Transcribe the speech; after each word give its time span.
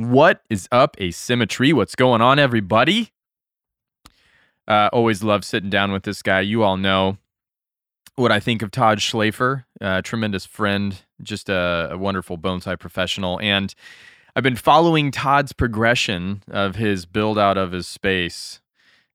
What 0.00 0.40
is 0.48 0.66
up, 0.72 0.96
Asymmetry? 0.98 1.74
What's 1.74 1.94
going 1.94 2.22
on, 2.22 2.38
everybody? 2.38 3.12
Uh, 4.66 4.88
always 4.94 5.22
love 5.22 5.44
sitting 5.44 5.68
down 5.68 5.92
with 5.92 6.04
this 6.04 6.22
guy. 6.22 6.40
You 6.40 6.62
all 6.62 6.78
know 6.78 7.18
what 8.16 8.32
I 8.32 8.40
think 8.40 8.62
of 8.62 8.70
Todd 8.70 9.00
Schlafer, 9.00 9.66
a 9.78 10.00
tremendous 10.00 10.46
friend, 10.46 10.98
just 11.22 11.50
a, 11.50 11.90
a 11.90 11.98
wonderful 11.98 12.38
bonsai 12.38 12.78
professional. 12.78 13.38
And 13.40 13.74
I've 14.34 14.42
been 14.42 14.56
following 14.56 15.10
Todd's 15.10 15.52
progression 15.52 16.44
of 16.50 16.76
his 16.76 17.04
build 17.04 17.38
out 17.38 17.58
of 17.58 17.72
his 17.72 17.86
space 17.86 18.62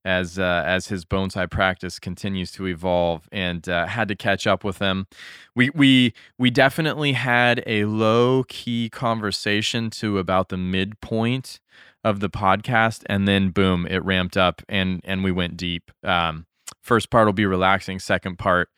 as 0.06 0.38
uh, 0.38 0.62
as 0.64 0.86
his 0.86 1.04
bonsai 1.04 1.50
practice 1.50 1.98
continues 1.98 2.52
to 2.52 2.66
evolve, 2.66 3.28
and 3.32 3.68
uh, 3.68 3.86
had 3.86 4.06
to 4.06 4.14
catch 4.14 4.46
up 4.46 4.62
with 4.62 4.78
him. 4.78 5.08
We 5.54 5.70
we 5.70 6.14
we 6.38 6.50
definitely 6.50 7.12
had 7.12 7.62
a 7.66 7.84
low 7.86 8.44
key 8.44 8.88
conversation 8.88 9.90
to 9.90 10.18
about 10.18 10.48
the 10.48 10.56
midpoint 10.56 11.58
of 12.04 12.20
the 12.20 12.30
podcast, 12.30 13.02
and 13.06 13.26
then 13.26 13.50
boom, 13.50 13.84
it 13.90 14.02
ramped 14.04 14.36
up, 14.36 14.62
and 14.68 15.00
and 15.04 15.24
we 15.24 15.32
went 15.32 15.56
deep. 15.56 15.90
Um, 16.04 16.46
first 16.82 17.10
part 17.10 17.26
will 17.26 17.32
be 17.32 17.46
relaxing. 17.46 17.98
Second 17.98 18.38
part, 18.38 18.68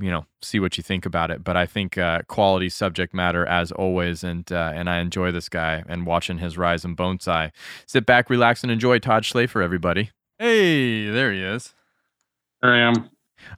you 0.00 0.10
know, 0.10 0.26
see 0.42 0.58
what 0.58 0.76
you 0.76 0.82
think 0.82 1.06
about 1.06 1.30
it. 1.30 1.44
But 1.44 1.56
I 1.56 1.66
think 1.66 1.96
uh, 1.96 2.22
quality 2.26 2.68
subject 2.68 3.14
matter 3.14 3.46
as 3.46 3.70
always, 3.70 4.24
and 4.24 4.50
uh, 4.50 4.72
and 4.74 4.90
I 4.90 4.98
enjoy 4.98 5.30
this 5.30 5.48
guy 5.48 5.84
and 5.86 6.04
watching 6.04 6.38
his 6.38 6.58
rise 6.58 6.84
in 6.84 6.96
bonsai. 6.96 7.52
Sit 7.86 8.06
back, 8.06 8.28
relax, 8.28 8.64
and 8.64 8.72
enjoy. 8.72 8.98
Todd 8.98 9.22
Schlafer, 9.22 9.62
everybody. 9.62 10.10
Hey, 10.42 11.08
there 11.08 11.32
he 11.32 11.40
is. 11.40 11.72
There 12.62 12.74
I 12.74 12.80
am. 12.80 13.10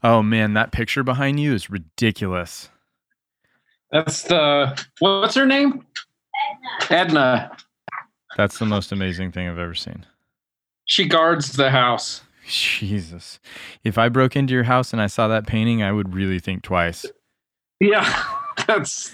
Oh 0.02 0.22
man, 0.22 0.52
that 0.52 0.70
picture 0.70 1.02
behind 1.02 1.40
you 1.40 1.54
is 1.54 1.70
ridiculous. 1.70 2.68
That's 3.90 4.24
the 4.24 4.78
what's 4.98 5.34
her 5.34 5.46
name? 5.46 5.86
Edna. 6.90 6.90
Edna. 6.90 7.56
That's 8.36 8.58
the 8.58 8.66
most 8.66 8.92
amazing 8.92 9.32
thing 9.32 9.48
I've 9.48 9.58
ever 9.58 9.74
seen. 9.74 10.04
She 10.84 11.06
guards 11.06 11.52
the 11.52 11.70
house. 11.70 12.20
Jesus. 12.46 13.40
If 13.82 13.96
I 13.96 14.10
broke 14.10 14.36
into 14.36 14.52
your 14.52 14.64
house 14.64 14.92
and 14.92 15.00
I 15.00 15.06
saw 15.06 15.26
that 15.28 15.46
painting, 15.46 15.82
I 15.82 15.90
would 15.90 16.12
really 16.12 16.38
think 16.38 16.62
twice. 16.62 17.06
Yeah. 17.80 18.24
That's 18.66 19.10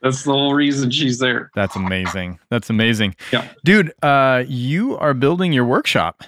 that's 0.00 0.22
the 0.22 0.32
whole 0.32 0.54
reason 0.54 0.90
she's 0.90 1.18
there. 1.18 1.50
That's 1.54 1.74
amazing. 1.74 2.38
That's 2.50 2.70
amazing. 2.70 3.16
Yeah. 3.32 3.46
Dude, 3.64 3.92
uh 4.00 4.44
you 4.46 4.96
are 4.98 5.12
building 5.12 5.52
your 5.52 5.64
workshop. 5.64 6.22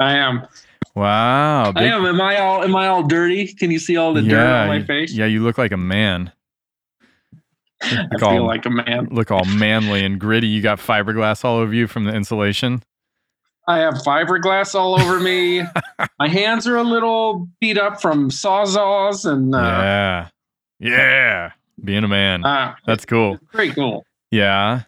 I 0.00 0.16
am. 0.16 0.46
Wow. 0.94 1.72
I 1.74 1.84
am. 1.84 2.04
Am 2.06 2.20
I 2.20 2.38
all 2.38 2.62
am 2.62 2.76
I 2.76 2.86
all 2.88 3.02
dirty? 3.02 3.52
Can 3.52 3.70
you 3.70 3.78
see 3.78 3.96
all 3.96 4.14
the 4.14 4.22
dirt 4.22 4.38
on 4.46 4.68
my 4.68 4.82
face? 4.82 5.12
Yeah, 5.12 5.26
you 5.26 5.42
look 5.42 5.58
like 5.58 5.72
a 5.72 5.76
man. 5.76 6.32
I 7.82 8.06
Look 8.12 8.20
feel 8.20 8.28
all, 8.28 8.46
like 8.46 8.64
a 8.64 8.70
man. 8.70 9.08
look 9.10 9.30
all 9.30 9.44
manly 9.44 10.04
and 10.04 10.18
gritty. 10.18 10.46
You 10.46 10.62
got 10.62 10.78
fiberglass 10.78 11.44
all 11.44 11.58
over 11.58 11.74
you 11.74 11.86
from 11.86 12.04
the 12.04 12.14
insulation. 12.14 12.82
I 13.68 13.78
have 13.78 13.94
fiberglass 13.94 14.74
all 14.74 14.98
over 14.98 15.20
me. 15.20 15.62
my 16.18 16.28
hands 16.28 16.66
are 16.66 16.76
a 16.76 16.82
little 16.82 17.48
beat 17.60 17.76
up 17.78 18.00
from 18.00 18.30
sawzalls 18.30 19.30
and 19.30 19.54
uh, 19.54 19.58
yeah. 19.58 20.28
Yeah. 20.80 21.52
Being 21.82 22.04
a 22.04 22.08
man. 22.08 22.44
uh, 22.44 22.74
That's 22.86 23.04
cool. 23.04 23.38
pretty 23.52 23.74
cool. 23.74 24.04
Yeah. 24.30 24.82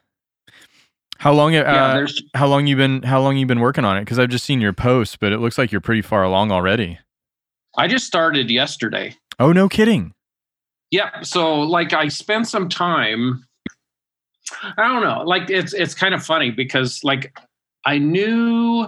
How 1.18 1.32
long? 1.32 1.54
Uh, 1.54 1.62
yeah, 1.62 2.06
how 2.34 2.46
long 2.46 2.66
you 2.66 2.76
been? 2.76 3.02
How 3.02 3.20
long 3.20 3.36
you 3.36 3.46
been 3.46 3.60
working 3.60 3.84
on 3.84 3.96
it? 3.96 4.00
Because 4.00 4.18
I've 4.18 4.28
just 4.28 4.44
seen 4.44 4.60
your 4.60 4.72
posts, 4.72 5.16
but 5.16 5.32
it 5.32 5.38
looks 5.38 5.58
like 5.58 5.72
you're 5.72 5.80
pretty 5.80 6.02
far 6.02 6.22
along 6.22 6.52
already. 6.52 6.98
I 7.76 7.88
just 7.88 8.06
started 8.06 8.50
yesterday. 8.50 9.14
Oh, 9.38 9.52
no 9.52 9.68
kidding. 9.68 10.12
Yeah. 10.90 11.22
So 11.22 11.60
like 11.60 11.92
I 11.92 12.08
spent 12.08 12.48
some 12.48 12.68
time. 12.68 13.44
I 14.78 14.86
don't 14.88 15.02
know. 15.02 15.22
Like 15.24 15.50
it's 15.50 15.74
it's 15.74 15.94
kind 15.94 16.14
of 16.14 16.24
funny 16.24 16.50
because 16.50 17.02
like 17.02 17.36
I 17.84 17.98
knew 17.98 18.86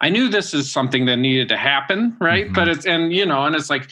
I 0.00 0.10
knew 0.10 0.28
this 0.28 0.52
is 0.54 0.70
something 0.70 1.06
that 1.06 1.16
needed 1.16 1.48
to 1.48 1.56
happen, 1.56 2.16
right? 2.20 2.48
Mhm. 2.48 2.54
But 2.54 2.68
it's 2.68 2.84
and 2.86 3.12
you 3.12 3.24
know, 3.24 3.44
and 3.46 3.56
it's 3.56 3.70
like 3.70 3.88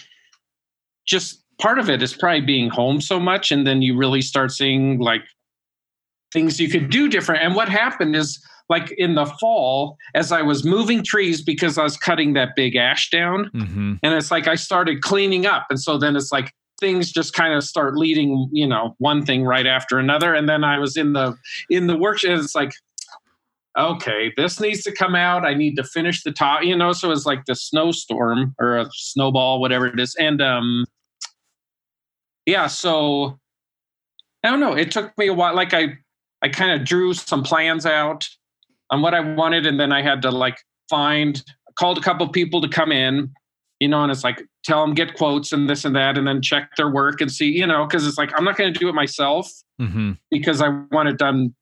just 1.06 1.42
part 1.58 1.78
of 1.78 1.88
it 1.90 2.02
is 2.02 2.14
probably 2.14 2.42
being 2.42 2.68
home 2.70 3.00
so 3.00 3.18
much 3.18 3.50
and 3.50 3.66
then 3.66 3.82
you 3.82 3.96
really 3.96 4.20
start 4.20 4.52
seeing 4.52 4.98
like 4.98 5.22
things 6.32 6.60
you 6.60 6.68
could 6.68 6.90
do 6.90 7.08
different. 7.08 7.42
And 7.42 7.54
what 7.54 7.68
happened 7.68 8.14
is 8.16 8.42
like 8.68 8.90
in 8.92 9.14
the 9.14 9.24
fall 9.24 9.96
as 10.14 10.30
I 10.30 10.42
was 10.42 10.64
moving 10.64 11.02
trees 11.02 11.42
because 11.42 11.78
I 11.78 11.82
was 11.82 11.96
cutting 11.96 12.34
that 12.34 12.50
big 12.54 12.76
ash 12.76 13.10
down, 13.10 13.50
hmm 13.52 13.94
and 14.02 14.14
it's 14.14 14.30
like 14.30 14.46
i 14.46 14.54
started 14.54 15.00
cleaning 15.02 15.46
up. 15.46 15.66
And 15.70 15.80
so 15.80 15.98
then 15.98 16.16
it's 16.16 16.30
like 16.30 16.52
things 16.78 17.10
just 17.10 17.32
kind 17.34 17.54
of 17.54 17.64
start 17.64 17.96
leading 17.96 18.48
you 18.52 18.66
know 18.66 18.94
one 18.98 19.24
thing 19.24 19.44
right 19.44 19.66
after 19.66 19.98
another. 19.98 20.34
And 20.34 20.48
then 20.48 20.64
i 20.64 20.78
was 20.78 20.96
in 20.96 21.14
the 21.14 21.36
in 21.70 21.86
the 21.86 21.96
workshop 21.96 22.30
and 22.32 22.40
it's 22.40 22.54
like 22.54 22.72
okay 23.78 24.32
this 24.36 24.60
needs 24.60 24.82
to 24.82 24.92
come 24.92 25.14
out. 25.14 25.44
I 25.44 25.54
need 25.54 25.76
to 25.76 25.84
finish 25.84 26.22
the 26.22 26.32
top 26.32 26.62
you 26.62 26.76
know 26.76 26.92
so 26.92 27.10
it's 27.10 27.26
like 27.26 27.46
the 27.46 27.54
snowstorm 27.54 28.54
or 28.60 28.76
a 28.76 28.88
snowball 28.92 29.60
whatever 29.60 29.86
it 29.86 29.98
is. 29.98 30.14
And 30.18 30.42
um 30.42 30.84
yeah 32.44 32.66
so 32.66 33.38
i 34.44 34.50
don't 34.50 34.60
know. 34.60 34.74
It 34.74 34.90
took 34.90 35.16
me 35.16 35.28
a 35.28 35.34
while. 35.34 35.54
Like 35.54 35.72
i 35.72 35.98
i 36.42 36.48
kind 36.48 36.70
of 36.70 36.86
drew 36.86 37.12
some 37.14 37.42
plans 37.42 37.86
out 37.86 38.28
on 38.90 39.02
what 39.02 39.14
i 39.14 39.20
wanted 39.20 39.66
and 39.66 39.78
then 39.78 39.92
i 39.92 40.02
had 40.02 40.22
to 40.22 40.30
like 40.30 40.58
find 40.88 41.42
called 41.78 41.98
a 41.98 42.00
couple 42.00 42.28
people 42.28 42.60
to 42.60 42.68
come 42.68 42.92
in 42.92 43.30
you 43.80 43.88
know, 43.88 44.02
and 44.02 44.10
it's 44.10 44.24
like 44.24 44.44
tell 44.64 44.84
them 44.84 44.94
get 44.94 45.14
quotes 45.14 45.52
and 45.52 45.68
this 45.68 45.84
and 45.84 45.94
that, 45.94 46.18
and 46.18 46.26
then 46.26 46.42
check 46.42 46.70
their 46.76 46.90
work 46.90 47.20
and 47.20 47.30
see, 47.30 47.46
you 47.48 47.66
know, 47.66 47.86
because 47.86 48.06
it's 48.06 48.18
like 48.18 48.32
I'm 48.36 48.44
not 48.44 48.56
going 48.56 48.72
to 48.72 48.78
do 48.78 48.88
it 48.88 48.94
myself 48.94 49.50
hmm 49.78 50.12
because 50.30 50.60
I 50.60 50.68
want 50.90 51.08
it 51.08 51.18
done 51.18 51.54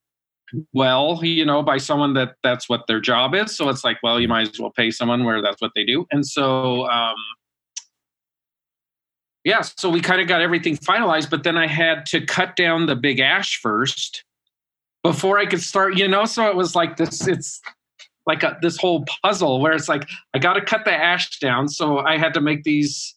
well, 0.73 1.21
you 1.23 1.45
know, 1.45 1.63
by 1.63 1.77
someone 1.77 2.15
that 2.15 2.37
that's 2.43 2.69
what 2.69 2.87
their 2.87 3.01
job 3.01 3.35
is. 3.35 3.55
So 3.55 3.69
it's 3.69 3.85
like, 3.85 3.99
well, 4.03 4.21
you 4.21 4.29
might 4.29 4.49
as 4.49 4.61
well 4.61 4.73
pay 4.75 4.91
someone 4.91 5.25
where 5.25 5.43
that's 5.43 5.61
what 5.61 5.73
they 5.75 5.85
do, 5.85 6.07
and 6.11 6.27
so. 6.27 6.89
um 6.89 7.17
yeah, 9.45 9.61
so 9.61 9.89
we 9.89 10.01
kind 10.01 10.21
of 10.21 10.27
got 10.27 10.41
everything 10.41 10.77
finalized, 10.77 11.31
but 11.31 11.45
then 11.45 11.57
I 11.57 11.69
had 11.69 12.05
to 12.07 12.21
cut 12.21 12.57
down 12.57 12.87
the 12.87 12.97
big 12.97 13.21
ash 13.21 13.61
first 13.61 14.25
before 15.07 15.39
I 15.39 15.47
could 15.47 15.63
start, 15.63 15.97
you 15.97 16.09
know. 16.09 16.25
So 16.25 16.49
it 16.49 16.57
was 16.57 16.75
like 16.75 16.97
this, 16.97 17.27
it's 17.29 17.61
like 18.27 18.43
a, 18.43 18.59
this 18.61 18.77
whole 18.77 19.05
puzzle 19.23 19.61
where 19.61 19.73
it's 19.73 19.89
like 19.89 20.09
I 20.35 20.39
got 20.39 20.55
to 20.55 20.61
cut 20.61 20.85
the 20.85 20.93
ash 20.93 21.39
down, 21.39 21.69
so 21.69 21.99
I 21.99 22.19
had 22.19 22.35
to 22.35 22.41
make 22.41 22.65
these 22.65 23.15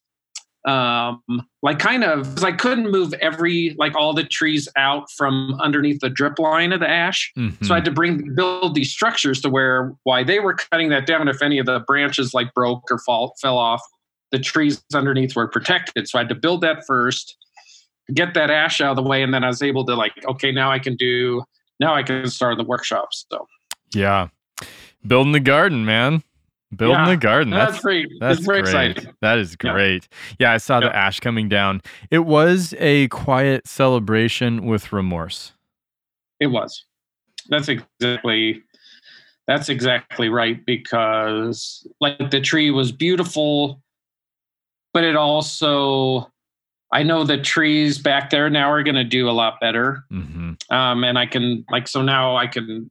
um 0.68 1.22
like 1.64 1.80
kind 1.80 2.04
of 2.04 2.24
because 2.24 2.44
I 2.44 2.52
couldn't 2.52 2.92
move 2.92 3.14
every 3.22 3.76
like 3.80 3.96
all 3.96 4.14
the 4.14 4.26
trees 4.26 4.68
out 4.76 5.10
from 5.10 5.58
underneath 5.62 6.02
the 6.02 6.10
drip 6.10 6.38
line 6.38 6.74
of 6.74 6.82
the 6.82 6.90
ash. 6.90 7.32
hmm 7.36 7.50
So 7.64 7.74
I 7.74 7.78
had 7.78 7.86
to 7.86 7.92
bring 7.92 8.36
build 8.36 8.76
these 8.76 8.92
structures 8.92 9.42
to 9.42 9.50
where 9.50 9.94
why 10.04 10.24
they 10.24 10.40
were 10.40 10.54
cutting 10.54 10.90
that 10.90 11.08
down 11.08 11.28
if 11.30 11.42
any 11.42 11.60
of 11.60 11.66
the 11.66 11.80
branches 11.88 12.34
like 12.34 12.54
broke 12.54 12.84
or 12.92 13.00
fall 13.00 13.36
fell 13.42 13.58
off, 13.58 13.82
the 14.32 14.40
trees 14.40 14.84
underneath 14.94 15.36
were 15.36 15.48
protected. 15.48 16.10
So 16.10 16.20
I 16.20 16.22
had 16.24 16.30
to 16.30 16.36
build 16.36 16.62
that 16.62 16.86
first, 16.86 17.38
get 18.14 18.34
that 18.34 18.52
ash 18.52 18.82
out 18.82 18.92
of 18.92 18.98
the 18.98 19.10
way, 19.10 19.24
and 19.24 19.34
then 19.34 19.46
I 19.46 19.48
was 19.48 19.64
able 19.64 19.86
to 19.86 19.96
like, 19.96 20.12
okay, 20.28 20.52
now 20.52 20.70
I 20.72 20.80
can 20.80 20.96
do 20.98 21.42
now 21.80 21.96
I 21.96 22.04
can 22.04 22.28
start 22.30 22.58
the 22.58 22.64
workshops. 22.64 23.26
So 23.32 23.48
yeah. 23.94 24.28
Building 25.06 25.32
the 25.32 25.40
garden, 25.40 25.86
man. 25.86 26.24
Building 26.76 26.98
Yeah, 27.00 27.10
the 27.10 27.18
garden. 27.18 27.50
that's, 27.52 27.72
That's 27.74 27.82
great. 27.84 28.08
That's 28.20 28.46
great. 28.46 28.60
exciting. 28.60 29.14
That 29.22 29.40
is 29.40 29.56
Yeah. 29.64 29.72
great. 29.72 30.08
Yeah, 30.38 30.52
I 30.52 30.58
saw 30.58 30.80
the 30.80 30.96
ash 30.96 31.20
coming 31.20 31.50
down. 31.50 31.82
It 32.12 32.26
was 32.26 32.76
a 32.78 33.08
quiet 33.08 33.68
celebration 33.68 34.66
with 34.66 34.94
remorse. 34.94 35.54
It 36.40 36.48
was. 36.48 36.86
That's 37.50 37.70
exactly 37.70 38.62
that's 39.48 39.68
exactly 39.70 40.30
right 40.30 40.64
because 40.68 41.88
like 42.00 42.30
the 42.30 42.40
tree 42.40 42.70
was 42.70 42.92
beautiful, 42.92 43.82
but 44.94 45.04
it 45.04 45.16
also 45.16 46.32
I 46.92 47.04
know 47.04 47.24
the 47.24 47.38
trees 47.38 47.98
back 48.00 48.30
there 48.32 48.50
now 48.50 48.72
are 48.72 48.82
going 48.84 48.96
to 48.96 49.04
do 49.04 49.30
a 49.30 49.32
lot 49.32 49.60
better. 49.62 50.06
hmm 50.10 50.54
Um, 50.70 51.04
and 51.04 51.18
I 51.18 51.26
can 51.26 51.66
like 51.72 51.88
so 51.88 52.02
now 52.02 52.36
I 52.36 52.48
can 52.48 52.90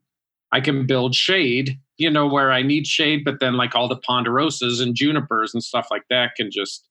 I 0.53 0.61
can 0.61 0.87
build 0.87 1.15
shade, 1.15 1.79
you 1.99 2.11
know, 2.11 2.27
where 2.27 2.50
I 2.53 2.62
need 2.62 2.87
shade, 2.87 3.25
but 3.25 3.39
then 3.41 3.55
like 3.55 3.75
all 3.75 3.89
the 3.89 3.99
ponderosas 4.09 4.81
and 4.81 4.95
junipers 4.95 5.53
and 5.53 5.62
stuff 5.62 5.89
like 5.91 6.05
that 6.11 6.35
can 6.37 6.50
just 6.50 6.89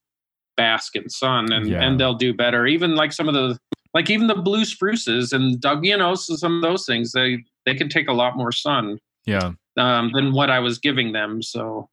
bask 0.55 0.95
in 0.95 1.09
sun 1.09 1.51
and 1.51 1.67
Yeah. 1.69 1.81
and 1.83 1.99
they'll 1.99 2.13
do 2.15 2.33
better. 2.33 2.65
Even 2.67 2.95
like 2.95 3.11
some 3.13 3.27
of 3.27 3.33
the 3.33 3.57
like 3.93 4.09
even 4.09 4.27
the 4.27 4.35
blue 4.35 4.65
spruces 4.65 5.33
and 5.33 5.59
Doug, 5.61 5.85
you 5.85 5.97
know, 5.97 6.13
so 6.15 6.35
some 6.35 6.55
of 6.57 6.61
those 6.61 6.85
things 6.85 7.11
they 7.13 7.43
they 7.65 7.73
can 7.75 7.89
take 7.89 8.07
a 8.09 8.13
lot 8.13 8.35
more 8.37 8.51
sun 8.51 8.99
Yeah. 9.25 9.53
um, 9.77 10.11
than 10.13 10.33
what 10.33 10.49
I 10.49 10.59
was 10.59 10.77
giving 10.77 11.13
them. 11.13 11.41
So 11.41 11.89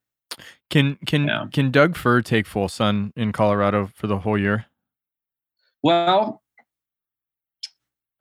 Can 0.71 0.97
can 1.07 1.27
Yeah. 1.29 1.47
can 1.53 1.71
Doug 1.71 1.97
Fir 1.97 2.21
take 2.23 2.47
full 2.47 2.69
sun 2.69 3.13
in 3.17 3.33
Colorado 3.33 3.91
for 3.95 4.07
the 4.07 4.19
whole 4.19 4.37
year? 4.39 4.67
Well, 5.85 6.43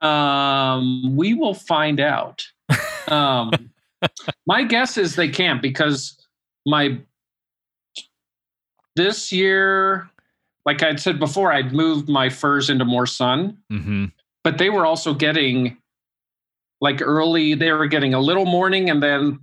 um, 0.02 1.16
we 1.16 1.32
will 1.32 1.54
find 1.54 1.98
out. 1.98 2.44
Um, 3.08 3.50
my 4.46 4.64
guess 4.64 4.98
is 4.98 5.16
they 5.16 5.30
can't 5.30 5.62
because 5.62 6.16
my 6.66 6.98
this 8.96 9.32
year, 9.32 10.08
like 10.66 10.82
I'd 10.82 11.00
said 11.00 11.18
before, 11.18 11.52
I'd 11.52 11.72
moved 11.72 12.08
my 12.08 12.28
firs 12.28 12.70
into 12.70 12.84
more 12.84 13.06
sun, 13.06 13.58
hmm 13.70 14.06
but 14.44 14.58
they 14.58 14.68
were 14.68 14.84
also 14.84 15.14
getting 15.14 15.76
like 16.80 17.00
early 17.00 17.54
they 17.54 17.72
were 17.72 17.86
getting 17.86 18.12
a 18.12 18.20
little 18.20 18.44
morning 18.44 18.90
and 18.90 19.02
then 19.02 19.40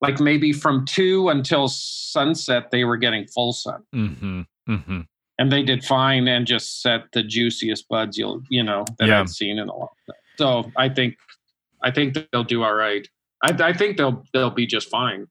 like 0.00 0.20
maybe 0.20 0.52
from 0.52 0.84
two 0.84 1.28
until 1.28 1.66
sunset 1.66 2.70
they 2.70 2.84
were 2.84 2.96
getting 2.96 3.26
full 3.26 3.52
sun 3.52 3.82
Mm-hmm. 3.92 4.42
Mm-hmm. 4.68 5.00
And 5.40 5.50
they 5.50 5.62
did 5.64 5.82
fine 5.84 6.28
and 6.28 6.46
just 6.46 6.82
set 6.82 7.00
the 7.12 7.22
juiciest 7.24 7.88
buds 7.88 8.16
you'll 8.18 8.42
you 8.50 8.62
know 8.62 8.84
that 8.98 9.08
Yeah. 9.08 9.20
i've 9.20 9.28
seen 9.30 9.58
in 9.58 9.68
a 9.68 9.74
long 9.76 9.88
time 10.06 10.16
so 10.38 10.70
i 10.76 10.88
think 10.88 11.16
i 11.82 11.90
think 11.90 12.16
they'll 12.32 12.44
do 12.44 12.62
all 12.62 12.74
right 12.74 13.08
i, 13.42 13.50
I 13.70 13.72
think 13.72 13.96
they'll 13.96 14.22
they'll 14.32 14.50
be 14.62 14.66
just 14.66 14.88
fine 14.88 15.26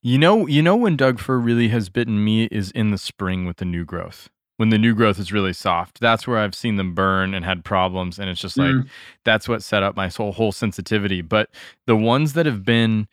You 0.00 0.16
know, 0.18 0.46
you 0.46 0.62
know 0.62 0.76
when 0.76 0.96
Doug 0.96 1.18
fir 1.18 1.38
really 1.38 1.68
has 1.68 1.88
bitten 1.90 2.24
me 2.24 2.44
is 2.52 2.70
in 2.70 2.90
the 2.92 2.98
spring 2.98 3.46
with 3.46 3.56
the 3.56 3.64
new 3.64 3.84
growth. 3.84 4.30
When 4.56 4.68
the 4.70 4.78
new 4.78 4.94
growth 4.94 5.18
is 5.18 5.32
really 5.32 5.52
soft, 5.52 5.98
that's 6.00 6.24
where 6.26 6.38
I've 6.38 6.54
seen 6.54 6.76
them 6.76 6.94
burn 6.94 7.34
and 7.34 7.44
had 7.44 7.64
problems, 7.64 8.18
and 8.18 8.30
it's 8.30 8.40
just 8.40 8.56
like 8.56 8.74
Mm. 8.74 8.88
that's 9.24 9.48
what 9.48 9.62
set 9.62 9.82
up 9.82 9.96
my 9.96 10.08
whole 10.08 10.32
whole 10.32 10.52
sensitivity. 10.52 11.20
But 11.20 11.50
the 11.86 11.96
ones 11.96 12.32
that 12.34 12.46
have 12.46 12.62
been, 12.64 13.08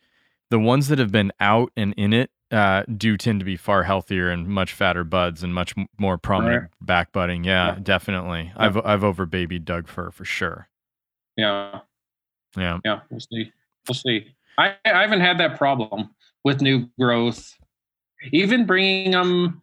the 0.50 0.60
ones 0.60 0.86
that 0.88 0.98
have 1.00 1.10
been 1.10 1.32
out 1.40 1.72
and 1.76 1.92
in 1.96 2.12
it, 2.12 2.30
uh, 2.50 2.84
do 2.96 3.16
tend 3.16 3.40
to 3.40 3.44
be 3.44 3.56
far 3.56 3.82
healthier 3.82 4.30
and 4.30 4.46
much 4.46 4.72
fatter 4.72 5.02
buds 5.04 5.42
and 5.42 5.52
much 5.54 5.74
more 5.98 6.16
prominent 6.18 6.70
back 6.80 7.12
budding. 7.12 7.42
Yeah, 7.44 7.74
Yeah. 7.74 7.78
definitely. 7.82 8.52
I've 8.56 8.76
I've 8.84 9.02
over 9.04 9.26
babied 9.26 9.64
Doug 9.64 9.88
fir 9.88 10.10
for 10.10 10.24
sure. 10.24 10.68
yeah 11.36 11.80
Yeah. 12.56 12.78
yeah 12.84 13.00
we'll 13.10 13.20
see 13.20 13.52
we'll 13.88 13.94
see 13.94 14.34
i 14.58 14.74
i 14.84 15.02
haven't 15.02 15.20
had 15.20 15.38
that 15.38 15.58
problem 15.58 16.08
with 16.44 16.60
new 16.62 16.88
growth 16.98 17.54
even 18.32 18.64
bringing 18.64 19.10
them 19.10 19.60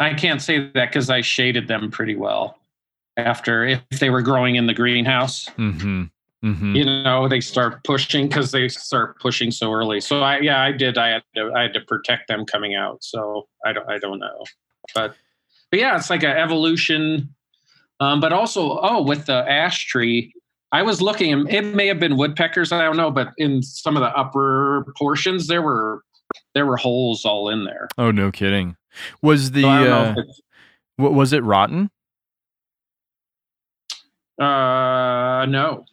i 0.00 0.14
can't 0.14 0.40
say 0.40 0.70
that 0.72 0.88
because 0.88 1.10
i 1.10 1.20
shaded 1.20 1.68
them 1.68 1.90
pretty 1.90 2.16
well 2.16 2.58
after 3.18 3.64
if 3.66 3.82
they 4.00 4.08
were 4.08 4.22
growing 4.22 4.56
in 4.56 4.66
the 4.66 4.72
greenhouse 4.74 5.44
Mm-hmm. 5.58 6.04
Mm-hmm. 6.44 6.74
you 6.74 6.84
know 6.84 7.28
they 7.28 7.40
start 7.40 7.84
pushing 7.84 8.26
because 8.26 8.50
they 8.50 8.66
start 8.66 9.20
pushing 9.20 9.52
so 9.52 9.70
early 9.72 10.00
so 10.00 10.22
i 10.22 10.40
yeah 10.40 10.60
i 10.60 10.72
did 10.72 10.98
i 10.98 11.08
had 11.10 11.22
to 11.36 11.52
i 11.54 11.62
had 11.62 11.72
to 11.74 11.80
protect 11.82 12.26
them 12.26 12.44
coming 12.44 12.74
out 12.74 13.04
so 13.04 13.46
i 13.64 13.72
don't 13.72 13.88
i 13.88 13.96
don't 13.96 14.18
know 14.18 14.42
but 14.92 15.14
but 15.70 15.78
yeah 15.78 15.96
it's 15.96 16.10
like 16.10 16.24
an 16.24 16.36
evolution 16.36 17.32
um 18.00 18.18
but 18.18 18.32
also 18.32 18.80
oh 18.82 19.00
with 19.00 19.26
the 19.26 19.48
ash 19.48 19.86
tree 19.86 20.34
i 20.72 20.82
was 20.82 21.00
looking 21.00 21.32
and 21.32 21.48
it 21.48 21.64
may 21.76 21.86
have 21.86 22.00
been 22.00 22.16
woodpeckers 22.16 22.72
i 22.72 22.82
don't 22.82 22.96
know 22.96 23.10
but 23.12 23.28
in 23.38 23.62
some 23.62 23.96
of 23.96 24.00
the 24.00 24.10
upper 24.18 24.84
portions 24.98 25.46
there 25.46 25.62
were 25.62 26.02
there 26.54 26.66
were 26.66 26.76
holes 26.76 27.24
all 27.24 27.50
in 27.50 27.64
there 27.64 27.86
Oh 27.98 28.10
no, 28.10 28.32
kidding. 28.32 28.76
Was 29.20 29.52
the 29.52 29.62
so 29.62 29.68
I 29.68 29.84
don't 29.84 30.16
know 30.16 31.06
uh, 31.06 31.10
was 31.10 31.32
it 31.32 31.44
rotten? 31.44 31.90
uh 34.40 35.46
no 35.48 35.84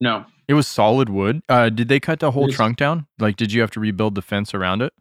no 0.00 0.24
It 0.48 0.54
was 0.54 0.66
solid 0.66 1.08
wood. 1.08 1.42
Uh, 1.48 1.68
did 1.68 1.88
they 1.88 2.00
cut 2.00 2.20
the 2.20 2.30
whole 2.32 2.48
trunk 2.48 2.76
down? 2.76 3.06
Like, 3.18 3.36
did 3.36 3.52
you 3.52 3.60
have 3.60 3.70
to 3.72 3.80
rebuild 3.80 4.14
the 4.16 4.22
fence 4.22 4.54
around 4.54 4.82
it? 4.82 4.92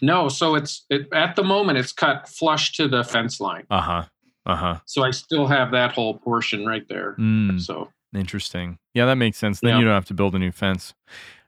no 0.00 0.28
so 0.28 0.54
it's 0.54 0.86
it, 0.88 1.06
at 1.12 1.36
the 1.36 1.44
moment 1.44 1.76
it's 1.78 1.92
cut 1.92 2.26
flush 2.28 2.72
to 2.72 2.88
the 2.88 3.04
fence 3.04 3.40
line 3.40 3.64
Uh 3.70 3.80
huh. 3.80 4.04
Uh 4.46 4.56
huh. 4.56 4.76
so 4.86 5.02
i 5.04 5.10
still 5.10 5.46
have 5.46 5.70
that 5.72 5.92
whole 5.92 6.14
portion 6.18 6.64
right 6.64 6.88
there 6.88 7.14
Mm, 7.18 7.60
so 7.60 7.90
interesting. 8.14 8.78
Yeah, 8.94 9.04
that 9.06 9.16
makes 9.16 9.36
sense. 9.36 9.60
Then 9.60 9.72
Yeah. 9.72 9.78
you 9.80 9.84
don't 9.84 9.92
have 9.92 10.06
to 10.06 10.14
build 10.14 10.34
a 10.34 10.38
new 10.38 10.52
fence. 10.52 10.94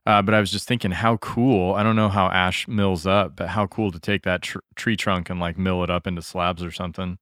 Uh, 0.05 0.21
but 0.21 0.35
I 0.35 0.41
was 0.41 0.51
just 0.51 0.69
thinking, 0.69 0.91
how 0.91 1.17
cool. 1.19 1.75
I 1.75 1.83
don't 1.83 1.97
know 1.97 2.11
how 2.11 2.27
ash 2.29 2.69
mills 2.69 3.07
up, 3.07 3.37
but 3.37 3.49
how 3.49 3.67
cool 3.67 3.91
to 3.93 3.99
take 3.99 4.23
that 4.25 4.43
tr- 4.43 4.59
tree 4.77 4.97
trunk 4.97 5.31
and 5.31 5.41
like 5.41 5.57
mill 5.57 5.83
it 5.83 5.89
up 5.89 6.07
into 6.07 6.21
slabs 6.21 6.63
or 6.63 6.71
something. 6.71 7.17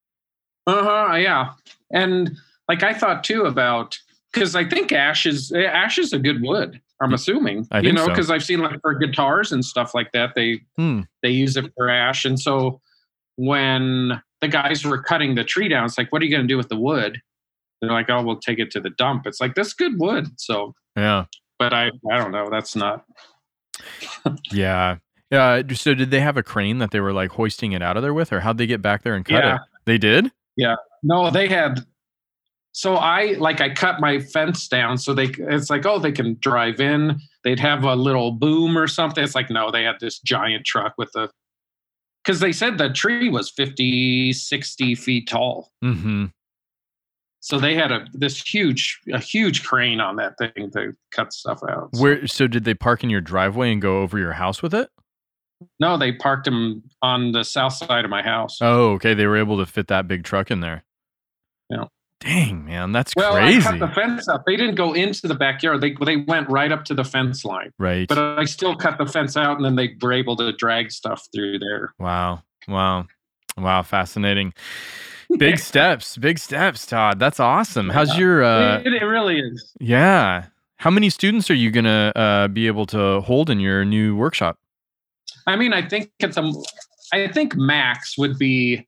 Uh-huh, 0.66 1.14
yeah. 1.14 1.52
And 1.92 2.36
like 2.68 2.82
I 2.82 2.92
thought 2.92 3.22
too 3.22 3.42
about 3.44 3.96
because 4.32 4.54
I 4.54 4.64
think 4.64 4.92
ash 4.92 5.26
is 5.26 5.52
ash 5.52 5.98
is 5.98 6.12
a 6.12 6.18
good 6.18 6.42
wood. 6.42 6.80
I'm 7.02 7.12
assuming, 7.12 7.66
I 7.70 7.80
you 7.80 7.92
know, 7.92 8.04
so. 8.04 8.08
because 8.08 8.30
I've 8.30 8.42
seen 8.44 8.60
like 8.60 8.80
for 8.80 8.94
guitars 8.94 9.52
and 9.52 9.64
stuff 9.64 9.94
like 9.94 10.12
that, 10.12 10.34
they 10.34 10.60
Hmm. 10.76 11.00
they 11.22 11.30
use 11.30 11.56
it 11.56 11.70
for 11.76 11.88
ash. 11.90 12.24
And 12.24 12.38
so 12.40 12.80
when 13.36 14.20
the 14.40 14.48
guys 14.48 14.84
were 14.84 15.02
cutting 15.02 15.34
the 15.34 15.44
tree 15.44 15.68
down, 15.68 15.84
it's 15.84 15.98
like, 15.98 16.10
what 16.12 16.22
are 16.22 16.24
you 16.24 16.30
going 16.30 16.42
to 16.42 16.48
do 16.48 16.56
with 16.56 16.68
the 16.68 16.76
wood? 16.76 17.20
They're 17.80 17.90
like, 17.90 18.08
oh, 18.08 18.22
we'll 18.22 18.38
take 18.40 18.58
it 18.58 18.70
to 18.72 18.80
the 18.80 18.90
dump. 18.90 19.26
It's 19.26 19.40
like 19.40 19.54
that's 19.54 19.74
good 19.74 19.98
wood. 20.00 20.26
So, 20.38 20.74
Yeah. 20.96 21.26
but 21.58 21.72
I 21.74 21.90
I 22.10 22.16
don't 22.18 22.32
know. 22.32 22.48
That's 22.50 22.74
not. 22.76 23.04
Yeah. 24.52 24.96
Uh, 25.32 25.62
so 25.74 25.92
did 25.94 26.10
they 26.10 26.20
have 26.20 26.36
a 26.36 26.42
crane 26.42 26.78
that 26.78 26.90
they 26.92 27.00
were 27.00 27.12
like 27.12 27.30
hoisting 27.32 27.72
it 27.72 27.82
out 27.82 27.96
of 27.96 28.02
there 28.02 28.14
with, 28.14 28.32
or 28.32 28.40
how'd 28.40 28.58
they 28.58 28.66
get 28.66 28.80
back 28.80 29.02
there 29.02 29.14
and 29.14 29.24
cut 29.24 29.44
Yeah. 29.44 29.54
it? 29.56 29.60
They 29.84 29.98
did. 29.98 30.30
Yeah. 30.56 30.76
No, 31.02 31.30
they 31.30 31.48
had. 31.48 31.84
So 32.78 32.96
I 32.96 33.36
like 33.38 33.62
I 33.62 33.72
cut 33.72 34.00
my 34.00 34.18
fence 34.20 34.68
down 34.68 34.98
so 34.98 35.14
they 35.14 35.28
it's 35.38 35.70
like 35.70 35.86
oh 35.86 35.98
they 35.98 36.12
can 36.12 36.36
drive 36.40 36.78
in 36.78 37.18
they'd 37.42 37.58
have 37.58 37.84
a 37.84 37.94
little 37.96 38.32
boom 38.32 38.76
or 38.76 38.86
something 38.86 39.24
it's 39.24 39.34
like 39.34 39.48
no 39.48 39.70
they 39.70 39.82
had 39.84 39.96
this 39.98 40.18
giant 40.20 40.66
truck 40.66 40.92
with 40.98 41.10
the 41.12 41.30
because 42.22 42.40
they 42.40 42.52
said 42.52 42.76
the 42.76 42.90
tree 42.90 43.30
was 43.30 43.50
50 43.50 44.34
60 44.34 44.94
feet 44.94 45.26
tall 45.26 45.70
Mm-hmm. 45.82 46.26
so 47.40 47.58
they 47.58 47.74
had 47.74 47.92
a 47.92 48.04
this 48.12 48.42
huge 48.42 49.00
a 49.10 49.18
huge 49.20 49.64
crane 49.64 49.98
on 50.00 50.16
that 50.16 50.36
thing 50.36 50.70
to 50.72 50.92
cut 51.12 51.32
stuff 51.32 51.60
out 51.66 51.88
So- 51.94 52.02
Where? 52.02 52.26
So 52.26 52.46
did 52.46 52.64
they 52.64 52.74
park 52.74 53.02
in 53.02 53.08
your 53.08 53.22
driveway 53.22 53.72
and 53.72 53.80
go 53.80 54.02
over 54.02 54.18
your 54.18 54.32
house 54.34 54.60
with 54.60 54.74
it? 54.74 54.90
no 55.80 55.96
they 55.96 56.12
parked 56.12 56.44
them 56.44 56.82
on 57.00 57.32
the 57.32 57.42
south 57.42 57.72
side 57.72 58.04
of 58.04 58.10
my 58.10 58.20
house 58.20 58.58
Oh, 58.60 58.90
okay. 58.96 59.14
They 59.14 59.26
were 59.26 59.38
able 59.38 59.56
to 59.56 59.64
fit 59.64 59.86
that 59.88 60.06
big 60.06 60.24
truck 60.24 60.50
in 60.50 60.60
there. 60.60 60.84
Yeah. 61.70 61.84
Dang, 62.20 62.64
man, 62.64 62.92
that's 62.92 63.14
well 63.14 63.32
crazy. 63.34 63.58
I 63.58 63.70
cut 63.72 63.78
the 63.78 63.88
fence 63.94 64.26
up 64.26 64.44
they 64.46 64.56
didn't 64.56 64.74
go 64.76 64.94
into 64.94 65.28
the 65.28 65.34
backyard 65.34 65.82
they 65.82 65.94
they 66.04 66.16
went 66.16 66.48
right 66.48 66.72
up 66.72 66.84
to 66.86 66.94
the 66.94 67.04
fence 67.04 67.44
line 67.44 67.72
right. 67.78 68.08
but 68.08 68.18
I 68.18 68.44
still 68.46 68.74
cut 68.74 68.96
the 68.98 69.04
fence 69.06 69.36
out, 69.36 69.56
and 69.56 69.64
then 69.64 69.76
they 69.76 69.94
were 70.00 70.12
able 70.14 70.34
to 70.36 70.52
drag 70.52 70.90
stuff 70.90 71.28
through 71.34 71.58
there. 71.58 71.92
wow. 71.98 72.42
Wow. 72.68 73.06
Wow. 73.58 73.82
Fascinating. 73.82 74.54
Big 75.38 75.58
steps. 75.70 76.16
Big 76.16 76.38
steps, 76.38 76.86
Todd. 76.86 77.18
That's 77.18 77.38
awesome. 77.38 77.90
How's 77.90 78.14
Yeah. 78.14 78.18
your? 78.18 78.44
Uh, 78.44 78.78
it, 78.80 78.92
it 78.94 79.04
really 79.04 79.38
is. 79.38 79.72
yeah. 79.78 80.46
How 80.78 80.90
many 80.90 81.08
students 81.10 81.50
are 81.50 81.54
you 81.54 81.70
gonna 81.70 82.12
uh, 82.16 82.48
be 82.48 82.66
able 82.66 82.86
to 82.86 83.20
hold 83.22 83.50
in 83.50 83.60
your 83.60 83.84
new 83.84 84.14
workshop? 84.16 84.58
I 85.46 85.56
mean, 85.56 85.72
I 85.72 85.86
think 85.86 86.10
it's 86.18 86.36
a. 86.36 86.52
I 87.12 87.28
think 87.28 87.54
max 87.56 88.16
would 88.18 88.38
be. 88.38 88.86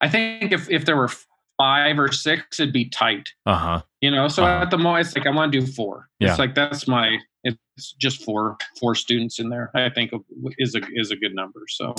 I 0.00 0.08
think 0.08 0.52
if 0.52 0.68
if 0.70 0.84
there 0.84 0.96
were 0.96 1.10
five 1.58 1.98
or 1.98 2.10
six, 2.12 2.58
it'd 2.60 2.72
be 2.72 2.86
tight. 2.88 3.28
Uh 3.44 3.56
huh. 3.56 3.82
You 4.00 4.10
know, 4.10 4.28
so 4.28 4.44
Uh-huh. 4.44 4.62
at 4.62 4.70
the 4.70 4.78
moment, 4.78 5.06
it's 5.06 5.16
like 5.16 5.26
I 5.26 5.30
want 5.30 5.52
to 5.52 5.60
do 5.60 5.66
four. 5.66 6.08
Yeah. 6.20 6.30
It's 6.30 6.38
like 6.38 6.54
that's 6.54 6.88
my. 6.88 7.18
It's 7.44 7.92
just 8.00 8.22
four 8.24 8.56
four 8.80 8.94
students 8.94 9.38
in 9.38 9.48
there. 9.50 9.70
I 9.74 9.90
think 9.90 10.12
is 10.58 10.74
a 10.74 10.80
is 10.94 11.10
a 11.10 11.16
good 11.16 11.34
number. 11.34 11.62
So 11.68 11.94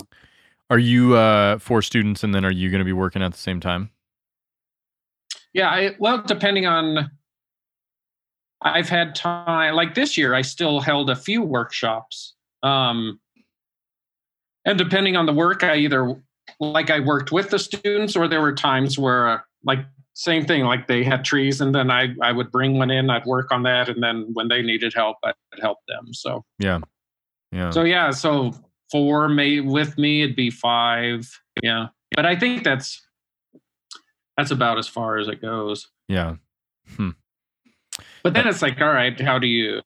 Are 0.70 0.80
you 0.80 1.16
uh, 1.16 1.58
four 1.60 1.82
students, 1.82 2.24
and 2.24 2.34
then 2.34 2.46
are 2.46 2.52
you 2.52 2.70
going 2.70 2.80
to 2.80 2.86
be 2.86 2.94
working 2.94 3.22
at 3.22 3.32
the 3.32 3.38
same 3.38 3.60
time? 3.60 3.90
Yeah, 5.54 5.70
I, 5.70 5.96
well, 5.98 6.22
depending 6.22 6.68
on, 6.68 7.10
I've 8.62 8.88
had 8.88 9.16
time. 9.16 9.74
Like 9.76 9.96
this 9.96 10.16
year, 10.18 10.36
I 10.36 10.42
still 10.44 10.80
held 10.80 11.10
a 11.10 11.16
few 11.16 11.42
workshops, 11.42 12.36
um, 12.62 13.20
and 14.66 14.78
depending 14.78 15.16
on 15.16 15.26
the 15.26 15.34
work, 15.34 15.64
I 15.64 15.78
either 15.78 16.22
like 16.60 16.90
I 16.92 17.00
worked 17.00 17.32
with 17.32 17.50
the 17.50 17.58
students, 17.60 18.16
or 18.16 18.28
there 18.28 18.42
were 18.42 18.54
times 18.54 19.00
where, 19.00 19.46
like, 19.64 19.80
same 20.14 20.46
thing, 20.46 20.64
like 20.64 20.88
they 20.88 21.04
had 21.04 21.24
trees, 21.24 21.62
and 21.62 21.74
then 21.74 21.90
I 21.90 22.10
I 22.22 22.32
would 22.32 22.52
bring 22.52 22.78
one 22.78 22.92
in, 22.92 23.10
I'd 23.10 23.26
work 23.26 23.52
on 23.52 23.64
that, 23.64 23.88
and 23.90 24.04
then 24.04 24.28
when 24.34 24.48
they 24.50 24.62
needed 24.62 24.94
help, 24.94 25.18
I'd 25.24 25.34
help 25.62 25.78
them. 25.88 26.14
So 26.14 26.44
Yeah. 26.60 26.80
Yeah. 27.52 27.72
so 27.72 27.84
yeah, 27.84 28.12
so 28.12 28.54
four 28.92 29.30
may 29.30 29.60
with 29.62 29.98
me, 29.98 30.24
it'd 30.24 30.36
be 30.36 30.50
five. 30.50 31.28
Yeah, 31.64 31.88
but 32.16 32.26
I 32.26 32.36
think 32.36 32.64
that's 32.64 33.02
that's 34.38 34.52
about 34.52 34.78
as 34.78 34.88
far 34.88 35.18
as 35.18 35.28
it 35.28 35.42
goes. 35.42 35.88
yeah. 36.08 36.36
hmm. 36.96 37.12
But 38.24 38.34
then 38.34 38.48
it's 38.48 38.62
like, 38.62 38.82
all 38.82 38.92
right, 38.94 39.20
how 39.20 39.40
do 39.40 39.48
you? 39.48 39.82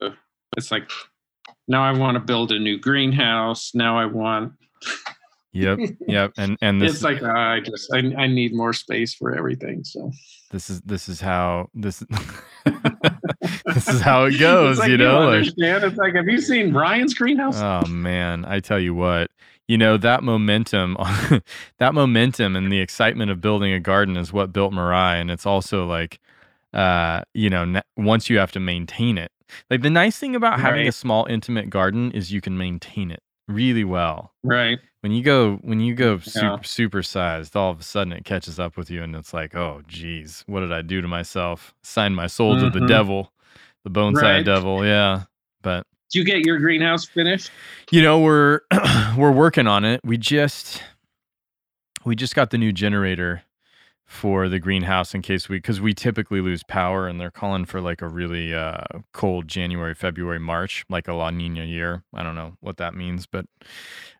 It's 0.57 0.71
like, 0.71 0.89
now 1.67 1.83
I 1.83 1.91
want 1.91 2.15
to 2.15 2.19
build 2.19 2.51
a 2.51 2.59
new 2.59 2.79
greenhouse. 2.79 3.71
Now 3.73 3.97
I 3.97 4.05
want. 4.05 4.53
Yep. 5.53 5.79
Yep. 6.07 6.33
And 6.37 6.57
and 6.61 6.81
this 6.81 6.95
it's 6.95 7.03
like 7.03 7.21
uh, 7.23 7.27
I 7.31 7.59
just 7.61 7.93
I, 7.93 7.99
I 8.17 8.27
need 8.27 8.53
more 8.53 8.73
space 8.73 9.13
for 9.13 9.33
everything. 9.35 9.83
So 9.83 10.11
this 10.51 10.69
is 10.69 10.81
this 10.81 11.07
is 11.07 11.21
how 11.21 11.69
this 11.73 11.99
this 13.65 13.87
is 13.87 14.01
how 14.01 14.25
it 14.25 14.39
goes. 14.39 14.79
Like, 14.79 14.89
you 14.89 14.97
know. 14.97 15.19
like- 15.25 15.37
understand? 15.37 15.83
It's 15.83 15.97
like, 15.97 16.15
have 16.15 16.27
you 16.27 16.39
seen 16.41 16.71
Brian's 16.71 17.13
greenhouse? 17.13 17.57
Oh 17.59 17.85
man, 17.87 18.45
I 18.45 18.59
tell 18.59 18.79
you 18.79 18.93
what, 18.93 19.31
you 19.67 19.77
know 19.77 19.97
that 19.97 20.23
momentum, 20.23 20.97
that 21.79 21.93
momentum, 21.93 22.55
and 22.55 22.71
the 22.71 22.79
excitement 22.79 23.31
of 23.31 23.41
building 23.41 23.73
a 23.73 23.79
garden 23.79 24.17
is 24.17 24.33
what 24.33 24.51
built 24.53 24.73
Mirai, 24.73 25.19
and 25.21 25.29
it's 25.31 25.45
also 25.45 25.85
like, 25.85 26.19
uh, 26.73 27.21
you 27.33 27.49
know, 27.49 27.81
once 27.97 28.29
you 28.29 28.37
have 28.39 28.51
to 28.53 28.59
maintain 28.59 29.17
it. 29.17 29.31
Like 29.69 29.81
the 29.83 29.89
nice 29.91 30.17
thing 30.17 30.35
about 30.35 30.59
having 30.59 30.87
a 30.87 30.91
small, 30.91 31.25
intimate 31.27 31.69
garden 31.69 32.11
is 32.11 32.31
you 32.31 32.41
can 32.41 32.57
maintain 32.57 33.11
it. 33.11 33.21
really 33.47 33.83
well. 33.83 34.33
Right. 34.43 34.79
When 35.03 35.11
you 35.11 35.21
go 35.21 35.57
when 35.57 35.81
you 35.81 35.95
go 35.95 36.13
Yeah. 36.13 36.21
super 36.21 36.63
super 36.63 37.03
sized, 37.03 37.57
all 37.57 37.69
of 37.69 37.81
a 37.81 37.83
sudden 37.83 38.13
it 38.13 38.23
catches 38.23 38.57
up 38.57 38.77
with 38.77 38.89
you 38.89 39.03
and 39.03 39.13
it's 39.17 39.33
like, 39.33 39.53
oh 39.53 39.81
geez, 39.85 40.45
what 40.47 40.61
did 40.61 40.71
I 40.71 40.81
do 40.81 41.01
to 41.01 41.09
myself? 41.09 41.73
Signed 41.83 42.15
my 42.15 42.27
soul 42.27 42.55
to 42.57 42.69
the 42.69 42.87
devil, 42.87 43.33
the 43.83 43.89
bonsai 43.91 44.21
Right. 44.21 44.45
devil, 44.45 44.85
yeah. 44.85 45.23
But 45.61 45.85
Did 46.09 46.19
you 46.19 46.23
get 46.23 46.45
your 46.45 46.57
greenhouse 46.57 47.05
finished? 47.05 47.51
you 47.91 48.01
know, 48.01 48.21
we're 48.21 48.61
we're 49.17 49.33
working 49.33 49.67
on 49.67 49.83
it. 49.83 49.99
We 50.05 50.17
just 50.17 50.81
we 52.05 52.15
just 52.15 52.33
got 52.33 52.51
the 52.51 52.57
new 52.57 52.71
generator 52.71 53.43
for 54.05 54.47
the 54.47 54.59
greenhouse 54.59 55.13
in 55.13 55.21
case 55.21 55.49
we 55.49 55.57
because 55.57 55.81
we 55.81 55.93
typically 55.93 56.39
lose 56.39 56.63
power 56.63 57.09
and 57.09 57.19
they're 57.19 57.29
calling 57.29 57.65
for 57.65 57.81
like 57.81 58.01
a 58.01 58.07
really 58.07 58.53
uh 58.53 58.83
cold 59.11 59.49
January, 59.49 59.95
February, 59.95 60.39
March, 60.39 60.85
like 60.89 61.09
a 61.09 61.13
La 61.13 61.29
Nina 61.29 61.65
year. 61.65 62.03
I 62.13 62.23
don't 62.23 62.35
know 62.35 62.55
what 62.61 62.77
that 62.77 62.95
means, 62.95 63.25
but 63.25 63.45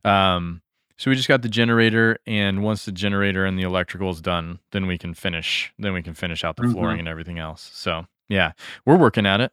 um 0.03 0.61
so 0.97 1.09
we 1.09 1.15
just 1.15 1.27
got 1.27 1.41
the 1.41 1.49
generator 1.49 2.17
and 2.27 2.63
once 2.63 2.85
the 2.85 2.91
generator 2.91 3.45
and 3.45 3.57
the 3.57 3.63
electrical 3.63 4.09
is 4.11 4.21
done, 4.21 4.59
then 4.71 4.85
we 4.87 4.97
can 4.97 5.13
finish 5.13 5.73
then 5.79 5.93
we 5.93 6.01
can 6.03 6.13
finish 6.13 6.43
out 6.43 6.55
the 6.57 6.63
Mhm. 6.63 6.71
flooring 6.73 6.99
and 6.99 7.07
everything 7.07 7.39
else. 7.39 7.69
So 7.73 8.05
yeah, 8.29 8.51
we're 8.85 8.97
working 8.97 9.25
at 9.25 9.41
it. 9.41 9.51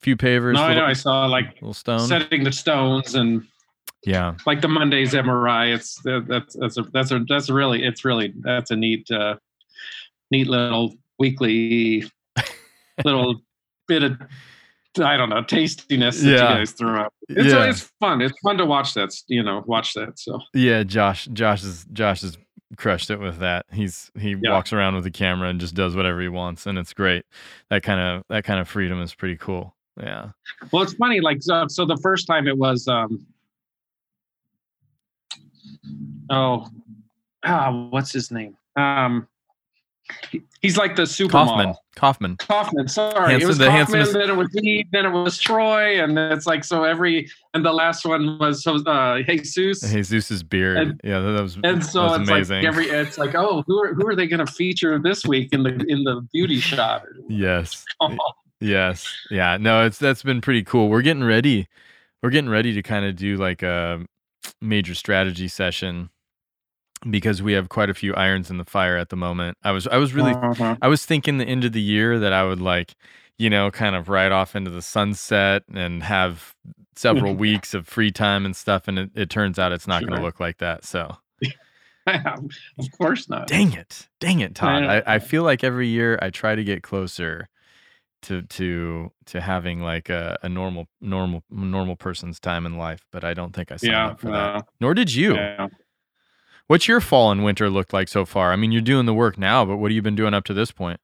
Few 0.00 0.16
pavers, 0.16 0.54
No, 0.54 0.62
I 0.62 0.74
know. 0.74 0.84
I 0.84 0.92
saw 0.94 1.26
like 1.26 1.54
little 1.54 1.74
stone. 1.74 2.00
setting 2.06 2.42
the 2.44 2.52
stones 2.52 3.14
and 3.14 3.46
yeah. 4.04 4.34
like 4.46 4.60
the 4.62 4.68
Mondays 4.68 5.12
MRI. 5.14 5.74
It's 5.74 6.00
that's 6.04 6.54
that's 6.56 6.76
a 6.78 6.82
that's 6.92 7.10
a 7.12 7.24
that's 7.28 7.48
a 7.50 7.54
really 7.54 7.84
it's 7.84 8.04
really 8.04 8.32
that's 8.40 8.70
a 8.70 8.76
neat 8.76 9.10
uh, 9.10 9.36
neat 10.30 10.46
little 10.48 10.94
weekly 11.18 12.10
little 13.04 13.42
bit 13.88 14.02
of 14.02 14.18
I 14.98 15.16
don't 15.16 15.28
know 15.28 15.42
tastiness 15.42 16.20
that 16.20 16.26
Yeah. 16.28 16.32
you 16.50 16.54
guys 16.58 16.72
throw 16.72 17.00
up. 17.02 17.14
It's 17.28 17.52
Yeah. 17.52 17.64
it's 17.70 17.80
fun. 18.00 18.20
It's 18.20 18.36
fun 18.40 18.58
to 18.58 18.66
watch 18.66 18.94
that. 18.94 19.14
You 19.28 19.42
know, 19.42 19.62
watch 19.66 19.94
that. 19.94 20.18
So 20.18 20.40
Yeah, 20.52 20.82
Josh. 20.82 21.26
Josh 21.32 21.62
is 21.62 21.86
Josh 21.92 22.22
has 22.22 22.36
crushed 22.76 23.10
it 23.10 23.20
with 23.20 23.38
that. 23.38 23.66
He's 23.72 24.10
he 24.18 24.30
Yeah. 24.40 24.52
walks 24.52 24.72
around 24.72 24.96
with 24.96 25.06
a 25.06 25.10
camera 25.10 25.48
and 25.48 25.60
just 25.60 25.74
does 25.74 25.94
whatever 25.94 26.20
he 26.20 26.28
wants, 26.28 26.66
and 26.66 26.76
it's 26.78 26.92
great. 26.92 27.24
That 27.68 27.82
kind 27.82 28.00
of 28.00 28.24
that 28.30 28.44
kind 28.44 28.58
of 28.60 28.68
freedom 28.68 29.00
is 29.00 29.14
pretty 29.14 29.36
cool. 29.36 29.74
Yeah. 30.00 30.30
well, 30.72 30.82
it's 30.82 30.94
funny. 30.94 31.20
Like 31.20 31.42
so, 31.42 31.66
so 31.68 31.84
the 31.84 31.96
first 31.98 32.26
time 32.26 32.48
it 32.48 32.56
was 32.58 32.88
um 32.88 33.26
oh 36.30 36.66
ah 37.44 37.88
what's 37.90 38.12
his 38.12 38.30
name 38.30 38.56
um 38.76 39.26
he's 40.60 40.76
like 40.76 40.96
the 40.96 41.02
supermodel. 41.02 41.30
Kaufman. 41.30 41.74
Kaufman. 41.96 42.36
Kaufman, 42.38 42.88
sorry. 42.88 43.34
It 43.34 43.46
was 43.46 43.58
the 43.58 43.66
Kaufman, 43.66 44.00
handsomest- 44.00 44.12
then 44.14 44.30
it 44.30 44.36
was 44.36 44.48
he. 44.54 44.86
then 44.92 45.06
it 45.06 45.10
was 45.10 45.38
Troy, 45.38 46.02
and 46.02 46.18
it's 46.18 46.46
like 46.46 46.64
so 46.64 46.84
every 46.84 47.28
and 47.54 47.64
the 47.64 47.72
last 47.72 48.04
one 48.06 48.38
was 48.38 48.66
uh 48.66 49.18
Jesus. 49.26 49.80
Jesus's 49.80 50.42
beard. 50.42 50.78
And- 50.78 51.00
yeah, 51.04 51.20
that 51.20 51.42
was 51.42 51.58
and 51.62 51.84
so 51.84 52.04
was 52.04 52.20
it's 52.20 52.30
amazing. 52.30 52.56
like 52.58 52.64
every 52.64 52.86
it's 52.88 53.18
like, 53.18 53.34
oh, 53.34 53.62
who 53.66 53.82
are 53.82 53.94
who 53.94 54.06
are 54.06 54.14
they 54.16 54.26
gonna 54.26 54.46
feature 54.46 54.98
this 54.98 55.26
week 55.26 55.52
in 55.52 55.62
the 55.62 55.70
in 55.88 56.04
the 56.04 56.26
beauty 56.32 56.60
shot? 56.60 57.02
yes. 57.28 57.84
Oh, 58.00 58.16
Yes. 58.62 59.06
Yeah. 59.30 59.56
No, 59.58 59.86
it's 59.86 59.98
that's 59.98 60.22
been 60.22 60.40
pretty 60.42 60.62
cool. 60.64 60.88
We're 60.90 61.00
getting 61.02 61.24
ready. 61.24 61.66
We're 62.22 62.28
getting 62.30 62.50
ready 62.50 62.74
to 62.74 62.82
kind 62.82 63.06
of 63.06 63.16
do 63.16 63.36
like 63.38 63.62
a 63.62 64.04
major 64.60 64.94
strategy 64.94 65.48
session 65.48 66.10
because 67.08 67.42
we 67.42 67.52
have 67.54 67.68
quite 67.68 67.88
a 67.90 67.94
few 67.94 68.14
irons 68.14 68.50
in 68.50 68.58
the 68.58 68.64
fire 68.64 68.96
at 68.96 69.08
the 69.08 69.16
moment. 69.16 69.56
I 69.62 69.70
was 69.72 69.86
I 69.86 69.96
was 69.96 70.12
really 70.12 70.32
uh-huh. 70.32 70.76
I 70.82 70.88
was 70.88 71.06
thinking 71.06 71.38
the 71.38 71.44
end 71.46 71.64
of 71.64 71.72
the 71.72 71.80
year 71.80 72.18
that 72.18 72.32
I 72.32 72.44
would 72.44 72.60
like, 72.60 72.94
you 73.38 73.48
know, 73.48 73.70
kind 73.70 73.96
of 73.96 74.08
ride 74.08 74.32
off 74.32 74.54
into 74.54 74.70
the 74.70 74.82
sunset 74.82 75.62
and 75.72 76.02
have 76.02 76.54
several 76.96 77.34
weeks 77.46 77.72
of 77.74 77.86
free 77.88 78.10
time 78.10 78.44
and 78.44 78.54
stuff. 78.54 78.86
And 78.88 78.98
it, 78.98 79.10
it 79.14 79.30
turns 79.30 79.58
out 79.58 79.72
it's 79.72 79.86
not 79.86 80.02
going 80.02 80.18
to 80.18 80.24
look 80.24 80.40
like 80.40 80.58
that. 80.58 80.84
So 80.84 81.16
of 82.06 82.90
course 82.98 83.28
not. 83.28 83.46
dang 83.46 83.72
it. 83.72 84.08
Dang 84.20 84.40
it, 84.40 84.54
Todd. 84.54 84.82
Yeah. 84.84 85.02
I, 85.06 85.14
I 85.14 85.18
feel 85.18 85.42
like 85.42 85.62
every 85.64 85.88
year 85.88 86.18
I 86.20 86.30
try 86.30 86.54
to 86.54 86.64
get 86.64 86.82
closer 86.82 87.48
to 88.22 88.42
to 88.42 89.10
to 89.26 89.40
having 89.40 89.80
like 89.80 90.10
a, 90.10 90.36
a 90.42 90.48
normal 90.48 90.88
normal 91.00 91.42
normal 91.50 91.96
person's 91.96 92.38
time 92.38 92.66
in 92.66 92.76
life, 92.76 93.06
but 93.10 93.24
I 93.24 93.32
don't 93.32 93.54
think 93.54 93.72
I 93.72 93.76
signed 93.76 93.92
Yeah, 93.92 94.06
up 94.08 94.20
for 94.20 94.26
that. 94.26 94.56
uh, 94.56 94.62
Nor 94.80 94.92
did 94.94 95.14
you. 95.14 95.34
yeah. 95.34 95.68
What's 96.70 96.86
your 96.86 97.00
fall 97.00 97.32
and 97.32 97.42
winter 97.42 97.68
looked 97.68 97.92
like 97.92 98.06
so 98.06 98.24
far? 98.24 98.52
I 98.52 98.56
mean, 98.56 98.70
you're 98.70 98.80
doing 98.80 99.04
the 99.04 99.12
work 99.12 99.36
now, 99.36 99.64
but 99.64 99.78
what 99.78 99.90
have 99.90 99.96
you 99.96 100.02
been 100.02 100.14
doing 100.14 100.34
up 100.34 100.44
to 100.44 100.54
this 100.54 100.70
point? 100.70 101.00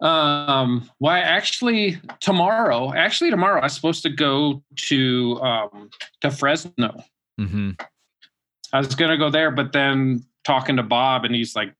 Um, 0.00 0.90
well, 0.98 1.12
actually, 1.12 2.00
tomorrow, 2.20 2.94
actually 2.94 3.28
tomorrow, 3.28 3.60
I'm 3.60 3.68
supposed 3.68 4.02
to 4.04 4.08
go 4.08 4.62
to 4.76 5.38
um 5.42 5.90
to 6.22 6.30
Fresno. 6.30 7.04
Mm-hmm. 7.38 7.72
I 8.72 8.78
was 8.78 8.94
gonna 8.94 9.18
go 9.18 9.28
there, 9.28 9.50
but 9.50 9.72
then 9.72 10.24
talking 10.42 10.76
to 10.76 10.82
Bob, 10.82 11.26
and 11.26 11.34
he's 11.34 11.54
like, 11.54 11.74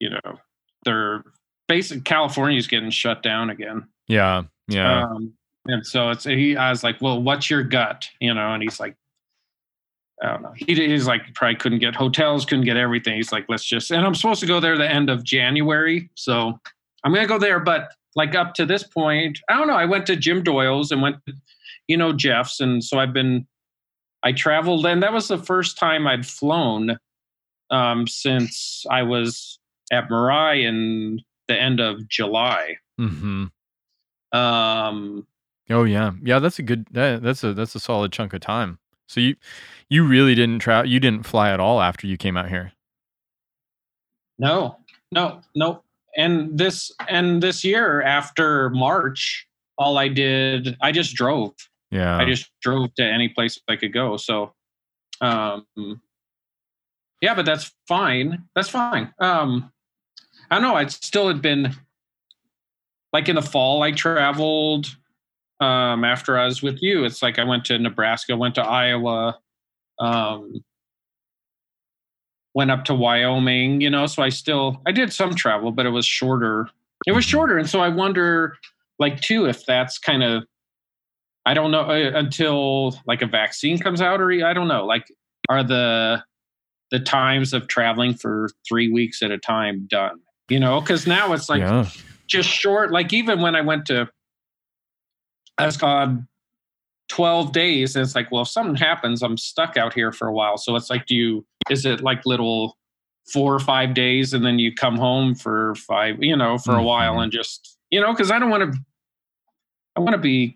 you 0.00 0.10
know, 0.10 0.40
they're 0.84 1.22
basically 1.68 2.02
California's 2.02 2.66
getting 2.66 2.90
shut 2.90 3.22
down 3.22 3.48
again. 3.48 3.86
Yeah. 4.08 4.42
Yeah. 4.66 5.04
Um, 5.04 5.34
and 5.66 5.86
so 5.86 6.10
it's 6.10 6.24
he. 6.24 6.56
I 6.56 6.70
was 6.70 6.82
like, 6.82 7.00
well, 7.00 7.22
what's 7.22 7.48
your 7.48 7.62
gut? 7.62 8.08
You 8.18 8.34
know, 8.34 8.54
and 8.54 8.60
he's 8.60 8.80
like, 8.80 8.96
I 10.22 10.26
don't 10.28 10.42
know. 10.42 10.52
He, 10.56 10.74
he's 10.74 11.06
like, 11.06 11.34
probably 11.34 11.56
couldn't 11.56 11.78
get 11.78 11.94
hotels, 11.94 12.44
couldn't 12.44 12.64
get 12.64 12.76
everything. 12.76 13.16
He's 13.16 13.32
like, 13.32 13.46
let's 13.48 13.64
just. 13.64 13.90
And 13.90 14.04
I'm 14.04 14.14
supposed 14.14 14.40
to 14.40 14.46
go 14.46 14.60
there 14.60 14.76
the 14.76 14.90
end 14.90 15.10
of 15.10 15.22
January, 15.24 16.10
so 16.14 16.58
I'm 17.04 17.14
gonna 17.14 17.26
go 17.26 17.38
there. 17.38 17.60
But 17.60 17.92
like 18.16 18.34
up 18.34 18.54
to 18.54 18.66
this 18.66 18.82
point, 18.82 19.38
I 19.48 19.56
don't 19.56 19.68
know. 19.68 19.74
I 19.74 19.84
went 19.84 20.06
to 20.06 20.16
Jim 20.16 20.42
Doyle's 20.42 20.90
and 20.90 21.02
went, 21.02 21.16
you 21.86 21.96
know, 21.96 22.12
Jeff's, 22.12 22.60
and 22.60 22.82
so 22.82 22.98
I've 22.98 23.12
been. 23.12 23.46
I 24.24 24.32
traveled, 24.32 24.84
and 24.84 25.00
that 25.04 25.12
was 25.12 25.28
the 25.28 25.38
first 25.38 25.78
time 25.78 26.08
I'd 26.08 26.26
flown 26.26 26.98
um, 27.70 28.08
since 28.08 28.84
I 28.90 29.04
was 29.04 29.60
at 29.92 30.08
Mirai 30.08 30.66
in 30.66 31.20
the 31.46 31.60
end 31.60 31.78
of 31.78 32.08
July. 32.08 32.78
mm-hmm. 33.00 33.44
Um, 34.36 35.26
Oh 35.70 35.84
yeah, 35.84 36.12
yeah. 36.22 36.38
That's 36.38 36.58
a 36.58 36.62
good. 36.62 36.86
That, 36.92 37.22
that's 37.22 37.44
a 37.44 37.52
that's 37.52 37.74
a 37.74 37.80
solid 37.80 38.12
chunk 38.12 38.32
of 38.32 38.40
time. 38.40 38.78
So 39.08 39.20
you 39.20 39.36
you 39.88 40.06
really 40.06 40.34
didn't 40.34 40.60
travel. 40.60 40.88
You 40.88 41.00
didn't 41.00 41.24
fly 41.24 41.50
at 41.50 41.60
all 41.60 41.80
after 41.80 42.06
you 42.06 42.16
came 42.16 42.36
out 42.36 42.48
here. 42.48 42.72
No, 44.38 44.76
no, 45.10 45.40
no. 45.56 45.82
And 46.16 46.56
this 46.56 46.92
and 47.08 47.42
this 47.42 47.64
year 47.64 48.02
after 48.02 48.70
March, 48.70 49.48
all 49.76 49.98
I 49.98 50.08
did, 50.08 50.76
I 50.80 50.92
just 50.92 51.14
drove. 51.14 51.54
Yeah. 51.90 52.18
I 52.18 52.26
just 52.26 52.50
drove 52.60 52.94
to 52.96 53.04
any 53.04 53.28
place 53.28 53.58
I 53.68 53.76
could 53.76 53.92
go. 53.92 54.18
So, 54.18 54.52
um, 55.20 55.66
yeah, 57.22 57.34
but 57.34 57.46
that's 57.46 57.72
fine. 57.86 58.44
That's 58.54 58.68
fine. 58.68 59.12
Um, 59.20 59.72
I 60.50 60.56
don't 60.56 60.62
know. 60.62 60.76
I 60.76 60.86
still 60.86 61.28
had 61.28 61.40
been 61.40 61.74
like 63.12 63.28
in 63.28 63.36
the 63.36 63.42
fall. 63.42 63.82
I 63.82 63.92
traveled 63.92 64.94
um, 65.60 66.04
after 66.04 66.38
I 66.38 66.44
was 66.44 66.62
with 66.62 66.82
you. 66.82 67.04
It's 67.04 67.22
like 67.22 67.38
I 67.38 67.44
went 67.44 67.64
to 67.66 67.78
Nebraska, 67.78 68.36
went 68.36 68.54
to 68.56 68.62
Iowa, 68.62 69.38
um, 69.98 70.64
went 72.54 72.70
up 72.70 72.84
to 72.86 72.94
Wyoming. 72.94 73.80
You 73.80 73.90
know, 73.90 74.06
so 74.06 74.22
I 74.22 74.28
still 74.28 74.80
I 74.86 74.92
did 74.92 75.12
some 75.12 75.34
travel, 75.34 75.72
but 75.72 75.86
it 75.86 75.90
was 75.90 76.06
shorter. 76.06 76.68
It 77.06 77.12
was 77.12 77.24
shorter, 77.24 77.58
and 77.58 77.68
so 77.68 77.80
I 77.80 77.88
wonder, 77.88 78.56
like, 78.98 79.20
too, 79.20 79.46
if 79.46 79.64
that's 79.64 79.98
kind 79.98 80.22
of 80.22 80.44
I 81.48 81.54
don't 81.54 81.70
know 81.70 81.80
uh, 81.80 82.10
until 82.14 82.94
like 83.06 83.22
a 83.22 83.26
vaccine 83.26 83.78
comes 83.78 84.02
out, 84.02 84.20
or 84.20 84.30
I 84.30 84.52
don't 84.52 84.68
know. 84.68 84.84
Like, 84.84 85.10
are 85.48 85.64
the 85.64 86.22
the 86.90 87.00
times 87.00 87.54
of 87.54 87.68
traveling 87.68 88.12
for 88.12 88.50
three 88.68 88.90
weeks 88.90 89.22
at 89.22 89.30
a 89.30 89.38
time 89.38 89.86
done? 89.88 90.20
You 90.50 90.60
know, 90.60 90.82
because 90.82 91.06
now 91.06 91.32
it's 91.32 91.48
like 91.48 91.60
yeah. 91.60 91.86
just 92.26 92.50
short. 92.50 92.92
Like 92.92 93.14
even 93.14 93.40
when 93.40 93.56
I 93.56 93.62
went 93.62 93.86
to, 93.86 94.10
I 95.58 95.66
was 95.66 95.76
gone 95.76 96.26
twelve 97.08 97.52
days, 97.52 97.96
and 97.96 98.04
it's 98.04 98.14
like, 98.14 98.30
well, 98.30 98.42
if 98.42 98.48
something 98.48 98.76
happens, 98.76 99.22
I'm 99.22 99.36
stuck 99.36 99.76
out 99.76 99.92
here 99.94 100.12
for 100.12 100.28
a 100.28 100.32
while. 100.32 100.56
So 100.58 100.76
it's 100.76 100.90
like, 100.90 101.06
do 101.06 101.14
you? 101.14 101.46
Is 101.70 101.84
it 101.84 102.00
like 102.02 102.24
little 102.26 102.76
four 103.32 103.54
or 103.54 103.58
five 103.60 103.94
days, 103.94 104.32
and 104.34 104.44
then 104.44 104.58
you 104.58 104.72
come 104.74 104.96
home 104.96 105.34
for 105.34 105.74
five? 105.76 106.22
You 106.22 106.36
know, 106.36 106.58
for 106.58 106.76
a 106.76 106.82
while, 106.82 107.16
Mhm. 107.16 107.24
and 107.24 107.32
just 107.32 107.76
you 107.90 108.00
know, 108.00 108.12
because 108.12 108.30
I 108.30 108.38
don't 108.38 108.50
want 108.50 108.72
to. 108.72 108.78
I 109.96 110.00
want 110.00 110.12
to 110.12 110.18
be, 110.18 110.54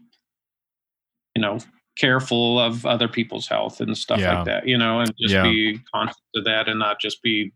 you 1.35 1.43
know, 1.43 1.59
careful 1.99 2.61
of 2.61 2.87
other 2.87 3.09
people's 3.09 3.49
health 3.49 3.81
and 3.81 3.97
stuff 3.99 4.21
Yeah. 4.21 4.37
like 4.37 4.45
that. 4.45 4.69
You 4.69 4.79
know, 4.79 5.01
and 5.01 5.13
just 5.21 5.35
Yeah. 5.35 5.43
be 5.43 5.81
conscious 5.93 6.17
of 6.37 6.45
that, 6.45 6.69
and 6.69 6.79
not 6.79 7.01
just 7.01 7.23
be, 7.23 7.53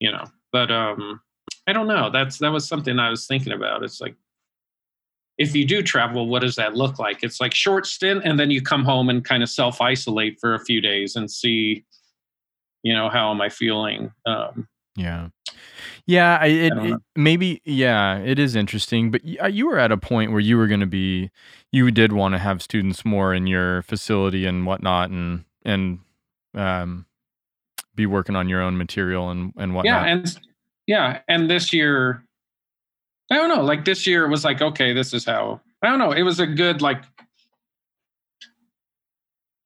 you 0.00 0.10
know. 0.10 0.24
But 0.52 0.70
um, 0.70 1.20
I 1.66 1.72
don't 1.74 1.86
know. 1.86 2.08
That's 2.10 2.38
that 2.38 2.50
was 2.52 2.66
something 2.66 2.98
I 2.98 3.10
was 3.10 3.26
thinking 3.26 3.52
about. 3.52 3.82
It's 3.82 4.00
like 4.00 4.14
if 5.38 5.54
you 5.54 5.64
do 5.64 5.82
travel, 5.82 6.28
what 6.28 6.42
does 6.42 6.56
that 6.56 6.76
look 6.76 6.98
like? 6.98 7.22
It's 7.22 7.40
like 7.40 7.54
short 7.54 7.86
stint, 7.86 8.22
and 8.24 8.38
then 8.38 8.50
you 8.50 8.62
come 8.62 8.84
home 8.84 9.08
and 9.08 9.24
kind 9.24 9.42
of 9.42 9.48
self 9.48 9.80
isolate 9.80 10.38
for 10.40 10.54
a 10.54 10.64
few 10.64 10.80
days 10.80 11.16
and 11.16 11.30
see, 11.30 11.84
you 12.82 12.94
know, 12.94 13.08
how 13.08 13.30
am 13.30 13.40
I 13.40 13.48
feeling? 13.48 14.12
Um, 14.26 14.68
Yeah. 14.96 15.28
Yeah, 16.06 16.38
I, 16.40 16.46
it, 16.46 16.72
I 16.72 16.86
it 16.88 17.00
maybe 17.14 17.62
yeah, 17.64 18.18
it 18.18 18.38
is 18.38 18.56
interesting, 18.56 19.10
but 19.10 19.22
uh, 19.40 19.46
you 19.46 19.68
were 19.68 19.78
at 19.78 19.92
a 19.92 19.96
point 19.96 20.32
where 20.32 20.40
you 20.40 20.56
were 20.56 20.66
going 20.66 20.80
to 20.80 20.86
be 20.86 21.30
you 21.70 21.90
did 21.90 22.12
want 22.12 22.34
to 22.34 22.38
have 22.38 22.60
students 22.60 23.04
more 23.04 23.32
in 23.32 23.46
your 23.46 23.82
facility 23.82 24.44
and 24.44 24.66
whatnot 24.66 25.10
and 25.10 25.44
and 25.64 26.00
um 26.54 27.06
be 27.94 28.04
working 28.04 28.36
on 28.36 28.48
your 28.48 28.60
own 28.60 28.76
material 28.76 29.30
and 29.30 29.52
and 29.56 29.74
whatnot. 29.74 30.06
Yeah, 30.06 30.12
and 30.12 30.38
yeah, 30.86 31.20
and 31.28 31.48
this 31.48 31.72
year, 31.72 32.24
I 33.30 33.36
don't 33.36 33.48
know. 33.48 33.62
Like 33.62 33.84
this 33.84 34.06
year, 34.06 34.24
it 34.24 34.28
was 34.28 34.44
like, 34.44 34.60
okay, 34.60 34.92
this 34.92 35.12
is 35.14 35.24
how. 35.24 35.60
I 35.82 35.88
don't 35.88 35.98
know. 35.98 36.12
It 36.12 36.22
was 36.22 36.38
a 36.40 36.46
good 36.46 36.80
like 36.82 37.02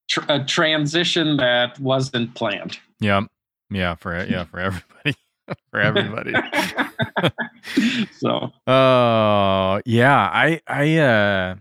tr- 0.08 0.24
a 0.28 0.44
transition 0.44 1.36
that 1.38 1.78
wasn't 1.78 2.34
planned. 2.34 2.78
Yeah. 3.00 3.22
Yeah, 3.70 3.96
for 3.96 4.24
yeah, 4.24 4.44
for 4.44 4.60
everybody. 4.60 5.16
for 5.70 5.80
everybody. 5.80 6.32
so 8.18 8.52
Oh, 8.66 9.80
yeah. 9.84 10.30
I 10.32 10.60
I 10.66 10.96
uh 10.98 11.54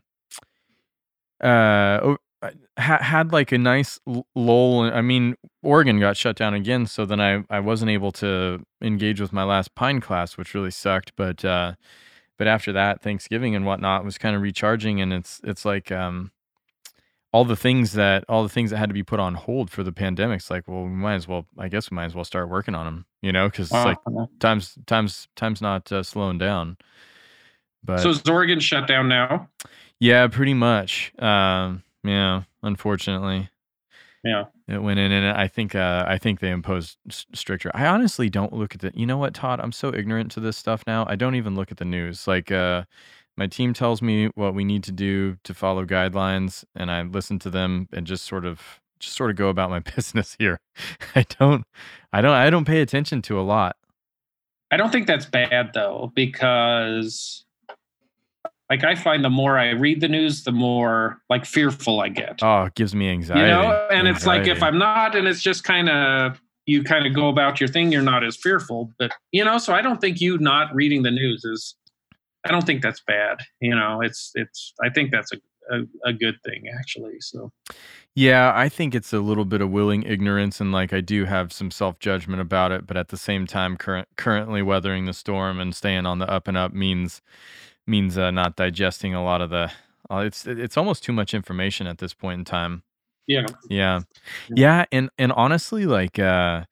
uh 1.46 2.16
ha- 2.78 3.02
had 3.02 3.32
like 3.32 3.52
a 3.52 3.58
nice 3.58 4.00
lull. 4.36 4.82
I 4.82 5.02
mean, 5.02 5.36
Oregon 5.64 6.00
got 6.00 6.18
shut 6.18 6.36
down 6.36 6.54
again, 6.54 6.86
so 6.86 7.06
then 7.06 7.20
I 7.20 7.44
I 7.50 7.60
wasn't 7.60 7.92
able 7.92 8.12
to 8.14 8.66
engage 8.82 9.22
with 9.22 9.34
my 9.34 9.44
last 9.44 9.76
Pine 9.76 10.02
class, 10.02 10.38
which 10.38 10.54
really 10.54 10.72
sucked. 10.72 11.14
But 11.16 11.44
uh, 11.46 11.74
but 12.38 12.48
after 12.48 12.72
that, 12.74 13.02
Thanksgiving 13.02 13.56
and 13.56 13.66
whatnot 13.66 14.04
was 14.04 14.18
kind 14.18 14.36
of 14.36 14.42
recharging, 14.42 15.02
and 15.02 15.14
it's 15.14 15.42
it's 15.44 15.66
like 15.66 15.92
um 15.92 16.32
all 17.32 17.44
the 17.44 17.56
things 17.58 17.92
that 17.92 18.24
all 18.30 18.44
the 18.44 18.50
things 18.50 18.72
that 18.72 18.78
had 18.78 18.90
to 18.90 18.94
be 18.94 19.04
put 19.04 19.20
on 19.20 19.36
hold 19.36 19.70
for 19.70 19.84
the 19.84 19.92
pandemic. 19.92 20.38
It's 20.38 20.50
like, 20.50 20.68
well, 20.68 20.84
we 20.84 20.90
might 20.90 21.16
as 21.16 21.28
well. 21.28 21.46
I 21.58 21.68
guess 21.68 21.92
we 21.92 21.96
might 21.96 22.06
as 22.06 22.16
well 22.16 22.24
start 22.24 22.50
working 22.50 22.76
on 22.76 22.86
them, 22.86 23.06
you 23.22 23.32
know, 23.32 23.50
because 23.50 23.68
it's 23.68 23.86
like 23.86 23.98
times 24.40 24.78
times 24.86 25.28
times 25.36 25.62
not 25.62 25.92
uh, 25.92 26.02
slowing 26.02 26.38
down. 26.38 26.78
But 27.84 28.00
so 28.00 28.10
is 28.10 28.22
Oregon 28.28 28.60
shut 28.60 28.88
down 28.88 29.10
now? 29.10 29.50
yeah, 30.00 30.28
pretty 30.28 30.54
much. 30.54 31.12
Um, 31.20 31.84
yeah, 32.06 32.44
unfortunately, 32.64 33.50
Yeah. 34.24 34.46
it 34.68 34.82
went 34.82 35.00
in, 35.00 35.12
and 35.12 35.38
I 35.38 35.48
think 35.48 35.76
uh, 35.76 36.06
I 36.08 36.18
think 36.18 36.40
they 36.40 36.50
imposed 36.52 36.98
stricter. 37.10 37.72
I 37.74 37.86
honestly 37.88 38.30
don't 38.30 38.54
look 38.54 38.76
at 38.76 38.82
the. 38.82 38.92
You 38.96 39.06
know 39.06 39.18
what, 39.18 39.34
Todd? 39.34 39.60
I'm 39.60 39.72
so 39.72 39.94
ignorant 39.94 40.32
to 40.34 40.40
this 40.40 40.58
stuff 40.58 40.84
now. 40.88 41.06
I 41.08 41.16
don't 41.16 41.36
even 41.36 41.56
look 41.56 41.72
at 41.72 41.78
the 41.78 41.86
news. 41.86 42.28
Like, 42.28 42.52
uh, 42.52 42.84
my 43.38 43.48
team 43.48 43.74
tells 43.74 44.02
me 44.02 44.28
what 44.36 44.54
we 44.56 44.64
need 44.64 44.84
to 44.86 44.92
do 44.92 45.38
to 45.44 45.54
follow 45.54 45.86
guidelines, 45.86 46.64
and 46.76 46.90
I 46.92 47.02
listen 47.04 47.40
to 47.40 47.50
them 47.50 47.88
and 47.94 48.08
just 48.08 48.26
sort 48.26 48.46
of 48.46 48.82
just 49.00 49.16
sort 49.16 49.30
of 49.30 49.36
go 49.36 49.50
about 49.50 49.70
my 49.70 49.80
business 49.96 50.36
here. 50.40 50.60
I 51.16 51.26
don't, 51.40 51.66
I 52.14 52.22
don't, 52.22 52.32
I 52.32 52.50
don't 52.50 52.66
pay 52.66 52.82
attention 52.82 53.22
to 53.24 53.40
a 53.40 53.44
lot. 53.44 53.76
I 54.72 54.78
don't 54.78 54.92
think 54.92 55.06
that's 55.08 55.26
bad 55.26 55.72
though, 55.74 56.12
because 56.16 57.45
like 58.70 58.84
I 58.84 58.96
find 58.96 59.24
the 59.24 59.30
more 59.30 59.58
I 59.58 59.72
read 59.72 60.02
the 60.02 60.08
news, 60.08 60.44
the 60.44 60.52
more 60.52 61.22
like 61.30 61.46
fearful 61.46 62.02
I 62.02 62.10
get. 62.10 62.40
Oh, 62.42 62.64
it 62.64 62.76
gives 62.76 62.96
me 62.96 63.10
anxiety. 63.10 63.42
you 63.42 63.48
know, 63.48 63.88
and 63.92 64.08
it's 64.08 64.26
like 64.26 64.48
if 64.48 64.64
I'm 64.64 64.78
not, 64.78 65.16
and 65.16 65.28
it's 65.28 65.42
just 65.42 65.64
kind 65.64 65.90
of 65.90 66.42
you 66.66 66.84
kind 66.84 67.06
of 67.06 67.14
go 67.14 67.30
about 67.30 67.60
your 67.60 67.68
thing, 67.68 67.92
you're 67.92 68.02
not 68.02 68.24
as 68.24 68.36
fearful. 68.36 68.92
But 68.98 69.12
you 69.32 69.44
know, 69.44 69.58
so 69.58 69.74
I 69.74 69.82
don't 69.82 70.02
think 70.02 70.20
you 70.20 70.38
not 70.40 70.74
reading 70.74 71.04
the 71.04 71.12
news 71.12 71.44
is. 71.46 71.76
I 72.48 72.52
don't 72.52 72.66
think 72.66 72.84
that's 72.84 73.02
bad. 73.08 73.40
You 73.60 73.76
know, 73.76 74.02
it's 74.02 74.32
it's. 74.36 74.74
I 74.84 74.90
think 74.90 75.12
that's 75.12 75.32
a 75.32 75.38
a, 75.70 76.10
a 76.10 76.14
good 76.14 76.36
thing 76.44 76.66
actually. 76.80 77.20
So 77.20 77.52
Yeah, 78.14 78.52
I 78.56 78.70
think 78.70 78.96
it's 78.96 79.14
a 79.14 79.20
little 79.20 79.46
bit 79.46 79.62
of 79.62 79.72
willing 79.72 80.04
ignorance, 80.04 80.60
and 80.60 80.72
like 80.72 80.94
I 80.94 81.02
do 81.02 81.26
have 81.26 81.52
some 81.52 81.72
self 81.72 82.00
judgment 82.00 82.42
about 82.42 82.72
it, 82.72 82.86
but 82.86 82.98
at 82.98 83.10
the 83.10 83.18
same 83.18 83.48
time, 83.48 83.78
current 83.78 84.08
currently 84.16 84.62
weathering 84.62 85.06
the 85.06 85.14
storm 85.14 85.60
and 85.60 85.76
staying 85.76 86.06
on 86.06 86.20
the 86.20 86.30
up 86.30 86.48
and 86.48 86.58
up 86.58 86.74
means 86.74 87.22
means 87.88 88.18
uh, 88.18 88.32
not 88.32 88.56
digesting 88.56 89.14
a 89.14 89.24
lot 89.24 89.42
of 89.42 89.50
the. 89.50 89.72
Uh, 90.10 90.18
it's 90.18 90.46
it's 90.46 90.78
almost 90.78 91.04
too 91.04 91.14
much 91.14 91.34
information 91.34 91.88
at 91.88 91.98
this 91.98 92.14
point 92.14 92.40
in 92.40 92.46
time. 92.46 92.84
yeah, 93.28 93.46
Yeah, 93.70 94.02
yeah, 94.50 94.86
and 94.92 95.10
and 95.18 95.32
honestly, 95.32 95.86
like 95.86 96.20
uh, 96.20 96.66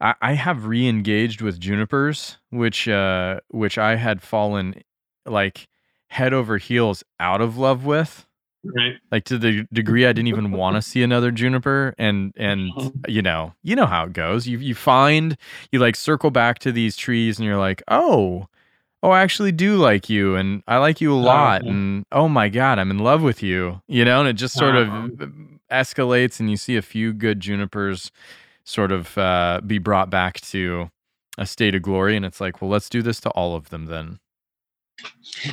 I 0.00 0.14
I 0.20 0.32
have 0.34 0.66
re-engaged 0.66 1.42
with 1.42 1.60
junipers, 1.60 2.38
which 2.50 2.88
uh 2.88 3.40
which 3.48 3.78
I 3.78 3.96
had 3.96 4.22
fallen 4.22 4.82
like 5.26 5.68
head 6.08 6.32
over 6.34 6.58
heels 6.58 7.04
out 7.20 7.40
of 7.40 7.56
love 7.56 7.84
with 7.84 8.26
right. 8.64 8.96
like 9.10 9.24
to 9.24 9.38
the 9.38 9.66
degree 9.72 10.06
I 10.06 10.12
didn't 10.12 10.28
even 10.28 10.52
want 10.52 10.76
to 10.76 10.82
see 10.82 11.02
another 11.02 11.30
juniper 11.30 11.94
and 11.98 12.32
and 12.36 12.72
Mhm. 12.76 13.08
you 13.08 13.22
know 13.22 13.54
you 13.62 13.76
know 13.76 13.86
how 13.86 14.04
it 14.04 14.12
goes 14.12 14.46
you 14.46 14.58
you 14.58 14.74
find 14.74 15.36
you 15.70 15.78
like 15.78 15.96
circle 15.96 16.30
back 16.30 16.58
to 16.60 16.72
these 16.72 16.96
trees 16.96 17.38
and 17.38 17.46
you're 17.46 17.58
like 17.58 17.82
oh 17.88 18.46
oh 19.02 19.10
I 19.10 19.22
actually 19.22 19.52
do 19.52 19.76
like 19.76 20.08
you 20.08 20.36
and 20.36 20.62
I 20.68 20.78
like 20.78 21.00
you 21.00 21.12
a 21.12 21.16
lot 21.16 21.62
Uh-huh. 21.62 21.70
and 21.70 22.04
oh 22.12 22.28
my 22.28 22.48
god 22.48 22.78
I'm 22.78 22.90
in 22.90 22.98
love 22.98 23.22
with 23.22 23.42
you 23.42 23.82
you 23.88 24.04
know 24.04 24.20
and 24.20 24.28
it 24.28 24.34
just 24.34 24.54
sort 24.54 24.76
Uh-huh. 24.76 25.08
of 25.20 25.32
escalates 25.70 26.38
and 26.40 26.50
you 26.50 26.56
see 26.56 26.76
a 26.76 26.82
few 26.82 27.12
good 27.12 27.40
junipers 27.40 28.10
sort 28.64 28.92
of 28.92 29.16
uh, 29.18 29.60
be 29.66 29.78
brought 29.78 30.10
back 30.10 30.40
to 30.42 30.90
a 31.38 31.46
state 31.46 31.74
of 31.74 31.82
glory 31.82 32.14
and 32.16 32.24
it's 32.24 32.40
like 32.40 32.60
well 32.60 32.70
let's 32.70 32.88
do 32.88 33.02
this 33.02 33.20
to 33.20 33.30
all 33.30 33.56
of 33.56 33.70
them 33.70 33.86
then 33.86 34.18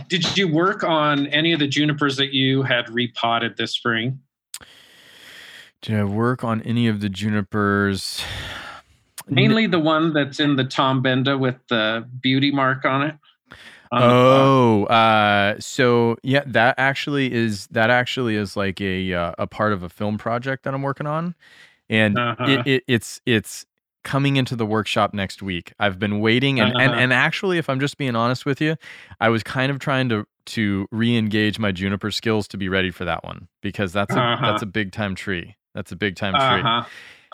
Did 0.10 0.38
you 0.38 0.48
work 0.48 0.84
on 0.84 1.28
any 1.28 1.54
of 1.54 1.60
the 1.60 1.68
junipers 1.68 2.18
that 2.18 2.34
you 2.34 2.64
had 2.64 2.90
repotted 2.90 3.58
this 3.58 3.72
spring? 3.74 4.20
did 5.82 5.96
I 5.98 6.04
work 6.04 6.44
on 6.44 6.62
any 6.64 6.88
of 6.88 7.00
the 7.00 7.10
junipers 7.10 8.22
Mainly 9.30 9.68
the 9.68 9.80
one 9.80 10.12
that's 10.12 10.40
in 10.40 10.56
the 10.56 10.64
Tom 10.64 11.02
Benda 11.04 11.38
with 11.38 11.56
the 11.70 12.04
beauty 12.20 12.50
mark 12.52 12.84
on 12.84 13.04
it. 13.04 13.16
On. 13.91 14.12
Oh, 14.12 14.86
uh, 14.86 15.56
so 15.60 16.17
yeah, 16.23 16.43
that 16.47 16.75
actually 16.78 17.34
is 17.34 17.67
that 17.67 17.89
actually 17.89 18.36
is 18.36 18.56
like 18.56 18.80
a 18.82 19.13
uh, 19.13 19.34
a 19.38 19.47
part 19.47 19.73
of 19.73 19.84
a 19.84 19.89
film 19.89 20.17
project 20.17 20.63
that 20.63 20.73
I'm 20.73 20.82
working 20.82 21.08
on, 21.08 21.36
and 21.89 22.17
Uh-huh. 22.17 22.45
it, 22.45 22.67
it 22.67 22.84
it's 22.88 23.21
it's 23.25 23.65
coming 24.04 24.38
into 24.38 24.56
the 24.56 24.65
workshop 24.65 25.13
next 25.13 25.41
week. 25.41 25.73
I've 25.80 25.99
been 25.99 26.19
waiting, 26.19 26.60
and 26.60 26.73
and 26.80 26.93
Uh-huh. 26.93 27.02
and 27.02 27.13
actually, 27.13 27.58
if 27.58 27.69
I'm 27.69 27.80
just 27.80 27.97
being 27.97 28.15
honest 28.15 28.45
with 28.45 28.62
you, 28.62 28.75
I 29.19 29.30
was 29.30 29.43
kind 29.43 29.71
of 29.71 29.80
trying 29.80 30.10
to 30.10 30.25
to 30.45 30.88
re-engage 30.91 31.60
my 31.60 31.71
juniper 31.71 32.10
skills 32.10 32.47
to 32.47 32.58
be 32.58 32.69
ready 32.69 32.89
for 32.91 33.06
that 33.06 33.23
one 33.23 33.47
because 33.62 33.93
that's 33.93 34.15
a 34.15 34.21
Uh-huh. 34.21 34.45
that's 34.45 34.62
a 34.62 34.65
big 34.65 34.91
time 34.91 35.15
tree. 35.15 35.56
That's 35.75 35.91
a 35.91 35.95
big 35.95 36.15
time 36.15 36.34
tree 36.38 36.63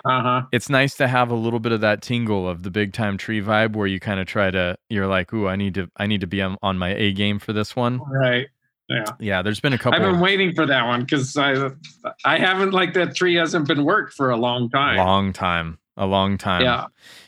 Uh 0.05 0.21
huh. 0.21 0.27
Uh 0.27 0.41
it's 0.51 0.69
nice 0.69 0.95
to 0.95 1.07
have 1.07 1.31
a 1.31 1.35
little 1.35 1.59
bit 1.59 1.71
of 1.71 1.81
that 1.81 2.01
tingle 2.01 2.47
of 2.47 2.63
the 2.63 2.71
big 2.71 2.93
time 2.93 3.17
tree 3.17 3.41
vibe 3.41 3.75
where 3.75 3.87
you 3.87 3.99
kind 3.99 4.19
of 4.19 4.27
try 4.27 4.51
to 4.51 4.77
you're 4.89 5.07
like 5.07 5.33
ooh 5.33 5.47
i 5.47 5.55
need 5.55 5.73
to 5.73 5.89
i 5.97 6.05
need 6.07 6.21
to 6.21 6.27
be 6.27 6.41
on, 6.41 6.57
on 6.61 6.77
my 6.77 6.89
a 6.95 7.11
game 7.11 7.39
for 7.39 7.53
this 7.53 7.75
one 7.75 7.99
Right. 8.09 8.47
Yeah. 8.87 9.05
yeah 9.19 9.41
there's 9.41 9.59
been 9.59 9.73
a 9.73 9.77
couple 9.79 9.99
I've 9.99 10.11
been 10.11 10.19
waiting 10.21 10.53
for 10.53 10.65
that 10.67 10.85
one 10.85 11.01
because 11.01 11.35
I 11.35 11.69
I 12.23 12.37
haven't 12.37 12.71
like 12.71 12.93
that 12.93 13.15
tree 13.15 13.33
hasn't 13.35 13.67
been 13.67 13.83
worked 13.83 14.13
for 14.13 14.29
a 14.29 14.37
long 14.37 14.69
time. 14.69 14.97
long 14.97 15.33
time 15.33 15.79
a 15.97 16.05
long 16.05 16.37
time 16.37 16.61
Yeah. 16.61 16.85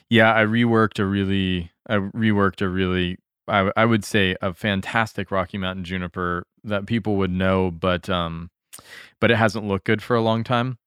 yeah 0.09 0.35
i 0.35 0.43
reworked 0.43 0.99
a 0.99 1.05
really 1.05 1.71
i 1.89 1.95
reworked 1.95 2.61
a 2.61 2.69
really 2.69 3.17
I, 3.47 3.71
I 3.75 3.85
would 3.85 4.03
say 4.03 4.35
a 4.41 4.53
fantastic 4.53 5.31
rocky 5.31 5.57
mountain 5.57 5.83
juniper 5.85 6.45
that 6.65 6.85
people 6.85 7.15
would 7.15 7.31
know 7.31 7.71
but 7.71 8.07
um 8.09 8.51
but 9.19 9.31
it 9.31 9.37
hasn't 9.37 9.65
looked 9.65 9.85
good 9.85 10.03
for 10.03 10.15
a 10.15 10.21
long 10.21 10.43
time 10.43 10.77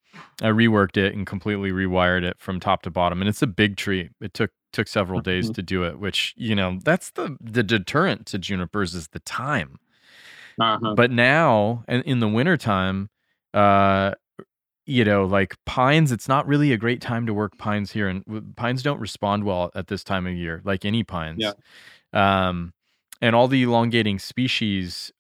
i 0.43 0.47
reworked 0.47 0.97
it 0.97 1.15
and 1.15 1.27
completely 1.27 1.71
rewired 1.71 2.23
it 2.23 2.37
from 2.39 2.59
top 2.61 2.83
to 2.83 2.91
bottom 2.91 3.21
and 3.21 3.29
it's 3.29 3.43
a 3.43 3.47
big 3.47 3.77
tree 3.77 4.09
it 4.21 4.35
took 4.35 4.51
took 4.73 4.87
several 4.89 5.21
days 5.21 5.51
Mhm. 5.51 5.55
to 5.55 5.63
do 5.63 5.85
it 5.85 5.99
which 5.99 6.33
you 6.37 6.55
know 6.55 6.79
that's 6.85 7.11
the 7.13 7.37
the 7.41 7.63
deterrent 7.63 8.27
to 8.27 8.39
junipers 8.39 8.95
is 8.95 9.09
the 9.09 9.21
time 9.21 9.79
Uh-huh. 10.61 10.95
but 10.95 11.11
now 11.11 11.85
and 11.89 12.03
in 12.05 12.21
the 12.21 12.29
wintertime 12.29 13.11
uh 13.55 14.13
you 14.87 15.05
know 15.05 15.25
like 15.25 15.57
pines 15.67 16.11
it's 16.13 16.29
not 16.29 16.47
really 16.47 16.73
a 16.73 16.77
great 16.77 17.01
time 17.01 17.27
to 17.27 17.35
work 17.35 17.57
pines 17.59 17.93
here 17.93 18.09
and 18.09 18.25
pines 18.57 18.83
don't 18.83 19.01
respond 19.01 19.45
well 19.45 19.71
at 19.75 19.89
this 19.89 20.03
time 20.05 20.27
of 20.27 20.35
year 20.35 20.61
like 20.65 20.85
any 20.85 21.03
pines 21.03 21.39
Yeah. 21.41 21.53
um 22.49 22.73
and 23.21 23.35
all 23.37 23.49
the 23.49 23.63
elongating 23.63 24.19
species 24.19 25.13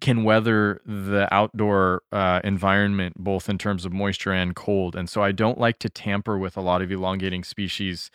can 0.00 0.24
weather 0.24 0.80
the 0.84 1.28
outdoor 1.32 2.02
uh, 2.12 2.40
environment 2.44 3.14
both 3.18 3.48
in 3.48 3.58
terms 3.58 3.84
of 3.84 3.92
moisture 3.92 4.32
and 4.32 4.54
cold 4.56 4.94
and 4.96 5.08
so 5.08 5.22
i 5.22 5.32
don't 5.32 5.58
like 5.58 5.78
to 5.78 5.88
tamper 5.88 6.36
with 6.38 6.56
a 6.56 6.60
lot 6.60 6.82
of 6.82 6.90
elongating 6.92 7.42
species 7.44 8.10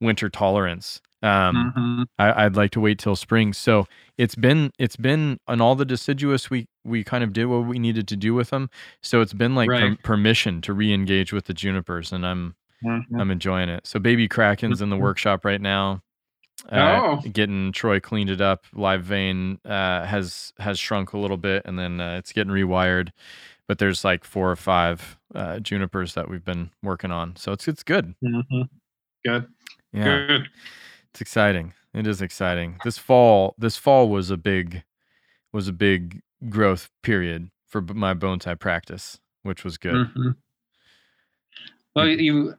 winter 0.00 0.28
tolerance 0.30 1.00
um 1.22 1.72
Mhm. 1.76 2.06
I, 2.18 2.44
I'd 2.46 2.56
like 2.56 2.70
to 2.72 2.80
wait 2.80 2.98
till 2.98 3.14
spring. 3.16 3.52
So 3.52 3.86
it's 4.16 4.34
been 4.34 4.70
it's 4.78 4.96
been 4.96 5.38
on 5.46 5.60
all 5.60 5.74
the 5.74 5.84
deciduous 5.84 6.48
we 6.48 6.66
we 6.84 7.04
kind 7.04 7.22
of 7.22 7.34
did 7.34 7.44
what 7.46 7.66
we 7.66 7.78
needed 7.78 8.08
to 8.08 8.16
do 8.16 8.32
with 8.34 8.48
them. 8.48 8.70
So 9.02 9.20
it's 9.20 9.34
been 9.34 9.54
like 9.54 9.68
per- 9.68 9.96
permission 10.02 10.62
to 10.62 10.72
re-engage 10.72 11.30
with 11.34 11.44
the 11.44 11.52
junipers, 11.52 12.10
and 12.12 12.24
I'm 12.26 12.54
Mhm. 12.82 13.20
I'm 13.20 13.30
enjoying 13.30 13.68
it. 13.68 13.86
So 13.86 13.98
baby 14.00 14.28
Kraken's 14.28 14.80
in 14.80 14.88
the 14.88 14.96
Mhm. 14.96 15.00
workshop 15.00 15.44
right 15.44 15.60
now. 15.60 16.00
Uh, 16.68 17.00
Oh. 17.22 17.28
getting 17.30 17.72
Troy 17.72 18.00
cleaned 18.00 18.30
it 18.30 18.40
up. 18.40 18.64
Live 18.74 19.02
vein 19.04 19.58
uh, 19.64 20.04
has 20.04 20.52
has 20.58 20.78
shrunk 20.78 21.12
a 21.12 21.18
little 21.18 21.36
bit, 21.36 21.62
and 21.64 21.78
then 21.78 22.00
uh, 22.00 22.16
it's 22.18 22.32
getting 22.32 22.52
rewired. 22.52 23.10
But 23.66 23.78
there's 23.78 24.04
like 24.04 24.24
four 24.24 24.50
or 24.50 24.56
five 24.56 25.16
uh, 25.34 25.60
junipers 25.60 26.14
that 26.14 26.28
we've 26.28 26.44
been 26.44 26.70
working 26.82 27.10
on, 27.10 27.36
so 27.36 27.52
it's 27.52 27.66
it's 27.68 27.82
good. 27.82 28.14
Mhm. 28.22 28.68
Good. 29.24 29.46
Yeah. 29.92 30.04
Good. 30.26 30.48
It's 31.12 31.20
exciting. 31.20 31.72
It 31.94 32.06
is 32.06 32.22
exciting. 32.22 32.78
This 32.84 32.98
fall, 32.98 33.54
this 33.58 33.76
fall 33.76 34.08
was 34.08 34.30
a 34.30 34.36
big, 34.36 34.84
was 35.52 35.66
a 35.66 35.72
big 35.72 36.22
growth 36.48 36.88
period 37.02 37.50
for 37.66 37.80
my 37.82 38.14
bone 38.14 38.38
bonsai 38.38 38.58
practice, 38.58 39.18
which 39.42 39.64
was 39.64 39.76
good. 39.78 39.94
Mhm. 39.94 40.36
Well, 41.94 42.06
you, 42.08 42.54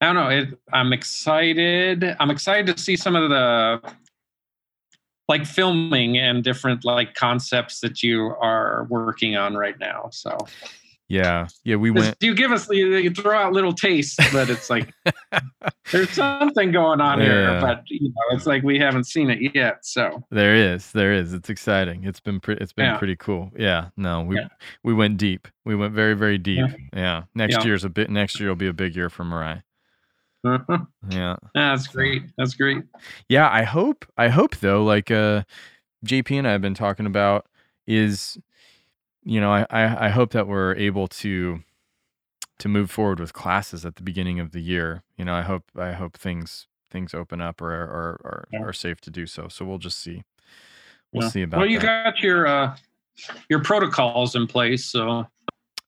I 0.00 0.06
don't 0.06 0.14
know. 0.14 0.28
It, 0.28 0.58
I'm 0.72 0.92
excited. 0.92 2.04
I'm 2.20 2.30
excited 2.30 2.74
to 2.76 2.82
see 2.82 2.96
some 2.96 3.16
of 3.16 3.30
the 3.30 3.80
like 5.28 5.44
filming 5.46 6.18
and 6.18 6.44
different 6.44 6.84
like 6.84 7.14
concepts 7.14 7.80
that 7.80 8.02
you 8.02 8.26
are 8.40 8.86
working 8.90 9.36
on 9.36 9.56
right 9.56 9.76
now. 9.80 10.08
So 10.12 10.36
Yeah, 11.08 11.48
yeah. 11.64 11.76
We 11.76 11.90
went. 11.90 12.16
you 12.20 12.34
give 12.34 12.52
us 12.52 12.68
you, 12.70 13.10
throw 13.10 13.36
out 13.36 13.52
little 13.52 13.72
tastes, 13.72 14.16
but 14.32 14.50
it's 14.50 14.68
like 14.70 14.92
there's 15.90 16.10
something 16.10 16.70
going 16.72 17.00
on 17.00 17.20
here, 17.20 17.58
but 17.60 17.82
you 17.88 18.08
know, 18.08 18.36
it's 18.36 18.46
like 18.46 18.62
we 18.62 18.78
haven't 18.78 19.04
seen 19.04 19.30
it 19.30 19.52
yet. 19.54 19.78
So 19.84 20.22
There 20.30 20.54
is, 20.54 20.92
there 20.92 21.12
is. 21.12 21.32
It's 21.32 21.48
exciting. 21.50 22.04
It's 22.04 22.20
been 22.20 22.38
pretty. 22.38 22.62
It's 22.62 22.72
been 22.72 22.86
Yeah. 22.86 22.98
pretty 22.98 23.16
cool. 23.16 23.50
Yeah. 23.58 23.88
No, 23.96 24.20
we 24.22 24.36
Yeah. 24.36 24.48
we 24.84 24.92
went 24.94 25.16
deep. 25.16 25.48
We 25.64 25.74
went 25.74 25.92
very 25.94 26.14
very 26.14 26.38
deep. 26.38 26.66
Yeah. 26.94 27.22
Next 27.34 27.56
Yeah. 27.56 27.64
year's 27.64 27.82
a 27.84 27.88
bit. 27.88 28.10
Next 28.10 28.38
year 28.38 28.50
will 28.50 28.56
be 28.56 28.68
a 28.68 28.72
big 28.74 28.94
year 28.94 29.08
for 29.10 29.24
Mirai. 29.24 29.62
Mhm. 30.46 30.86
Yeah. 31.10 31.36
that's 31.54 31.86
great. 31.86 32.22
That's 32.38 32.54
great. 32.54 32.82
Yeah, 33.28 33.48
I 33.50 33.62
hope 33.64 34.04
I 34.16 34.28
hope 34.28 34.56
though, 34.56 34.82
like 34.84 35.10
uh 35.10 35.42
JP 36.04 36.38
and 36.38 36.48
I 36.48 36.52
have 36.52 36.60
been 36.62 36.74
talking 36.74 37.06
about 37.06 37.46
is 37.86 38.38
you 39.24 39.40
know, 39.40 39.52
I, 39.52 39.66
I 39.70 40.06
I 40.06 40.08
hope 40.10 40.30
that 40.32 40.46
we're 40.46 40.74
able 40.76 41.08
to 41.08 41.62
to 42.58 42.68
move 42.68 42.90
forward 42.90 43.20
with 43.20 43.32
classes 43.32 43.84
at 43.84 43.96
the 43.96 44.02
beginning 44.02 44.40
of 44.40 44.52
the 44.52 44.60
year. 44.60 45.02
You 45.16 45.24
know, 45.24 45.34
I 45.34 45.42
hope 45.42 45.64
I 45.76 45.92
hope 45.92 46.16
things 46.16 46.66
things 46.90 47.12
open 47.14 47.40
up 47.40 47.60
or 47.60 47.72
or 47.72 48.20
or 48.24 48.48
Yeah. 48.52 48.62
are 48.62 48.72
safe 48.72 49.00
to 49.02 49.10
do 49.10 49.26
so. 49.26 49.48
So 49.48 49.64
we'll 49.64 49.78
just 49.78 49.98
see. 49.98 50.22
We'll 51.12 51.24
Yeah. 51.24 51.30
see 51.30 51.42
about 51.42 51.58
it. 51.58 51.60
well, 51.62 51.70
you 51.70 51.78
that. 51.80 52.04
got 52.04 52.20
your 52.20 52.46
uh, 52.46 52.76
your 53.48 53.62
protocols 53.62 54.36
in 54.36 54.46
place, 54.46 54.84
so 54.84 55.26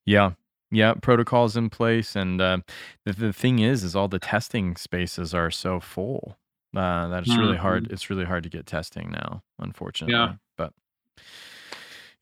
Yeah. 0.05 0.33
Yeah, 0.71 0.95
protocols 0.95 1.57
in 1.57 1.71
place 1.71 2.15
and 2.15 2.41
uh 2.41 2.59
the, 3.05 3.13
the 3.13 3.33
thing 3.33 3.59
is 3.59 3.83
is 3.85 3.97
all 3.97 4.09
the 4.09 4.19
testing 4.19 4.77
spaces 4.77 5.33
are 5.35 5.51
so 5.51 5.81
full. 5.81 6.37
Uh 6.77 7.09
that 7.09 7.23
it's 7.27 7.37
really 7.37 7.57
hard 7.57 7.85
Mhm. 7.89 7.93
it's 7.93 8.11
really 8.11 8.25
hard 8.27 8.43
to 8.43 8.49
get 8.51 8.67
testing 8.67 9.11
now, 9.11 9.43
unfortunately. 9.59 10.15
Yeah. 10.15 10.35
But 10.59 10.73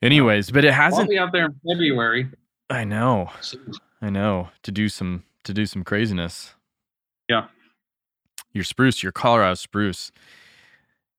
anyways, 0.03 0.51
but 0.51 0.65
it 0.65 0.69
I'll 0.69 0.75
hasn't 0.75 1.11
be 1.11 1.19
out 1.19 1.33
there 1.33 1.47
in 1.47 1.55
February. 1.69 2.29
I 2.71 2.85
know. 2.85 3.31
I 4.03 4.11
know 4.11 4.51
to 4.63 4.71
do 4.73 4.89
some 4.89 5.25
to 5.45 5.53
do 5.55 5.67
some 5.67 5.83
craziness. 5.85 6.55
Yeah. 7.29 7.47
Your 8.53 8.65
spruce, 8.65 9.03
your 9.03 9.13
Colorado 9.13 9.55
spruce. 9.55 10.13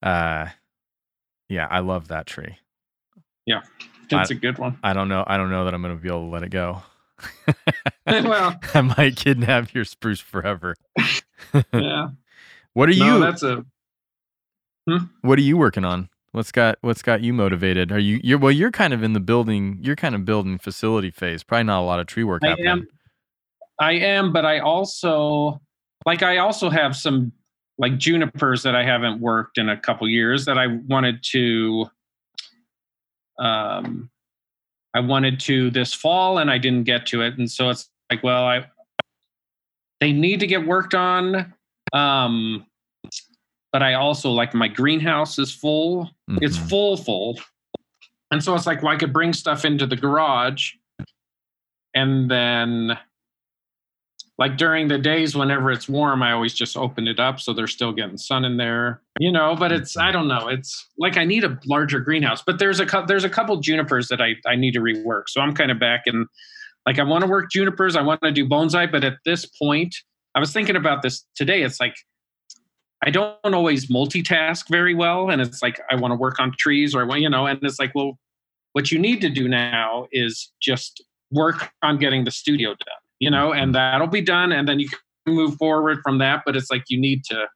Uh 0.01 0.47
yeah, 1.49 1.67
I 1.69 1.79
love 1.79 2.07
that 2.09 2.25
tree. 2.25 2.57
Yeah. 3.45 3.61
that's 4.09 4.29
a 4.31 4.35
good 4.35 4.57
one. 4.57 4.77
I 4.83 4.93
don't 4.93 5.09
know 5.09 5.23
I 5.27 5.35
don't 5.37 5.49
know 5.49 5.65
that 5.65 5.73
I'm 5.73 5.81
going 5.81 5.95
to 5.95 6.01
be 6.01 6.07
able 6.09 6.21
to 6.27 6.31
let 6.31 6.43
it 6.43 6.49
go. 6.49 6.81
well, 8.07 8.59
I 8.73 8.81
might 8.81 9.15
kidnap 9.15 9.73
your 9.73 9.85
spruce 9.85 10.19
forever. 10.19 10.75
yeah. 11.73 12.09
What 12.73 12.89
are 12.89 12.93
No, 12.95 13.15
you 13.15 13.19
that's 13.19 13.43
a 13.43 13.65
what 15.21 15.37
are 15.37 15.43
you 15.43 15.57
working 15.57 15.83
on? 15.83 16.09
What's 16.31 16.51
got 16.51 16.77
what's 16.81 17.01
got 17.01 17.21
you 17.21 17.33
motivated? 17.33 17.91
Are 17.91 17.99
you 17.99 18.19
you're 18.23 18.37
well 18.37 18.51
you're 18.51 18.71
kind 18.71 18.93
of 18.93 19.03
in 19.03 19.13
the 19.13 19.19
building 19.19 19.79
you're 19.81 19.95
kind 19.95 20.15
of 20.15 20.25
building 20.25 20.57
facility 20.57 21.09
phase. 21.11 21.43
Probably 21.43 21.63
not 21.63 21.81
a 21.81 21.85
lot 21.85 21.99
of 21.99 22.07
tree 22.07 22.23
work 22.23 22.43
I 22.43 22.49
happening. 22.49 22.67
am. 22.67 22.87
I 23.79 23.91
am, 23.93 24.33
but 24.33 24.45
I 24.45 24.59
also 24.59 25.59
like 26.05 26.23
I 26.23 26.37
also 26.37 26.69
have 26.69 26.95
some 26.95 27.31
like 27.79 27.97
junipers 27.97 28.63
that 28.63 28.75
I 28.75 28.83
haven't 28.83 29.19
worked 29.19 29.57
in 29.57 29.69
a 29.69 29.77
couple 29.77 30.07
years 30.07 30.45
that 30.45 30.57
I 30.57 30.67
wanted 30.67 31.23
to 31.31 31.87
um 33.39 34.09
I 34.97 34.99
wanted 34.99 35.39
to 35.41 35.69
this 35.69 35.93
fall 35.93 36.39
and 36.39 36.49
I 36.49 36.57
didn't 36.57 36.85
get 36.85 37.05
to 37.07 37.21
it. 37.21 37.37
And 37.37 37.49
so 37.49 37.69
it's 37.69 37.87
like 38.09 38.23
well 38.23 38.45
I 38.45 38.65
they 39.99 40.11
need 40.11 40.39
to 40.39 40.47
get 40.47 40.65
worked 40.65 40.95
on. 40.95 41.53
Um 41.93 42.65
but 43.71 43.83
I 43.83 43.93
also 43.93 44.31
like 44.31 44.55
my 44.55 44.67
greenhouse 44.67 45.37
is 45.37 45.53
full. 45.53 46.09
It's 46.41 46.57
Mhm. 46.57 46.69
full 46.69 46.97
full. 46.97 47.39
And 48.31 48.43
so 48.43 48.55
it's 48.55 48.65
like 48.65 48.81
well 48.81 48.91
i 48.93 48.97
could 48.97 49.13
bring 49.13 49.33
stuff 49.33 49.65
into 49.65 49.85
the 49.85 49.95
garage 49.95 50.71
and 51.93 52.29
then 52.29 52.97
like 54.37 54.55
during 54.55 54.87
the 54.87 54.97
days 54.97 55.35
whenever 55.35 55.71
it's 55.71 55.89
warm 55.89 56.21
i 56.21 56.31
always 56.31 56.53
just 56.53 56.77
open 56.77 57.07
it 57.07 57.19
up 57.19 57.39
so 57.39 57.53
they're 57.53 57.67
still 57.67 57.91
getting 57.91 58.17
sun 58.17 58.45
in 58.45 58.57
there 58.57 59.01
you 59.19 59.31
know 59.31 59.55
but 59.55 59.71
it's 59.71 59.97
i 59.97 60.11
don't 60.11 60.27
know 60.27 60.47
it's 60.47 60.87
like 60.97 61.17
i 61.17 61.25
need 61.25 61.43
a 61.43 61.59
larger 61.65 61.99
greenhouse 61.99 62.41
but 62.45 62.59
there's 62.59 62.79
a 62.79 63.05
there's 63.07 63.23
a 63.23 63.29
couple 63.29 63.57
junipers 63.57 64.07
that 64.07 64.21
i 64.21 64.35
i 64.45 64.55
need 64.55 64.73
to 64.73 64.79
rework 64.79 65.23
so 65.27 65.41
i'm 65.41 65.53
kind 65.53 65.71
of 65.71 65.79
back 65.79 66.03
in 66.05 66.25
like 66.85 66.99
i 66.99 67.03
want 67.03 67.23
to 67.23 67.29
work 67.29 67.51
junipers 67.51 67.95
i 67.95 68.01
want 68.01 68.21
to 68.21 68.31
do 68.31 68.47
bonsai 68.47 68.89
but 68.91 69.03
at 69.03 69.17
this 69.25 69.45
point 69.45 69.95
i 70.35 70.39
was 70.39 70.51
thinking 70.51 70.75
about 70.75 71.01
this 71.01 71.25
today 71.35 71.63
it's 71.63 71.79
like 71.79 71.95
I 73.05 73.11
don't 73.11 73.37
always 73.43 73.87
multitask 73.87 74.67
very 74.69 74.95
well. 74.95 75.29
And 75.29 75.41
it's 75.41 75.61
like, 75.61 75.79
I 75.91 75.95
want 75.95 76.11
to 76.11 76.15
work 76.15 76.39
on 76.39 76.51
trees 76.57 76.95
or 76.95 77.01
I 77.01 77.03
want, 77.03 77.21
you 77.21 77.29
know, 77.29 77.45
and 77.45 77.59
it's 77.61 77.79
like, 77.79 77.93
well, 77.93 78.17
what 78.73 78.91
you 78.91 78.99
need 78.99 79.21
to 79.21 79.29
do 79.29 79.47
now 79.47 80.07
is 80.11 80.51
just 80.61 81.03
work 81.31 81.71
on 81.83 81.97
getting 81.97 82.23
the 82.23 82.31
studio 82.31 82.69
done, 82.69 83.01
you 83.19 83.29
know, 83.29 83.53
and 83.53 83.73
that'll 83.75 84.07
be 84.07 84.21
done. 84.21 84.51
And 84.51 84.67
then 84.67 84.79
you 84.79 84.89
can 84.89 84.99
move 85.35 85.55
forward 85.55 85.99
from 86.03 86.17
that. 86.19 86.43
But 86.45 86.55
it's 86.55 86.69
like, 86.71 86.83
you 86.89 86.99
need 86.99 87.23
to, 87.25 87.47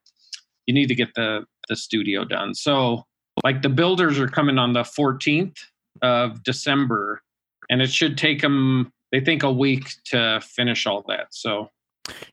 you 0.66 0.74
need 0.74 0.88
to 0.88 0.96
get 0.96 1.14
the, 1.16 1.46
the 1.70 1.76
studio 1.76 2.26
done. 2.26 2.54
So 2.56 3.06
like 3.44 3.62
the 3.62 3.70
builders 3.70 4.20
are 4.20 4.28
coming 4.28 4.58
on 4.58 4.74
the 4.74 4.84
14th 4.84 5.58
of 6.02 6.44
December 6.44 7.22
and 7.70 7.82
it 7.82 7.92
should 7.92 8.18
take 8.18 8.42
them, 8.42 8.92
they 9.12 9.20
think 9.20 9.44
a 9.44 9.52
week 9.52 9.90
to 10.06 10.42
finish 10.42 10.86
all 10.86 11.04
that. 11.08 11.28
So, 11.32 11.70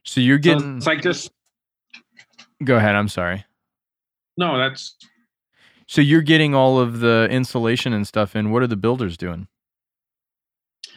So 0.05 0.21
you're 0.21 0.37
so 0.37 0.41
getting 0.41 0.77
it's 0.77 0.87
like 0.87 1.01
just, 1.01 1.31
Go 2.63 2.75
ahead, 2.75 2.95
I'm 2.95 3.07
sorry. 3.07 3.45
no, 4.37 4.57
that's, 4.57 4.97
So 5.87 6.01
you're 6.01 6.21
getting 6.21 6.53
all 6.53 6.79
of 6.79 6.99
the 6.99 7.27
insulation 7.31 7.93
and 7.93 8.05
stuff 8.05 8.35
in. 8.35 8.51
What 8.51 8.61
are 8.63 8.67
the 8.67 8.75
builders 8.75 9.15
doing? 9.15 9.47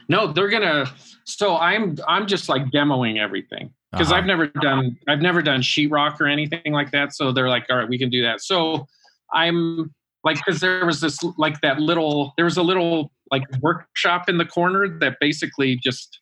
No, 0.09 0.33
they're 0.33 0.49
gonna. 0.49 0.87
So 1.25 1.57
I'm 1.57 1.97
I'm 2.09 2.27
just 2.27 2.49
like 2.49 2.65
demoing 2.73 3.19
everything 3.19 3.73
because 3.93 4.09
Uh-huh. 4.11 4.19
I've 4.19 4.27
never 4.27 4.47
done 4.47 4.97
I've 5.09 5.21
never 5.21 5.43
done 5.43 5.61
sheetrock 5.63 6.21
or 6.21 6.27
anything 6.27 6.73
like 6.73 6.91
that. 6.93 7.15
So 7.15 7.33
they're 7.33 7.49
like, 7.49 7.67
all 7.71 7.77
right, 7.77 7.89
we 7.89 7.99
can 7.99 8.11
do 8.11 8.23
that. 8.23 8.41
So 8.41 8.87
I'm 9.33 9.93
like, 10.25 10.37
because 10.37 10.61
there 10.61 10.85
was 10.85 11.01
this 11.01 11.19
like 11.39 11.61
that 11.63 11.81
little 11.81 12.33
there 12.37 12.45
was 12.45 12.57
a 12.57 12.63
little 12.63 13.13
like 13.31 13.45
workshop 13.61 14.29
in 14.29 14.39
the 14.39 14.45
corner 14.45 14.87
that 15.01 15.17
basically 15.21 15.77
just 15.83 16.19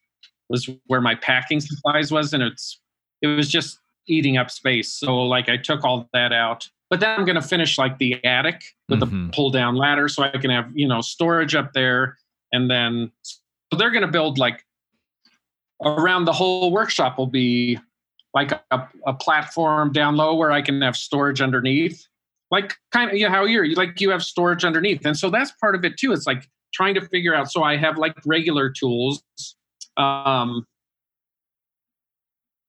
was 0.48 0.68
where 0.86 1.00
my 1.00 1.14
packing 1.14 1.60
supplies 1.60 2.10
was, 2.12 2.32
and 2.32 2.42
it's 2.42 2.80
it 3.22 3.28
was 3.28 3.48
just 3.48 3.78
eating 4.08 4.36
up 4.36 4.50
space. 4.50 4.92
So 4.92 5.16
like 5.22 5.48
I 5.48 5.56
took 5.56 5.84
all 5.84 6.08
that 6.12 6.32
out. 6.32 6.68
But 6.88 6.98
then 7.00 7.18
I'm 7.18 7.24
gonna 7.24 7.40
finish 7.42 7.78
like 7.78 7.98
the 7.98 8.22
attic 8.24 8.62
with 8.88 9.00
Mhm. 9.00 9.28
the 9.28 9.32
pull 9.32 9.50
down 9.50 9.76
ladder 9.76 10.08
so 10.08 10.24
I 10.24 10.30
can 10.30 10.50
have, 10.50 10.70
you 10.74 10.88
know, 10.88 11.00
storage 11.00 11.54
up 11.54 11.72
there. 11.72 12.16
And 12.52 12.68
then 12.68 13.12
so 13.72 13.78
they're 13.78 13.90
gonna 13.90 14.08
build 14.08 14.38
like 14.38 14.64
around 15.84 16.24
the 16.24 16.32
whole 16.32 16.70
workshop 16.72 17.18
will 17.18 17.26
be 17.26 17.78
like 18.34 18.52
a, 18.70 18.88
a 19.06 19.14
platform 19.14 19.92
down 19.92 20.16
low 20.16 20.34
where 20.34 20.52
I 20.52 20.62
can 20.62 20.80
have 20.82 20.96
storage 20.96 21.40
underneath. 21.40 22.06
Like 22.50 22.76
kind 22.92 23.10
of 23.10 23.16
you 23.16 23.26
know, 23.26 23.30
how 23.30 23.44
you're 23.44 23.74
like 23.74 24.00
you 24.00 24.10
have 24.10 24.24
storage 24.24 24.64
underneath. 24.64 25.04
And 25.04 25.16
so 25.16 25.30
that's 25.30 25.52
part 25.52 25.74
of 25.74 25.84
it 25.84 25.96
too. 25.96 26.12
It's 26.12 26.26
like 26.26 26.48
trying 26.72 26.94
to 26.94 27.00
figure 27.00 27.34
out 27.34 27.50
so 27.50 27.62
I 27.62 27.76
have 27.76 27.96
like 27.96 28.14
regular 28.26 28.70
tools. 28.70 29.22
Um 29.96 30.64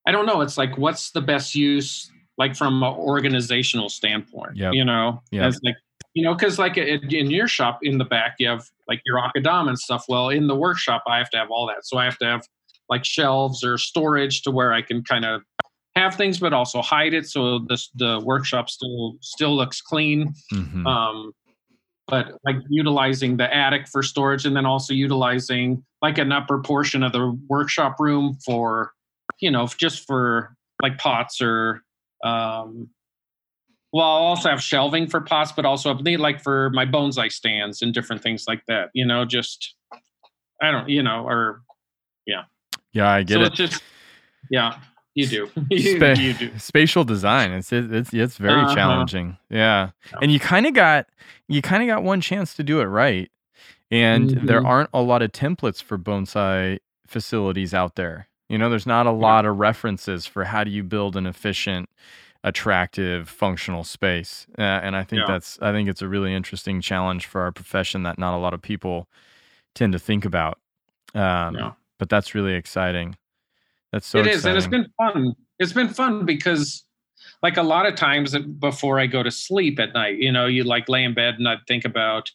I 0.07 0.11
don't 0.11 0.25
know. 0.25 0.41
It's 0.41 0.57
like 0.57 0.77
what's 0.77 1.11
the 1.11 1.21
best 1.21 1.55
use 1.55 2.11
like 2.37 2.55
from 2.55 2.81
an 2.81 2.93
organizational 2.93 3.89
standpoint. 3.89 4.55
Yep. 4.55 4.73
You 4.73 4.85
know? 4.85 5.21
It's 5.47 5.59
like 5.63 5.75
you 6.13 6.23
know, 6.23 6.33
because 6.33 6.59
like 6.59 6.77
in 6.77 7.31
your 7.31 7.47
shop 7.47 7.79
in 7.83 7.97
the 7.97 8.05
back, 8.05 8.35
you 8.39 8.47
have 8.47 8.65
like 8.87 9.01
your 9.05 9.17
akadama 9.17 9.69
and 9.69 9.79
stuff. 9.79 10.05
Well, 10.09 10.29
in 10.29 10.47
the 10.47 10.55
workshop, 10.55 11.03
I 11.07 11.17
have 11.17 11.29
to 11.31 11.37
have 11.37 11.49
all 11.51 11.67
that. 11.67 11.85
So 11.85 11.97
I 11.97 12.05
have 12.05 12.17
to 12.17 12.25
have 12.25 12.47
like 12.89 13.05
shelves 13.05 13.63
or 13.63 13.77
storage 13.77 14.41
to 14.43 14.51
where 14.51 14.73
I 14.73 14.81
can 14.81 15.03
kind 15.03 15.23
of 15.23 15.41
have 15.95 16.15
things, 16.15 16.39
but 16.39 16.53
also 16.53 16.81
hide 16.81 17.13
it 17.13 17.27
so 17.27 17.59
this 17.59 17.89
the 17.95 18.21
workshop 18.25 18.69
still 18.69 19.17
still 19.21 19.55
looks 19.55 19.81
clean. 19.81 20.33
Mhm. 20.53 20.85
Um, 20.85 21.33
but 22.07 22.37
like 22.43 22.57
utilizing 22.69 23.37
the 23.37 23.53
attic 23.55 23.87
for 23.87 24.03
storage, 24.03 24.45
and 24.45 24.55
then 24.55 24.65
also 24.65 24.93
utilizing 24.93 25.83
like 26.01 26.17
an 26.17 26.31
upper 26.33 26.59
portion 26.59 27.03
of 27.03 27.13
the 27.13 27.39
workshop 27.47 27.95
room 27.99 28.37
for 28.45 28.91
you 29.39 29.49
know 29.49 29.67
just 29.77 30.05
for 30.05 30.55
like 30.81 30.97
pots 30.97 31.41
or 31.41 31.83
um, 32.25 32.89
well, 33.93 34.05
I'll 34.05 34.23
also 34.23 34.49
have 34.49 34.61
shelving 34.61 35.07
for 35.07 35.21
pots, 35.21 35.51
but 35.51 35.65
also 35.65 35.93
need 35.95 36.17
like 36.17 36.41
for 36.41 36.69
my 36.71 36.85
bonsai 36.85 37.31
stands 37.31 37.81
and 37.81 37.93
different 37.93 38.21
things 38.23 38.45
like 38.47 38.65
that. 38.67 38.89
You 38.93 39.05
know, 39.05 39.25
just 39.25 39.75
I 40.61 40.71
don't, 40.71 40.87
you 40.89 41.03
know, 41.03 41.25
or 41.27 41.61
yeah, 42.25 42.43
yeah, 42.93 43.09
I 43.09 43.23
get 43.23 43.35
so 43.35 43.41
it. 43.41 43.47
it's 43.47 43.55
just 43.57 43.83
yeah. 44.49 44.77
you 45.15 45.27
do. 45.27 45.49
you, 45.69 45.97
Spa- 45.97 46.21
you 46.21 46.33
do. 46.33 46.51
spatial 46.57 47.03
design. 47.03 47.51
It's 47.51 47.71
it, 47.73 47.91
it's 47.93 48.13
it's 48.13 48.37
very 48.37 48.61
Uh-huh. 48.61 48.75
challenging. 48.75 49.37
Yeah, 49.49 49.89
Yeah. 50.11 50.19
and 50.21 50.31
you 50.31 50.39
kind 50.39 50.65
of 50.65 50.73
got 50.73 51.07
you 51.47 51.61
kind 51.61 51.83
of 51.83 51.87
got 51.87 52.03
one 52.03 52.21
chance 52.21 52.53
to 52.55 52.63
do 52.63 52.79
it 52.79 52.85
right, 52.85 53.29
and 53.89 54.29
there 54.47 54.61
Mhm. 54.61 54.67
aren't 54.67 54.89
a 54.93 55.01
lot 55.01 55.21
of 55.21 55.31
templates 55.31 55.81
for 55.83 55.97
bonsai 55.97 56.79
facilities 57.07 57.73
out 57.73 57.95
there. 57.95 58.27
You 58.47 58.57
know, 58.57 58.69
there's 58.69 58.85
not 58.87 59.05
a 59.05 59.11
lot 59.11 59.45
of 59.45 59.57
references 59.57 60.25
for 60.25 60.45
how 60.45 60.63
do 60.63 60.71
you 60.71 60.83
build 60.83 61.15
an 61.17 61.25
efficient, 61.25 61.89
attractive, 62.43 63.29
functional 63.29 63.83
space. 63.83 64.47
Uh, 64.57 64.61
and 64.61 64.95
I 64.95 65.03
think 65.03 65.21
Yeah. 65.21 65.27
that's 65.27 65.59
I 65.61 65.71
think 65.71 65.87
it's 65.89 66.01
a 66.01 66.07
really 66.07 66.33
interesting 66.33 66.81
challenge 66.81 67.25
for 67.25 67.41
our 67.41 67.51
profession 67.51 68.03
that 68.03 68.17
not 68.17 68.33
a 68.35 68.37
lot 68.37 68.53
of 68.53 68.61
people 68.61 69.07
tend 69.75 69.93
to 69.93 69.99
think 69.99 70.25
about. 70.25 70.59
Um, 71.13 71.55
Yeah. 71.55 71.71
But 71.99 72.09
that's 72.09 72.33
really 72.33 72.55
exciting. 72.55 73.15
That's 73.91 74.07
so 74.07 74.19
It 74.19 74.27
is, 74.27 74.45
and 74.45 74.57
it's 74.57 74.65
been 74.67 74.87
fun. 74.97 75.35
It's 75.59 75.73
been 75.73 75.89
fun 75.89 76.25
because, 76.25 76.83
like, 77.43 77.57
a 77.57 77.61
lot 77.61 77.85
of 77.85 77.93
times 77.93 78.35
before 78.59 78.99
I 78.99 79.05
go 79.05 79.21
to 79.21 79.29
sleep 79.29 79.79
at 79.79 79.93
night, 79.93 80.17
you 80.17 80.31
know, 80.31 80.47
you 80.47 80.63
like 80.63 80.89
lay 80.89 81.03
in 81.03 81.13
bed 81.13 81.35
and 81.35 81.47
I 81.47 81.57
think 81.67 81.85
about 81.85 82.31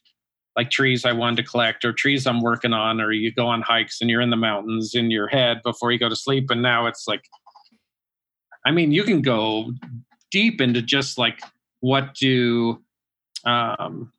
like 0.55 0.71
trees 0.71 1.05
I 1.05 1.11
wanted 1.11 1.35
to 1.37 1.43
collect 1.43 1.83
or 1.85 1.91
trees 1.93 2.25
I'm 2.25 2.41
working 2.41 2.73
on, 2.73 3.01
or 3.01 3.11
you 3.11 3.31
go 3.31 3.45
on 3.45 3.61
hikes 3.61 4.01
and 4.01 4.09
you're 4.09 4.21
in 4.21 4.29
the 4.31 4.37
mountains 4.37 4.95
in 4.95 5.11
your 5.11 5.27
head 5.27 5.61
before 5.63 5.91
you 5.91 5.99
go 5.99 6.09
to 6.09 6.15
sleep. 6.15 6.49
And 6.49 6.61
now 6.63 6.87
it's 6.87 7.07
like, 7.07 7.27
I 8.67 8.71
mean, 8.71 8.91
you 8.91 9.03
can 9.03 9.21
go 9.21 9.71
deep 10.29 10.59
into 10.59 10.81
just 10.81 11.17
like 11.17 11.39
what 11.79 12.13
do, 12.15 12.83
um, 13.45 14.11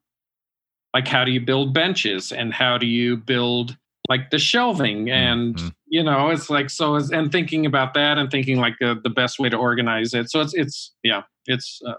like 0.95 1.07
how 1.07 1.23
do 1.25 1.33
you 1.33 1.41
build 1.41 1.75
benches 1.75 2.33
and 2.33 2.53
how 2.55 2.79
do 2.79 2.87
you 2.87 3.19
build 3.19 3.77
like 4.09 4.31
the 4.31 4.39
shelving 4.39 5.11
and 5.11 5.57
Mhm. 5.57 5.75
you 5.89 6.03
know 6.03 6.31
it's 6.31 6.49
like 6.49 6.71
so 6.71 6.95
is 6.97 7.11
and 7.11 7.31
thinking 7.31 7.67
about 7.67 7.93
that 7.93 8.17
and 8.17 8.31
thinking 8.31 8.59
like 8.59 8.81
uh, 8.81 8.95
the 9.05 9.11
best 9.11 9.39
way 9.39 9.51
to 9.51 9.57
organize 9.59 10.15
it 10.15 10.31
so 10.31 10.41
it's 10.41 10.55
it's 10.55 10.95
yeah 11.03 11.23
it's 11.47 11.83
uh, 11.87 11.93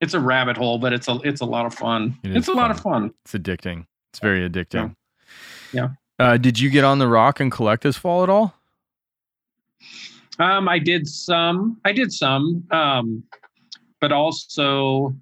it's 0.00 0.12
a 0.12 0.18
rabbit 0.18 0.56
hole 0.56 0.78
but 0.78 0.92
it's 0.92 1.06
a 1.06 1.20
it's 1.22 1.40
a 1.40 1.44
lot 1.44 1.66
of 1.66 1.72
fun 1.74 2.18
It 2.24 2.36
it's 2.36 2.48
a 2.48 2.52
lot 2.52 2.72
of 2.72 2.80
fun 2.80 3.14
It's 3.24 3.34
addicting. 3.34 3.86
It's 4.10 4.18
very 4.18 4.48
addicting. 4.48 4.96
Yeah. 5.72 5.90
Uh, 6.18 6.36
did 6.36 6.58
you 6.58 6.68
get 6.68 6.82
on 6.82 6.98
the 6.98 7.06
rock 7.06 7.38
and 7.38 7.52
collect 7.52 7.84
this 7.84 7.96
fall 7.96 8.24
at 8.24 8.28
all? 8.28 8.56
Um 10.38 10.68
i 10.68 10.78
did 10.78 11.06
some 11.06 11.78
i 11.84 11.92
did 11.92 12.12
some 12.12 12.64
um 12.70 13.22
but 14.00 14.12
also 14.12 15.14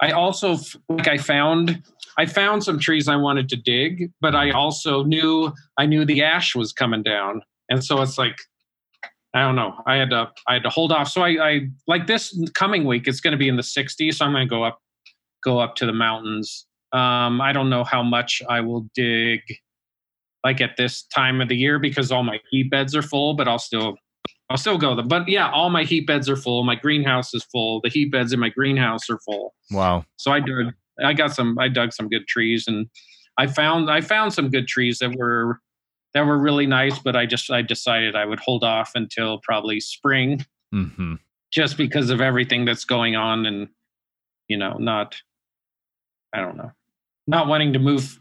i 0.00 0.10
also 0.10 0.56
like 0.88 1.08
i 1.08 1.16
found 1.16 1.82
i 2.18 2.26
found 2.26 2.62
some 2.62 2.78
trees 2.78 3.08
i 3.08 3.16
wanted 3.16 3.48
to 3.48 3.56
dig 3.56 4.10
but 4.20 4.34
i 4.34 4.50
also 4.50 5.02
knew 5.04 5.52
i 5.78 5.86
knew 5.86 6.04
the 6.04 6.22
ash 6.22 6.54
was 6.54 6.72
coming 6.72 7.02
down. 7.02 7.42
And 7.70 7.82
so 7.82 8.02
it's 8.02 8.18
like 8.18 8.36
i 9.34 9.40
don't 9.40 9.56
know 9.56 9.74
i 9.86 9.96
had 9.96 10.10
to 10.10 10.30
i 10.48 10.54
had 10.54 10.62
to 10.64 10.70
hold 10.70 10.92
off. 10.92 11.08
So 11.08 11.22
i 11.22 11.30
i 11.50 11.60
like 11.86 12.06
this 12.06 12.36
coming 12.54 12.84
week 12.84 13.06
it's 13.08 13.20
going 13.20 13.32
to 13.32 13.38
be 13.38 13.48
in 13.48 13.56
the 13.56 13.62
60s 13.62 14.14
so 14.14 14.24
i'm 14.24 14.32
going 14.32 14.46
to 14.46 14.50
go 14.50 14.62
up 14.62 14.80
go 15.42 15.58
up 15.58 15.76
to 15.76 15.86
the 15.86 15.92
mountains. 15.92 16.66
Um 16.92 17.40
i 17.40 17.52
don't 17.52 17.70
know 17.70 17.84
how 17.84 18.02
much 18.02 18.42
i 18.48 18.60
will 18.60 18.86
dig 18.94 19.40
like 20.44 20.60
at 20.60 20.76
this 20.76 21.02
time 21.04 21.40
of 21.40 21.48
the 21.48 21.56
year 21.56 21.78
because 21.78 22.12
all 22.12 22.22
my 22.22 22.38
heat 22.50 22.70
beds 22.70 22.94
are 22.94 23.02
full 23.02 23.34
but 23.34 23.48
i'll 23.48 23.58
still 23.58 23.96
i'll 24.50 24.56
still 24.56 24.78
go 24.78 24.94
there 24.94 25.04
but 25.04 25.26
yeah 25.28 25.50
all 25.50 25.70
my 25.70 25.84
heat 25.84 26.06
beds 26.06 26.28
are 26.28 26.36
full 26.36 26.62
my 26.64 26.74
greenhouse 26.74 27.32
is 27.34 27.42
full 27.44 27.80
the 27.82 27.88
heat 27.88 28.12
beds 28.12 28.32
in 28.32 28.38
my 28.40 28.48
greenhouse 28.50 29.08
are 29.10 29.18
full 29.20 29.54
Wow. 29.70 30.04
so 30.16 30.30
I 30.30 30.40
dug, 30.40 30.74
I 31.02 31.12
got 31.14 31.34
some, 31.34 31.58
I 31.58 31.68
dug 31.68 31.92
some 31.92 32.08
good 32.08 32.28
trees, 32.28 32.66
and 32.68 32.86
I 33.38 33.46
found, 33.46 33.90
I 33.90 34.00
found 34.00 34.32
some 34.32 34.50
good 34.50 34.68
trees 34.68 34.98
that 34.98 35.16
were, 35.16 35.58
that 36.12 36.26
were 36.26 36.38
really 36.38 36.66
nice. 36.66 36.98
But 36.98 37.16
I 37.16 37.26
just, 37.26 37.50
I 37.50 37.62
decided 37.62 38.14
I 38.14 38.26
would 38.26 38.38
hold 38.38 38.62
off 38.62 38.92
until 38.94 39.40
probably 39.42 39.80
spring, 39.80 40.44
hmm 40.70 41.14
just 41.52 41.76
because 41.76 42.10
of 42.10 42.20
everything 42.20 42.64
that's 42.64 42.84
going 42.84 43.16
on, 43.16 43.46
and 43.46 43.68
you 44.48 44.56
know, 44.56 44.76
not, 44.78 45.16
I 46.32 46.40
don't 46.40 46.56
know, 46.56 46.70
not 47.26 47.48
wanting 47.48 47.72
to 47.72 47.78
move 47.78 48.20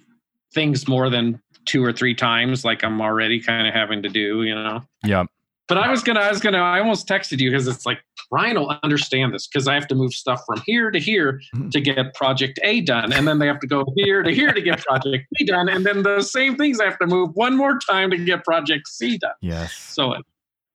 things 0.53 0.87
more 0.87 1.09
than 1.09 1.41
two 1.65 1.83
or 1.83 1.93
three 1.93 2.15
times, 2.15 2.65
like 2.65 2.83
I'm 2.83 3.01
already 3.01 3.39
kind 3.39 3.67
of 3.67 3.73
having 3.73 4.01
to 4.03 4.09
do, 4.09 4.43
you 4.43 4.55
know. 4.55 4.81
Yeah. 5.03 5.25
But 5.67 5.77
I 5.77 5.89
was 5.89 6.03
gonna, 6.03 6.19
I 6.19 6.29
was 6.29 6.41
gonna, 6.41 6.57
I 6.57 6.79
almost 6.79 7.07
texted 7.07 7.39
you 7.39 7.49
because 7.49 7.67
it's 7.67 7.85
like 7.85 7.99
Ryan 8.31 8.59
will 8.59 8.77
understand 8.83 9.33
this 9.33 9.47
because 9.47 9.67
I 9.67 9.73
have 9.75 9.87
to 9.87 9.95
move 9.95 10.13
stuff 10.13 10.43
from 10.45 10.61
here 10.65 10.91
to 10.91 10.99
here 10.99 11.39
mm-hmm. 11.55 11.69
to 11.69 11.79
get 11.79 12.13
project 12.15 12.59
A 12.63 12.81
done, 12.81 13.13
and 13.13 13.27
then 13.27 13.39
they 13.39 13.47
have 13.47 13.59
to 13.61 13.67
go 13.67 13.85
here 13.95 14.23
to 14.23 14.31
here 14.31 14.51
to 14.51 14.61
get 14.61 14.83
project 14.83 15.25
B 15.37 15.45
done, 15.45 15.69
and 15.69 15.85
then 15.85 16.03
the 16.03 16.21
same 16.21 16.57
things 16.57 16.79
I 16.81 16.85
have 16.85 16.99
to 16.99 17.07
move 17.07 17.29
one 17.35 17.55
more 17.55 17.79
time 17.79 18.11
to 18.11 18.17
get 18.17 18.43
project 18.43 18.87
C 18.89 19.17
done. 19.17 19.31
Yes. 19.41 19.73
So 19.73 20.11
uh, 20.11 20.21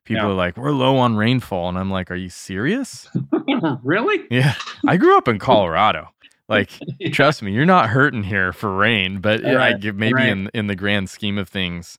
people 0.06 0.26
Yeah. 0.26 0.32
are 0.32 0.36
like, 0.36 0.58
we're 0.58 0.72
low 0.72 0.98
on 0.98 1.16
rainfall. 1.16 1.70
And 1.70 1.78
I'm 1.80 1.90
like, 1.90 2.12
are 2.12 2.16
you 2.16 2.30
serious? 2.30 3.10
really? 3.84 4.20
Yeah. 4.30 4.54
I 4.88 4.98
grew 4.98 5.18
up 5.18 5.28
in 5.28 5.40
Colorado. 5.40 6.10
Like, 6.50 6.72
trust 7.14 7.42
me, 7.42 7.54
you're 7.54 7.66
not 7.66 7.90
hurting 7.90 8.24
here 8.24 8.52
for 8.54 8.76
rain, 8.76 9.20
but 9.22 9.44
I 9.46 9.56
Right, 9.56 9.80
give 9.80 9.96
maybe 9.96 10.14
right. 10.14 10.28
in 10.30 10.50
in 10.54 10.68
the 10.68 10.76
grand 10.76 11.10
scheme 11.10 11.38
of 11.38 11.48
things, 11.50 11.98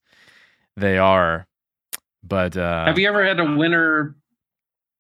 they 0.76 0.98
are. 0.98 1.46
But 2.22 2.56
uh, 2.56 2.84
Have 2.84 2.98
you 2.98 3.08
ever 3.08 3.24
had 3.24 3.40
a 3.40 3.44
winter 3.56 4.14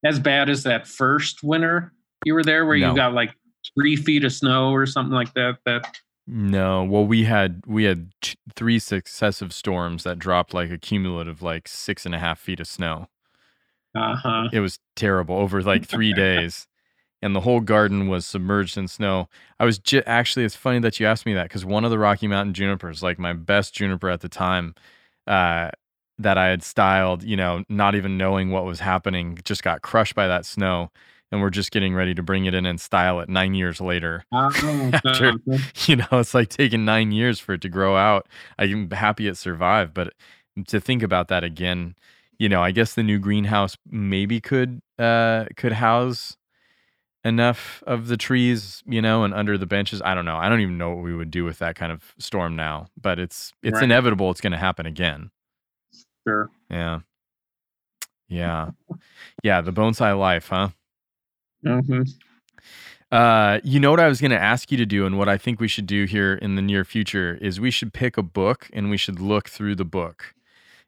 as 0.04 0.18
bad 0.20 0.48
as 0.50 0.62
that 0.64 0.86
first 0.86 1.42
winter 1.42 1.92
you 2.24 2.34
were 2.34 2.42
there, 2.44 2.64
where 2.66 2.76
No. 2.76 2.90
you 2.90 2.96
got 2.96 3.12
like 3.14 3.34
three 3.76 3.96
feet 3.96 4.24
of 4.24 4.32
snow 4.32 4.70
or 4.72 4.86
something 4.86 5.14
like 5.14 5.32
that? 5.34 5.58
That 5.66 5.84
no, 6.26 6.84
well, 6.84 7.06
we 7.06 7.24
had 7.24 7.62
we 7.66 7.84
had 7.84 8.10
t- 8.22 8.36
three 8.56 8.78
successive 8.78 9.52
storms 9.52 10.04
that 10.04 10.18
dropped 10.18 10.54
like 10.54 10.70
a 10.70 10.78
cumulative 10.78 11.42
like 11.42 11.68
six 11.68 12.06
and 12.06 12.14
a 12.14 12.18
half 12.18 12.38
feet 12.38 12.60
of 12.60 12.66
snow. 12.66 13.08
uh 13.94 14.16
huh. 14.16 14.48
It 14.52 14.60
was 14.60 14.78
terrible 14.96 15.36
over 15.36 15.62
like 15.62 15.86
three 15.86 16.12
days, 16.26 16.66
and 17.20 17.34
the 17.36 17.40
whole 17.40 17.60
garden 17.60 18.08
was 18.08 18.24
submerged 18.26 18.76
in 18.78 18.88
snow. 18.88 19.28
I 19.60 19.64
was 19.66 19.78
j- 19.78 20.02
actually. 20.06 20.44
It's 20.46 20.56
funny 20.56 20.78
that 20.80 20.98
you 20.98 21.06
asked 21.06 21.26
me 21.26 21.34
that 21.34 21.44
because 21.48 21.64
one 21.64 21.84
of 21.84 21.90
the 21.90 21.98
Rocky 21.98 22.26
Mountain 22.26 22.54
junipers, 22.54 23.02
like 23.02 23.18
my 23.18 23.32
best 23.34 23.74
juniper 23.74 24.08
at 24.08 24.20
the 24.22 24.28
time, 24.30 24.74
uh, 25.26 25.70
that 26.18 26.38
I 26.38 26.46
had 26.48 26.62
styled, 26.62 27.22
you 27.24 27.36
know, 27.36 27.64
not 27.68 27.94
even 27.94 28.16
knowing 28.16 28.50
what 28.50 28.64
was 28.64 28.80
happening, 28.80 29.38
just 29.44 29.62
got 29.62 29.82
crushed 29.82 30.14
by 30.14 30.28
that 30.28 30.46
snow. 30.46 30.90
And 31.32 31.40
we're 31.40 31.50
just 31.50 31.72
getting 31.72 31.94
ready 31.96 32.14
to 32.14 32.22
bring 32.22 32.44
it 32.44 32.54
in 32.54 32.64
and 32.64 32.80
style 32.80 33.18
it 33.18 33.28
nine 33.28 33.54
years 33.54 33.80
later. 33.80 34.24
Oh, 34.30 34.48
After- 34.92 35.32
you 35.86 35.96
know, 35.96 36.06
it's 36.12 36.34
like 36.34 36.48
taking 36.48 36.84
nine 36.84 37.10
years 37.10 37.40
for 37.40 37.54
it 37.54 37.60
to 37.62 37.68
grow 37.68 37.96
out. 37.96 38.28
I'm 38.58 38.88
happy 38.90 39.26
it 39.26 39.36
survived, 39.36 39.94
but 39.94 40.12
to 40.68 40.80
think 40.80 41.02
about 41.02 41.26
that 41.28 41.42
again, 41.42 41.96
you 42.38 42.48
know, 42.48 42.62
I 42.62 42.70
guess 42.70 42.94
the 42.94 43.02
new 43.02 43.18
greenhouse 43.18 43.76
maybe 43.90 44.40
could 44.40 44.80
uh 44.98 45.46
could 45.56 45.72
house 45.72 46.36
enough 47.24 47.82
of 47.86 48.06
the 48.08 48.16
trees, 48.16 48.82
you 48.86 49.00
know, 49.02 49.24
and 49.24 49.32
under 49.34 49.56
the 49.56 49.66
benches. 49.66 50.02
I 50.02 50.14
don't 50.14 50.24
know. 50.26 50.36
I 50.36 50.48
don't 50.48 50.60
even 50.60 50.78
know 50.78 50.90
what 50.90 51.02
we 51.02 51.14
would 51.14 51.30
do 51.30 51.44
with 51.44 51.58
that 51.58 51.74
kind 51.74 51.90
of 51.90 52.14
storm 52.18 52.54
now, 52.54 52.86
but 53.00 53.18
it's 53.18 53.52
it's 53.62 53.76
Right. 53.76 53.84
inevitable 53.84 54.30
it's 54.30 54.40
going 54.40 54.52
to 54.52 54.58
happen 54.58 54.86
again. 54.86 55.30
Sure. 56.26 56.50
Yeah. 56.70 57.00
Yeah. 58.28 58.70
Yeah, 59.42 59.60
the 59.60 59.72
bonsai 59.72 60.18
life, 60.18 60.48
huh? 60.48 60.68
hmm 61.64 62.02
Uh, 63.12 63.60
you 63.62 63.78
know 63.78 63.90
what 63.92 64.00
I 64.00 64.08
was 64.08 64.20
going 64.20 64.32
to 64.32 64.40
ask 64.42 64.72
you 64.72 64.78
to 64.78 64.86
do, 64.86 65.06
and 65.06 65.16
what 65.16 65.28
I 65.28 65.38
think 65.38 65.60
we 65.60 65.68
should 65.68 65.86
do 65.86 66.04
here 66.04 66.34
in 66.34 66.56
the 66.56 66.62
near 66.62 66.84
future 66.84 67.38
is 67.40 67.60
we 67.60 67.70
should 67.70 67.92
pick 67.92 68.16
a 68.16 68.22
book 68.22 68.68
and 68.72 68.90
we 68.90 68.96
should 68.96 69.20
look 69.20 69.48
through 69.48 69.76
the 69.76 69.84
book 69.84 70.34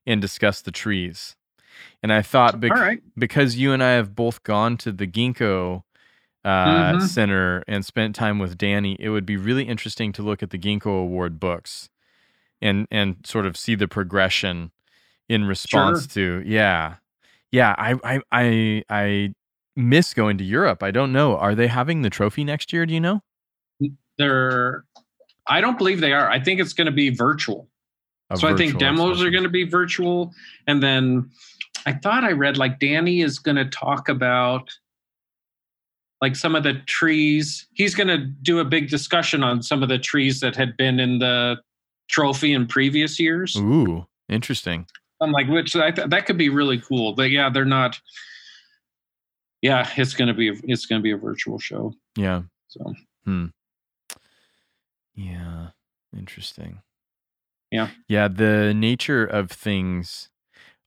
and 0.06 0.20
discuss 0.20 0.60
the 0.60 0.72
trees. 0.72 1.36
And 2.02 2.12
I 2.12 2.22
thought 2.22 2.58
bec- 2.58 2.72
right. 2.72 3.02
because 3.16 3.56
you 3.56 3.72
and 3.72 3.82
I 3.82 3.90
have 3.92 4.14
both 4.16 4.42
gone 4.42 4.76
to 4.78 4.90
the 4.92 5.06
Ginkgo 5.06 5.82
uh, 6.44 6.94
Mhm. 6.94 7.02
Center 7.02 7.62
and 7.68 7.84
spent 7.84 8.14
time 8.16 8.38
with 8.38 8.56
Danny, 8.56 8.96
it 8.98 9.10
would 9.10 9.26
be 9.26 9.36
really 9.36 9.64
interesting 9.64 10.12
to 10.12 10.22
look 10.22 10.42
at 10.42 10.50
the 10.50 10.58
Ginkgo 10.58 10.86
Award 11.02 11.38
books 11.40 11.90
and 12.62 12.86
and 12.90 13.16
sort 13.24 13.46
of 13.46 13.56
see 13.56 13.74
the 13.74 13.88
progression 13.88 14.70
in 15.28 15.44
response 15.44 16.06
to 16.08 16.42
yeah, 16.46 16.96
yeah. 17.50 17.74
I 17.78 17.94
I 18.04 18.20
I 18.32 18.82
I 18.88 19.34
miss 19.74 20.14
going 20.14 20.38
to 20.38 20.44
Europe. 20.44 20.82
I 20.82 20.90
don't 20.90 21.12
know. 21.12 21.36
Are 21.36 21.54
they 21.54 21.66
having 21.66 22.02
the 22.02 22.10
trophy 22.10 22.44
next 22.44 22.72
year? 22.72 22.86
Do 22.86 22.94
you 22.94 23.00
know? 23.00 23.22
They're. 24.18 24.84
I 25.48 25.60
don't 25.60 25.78
believe 25.78 26.00
they 26.00 26.12
are. 26.12 26.28
I 26.28 26.40
think 26.40 26.60
it's 26.60 26.72
going 26.72 26.86
to 26.86 26.92
be 26.92 27.10
virtual. 27.10 27.68
A 28.30 28.36
so 28.36 28.48
I 28.48 28.56
think 28.56 28.72
virtual 28.72 28.96
demos 28.96 29.22
are 29.22 29.30
going 29.30 29.44
to 29.44 29.48
be 29.48 29.64
virtual, 29.64 30.32
and 30.66 30.82
then 30.82 31.30
I 31.86 31.92
thought 31.92 32.24
I 32.24 32.32
read 32.32 32.56
like 32.56 32.80
Danny 32.80 33.20
is 33.20 33.38
going 33.38 33.56
to 33.56 33.66
talk 33.66 34.08
about 34.08 34.70
like 36.20 36.34
some 36.34 36.56
of 36.56 36.62
the 36.62 36.74
trees. 36.86 37.66
He's 37.74 37.94
going 37.94 38.08
to 38.08 38.18
do 38.18 38.58
a 38.58 38.64
big 38.64 38.88
discussion 38.88 39.44
on 39.44 39.62
some 39.62 39.82
of 39.82 39.88
the 39.88 39.98
trees 39.98 40.40
that 40.40 40.56
had 40.56 40.76
been 40.76 40.98
in 40.98 41.18
the 41.18 41.56
trophy 42.08 42.52
in 42.52 42.66
previous 42.66 43.20
years. 43.20 43.56
Ooh, 43.56 44.06
interesting. 44.28 44.86
I'm 45.20 45.32
like, 45.32 45.48
which 45.48 45.74
I 45.76 45.90
th- 45.90 46.08
that 46.10 46.26
could 46.26 46.38
be 46.38 46.48
really 46.48 46.78
cool. 46.78 47.14
But 47.14 47.30
yeah, 47.30 47.48
they're 47.50 47.64
not. 47.64 48.00
Yeah, 49.62 49.88
it's 49.96 50.14
gonna 50.14 50.34
be 50.34 50.48
it's 50.64 50.86
gonna 50.86 51.00
be 51.00 51.12
a 51.12 51.16
virtual 51.16 51.58
show. 51.58 51.94
Yeah. 52.16 52.42
So 52.68 52.94
Hmm. 53.24 53.46
Yeah. 55.14 55.68
Interesting. 56.16 56.80
Yeah. 57.70 57.88
Yeah, 58.08 58.28
the 58.28 58.72
nature 58.74 59.24
of 59.24 59.50
things 59.50 60.30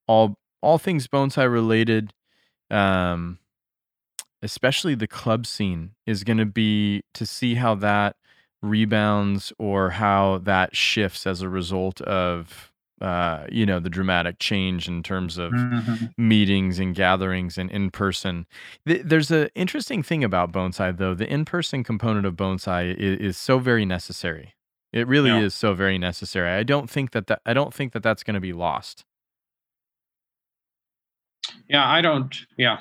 all 0.07 0.37
all 0.61 0.77
things 0.77 1.07
bonsai 1.07 1.51
related 1.51 2.13
um 2.71 3.39
especially 4.41 4.95
the 4.95 5.07
club 5.07 5.45
scene 5.45 5.91
is 6.05 6.23
going 6.23 6.37
to 6.37 6.45
be 6.45 7.01
to 7.13 7.25
see 7.25 7.55
how 7.55 7.75
that 7.75 8.15
rebounds 8.61 9.51
or 9.57 9.91
how 9.91 10.37
that 10.39 10.75
shifts 10.75 11.27
as 11.27 11.41
a 11.41 11.49
result 11.49 12.01
of 12.01 12.68
uh 13.01 13.45
you 13.51 13.65
know 13.65 13.79
the 13.79 13.89
dramatic 13.89 14.39
change 14.39 14.87
in 14.87 15.01
terms 15.03 15.37
of 15.37 15.53
meetings 16.17 16.79
and 16.79 16.95
gatherings 16.95 17.57
and 17.57 17.69
in 17.71 17.91
person. 17.91 18.45
Th- 18.85 19.01
there's 19.03 19.31
an 19.31 19.49
interesting 19.55 20.03
thing 20.03 20.23
about 20.23 20.51
bonsai, 20.51 20.97
though. 20.97 21.13
The 21.13 21.31
in 21.31 21.45
person 21.45 21.83
component 21.83 22.25
of 22.25 22.35
bonsai 22.35 22.95
is, 22.95 23.19
is 23.19 23.37
so 23.37 23.59
very 23.59 23.85
necessary. 23.85 24.53
It 24.91 25.07
really 25.07 25.29
Yeah. 25.29 25.41
is 25.41 25.53
so 25.53 25.73
very 25.73 25.97
necessary. 25.97 26.49
I 26.49 26.63
don't 26.63 26.89
think 26.89 27.11
that, 27.11 27.27
that 27.27 27.41
I 27.45 27.53
don't 27.53 27.73
think 27.73 27.93
that 27.93 28.01
that's 28.03 28.23
going 28.23 28.33
to 28.35 28.39
be 28.39 28.53
lost. 28.53 29.05
Yeah, 31.67 31.87
I 31.87 32.01
don't. 32.01 32.35
Yeah, 32.57 32.79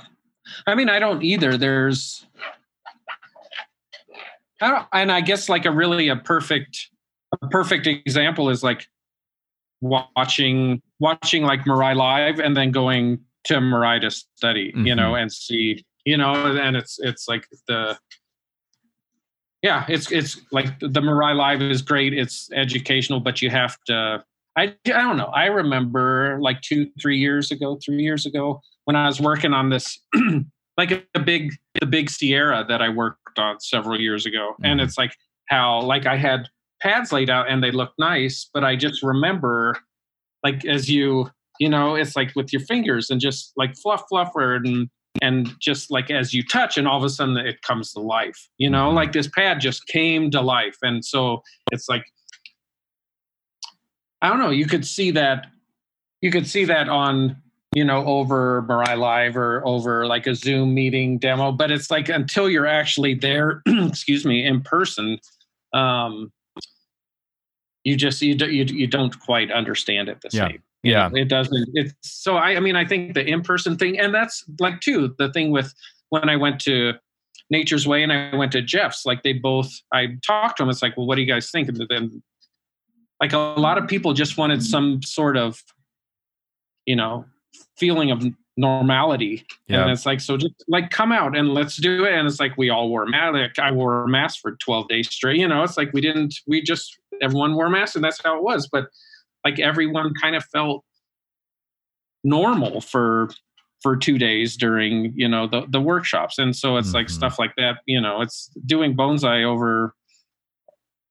I 0.66 0.74
mean, 0.74 0.88
I 0.88 0.98
don't 0.98 1.22
either. 1.22 1.57
There's, 1.57 2.26
I 4.61 4.70
don't, 4.70 4.87
and 4.92 5.12
I 5.12 5.20
guess 5.20 5.48
like 5.48 5.64
a 5.66 5.70
really 5.70 6.09
a 6.09 6.16
perfect, 6.16 6.88
a 7.42 7.48
perfect 7.48 7.87
example 7.87 8.48
is 8.50 8.62
like 8.62 8.88
watching 9.80 10.82
watching 11.00 11.42
like 11.44 11.60
Mirai 11.64 11.94
live 11.96 12.40
and 12.40 12.56
then 12.56 12.70
going 12.70 13.20
to 13.44 13.54
Mirai 13.54 14.00
to 14.00 14.10
study, 14.10 14.72
you 14.76 14.94
know, 14.94 15.14
and 15.14 15.32
see, 15.32 15.84
you 16.04 16.16
know, 16.16 16.56
and 16.56 16.76
it's 16.76 16.98
it's 17.00 17.28
like 17.28 17.46
the. 17.66 17.98
Yeah, 19.62 19.84
it's 19.88 20.12
it's 20.12 20.40
like 20.52 20.78
the 20.78 21.00
Mirai 21.00 21.34
Live 21.34 21.60
is 21.62 21.82
great. 21.82 22.14
It's 22.14 22.48
educational, 22.52 23.18
but 23.18 23.42
you 23.42 23.50
have 23.50 23.76
to. 23.86 24.22
I 24.56 24.62
I 24.62 25.02
don't 25.02 25.16
know. 25.16 25.32
I 25.34 25.46
remember 25.46 26.38
like 26.40 26.60
two, 26.60 26.88
three 27.00 27.18
years 27.18 27.50
ago, 27.50 27.76
three 27.84 28.00
years 28.00 28.24
ago, 28.24 28.60
when 28.84 28.94
I 28.94 29.06
was 29.06 29.20
working 29.20 29.52
on 29.52 29.68
this, 29.70 29.98
like 30.78 31.04
a 31.14 31.18
big, 31.18 31.54
the 31.80 31.86
big 31.86 32.08
Sierra 32.08 32.64
that 32.68 32.80
I 32.80 32.88
worked 32.88 33.38
on 33.38 33.58
several 33.58 34.00
years 34.00 34.26
ago, 34.26 34.54
and 34.62 34.78
Mhm. 34.78 34.84
it's 34.84 34.96
like 34.96 35.12
how 35.48 35.80
like 35.82 36.06
I 36.06 36.16
had 36.16 36.48
pads 36.80 37.12
laid 37.12 37.30
out 37.30 37.48
and 37.50 37.62
they 37.62 37.70
look 37.70 37.92
nice, 37.98 38.48
but 38.52 38.64
I 38.64 38.76
just 38.76 39.02
remember, 39.02 39.76
like 40.44 40.64
as 40.64 40.88
you, 40.88 41.30
you 41.58 41.68
know, 41.68 41.94
it's 41.96 42.14
like 42.16 42.32
with 42.36 42.52
your 42.52 42.60
fingers 42.62 43.10
and 43.10 43.20
just 43.20 43.52
like 43.56 43.76
fluff, 43.76 44.04
fluffer, 44.12 44.56
and 44.56 44.88
and 45.20 45.52
just 45.60 45.90
like 45.90 46.10
as 46.10 46.32
you 46.32 46.44
touch, 46.44 46.78
and 46.78 46.86
all 46.86 46.96
of 46.98 47.02
a 47.04 47.08
sudden 47.10 47.36
it 47.36 47.60
comes 47.62 47.92
to 47.92 48.00
life. 48.00 48.48
You 48.58 48.70
know, 48.70 48.90
Mhm. 48.90 48.94
like 48.94 49.12
this 49.12 49.26
pad 49.28 49.60
just 49.60 49.86
came 49.88 50.30
to 50.30 50.40
life, 50.40 50.76
and 50.82 51.04
so 51.04 51.42
it's 51.72 51.88
like 51.88 52.04
I 54.22 54.28
don't 54.28 54.38
know. 54.38 54.50
You 54.50 54.66
could 54.66 54.86
see 54.86 55.10
that. 55.12 55.46
You 56.20 56.30
could 56.30 56.46
see 56.46 56.64
that 56.64 56.88
on 56.88 57.36
you 57.74 57.84
know 57.84 58.04
over 58.06 58.62
Mirai 58.68 58.96
Live 58.98 59.36
or 59.36 59.64
over 59.66 60.06
like 60.06 60.26
a 60.26 60.34
Zoom 60.34 60.74
meeting 60.74 61.18
demo, 61.18 61.52
but 61.52 61.70
it's 61.70 61.90
like 61.90 62.08
until 62.08 62.48
you're 62.48 62.66
actually 62.66 63.14
there, 63.14 63.62
excuse 63.66 64.24
me, 64.24 64.44
in 64.44 64.62
person, 64.62 65.18
um, 65.74 66.32
you 67.88 67.96
just 67.96 68.20
you 68.22 68.35
do, 68.35 68.46
you 68.51 68.64
you 68.64 68.87
don't 68.87 69.18
quite 69.20 69.51
understand 69.51 70.09
it 70.09 70.20
the 70.20 70.29
Yeah. 70.33 70.48
same. 70.48 70.62
Yeah. 70.83 71.11
It 71.14 71.29
doesn't. 71.29 71.68
It's 71.74 71.94
so 72.03 72.37
I 72.37 72.57
I 72.57 72.61
mean 72.61 72.77
I 72.77 72.85
think 72.85 73.14
the 73.14 73.24
in 73.27 73.42
person 73.42 73.77
thing, 73.77 73.98
and 73.98 74.14
that's 74.14 74.44
like 74.61 74.81
too 74.81 75.14
the 75.18 75.33
thing 75.33 75.51
with 75.51 75.72
when 76.11 76.29
I 76.29 76.37
went 76.37 76.61
to 76.62 76.92
Nature's 77.51 77.87
Way 77.87 78.03
and 78.03 78.12
I 78.12 78.37
went 78.37 78.53
to 78.53 78.62
Jeff's, 78.62 79.07
like 79.07 79.22
they 79.22 79.33
both 79.33 79.70
I 79.92 80.16
talked 80.27 80.59
to 80.59 80.62
them. 80.62 80.70
It's 80.70 80.83
like, 80.83 80.96
well, 80.96 81.07
what 81.07 81.16
do 81.16 81.22
you 81.22 81.33
guys 81.35 81.51
think? 81.51 81.68
And 81.68 81.81
then 81.88 82.22
like 83.20 83.33
a 83.33 83.38
lot 83.38 83.79
of 83.79 83.88
people 83.88 84.12
just 84.12 84.37
wanted 84.38 84.62
some 84.62 85.03
sort 85.03 85.37
of 85.37 85.62
you 86.87 86.94
know 86.96 87.24
feeling 87.77 88.11
of 88.11 88.24
normality 88.57 89.46
Yeah. 89.68 89.83
and 89.83 89.90
it's 89.92 90.05
like 90.05 90.20
so 90.20 90.37
just 90.37 90.64
like 90.66 90.90
come 90.90 91.12
out 91.12 91.37
and 91.37 91.55
let's 91.55 91.77
do 91.77 92.05
it 92.05 92.12
and 92.12 92.27
it's 92.27 92.40
like 92.40 92.57
we 92.59 92.70
all 92.70 92.88
wore 92.88 93.05
a 93.05 93.09
mask 93.09 93.35
like 93.35 93.59
i 93.61 93.70
wore 93.70 94.03
a 94.03 94.09
mask 94.09 94.40
for 94.40 94.57
12 94.57 94.88
days 94.88 95.09
straight 95.09 95.38
you 95.38 95.46
know 95.46 95.62
it's 95.62 95.77
like 95.77 95.92
we 95.92 96.01
didn't 96.01 96.35
we 96.48 96.61
just 96.61 96.98
everyone 97.22 97.54
wore 97.54 97.68
masks 97.68 97.94
and 97.96 98.04
that's 98.04 98.20
how 98.22 98.37
it 98.37 98.42
was 98.42 98.68
but 98.68 98.87
like 99.44 99.59
everyone 99.59 100.12
kind 100.20 100.35
of 100.37 100.44
felt 100.46 100.85
normal 102.24 102.81
for 102.81 103.28
for 103.83 103.96
two 103.96 104.18
days 104.18 104.57
during 104.57 105.12
you 105.14 105.28
know 105.28 105.46
the 105.46 105.62
the 105.68 105.81
workshops 105.81 106.38
and 106.38 106.54
so 106.57 106.76
it's 106.76 106.92
like 106.94 107.07
Mhm. 107.07 107.11
stuff 107.11 107.38
like 107.38 107.54
that 107.57 107.78
you 107.87 108.00
know 108.00 108.20
it's 108.20 108.50
doing 108.66 108.96
bonsai 108.96 109.44
over 109.44 109.94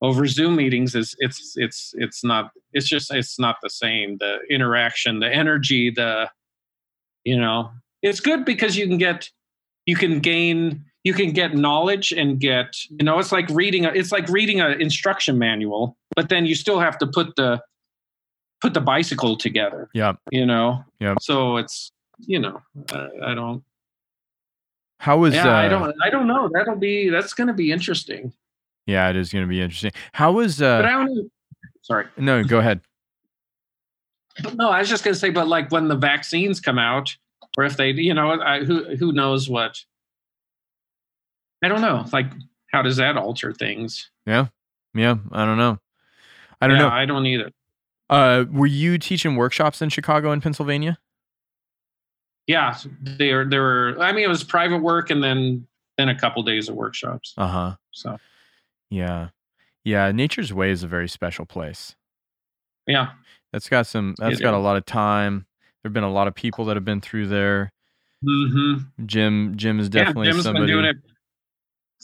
over 0.02 0.28
zoom 0.28 0.56
meetings 0.58 0.94
is 0.94 1.16
it's 1.20 1.54
it's 1.56 1.94
it's 1.98 2.24
not 2.24 2.52
it's 2.74 2.88
just 2.88 3.12
it's 3.14 3.40
not 3.40 3.56
the 3.64 3.70
same 3.70 4.18
the 4.20 4.40
interaction 4.50 5.20
the 5.20 5.34
energy 5.34 5.90
the 5.90 6.30
you 7.24 7.38
know 7.38 7.72
it's 8.04 8.20
good 8.20 8.44
because 8.46 8.78
you 8.78 8.86
can 8.88 8.98
get 8.98 9.30
you 9.86 9.96
can 9.96 10.20
gain 10.20 10.84
you 11.08 11.14
can 11.14 11.32
get 11.32 11.50
knowledge 11.56 12.08
and 12.12 12.30
get 12.40 12.68
you 12.98 13.04
know 13.08 13.16
it's 13.22 13.32
like 13.32 13.48
reading 13.62 13.84
a, 13.86 13.90
it's 14.00 14.12
like 14.12 14.28
reading 14.40 14.60
an 14.66 14.72
instruction 14.88 15.38
manual 15.48 15.84
but 16.18 16.26
then 16.30 16.46
you 16.50 16.56
still 16.64 16.80
have 16.80 16.98
to 17.02 17.08
put 17.18 17.28
the 17.38 17.52
put 18.64 18.74
the 18.74 18.82
bicycle 18.82 19.34
together 19.38 19.90
Yeah. 19.94 20.14
you 20.32 20.46
know 20.46 20.84
yeah 21.00 21.16
so 21.22 21.58
it's 21.62 21.92
you 22.32 22.40
know 22.40 22.56
I, 22.92 23.08
I 23.30 23.34
don't 23.40 23.64
How 25.00 25.18
was 25.18 25.34
yeah 25.34 25.48
uh, 25.56 25.66
i 25.66 25.68
don't 25.74 25.94
i 26.06 26.10
don't 26.10 26.28
know 26.28 26.50
that'll 26.54 26.76
be 26.90 27.10
that's 27.10 27.34
going 27.34 27.48
to 27.48 27.54
be 27.64 27.72
interesting 27.72 28.34
Yeah, 28.86 29.10
it 29.12 29.16
is 29.16 29.32
going 29.34 29.46
to 29.46 29.50
be 29.50 29.62
interesting. 29.62 29.92
How 30.14 30.30
was 30.40 30.62
uh 30.62 30.80
but 30.80 30.86
i 30.86 30.92
don't 30.92 31.32
sorry 31.82 32.06
No, 32.18 32.44
go 32.44 32.60
ahead. 32.60 32.82
But 34.44 34.54
no, 34.56 34.70
I 34.70 34.80
was 34.80 34.90
just 34.90 35.04
going 35.04 35.14
to 35.16 35.20
say, 35.20 35.32
but 35.32 35.48
like 35.48 35.72
when 35.72 35.88
the 35.88 35.96
vaccines 35.96 36.60
come 36.60 36.78
out, 36.78 37.08
or 37.58 37.64
if 37.66 37.76
they, 37.76 37.90
you 37.92 38.14
know, 38.14 38.40
I, 38.40 38.64
who 38.64 38.96
who 39.00 39.12
knows 39.12 39.50
what? 39.50 39.74
I 41.64 41.68
don't 41.68 41.82
know. 41.82 42.06
Like, 42.14 42.28
how 42.72 42.82
does 42.82 42.98
that 42.98 43.18
alter 43.18 43.54
things? 43.54 44.10
Yeah, 44.26 44.48
Yeah. 44.94 45.16
I 45.32 45.46
don't 45.46 45.58
know. 45.58 45.80
I 46.62 46.68
don't 46.68 46.78
Yeah, 46.78 46.84
know. 46.84 46.90
I 46.90 47.06
don't 47.06 47.26
either. 47.26 47.52
Uh, 48.10 48.46
were 48.52 48.68
you 48.68 48.98
teaching 48.98 49.36
workshops 49.36 49.82
in 49.82 49.90
Chicago 49.90 50.32
and 50.32 50.42
Pennsylvania? 50.42 50.98
Yeah, 52.48 52.78
there 53.02 53.44
there 53.46 53.62
were. 53.62 53.98
I 54.00 54.12
mean, 54.14 54.24
it 54.24 54.30
was 54.30 54.44
private 54.44 54.82
work, 54.82 55.10
and 55.10 55.22
then 55.22 55.68
then 55.98 56.08
a 56.10 56.18
couple 56.18 56.42
days 56.44 56.70
of 56.70 56.76
workshops. 56.76 57.34
Uh 57.38 57.48
huh. 57.48 57.76
So 57.92 58.18
Yeah, 58.90 59.30
yeah. 59.84 60.12
Nature's 60.14 60.54
Way 60.54 60.72
is 60.72 60.84
a 60.84 60.88
very 60.88 61.10
special 61.10 61.46
place. 61.46 61.96
yeah, 62.88 63.10
That's 63.52 63.68
got 63.68 63.86
some. 63.88 64.16
That's 64.18 64.40
It 64.40 64.44
got 64.44 64.54
a 64.54 64.60
lot 64.60 64.78
of 64.78 64.86
time. 64.86 65.46
There've 65.84 65.94
been 65.94 66.04
a 66.06 66.12
lot 66.12 66.28
of 66.30 66.36
people 66.36 66.64
that 66.66 66.78
have 66.78 66.86
been 66.86 67.02
through 67.02 67.28
there. 67.28 67.72
Mm-hmm. 68.24 69.06
Jim, 69.06 69.54
Jim 69.58 69.80
is 69.80 69.90
definitely 69.90 70.28
yeah. 70.28 70.32
Jim's 70.32 70.44
somebody. 70.46 70.66
been 70.68 70.74
doing 70.76 70.86
it 70.86 70.98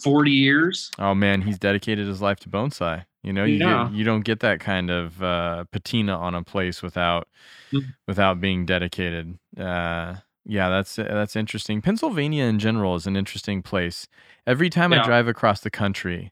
forty 0.04 0.32
years. 0.32 0.92
Oh 1.00 1.14
man, 1.16 1.42
he's 1.42 1.58
dedicated 1.60 2.08
his 2.08 2.22
life 2.22 2.40
to 2.42 2.50
bonsai. 2.50 3.06
You 3.24 3.32
know, 3.34 3.46
you 3.46 3.56
Yeah. 3.58 3.88
get, 3.90 3.94
you 3.98 4.04
don't 4.04 4.26
get 4.26 4.42
that 4.42 4.60
kind 4.60 4.90
of 4.92 5.24
uh, 5.24 5.64
patina 5.72 6.18
on 6.18 6.36
a 6.36 6.44
place 6.44 6.82
without 6.82 7.28
Mm. 7.72 7.94
without 8.08 8.40
being 8.42 8.66
dedicated. 8.66 9.38
Uh, 9.58 10.16
yeah, 10.46 10.70
that's 10.70 10.96
that's 10.98 11.36
interesting. 11.36 11.82
Pennsylvania 11.82 12.44
in 12.46 12.60
general 12.60 12.96
is 12.96 13.08
an 13.08 13.16
interesting 13.16 13.62
place. 13.64 14.08
Every 14.46 14.70
time 14.70 14.92
I 14.94 15.04
drive 15.04 15.28
across 15.28 15.62
the 15.62 15.72
country, 15.72 16.32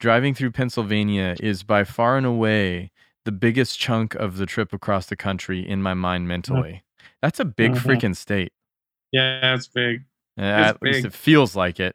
driving 0.00 0.34
through 0.34 0.52
Pennsylvania 0.52 1.36
is 1.40 1.62
by 1.62 1.84
far 1.84 2.16
and 2.16 2.24
away 2.26 2.90
the 3.26 3.32
biggest 3.32 3.78
chunk 3.78 4.14
of 4.14 4.38
the 4.38 4.46
trip 4.46 4.72
across 4.72 5.06
the 5.06 5.16
country 5.16 5.60
in 5.60 5.82
my 5.82 5.92
mind 5.94 6.26
mentally. 6.26 6.82
That's 7.20 7.38
a 7.38 7.44
big 7.44 7.72
Mhm. 7.72 7.78
freaking 7.80 8.16
state. 8.16 8.52
Yeah, 9.12 9.54
it's 9.54 9.68
big. 9.68 10.04
Uh, 10.38 10.42
At 10.42 10.80
least 10.82 11.04
it 11.04 11.12
feels 11.12 11.54
like 11.54 11.78
it. 11.78 11.94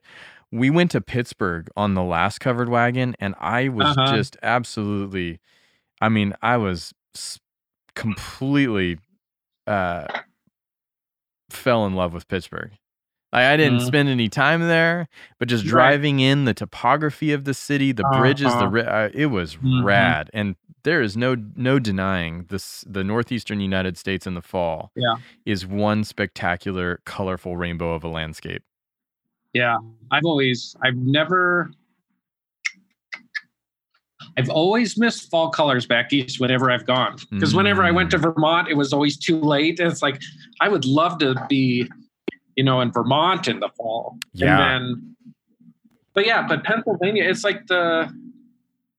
We 0.55 0.69
went 0.69 0.91
to 0.91 1.01
Pittsburgh 1.01 1.67
on 1.75 1.95
the 1.95 2.03
last 2.03 2.39
covered 2.39 2.69
wagon, 2.69 3.13
and 3.19 3.35
I 3.39 3.67
was 3.67 3.97
Uh-huh. 3.97 4.05
just 4.05 4.37
absolutely, 4.41 5.39
I 6.01 6.09
mean, 6.09 6.33
I 6.41 6.57
was 6.57 6.93
completely 7.95 8.99
uh, 9.67 10.07
fell 11.49 11.85
in 11.85 11.93
love 11.95 12.13
with 12.13 12.27
Pittsburgh. 12.27 12.71
Like, 13.33 13.45
I 13.45 13.57
didn't 13.57 13.81
Mhm. 13.81 13.87
spend 13.87 14.09
any 14.09 14.29
time 14.29 14.61
there, 14.67 15.07
but 15.39 15.47
just 15.49 15.65
Right. 15.65 15.69
driving 15.69 16.19
in, 16.21 16.45
the 16.45 16.53
topography 16.53 17.33
of 17.33 17.45
the 17.45 17.53
city, 17.53 17.91
the 17.91 18.05
bridges, 18.05 18.57
the 18.57 18.67
Uh-huh. 18.67 18.69
ri- 18.69 18.83
uh, 18.85 19.09
it 19.13 19.27
was 19.27 19.57
Mhm. 19.61 19.83
rad. 19.83 20.31
And 20.33 20.55
there 20.83 21.01
is 21.01 21.17
no 21.17 21.35
no 21.55 21.79
denying 21.79 22.45
this. 22.49 22.83
The 22.87 23.03
northeastern 23.03 23.59
United 23.61 23.97
States 23.97 24.27
in 24.27 24.35
the 24.35 24.41
fall 24.41 24.91
Yeah. 24.95 25.15
is 25.45 25.65
one 25.67 26.03
spectacular, 26.05 27.01
colorful 27.05 27.57
rainbow 27.57 27.93
of 27.93 28.03
a 28.03 28.09
landscape. 28.09 28.63
Yeah, 29.55 29.77
I've 30.11 30.25
always, 30.25 30.75
I've 30.83 30.97
never, 30.97 31.71
I've 34.37 34.49
always 34.49 34.97
missed 34.97 35.31
fall 35.31 35.49
colors 35.49 35.85
back 35.85 36.11
east 36.11 36.41
whenever 36.41 36.69
I've 36.69 36.85
gone. 36.85 37.15
Because 37.31 37.55
whenever 37.55 37.81
I 37.81 37.91
went 37.91 38.11
to 38.11 38.17
mm. 38.17 38.23
Vermont, 38.23 38.67
it 38.67 38.73
was 38.73 38.91
always 38.91 39.17
too 39.17 39.39
late. 39.39 39.79
And 39.79 39.89
it's 39.89 40.01
like, 40.01 40.21
I 40.59 40.67
would 40.67 40.83
love 40.83 41.19
to 41.19 41.35
be, 41.47 41.89
you 42.57 42.65
know, 42.65 42.81
in 42.81 42.91
Vermont 42.91 43.47
in 43.47 43.61
the 43.61 43.69
fall. 43.77 44.17
Yeah. 44.33 44.75
And 44.75 44.95
then, 44.95 45.15
but 46.13 46.25
yeah, 46.25 46.45
but 46.45 46.65
Pennsylvania, 46.65 47.23
it's 47.23 47.45
like 47.45 47.65
the, 47.67 48.13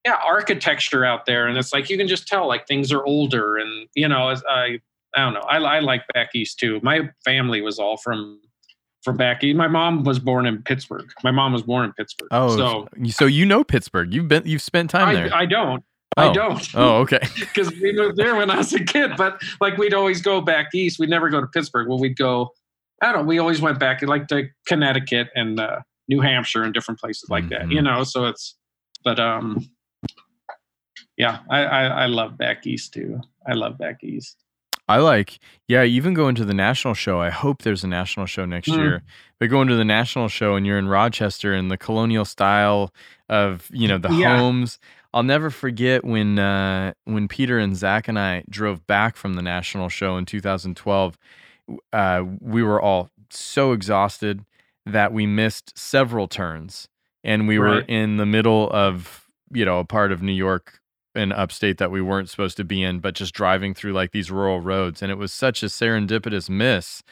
yeah, 0.06 0.16
architecture 0.26 1.04
out 1.04 1.26
there. 1.26 1.48
And 1.48 1.58
it's 1.58 1.74
like, 1.74 1.90
you 1.90 1.98
can 1.98 2.08
just 2.08 2.26
tell 2.26 2.48
like 2.48 2.66
things 2.66 2.90
are 2.90 3.04
older. 3.04 3.58
And, 3.58 3.88
you 3.94 4.08
know, 4.08 4.30
as 4.30 4.42
I, 4.48 4.80
I 5.14 5.20
don't 5.20 5.34
know. 5.34 5.40
I, 5.40 5.58
I 5.58 5.80
like 5.80 6.04
back 6.14 6.30
east 6.34 6.58
too. 6.58 6.80
My 6.82 7.10
family 7.26 7.60
was 7.60 7.78
all 7.78 7.98
from 7.98 8.40
from 9.06 9.16
back 9.16 9.42
east. 9.44 9.56
My 9.56 9.68
mom 9.68 10.02
was 10.02 10.18
born 10.18 10.46
in 10.46 10.62
Pittsburgh. 10.62 11.08
My 11.22 11.30
mom 11.30 11.52
was 11.52 11.62
born 11.62 11.84
in 11.84 11.92
Pittsburgh. 11.92 12.28
Oh, 12.32 12.56
so 12.56 12.88
so 13.06 13.24
you 13.24 13.46
know 13.46 13.62
Pittsburgh? 13.64 14.12
You've 14.12 14.26
been 14.28 14.42
you've 14.44 14.60
spent 14.60 14.90
time 14.90 15.14
there. 15.14 15.32
I, 15.32 15.42
I 15.42 15.46
don't. 15.46 15.82
Oh. 16.16 16.30
I 16.30 16.32
don't. 16.32 16.68
oh, 16.74 16.96
okay. 16.98 17.20
Because 17.38 17.70
we 17.80 17.92
moved 17.92 18.16
there 18.16 18.34
when 18.34 18.50
I 18.50 18.56
was 18.56 18.72
a 18.74 18.82
kid. 18.84 19.12
But 19.16 19.40
like 19.60 19.78
we'd 19.78 19.94
always 19.94 20.20
go 20.20 20.40
back 20.40 20.74
east. 20.74 20.98
We'd 20.98 21.08
never 21.08 21.30
go 21.30 21.40
to 21.40 21.46
Pittsburgh. 21.46 21.88
Well, 21.88 22.00
we'd 22.00 22.16
go. 22.16 22.50
I 23.00 23.12
don't. 23.12 23.22
know. 23.22 23.28
We 23.28 23.38
always 23.38 23.60
went 23.62 23.78
back 23.78 24.02
like 24.02 24.26
to 24.28 24.48
Connecticut 24.66 25.28
and 25.36 25.60
uh, 25.60 25.80
New 26.08 26.20
Hampshire 26.20 26.64
and 26.64 26.74
different 26.74 26.98
places 26.98 27.30
like 27.30 27.48
that. 27.50 27.62
Mhm. 27.62 27.72
You 27.72 27.82
know. 27.82 28.02
So 28.02 28.26
it's. 28.26 28.56
But 29.04 29.18
um. 29.20 29.70
Yeah, 31.16 31.38
I, 31.48 31.64
I 31.64 31.84
I 31.84 32.06
love 32.06 32.36
back 32.36 32.66
east 32.66 32.92
too. 32.92 33.20
I 33.46 33.54
love 33.54 33.78
back 33.78 34.02
east. 34.04 34.36
I 34.88 34.98
like, 34.98 35.38
yeah, 35.66 35.82
even 35.82 36.14
going 36.14 36.34
to 36.36 36.44
the 36.44 36.54
national 36.54 36.94
show. 36.94 37.20
I 37.20 37.30
hope 37.30 37.62
there's 37.62 37.82
a 37.82 37.88
national 37.88 38.26
show 38.26 38.44
next 38.44 38.70
Mm. 38.70 38.78
year. 38.78 39.02
But 39.40 39.50
going 39.50 39.68
to 39.68 39.74
the 39.76 39.84
national 39.84 40.28
show 40.28 40.54
and 40.54 40.64
you're 40.66 40.78
in 40.78 40.88
Rochester 40.88 41.52
and 41.52 41.70
the 41.70 41.76
colonial 41.76 42.24
style 42.24 42.92
of, 43.28 43.68
you 43.72 43.88
know, 43.88 43.98
the 43.98 44.10
Yeah. 44.10 44.38
homes. 44.38 44.78
I'll 45.12 45.22
never 45.24 45.50
forget 45.50 46.04
when 46.04 46.38
uh, 46.38 46.92
when 47.04 47.26
Peter 47.26 47.58
and 47.58 47.74
Zach 47.76 48.06
and 48.06 48.18
I 48.18 48.44
drove 48.48 48.86
back 48.86 49.16
from 49.16 49.34
the 49.34 49.42
national 49.42 49.88
show 49.88 50.16
in 50.16 50.24
2012. 50.26 51.18
Uh, 51.92 52.22
we 52.40 52.62
were 52.62 52.80
all 52.80 53.10
so 53.30 53.72
exhausted 53.72 54.44
that 54.84 55.12
we 55.12 55.26
missed 55.26 55.76
several 55.76 56.28
turns, 56.28 56.88
and 57.24 57.48
we 57.48 57.58
were 57.58 57.80
in 57.88 58.18
the 58.18 58.26
middle 58.26 58.70
of 58.70 59.26
you 59.50 59.64
know 59.64 59.80
a 59.80 59.84
part 59.84 60.12
of 60.12 60.22
New 60.22 60.32
York 60.32 60.80
in 61.16 61.32
upstate 61.32 61.78
that 61.78 61.90
we 61.90 62.00
weren't 62.00 62.28
supposed 62.30 62.56
to 62.58 62.64
be 62.64 62.82
in, 62.82 63.00
but 63.00 63.14
just 63.14 63.34
driving 63.34 63.74
through 63.74 63.92
like 63.92 64.12
these 64.12 64.30
rural 64.30 64.60
roads. 64.60 65.02
And 65.02 65.10
it 65.10 65.16
was 65.16 65.32
such 65.32 65.62
a 65.62 65.66
serendipitous 65.66 66.48
miss 66.48 67.02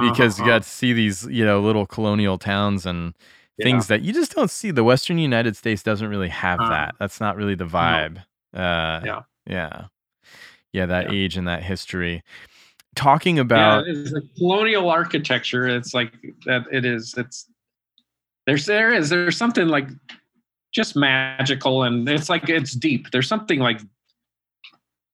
because 0.00 0.38
you 0.38 0.44
Uh-huh. 0.44 0.54
got 0.54 0.62
to 0.64 0.68
see 0.68 0.92
these, 0.92 1.24
you 1.26 1.44
know, 1.44 1.60
little 1.60 1.86
colonial 1.86 2.38
towns 2.38 2.84
and 2.86 3.14
Yeah. 3.56 3.64
things 3.64 3.86
that 3.86 4.02
you 4.02 4.12
just 4.12 4.34
don't 4.34 4.50
see. 4.50 4.70
The 4.70 4.84
Western 4.84 5.18
United 5.18 5.56
States 5.56 5.82
doesn't 5.82 6.08
really 6.08 6.28
have 6.30 6.60
Uh, 6.60 6.68
that. 6.70 6.94
That's 6.98 7.20
not 7.20 7.36
really 7.36 7.54
the 7.54 7.66
vibe. 7.66 8.18
Uh, 8.52 9.00
Yeah. 9.04 9.22
Yeah. 9.46 9.84
Yeah. 10.72 10.86
That 10.86 11.06
Yeah. 11.12 11.18
age 11.18 11.36
and 11.36 11.46
that 11.46 11.62
history. 11.62 12.22
Talking 12.96 13.38
about, 13.38 13.86
yeah, 13.86 13.92
it's 13.92 14.12
colonial 14.38 14.88
architecture. 14.88 15.66
It's 15.68 15.94
like 15.94 16.12
that. 16.46 16.66
It 16.70 16.84
is. 16.84 17.14
It's 17.16 17.48
there's 18.46 18.66
there 18.66 18.92
is 18.92 19.10
there's 19.10 19.36
something 19.36 19.68
like 19.68 19.88
just 20.74 20.96
magical, 20.96 21.84
and 21.84 22.08
it's 22.08 22.28
like 22.28 22.48
it's 22.48 22.72
deep. 22.72 23.10
There's 23.10 23.28
something 23.28 23.60
like 23.60 23.80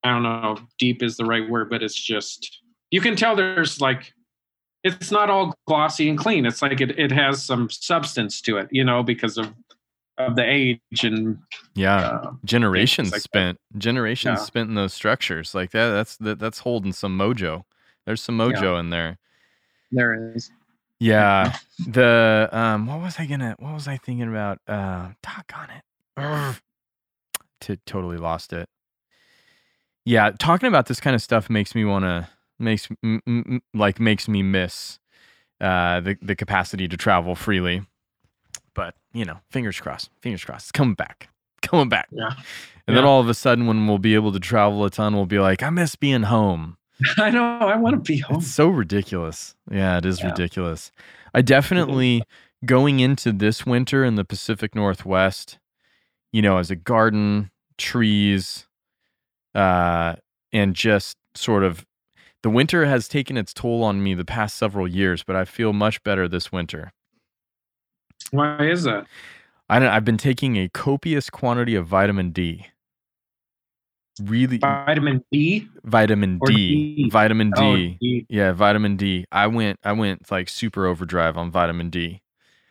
I 0.03 0.11
don't 0.11 0.23
know, 0.23 0.57
if 0.57 0.63
deep 0.79 1.03
is 1.03 1.17
the 1.17 1.27
right 1.27 1.49
word, 1.49 1.69
but 1.69 1.83
it's 1.83 1.95
just 1.95 2.63
you 2.91 3.01
can 3.01 3.17
tell 3.17 3.37
there's 3.37 3.81
like 3.81 4.13
it's 4.83 5.11
not 5.11 5.29
all 5.29 5.55
glossy 5.67 6.09
and 6.09 6.19
clean. 6.19 6.47
It's 6.47 6.63
like 6.63 6.81
it 6.81 6.99
it 6.99 7.13
has 7.13 7.45
some 7.45 7.69
substance 7.71 8.41
to 8.43 8.57
it, 8.57 8.69
you 8.71 8.83
know, 8.85 9.03
because 9.03 9.37
of 9.37 9.53
of 10.19 10.37
the 10.37 10.45
age 10.45 10.81
and 11.03 11.39
yeah, 11.75 11.97
uh, 11.97 12.33
generations 12.45 13.11
like 13.11 13.23
that. 13.23 13.23
spent, 13.23 13.59
generations 13.79 14.39
Yeah. 14.39 14.45
spent 14.45 14.69
in 14.69 14.75
those 14.75 14.93
structures 14.93 15.55
like 15.55 15.71
that. 15.71 15.91
That's 15.91 16.17
that, 16.19 16.39
that's 16.39 16.59
holding 16.61 16.93
some 16.93 17.17
mojo. 17.19 17.65
There's 18.07 18.23
some 18.23 18.37
mojo 18.37 18.79
in 18.79 18.91
there. 18.91 19.19
there 19.93 20.33
is. 20.35 20.51
Yeah. 21.01 21.57
The 21.89 22.49
um 22.53 22.87
what 22.87 23.01
was 23.01 23.17
I 23.19 23.27
gonna 23.27 23.57
what 23.59 23.73
was 23.75 23.89
I 23.89 23.97
thinking 23.97 24.29
about? 24.29 24.59
Uh 24.69 25.11
doggone 25.23 25.71
it. 25.71 25.83
Urgh. 26.19 26.61
To 27.63 27.77
totally 27.87 28.19
lost 28.19 28.53
it. 28.53 28.69
Yeah, 30.05 30.31
talking 30.39 30.69
about 30.69 30.87
this 30.87 31.01
kind 31.01 31.15
of 31.15 31.23
stuff 31.23 31.51
makes 31.51 31.75
me 31.75 31.85
wanna 31.85 32.29
makes 32.59 32.89
m- 33.03 33.23
m- 33.27 33.63
like 33.75 33.99
makes 33.99 34.29
me 34.29 34.43
miss 34.43 34.99
uh 35.61 36.01
the, 36.01 36.17
the 36.23 36.37
capacity 36.37 36.87
to 36.89 36.97
travel 36.97 37.35
freely. 37.35 37.83
But, 38.75 38.95
you 39.13 39.25
know, 39.25 39.39
fingers 39.51 39.81
crossed. 39.81 40.11
Fingers 40.21 40.45
crossed. 40.45 40.67
It's 40.67 40.73
coming 40.73 40.95
back. 40.95 41.29
Coming 41.63 41.89
back. 41.91 42.09
Yeah. 42.11 42.31
And 42.87 42.97
then 42.97 43.05
all 43.05 43.21
of 43.21 43.29
a 43.29 43.35
sudden 43.35 43.67
when 43.67 43.87
we'll 43.87 43.99
be 43.99 44.15
able 44.15 44.33
to 44.33 44.41
travel 44.41 44.85
a 44.85 44.91
ton, 44.91 45.15
we'll 45.15 45.27
be 45.27 45.39
like, 45.39 45.63
I 45.63 45.69
miss 45.71 45.95
being 45.95 46.23
home. 46.23 46.79
I 47.19 47.31
know. 47.31 47.59
I 47.59 47.77
want 47.77 47.95
to 48.05 48.13
be 48.13 48.19
home. 48.19 48.39
It's 48.39 48.47
so 48.49 48.69
ridiculous. 48.69 49.55
Yeah, 49.71 49.99
it 49.99 50.07
is 50.07 50.21
Yeah. 50.21 50.27
ridiculous. 50.31 50.91
I 51.35 51.43
definitely 51.43 52.23
going 52.65 53.01
into 53.01 53.33
this 53.33 53.65
winter 53.65 54.05
in 54.05 54.17
the 54.17 54.25
Pacific 54.25 54.75
Northwest, 54.75 55.59
you 56.33 56.43
know, 56.43 56.59
as 56.59 56.71
a 56.71 56.77
garden, 56.77 57.51
trees, 57.79 58.67
uh, 59.55 60.17
and 60.53 60.75
just 60.75 61.17
sort 61.35 61.65
of 61.65 61.87
the 62.43 62.51
winter 62.51 62.87
has 62.87 63.09
taken 63.09 63.37
its 63.37 63.53
toll 63.55 63.83
on 63.85 64.03
me 64.03 64.15
the 64.15 64.25
past 64.25 64.57
several 64.57 64.89
years, 64.89 65.23
but 65.23 65.37
I 65.37 65.45
feel 65.45 65.73
much 65.73 66.03
better 66.03 66.29
this 66.29 66.51
winter. 66.53 66.93
Why 68.31 68.59
is 68.69 68.85
that? 68.85 69.07
I 69.69 69.79
don't, 69.79 69.89
I've 69.89 70.05
been 70.05 70.17
taking 70.19 70.57
a 70.57 70.69
copious 70.69 71.31
quantity 71.31 71.75
of 71.75 71.87
vitamin 71.87 72.31
D. 72.31 72.67
Really, 74.23 74.59
Vitamin 74.59 75.25
D. 75.33 75.69
vitamin 75.85 76.39
D, 76.47 76.95
D? 76.97 77.11
vitamin 77.11 77.51
D. 77.51 77.61
Oh, 77.63 77.77
D. 78.01 78.27
Yeah, 78.29 78.53
vitamin 78.53 78.97
D. 78.97 79.25
I 79.33 79.47
went 79.47 79.79
I 79.85 79.93
went 79.93 80.31
like 80.31 80.49
super 80.49 80.87
overdrive 80.87 81.37
on 81.37 81.51
vitamin 81.51 81.91
D. 81.91 82.23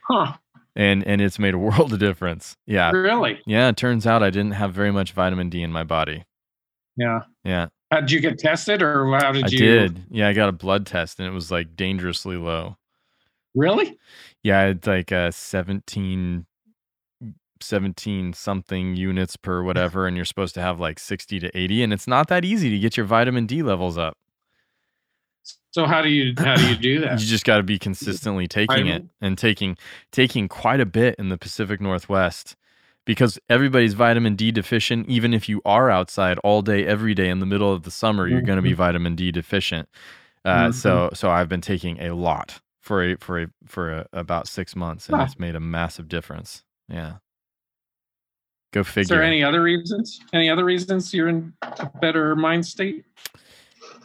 Huh. 0.07 0.33
And 0.75 1.05
and 1.05 1.21
it's 1.21 1.39
made 1.39 1.53
a 1.53 1.57
world 1.59 1.93
of 1.93 1.99
difference. 1.99 2.55
Yeah. 2.65 2.91
Really? 2.91 3.39
Yeah, 3.45 3.69
it 3.69 3.77
turns 3.77 4.05
out 4.05 4.23
I 4.23 4.29
didn't 4.29 4.51
have 4.51 4.73
very 4.73 4.91
much 4.91 5.13
vitamin 5.13 5.49
D 5.49 5.61
in 5.63 5.71
my 5.71 5.83
body. 5.83 6.25
Yeah. 6.95 7.21
Yeah. 7.43 7.67
How, 7.91 8.01
did 8.01 8.11
you 8.11 8.19
get 8.19 8.37
tested 8.37 8.83
or 8.83 9.05
how 9.17 9.31
did 9.31 9.45
I 9.45 9.47
you? 9.49 9.57
I 9.57 9.59
did. 9.59 10.05
Yeah, 10.11 10.27
I 10.27 10.33
got 10.33 10.49
a 10.49 10.53
blood 10.53 10.85
test 10.85 11.19
and 11.19 11.27
it 11.27 11.31
was 11.31 11.49
like 11.49 11.75
dangerously 11.75 12.37
low. 12.37 12.77
Really? 13.55 13.97
Yeah, 14.43 14.67
it's 14.67 14.85
like 14.87 15.11
uh 15.11 15.31
17 15.31 16.45
17 17.61 18.33
something 18.33 18.95
units 18.95 19.35
per 19.35 19.61
whatever 19.63 20.07
and 20.07 20.15
you're 20.15 20.25
supposed 20.25 20.53
to 20.55 20.61
have 20.61 20.79
like 20.79 20.99
60 20.99 21.39
to 21.39 21.57
80 21.57 21.83
and 21.83 21.93
it's 21.93 22.07
not 22.07 22.27
that 22.29 22.43
easy 22.45 22.69
to 22.69 22.79
get 22.79 22.97
your 22.97 23.05
vitamin 23.05 23.45
D 23.45 23.61
levels 23.63 23.97
up. 23.97 24.17
So 25.71 25.85
how 25.85 26.01
do 26.01 26.09
you 26.09 26.33
how 26.37 26.55
do 26.55 26.67
you 26.67 26.75
do 26.75 26.99
that? 27.05 27.19
You 27.19 27.25
just 27.25 27.45
got 27.45 27.57
to 27.57 27.63
be 27.63 27.77
consistently 27.79 28.47
taking 28.47 28.87
it 28.87 29.03
and 29.21 29.37
taking 29.37 29.77
taking 30.11 30.47
quite 30.47 30.79
a 30.79 30.85
bit 30.85 31.15
in 31.19 31.29
the 31.29 31.37
Pacific 31.37 31.79
Northwest 31.79 32.55
because 33.05 33.39
everybody's 33.49 33.93
vitamin 33.93 34.35
D 34.35 34.51
deficient 34.51 35.07
even 35.09 35.33
if 35.33 35.47
you 35.47 35.61
are 35.65 35.89
outside 35.89 36.37
all 36.39 36.61
day 36.61 36.85
every 36.85 37.13
day 37.13 37.29
in 37.29 37.39
the 37.39 37.45
middle 37.45 37.71
of 37.73 37.83
the 37.83 37.91
summer 37.91 38.27
you're 38.27 38.41
going 38.41 38.57
to 38.57 38.61
be 38.63 38.73
Mhm. 38.73 38.77
vitamin 38.77 39.15
D 39.15 39.31
deficient. 39.31 39.87
Uh, 40.45 40.69
Mhm. 40.69 40.73
so 40.73 41.09
so 41.13 41.29
I've 41.29 41.49
been 41.49 41.61
taking 41.61 41.99
a 42.01 42.15
lot 42.15 42.61
for 42.79 43.03
a 43.03 43.15
for 43.17 43.43
a 43.43 43.47
for 43.65 43.91
a, 43.91 44.07
about 44.13 44.47
6 44.47 44.75
months 44.75 45.07
and 45.09 45.21
it's 45.21 45.37
made 45.39 45.55
a 45.55 45.59
massive 45.59 46.07
difference. 46.07 46.63
Yeah. 46.87 47.17
Go 48.71 48.83
figure. 48.83 49.01
Is 49.01 49.07
there 49.09 49.23
any 49.23 49.43
other 49.43 49.61
reasons? 49.61 50.19
Any 50.31 50.49
other 50.49 50.63
reasons 50.63 51.13
you're 51.13 51.27
in 51.29 51.53
a 51.61 51.89
better 52.01 52.35
mind 52.35 52.65
state? 52.65 53.03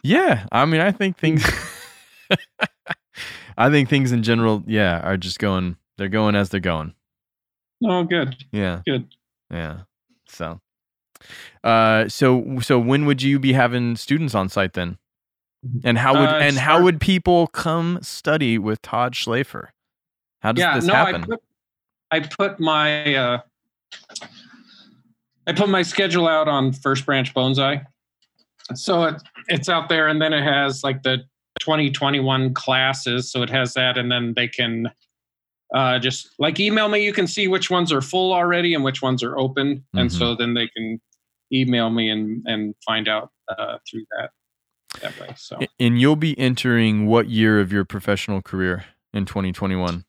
Yeah, 0.02 0.46
I 0.52 0.64
mean, 0.64 0.80
I 0.80 0.90
think 0.92 1.18
things. 1.18 1.44
I 3.56 3.70
think 3.70 3.88
things 3.88 4.10
in 4.10 4.22
general, 4.22 4.62
yeah, 4.66 5.00
are 5.00 5.16
just 5.16 5.38
going. 5.38 5.76
They're 5.96 6.08
going 6.08 6.34
as 6.34 6.48
they're 6.48 6.60
going. 6.60 6.94
Oh, 7.84 8.02
good, 8.04 8.36
Yeah, 8.52 8.80
good. 8.86 9.06
yeah. 9.50 9.80
So, 10.28 10.60
uh, 11.62 12.08
so 12.08 12.58
so 12.60 12.78
when 12.78 13.04
would 13.06 13.22
you 13.22 13.38
be 13.38 13.52
having 13.52 13.96
students 13.96 14.34
on 14.34 14.48
site 14.48 14.72
then? 14.72 14.98
And 15.84 15.98
how 15.98 16.14
would 16.18 16.28
Uh, 16.28 16.38
and 16.38 16.56
how 16.56 16.82
would 16.82 17.00
people 17.00 17.46
come 17.48 17.98
study 18.02 18.58
with 18.58 18.82
Todd 18.82 19.14
Schlafer? 19.14 19.68
How 20.40 20.52
does 20.52 20.62
yeah, 20.62 20.74
this 20.74 20.86
no, 20.86 20.94
happen? 20.94 21.22
I 21.22 21.26
put 21.26 21.42
I 22.10 22.20
put 22.20 22.60
my 22.60 23.14
uh, 23.14 23.38
I 25.46 25.52
put 25.52 25.68
my 25.68 25.82
schedule 25.82 26.26
out 26.28 26.48
on 26.48 26.72
First 26.72 27.04
Branch 27.06 27.32
Bonsai, 27.34 27.84
so 28.74 29.04
it, 29.04 29.22
it's 29.48 29.68
out 29.68 29.88
there, 29.88 30.08
and 30.08 30.20
then 30.20 30.32
it 30.32 30.42
has 30.42 30.82
like 30.82 31.02
the 31.02 31.18
2021 31.60 32.54
classes, 32.54 33.30
so 33.30 33.42
it 33.42 33.50
has 33.50 33.74
that, 33.74 33.98
and 33.98 34.10
then 34.10 34.32
they 34.34 34.48
can 34.48 34.90
uh, 35.74 35.98
just 35.98 36.30
like 36.38 36.60
email 36.60 36.88
me. 36.88 37.04
You 37.04 37.12
can 37.12 37.26
see 37.26 37.48
which 37.48 37.68
ones 37.70 37.92
are 37.92 38.00
full 38.00 38.32
already 38.32 38.74
and 38.74 38.84
which 38.84 39.02
ones 39.02 39.22
are 39.22 39.36
open, 39.38 39.84
and 39.94 40.08
Mhm. 40.10 40.18
so 40.18 40.34
then 40.34 40.54
they 40.54 40.68
can 40.68 41.00
email 41.52 41.90
me 41.90 42.08
and 42.10 42.42
and 42.46 42.74
find 42.86 43.08
out 43.08 43.30
uh, 43.48 43.78
through 43.88 44.04
that 44.16 44.30
that 45.02 45.18
way. 45.20 45.34
So 45.36 45.58
and 45.80 46.00
you'll 46.00 46.16
be 46.16 46.38
entering 46.38 47.06
what 47.06 47.28
year 47.28 47.60
of 47.60 47.72
your 47.72 47.84
professional 47.84 48.40
career 48.42 48.84
in 49.12 49.24
2021? 49.26 50.04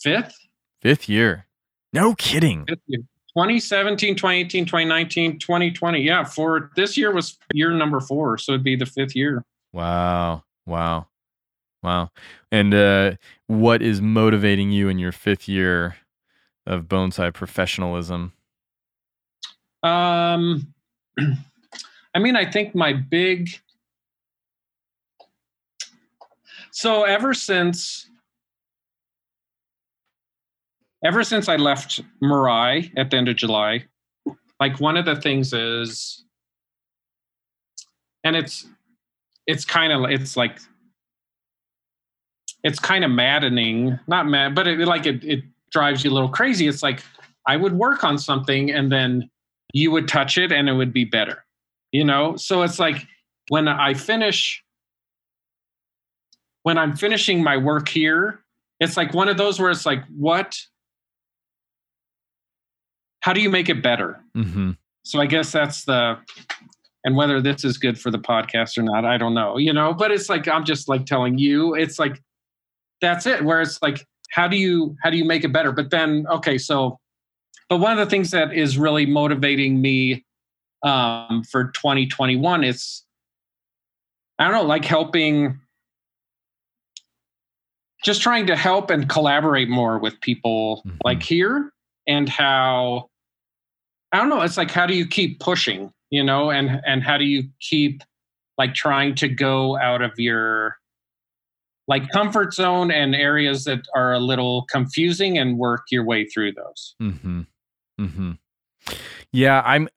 fifth. 0.00 0.34
Fifth 0.80 1.08
year. 1.08 1.46
No 1.92 2.14
kidding. 2.14 2.64
Fifth 2.66 2.78
year. 2.86 3.00
2017, 3.34 4.16
2018, 4.16 4.64
2019, 4.64 5.38
2020. 5.38 6.00
Yeah, 6.00 6.24
for 6.24 6.70
this 6.76 6.96
year 6.96 7.12
was 7.12 7.38
year 7.52 7.70
number 7.70 8.00
four. 8.00 8.38
So 8.38 8.52
it'd 8.52 8.64
be 8.64 8.76
the 8.76 8.86
fifth 8.86 9.14
year. 9.14 9.44
Wow. 9.72 10.44
Wow. 10.66 11.08
Wow. 11.82 12.10
And 12.50 12.74
uh, 12.74 13.12
what 13.46 13.82
is 13.82 14.00
motivating 14.00 14.72
you 14.72 14.88
in 14.88 14.98
your 14.98 15.12
fifth 15.12 15.48
year 15.48 15.96
of 16.66 16.84
bonsai 16.84 17.32
professionalism? 17.32 18.32
Um, 19.82 20.74
I 22.14 22.18
mean, 22.18 22.36
I 22.36 22.50
think 22.50 22.74
my 22.74 22.92
big. 22.92 23.50
So 26.72 27.04
ever 27.04 27.34
since. 27.34 28.07
Ever 31.04 31.22
since 31.22 31.48
I 31.48 31.56
left 31.56 32.00
Mirai 32.22 32.92
at 32.96 33.10
the 33.10 33.16
end 33.16 33.28
of 33.28 33.36
July, 33.36 33.84
like 34.60 34.80
one 34.80 34.96
of 34.96 35.04
the 35.04 35.16
things 35.16 35.52
is, 35.52 36.24
and 38.24 38.34
it's, 38.34 38.66
it's 39.46 39.64
kind 39.64 39.92
of, 39.92 40.10
it's 40.10 40.36
like, 40.36 40.58
it's 42.64 42.80
kind 42.80 43.04
of 43.04 43.10
maddening, 43.10 43.98
not 44.08 44.26
mad, 44.26 44.54
but 44.54 44.66
it 44.66 44.80
like 44.80 45.06
it, 45.06 45.22
it 45.22 45.44
drives 45.70 46.02
you 46.02 46.10
a 46.10 46.14
little 46.14 46.28
crazy. 46.28 46.66
It's 46.66 46.82
like 46.82 47.04
I 47.46 47.56
would 47.56 47.74
work 47.74 48.02
on 48.02 48.18
something 48.18 48.72
and 48.72 48.90
then 48.90 49.30
you 49.72 49.92
would 49.92 50.08
touch 50.08 50.36
it 50.36 50.50
and 50.50 50.68
it 50.68 50.72
would 50.72 50.92
be 50.92 51.04
better 51.04 51.44
you 51.92 52.04
know 52.04 52.36
so 52.36 52.62
it's 52.62 52.78
like 52.78 53.06
when 53.48 53.68
i 53.68 53.94
finish 53.94 54.62
when 56.62 56.78
i'm 56.78 56.96
finishing 56.96 57.42
my 57.42 57.56
work 57.56 57.88
here 57.88 58.40
it's 58.80 58.96
like 58.96 59.12
one 59.14 59.28
of 59.28 59.36
those 59.36 59.58
where 59.60 59.70
it's 59.70 59.86
like 59.86 60.04
what 60.16 60.58
how 63.28 63.34
do 63.34 63.42
you 63.42 63.50
make 63.50 63.68
it 63.68 63.82
better 63.82 64.18
Mm-hmm. 64.34 64.70
so 65.04 65.20
i 65.20 65.26
guess 65.26 65.52
that's 65.52 65.84
the 65.84 66.16
and 67.04 67.14
whether 67.14 67.42
this 67.42 67.62
is 67.62 67.76
good 67.76 68.00
for 68.00 68.10
the 68.10 68.18
podcast 68.18 68.78
or 68.78 68.82
not 68.82 69.04
i 69.04 69.18
don't 69.18 69.34
know 69.34 69.58
you 69.58 69.72
know 69.72 69.92
but 69.92 70.10
it's 70.10 70.30
like 70.30 70.48
i'm 70.48 70.64
just 70.64 70.88
like 70.88 71.04
telling 71.04 71.36
you 71.36 71.74
it's 71.74 71.98
like 71.98 72.22
that's 73.02 73.26
it 73.26 73.44
where 73.44 73.60
it's 73.60 73.82
like 73.82 74.06
how 74.30 74.48
do 74.48 74.56
you 74.56 74.96
how 75.02 75.10
do 75.10 75.18
you 75.18 75.24
make 75.26 75.44
it 75.44 75.52
better 75.52 75.72
but 75.72 75.90
then 75.90 76.24
okay 76.30 76.56
so 76.56 76.98
but 77.68 77.80
one 77.80 77.92
of 77.92 77.98
the 77.98 78.06
things 78.08 78.30
that 78.30 78.54
is 78.54 78.78
really 78.78 79.04
motivating 79.04 79.80
me 79.82 80.24
um, 80.84 81.42
for 81.50 81.64
2021 81.72 82.64
is 82.64 83.02
i 84.38 84.44
don't 84.44 84.52
know 84.54 84.62
like 84.62 84.84
helping 84.86 85.58
just 88.04 88.22
trying 88.22 88.46
to 88.46 88.56
help 88.56 88.90
and 88.90 89.08
collaborate 89.08 89.68
more 89.68 89.98
with 89.98 90.18
people 90.20 90.82
Mhm. 90.86 90.96
like 91.04 91.22
here 91.22 91.72
and 92.06 92.28
how 92.28 93.10
i 94.12 94.18
don't 94.18 94.28
know 94.28 94.40
it's 94.42 94.56
like 94.56 94.70
how 94.70 94.86
do 94.86 94.94
you 94.94 95.06
keep 95.06 95.40
pushing 95.40 95.92
you 96.10 96.22
know 96.22 96.50
and 96.50 96.80
and 96.86 97.02
how 97.02 97.16
do 97.16 97.24
you 97.24 97.44
keep 97.60 98.02
like 98.56 98.74
trying 98.74 99.14
to 99.14 99.28
go 99.28 99.78
out 99.78 100.02
of 100.02 100.12
your 100.18 100.76
like 101.86 102.08
comfort 102.10 102.52
zone 102.52 102.90
and 102.90 103.14
areas 103.14 103.64
that 103.64 103.80
are 103.94 104.12
a 104.12 104.18
little 104.18 104.66
confusing 104.70 105.38
and 105.38 105.58
work 105.58 105.82
your 105.90 106.04
way 106.04 106.24
through 106.26 106.52
those 106.52 106.94
Mm-hmm. 107.00 107.42
Mm-hmm. 108.00 108.32
Yeah, 109.32 109.62
I'm. 109.64 109.88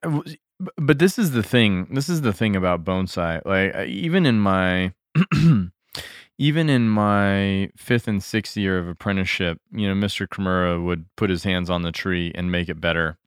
But 0.76 0.98
this 0.98 1.18
is 1.18 1.32
the 1.32 1.42
thing. 1.42 1.86
This 1.90 2.08
is 2.08 2.20
the 2.20 2.32
thing 2.32 2.54
about 2.54 2.84
bonsai. 2.84 3.44
Like 3.44 3.88
even 3.88 4.26
in 4.26 4.38
my, 4.38 4.92
even 6.38 6.68
in 6.68 6.88
my 6.88 7.70
fifth 7.76 8.06
and 8.06 8.22
sixth 8.22 8.56
year 8.56 8.78
of 8.78 8.86
apprenticeship, 8.88 9.60
you 9.72 9.88
know, 9.88 9.94
Mr. 9.94 10.26
Kimura 10.28 10.84
would 10.84 11.06
put 11.16 11.30
his 11.30 11.44
hands 11.44 11.68
on 11.68 11.82
the 11.82 11.92
tree 11.92 12.32
and 12.34 12.52
make 12.52 12.68
it 12.68 12.80
better. 12.80 13.18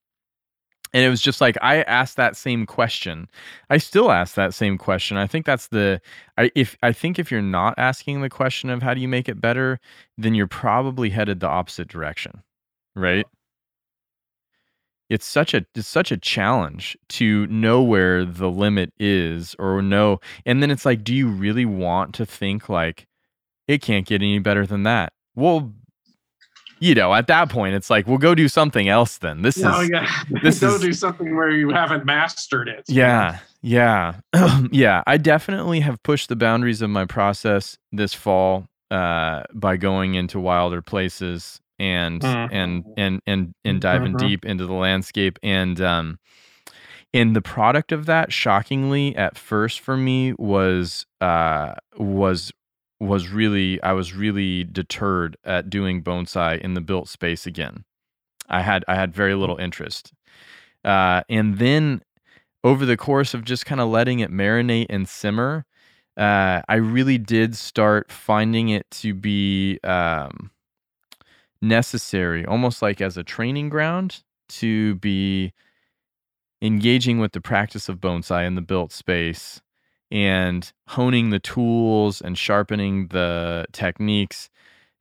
And 0.95 1.03
it 1.03 1.09
was 1.09 1.19
just 1.19 1.41
like 1.41 1.57
I 1.61 1.81
asked 1.81 2.15
that 2.15 2.37
same 2.37 2.65
question. 2.65 3.27
I 3.69 3.79
still 3.79 4.11
ask 4.13 4.33
that 4.35 4.53
same 4.53 4.77
question. 4.77 5.17
I 5.17 5.27
think 5.27 5.45
that's 5.45 5.67
the 5.67 5.99
I 6.37 6.51
if 6.55 6.77
I 6.83 6.93
think 6.93 7.19
if 7.19 7.29
you're 7.29 7.41
not 7.41 7.73
asking 7.77 8.21
the 8.21 8.29
question 8.29 8.69
of 8.69 8.81
how 8.81 8.93
do 8.93 9.01
you 9.01 9.09
make 9.09 9.27
it 9.27 9.41
better, 9.41 9.81
then 10.17 10.33
you're 10.35 10.47
probably 10.47 11.09
headed 11.09 11.41
the 11.41 11.49
opposite 11.49 11.89
direction. 11.89 12.41
Right? 12.95 13.25
It's 15.09 15.25
such 15.25 15.53
a 15.53 15.65
it's 15.75 15.87
such 15.89 16.13
a 16.13 16.17
challenge 16.17 16.97
to 17.09 17.45
know 17.47 17.81
where 17.83 18.23
the 18.23 18.49
limit 18.49 18.93
is 18.97 19.53
or 19.59 19.81
know 19.81 20.21
and 20.45 20.63
then 20.63 20.71
it's 20.71 20.85
like 20.85 21.03
do 21.03 21.13
you 21.13 21.27
really 21.27 21.65
want 21.65 22.15
to 22.15 22.25
think 22.25 22.69
like 22.69 23.05
it 23.67 23.81
can't 23.81 24.07
get 24.07 24.21
any 24.21 24.39
better 24.39 24.65
than 24.65 24.83
that? 24.83 25.11
Well, 25.35 25.73
you 26.79 26.93
know, 26.95 27.13
at 27.13 27.27
that 27.27 27.49
point 27.49 27.75
it's 27.75 27.89
like 27.89 28.07
we'll 28.07 28.17
go 28.17 28.35
do 28.35 28.47
something 28.47 28.87
else 28.89 29.17
then. 29.19 29.41
This 29.41 29.57
No, 29.57 29.79
is 29.81 29.89
yeah. 29.89 30.09
this 30.43 30.59
Go 30.59 30.75
is- 30.75 30.81
do 30.81 30.93
something 30.93 31.35
where 31.35 31.49
you 31.51 31.69
haven't 31.69 32.05
mastered 32.05 32.67
it. 32.67 32.83
yeah, 32.87 33.39
yeah, 33.61 34.15
yeah. 34.71 35.03
I 35.07 35.17
definitely 35.17 35.79
have 35.81 36.01
pushed 36.03 36.29
the 36.29 36.35
boundaries 36.35 36.81
of 36.81 36.89
my 36.89 37.05
process 37.05 37.77
this 37.91 38.13
fall 38.13 38.67
uh, 38.91 39.43
by 39.53 39.77
going 39.77 40.15
into 40.15 40.39
wilder 40.39 40.81
places 40.81 41.59
and 41.79 42.23
and 42.23 42.85
and 42.95 43.21
and 43.27 43.53
and 43.65 43.81
diving 43.81 44.13
Mhm. 44.13 44.19
deep 44.19 44.45
into 44.45 44.65
the 44.65 44.73
landscape 44.73 45.37
and 45.43 45.81
um 45.81 46.19
and 47.13 47.35
the 47.35 47.41
product 47.41 47.91
of 47.91 48.05
that 48.05 48.31
shockingly 48.31 49.13
at 49.17 49.37
first 49.37 49.81
for 49.81 49.97
me 49.97 50.33
was 50.37 51.05
uh 51.19 51.73
was 51.97 52.53
was 52.99 53.29
really 53.29 53.81
I 53.83 53.93
was 53.93 54.13
really 54.13 54.63
deterred 54.63 55.37
at 55.43 55.69
doing 55.69 56.03
bonsai 56.03 56.59
in 56.61 56.73
the 56.73 56.81
built 56.81 57.09
space 57.09 57.45
again. 57.45 57.83
I 58.47 58.61
had 58.61 58.85
I 58.87 58.95
had 58.95 59.13
very 59.13 59.35
little 59.35 59.57
interest. 59.57 60.13
Uh 60.83 61.23
and 61.29 61.57
then 61.57 62.01
over 62.63 62.85
the 62.85 62.97
course 62.97 63.33
of 63.35 63.43
just 63.45 63.65
kind 63.65 63.79
of 63.79 63.89
letting 63.89 64.19
it 64.19 64.31
marinate 64.31 64.87
and 64.89 65.07
simmer, 65.07 65.65
uh, 66.17 66.61
I 66.67 66.75
really 66.75 67.19
did 67.19 67.55
start 67.55 68.11
finding 68.11 68.69
it 68.69 68.89
to 68.91 69.13
be 69.13 69.79
um, 69.83 70.49
necessary, 71.61 72.43
almost 72.45 72.81
like 72.81 73.01
as 73.01 73.17
a 73.17 73.23
training 73.23 73.69
ground, 73.69 74.23
to 74.47 74.95
be 74.95 75.53
engaging 76.61 77.19
with 77.19 77.33
the 77.33 77.41
practice 77.41 77.87
of 77.87 77.97
bonsai 77.99 78.47
in 78.47 78.55
the 78.55 78.61
built 78.61 78.91
space 78.91 79.61
and 80.11 80.71
honing 80.87 81.29
the 81.29 81.39
tools 81.39 82.21
and 82.21 82.37
sharpening 82.37 83.07
the 83.07 83.65
techniques 83.73 84.49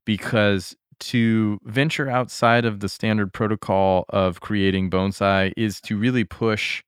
because 0.06 0.76
to 1.00 1.58
venture 1.64 2.08
outside 2.10 2.64
of 2.64 2.80
the 2.80 2.88
standard 2.88 3.32
protocol 3.32 4.04
of 4.10 4.40
creating 4.40 4.90
bonsai 4.90 5.52
is 5.56 5.80
to 5.80 5.96
really 5.98 6.24
push 6.24 6.82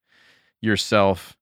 yourself 0.62 1.36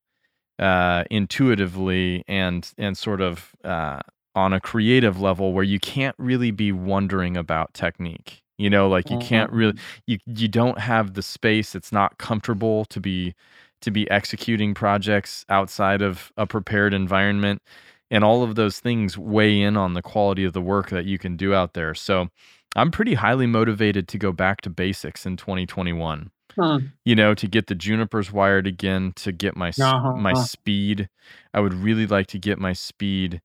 uh, 0.58 1.04
intuitively 1.10 2.24
and 2.28 2.72
and 2.78 2.96
sort 2.96 3.20
of 3.20 3.52
uh, 3.64 4.00
on 4.34 4.52
a 4.52 4.60
creative 4.60 5.20
level 5.20 5.52
where 5.52 5.64
you 5.64 5.80
can't 5.80 6.14
really 6.18 6.50
be 6.50 6.72
wondering 6.72 7.36
about 7.36 7.72
technique. 7.74 8.42
You 8.58 8.70
know, 8.70 8.88
like 8.88 9.10
you 9.10 9.18
can't 9.18 9.50
really 9.50 9.72
Mhm. 9.74 9.80
you 10.06 10.18
you 10.26 10.48
don't 10.48 10.78
have 10.78 11.14
the 11.14 11.22
space. 11.22 11.74
It's 11.74 11.92
not 11.92 12.18
comfortable 12.18 12.84
to 12.86 13.00
be 13.00 13.34
to 13.84 13.90
be 13.90 14.10
executing 14.10 14.74
projects 14.74 15.44
outside 15.48 16.02
of 16.02 16.32
a 16.36 16.46
prepared 16.46 16.94
environment, 16.94 17.62
and 18.10 18.24
all 18.24 18.42
of 18.42 18.54
those 18.56 18.80
things 18.80 19.16
weigh 19.18 19.60
in 19.62 19.76
on 19.76 19.94
the 19.94 20.02
quality 20.02 20.44
of 20.44 20.52
the 20.52 20.60
work 20.62 20.90
that 20.90 21.06
you 21.06 21.18
can 21.18 21.36
do 21.36 21.54
out 21.54 21.74
there. 21.74 21.94
So, 21.94 22.28
I'm 22.76 22.90
pretty 22.90 23.14
highly 23.14 23.46
motivated 23.46 24.08
to 24.08 24.18
go 24.18 24.32
back 24.32 24.60
to 24.62 24.70
basics 24.70 25.26
in 25.26 25.36
2021 25.36 26.30
Hmm. 26.56 26.94
you 27.04 27.14
know, 27.16 27.34
to 27.34 27.46
get 27.48 27.66
the 27.66 27.74
junipers 27.74 28.32
wired 28.32 28.66
again, 28.66 29.12
to 29.16 29.32
get 29.32 29.56
my 29.56 29.72
my 30.14 30.32
Uh-huh. 30.32 30.34
speed. 30.34 31.08
I 31.54 31.60
would 31.60 31.74
really 31.74 32.06
like 32.06 32.26
to 32.28 32.38
get 32.38 32.58
my 32.58 32.72
speed 32.72 33.40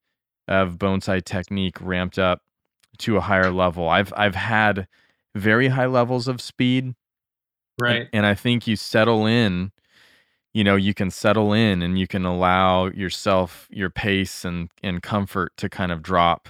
of 0.48 0.78
bonsai 0.78 1.24
technique 1.26 1.78
ramped 1.82 2.20
up 2.20 2.42
to 3.00 3.18
a 3.18 3.22
higher 3.22 3.52
level. 3.52 3.90
I've 3.90 4.14
I've 4.18 4.36
had 4.36 4.88
very 5.36 5.70
high 5.70 5.86
levels 5.88 6.28
of 6.28 6.42
speed, 6.42 6.96
and, 7.88 8.00
Right. 8.00 8.10
and 8.14 8.26
I 8.26 8.36
think 8.36 8.68
you 8.68 8.76
settle 8.76 9.26
in. 9.26 9.72
You 10.54 10.64
know, 10.64 10.76
you 10.76 10.94
can 10.94 11.12
settle 11.12 11.54
in 11.54 11.82
and 11.84 12.00
you 12.00 12.08
can 12.08 12.26
allow 12.26 12.88
yourself 12.88 13.68
your 13.70 13.90
pace 13.90 14.44
and 14.46 14.70
and 14.82 15.02
comfort 15.02 15.56
to 15.58 15.70
kind 15.70 15.92
of 15.92 16.02
drop 16.02 16.50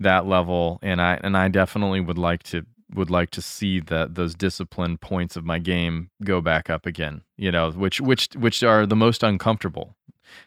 that 0.00 0.26
level. 0.26 0.78
And 0.82 1.00
I 1.02 1.20
and 1.24 1.36
I 1.36 1.48
definitely 1.48 2.00
would 2.00 2.18
like 2.18 2.42
to 2.44 2.64
would 2.94 3.10
like 3.10 3.30
to 3.32 3.42
see 3.42 3.80
that 3.80 4.14
those 4.16 4.34
disciplined 4.34 5.00
points 5.00 5.36
of 5.36 5.44
my 5.44 5.58
game 5.58 6.10
go 6.24 6.40
back 6.40 6.70
up 6.70 6.86
again 6.86 7.22
you 7.36 7.50
know 7.52 7.70
which 7.72 8.00
which 8.00 8.28
which 8.36 8.62
are 8.62 8.86
the 8.86 8.96
most 8.96 9.22
uncomfortable 9.24 9.96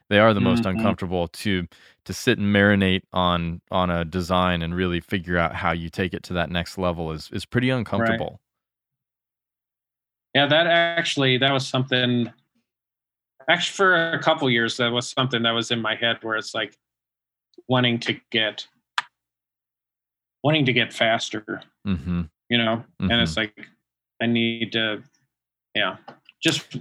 they 0.10 0.20
are 0.20 0.34
the 0.34 0.42
most 0.42 0.66
Mhm. 0.66 0.68
uncomfortable 0.68 1.28
to 1.30 1.68
to 2.06 2.14
sit 2.14 2.40
and 2.40 2.56
marinate 2.56 3.04
on 3.14 3.62
on 3.72 3.90
a 3.92 4.06
design 4.06 4.62
and 4.62 4.76
really 4.76 5.00
figure 5.02 5.38
out 5.38 5.56
how 5.56 5.72
you 5.72 5.90
take 5.90 6.14
it 6.14 6.24
to 6.24 6.34
that 6.34 6.50
next 6.52 6.78
level 6.78 7.12
is 7.12 7.30
is 7.34 7.46
pretty 7.46 7.70
uncomfortable 7.72 8.40
Yeah, 10.36 10.48
that 10.48 10.68
actually 10.68 11.38
that 11.40 11.52
was 11.52 11.68
something. 11.68 12.32
Actually, 13.50 13.76
for 13.76 14.12
a 14.14 14.22
couple 14.22 14.50
years, 14.50 14.78
that 14.78 14.92
was 14.92 15.10
something 15.10 15.42
that 15.42 15.52
was 15.52 15.72
in 15.72 15.82
my 15.82 15.96
head 15.96 16.20
where 16.22 16.38
it's 16.38 16.54
like 16.54 16.78
wanting 17.68 18.00
to 18.00 18.16
get 18.32 18.68
wanting 20.44 20.66
to 20.66 20.72
get 20.72 20.94
faster, 20.94 21.62
mm-hmm, 21.86 22.22
you 22.50 22.58
know, 22.58 22.86
and 23.00 23.12
Mhm. 23.12 23.24
it's 23.24 23.36
like 23.36 23.68
I 24.22 24.26
need 24.28 24.72
to, 24.74 25.04
yeah, 25.76 25.98
just 26.42 26.78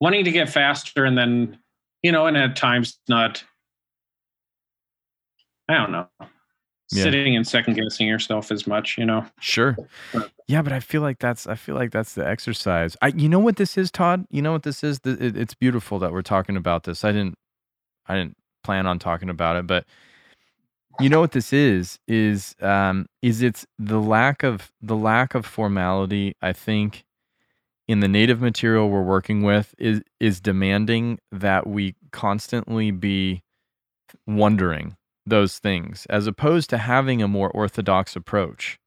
wanting 0.00 0.24
to 0.24 0.30
get 0.30 0.48
faster, 0.48 1.04
and 1.04 1.16
then 1.18 1.58
you 2.02 2.12
know, 2.12 2.26
and 2.26 2.36
at 2.36 2.56
times 2.56 3.00
not. 3.08 3.42
I 5.68 5.74
don't 5.78 5.92
know. 5.92 6.08
Yeah. 6.90 7.04
Sitting 7.04 7.34
and 7.34 7.46
second 7.46 7.74
guessing 7.74 8.06
yourself 8.06 8.52
as 8.52 8.66
much, 8.66 8.98
you 8.98 9.06
know. 9.06 9.26
sure. 9.40 9.76
Yeah 10.46 10.60
but 10.60 10.72
i 10.72 10.80
feel 10.80 11.00
like 11.00 11.18
that's 11.18 11.46
i 11.46 11.54
feel 11.54 11.74
like 11.74 11.90
that's 11.90 12.14
the 12.14 12.26
exercise. 12.26 12.96
I 13.00 13.08
you 13.08 13.28
know 13.28 13.38
what 13.38 13.56
this 13.56 13.78
is 13.78 13.90
todd? 13.90 14.26
You 14.30 14.42
know 14.42 14.52
what 14.52 14.62
this 14.62 14.84
is? 14.84 15.00
Th- 15.00 15.18
it, 15.18 15.36
it's 15.36 15.54
beautiful 15.54 15.98
that 16.00 16.12
we're 16.12 16.22
talking 16.22 16.56
about 16.56 16.84
this. 16.84 17.04
I 17.04 17.12
didn't 17.12 17.36
i 18.06 18.14
didn't 18.16 18.36
plan 18.62 18.86
on 18.86 18.98
talking 18.98 19.28
about 19.28 19.56
it 19.56 19.66
but 19.66 19.84
you 21.00 21.08
know 21.08 21.20
what 21.20 21.32
this 21.32 21.52
is 21.52 21.98
is 22.06 22.54
um 22.60 23.06
is 23.22 23.42
it's 23.42 23.66
the 23.78 24.00
lack 24.00 24.42
of 24.42 24.70
the 24.80 24.96
lack 24.96 25.34
of 25.34 25.44
formality 25.44 26.34
i 26.40 26.52
think 26.52 27.04
in 27.88 28.00
the 28.00 28.08
native 28.08 28.40
material 28.40 28.88
we're 28.88 29.02
working 29.02 29.42
with 29.42 29.74
is 29.78 30.00
is 30.20 30.40
demanding 30.40 31.18
that 31.30 31.66
we 31.66 31.94
constantly 32.12 32.90
be 32.90 33.42
wondering 34.26 34.96
those 35.26 35.58
things 35.58 36.06
as 36.10 36.26
opposed 36.26 36.70
to 36.70 36.78
having 36.78 37.22
a 37.22 37.28
more 37.28 37.50
orthodox 37.50 38.16
approach 38.16 38.78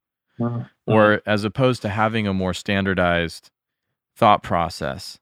or 0.86 1.22
as 1.26 1.44
opposed 1.44 1.82
to 1.82 1.90
having 1.90 2.28
a 2.28 2.34
more 2.34 2.54
standardized 2.54 3.50
thought 4.16 4.44
process. 4.44 5.20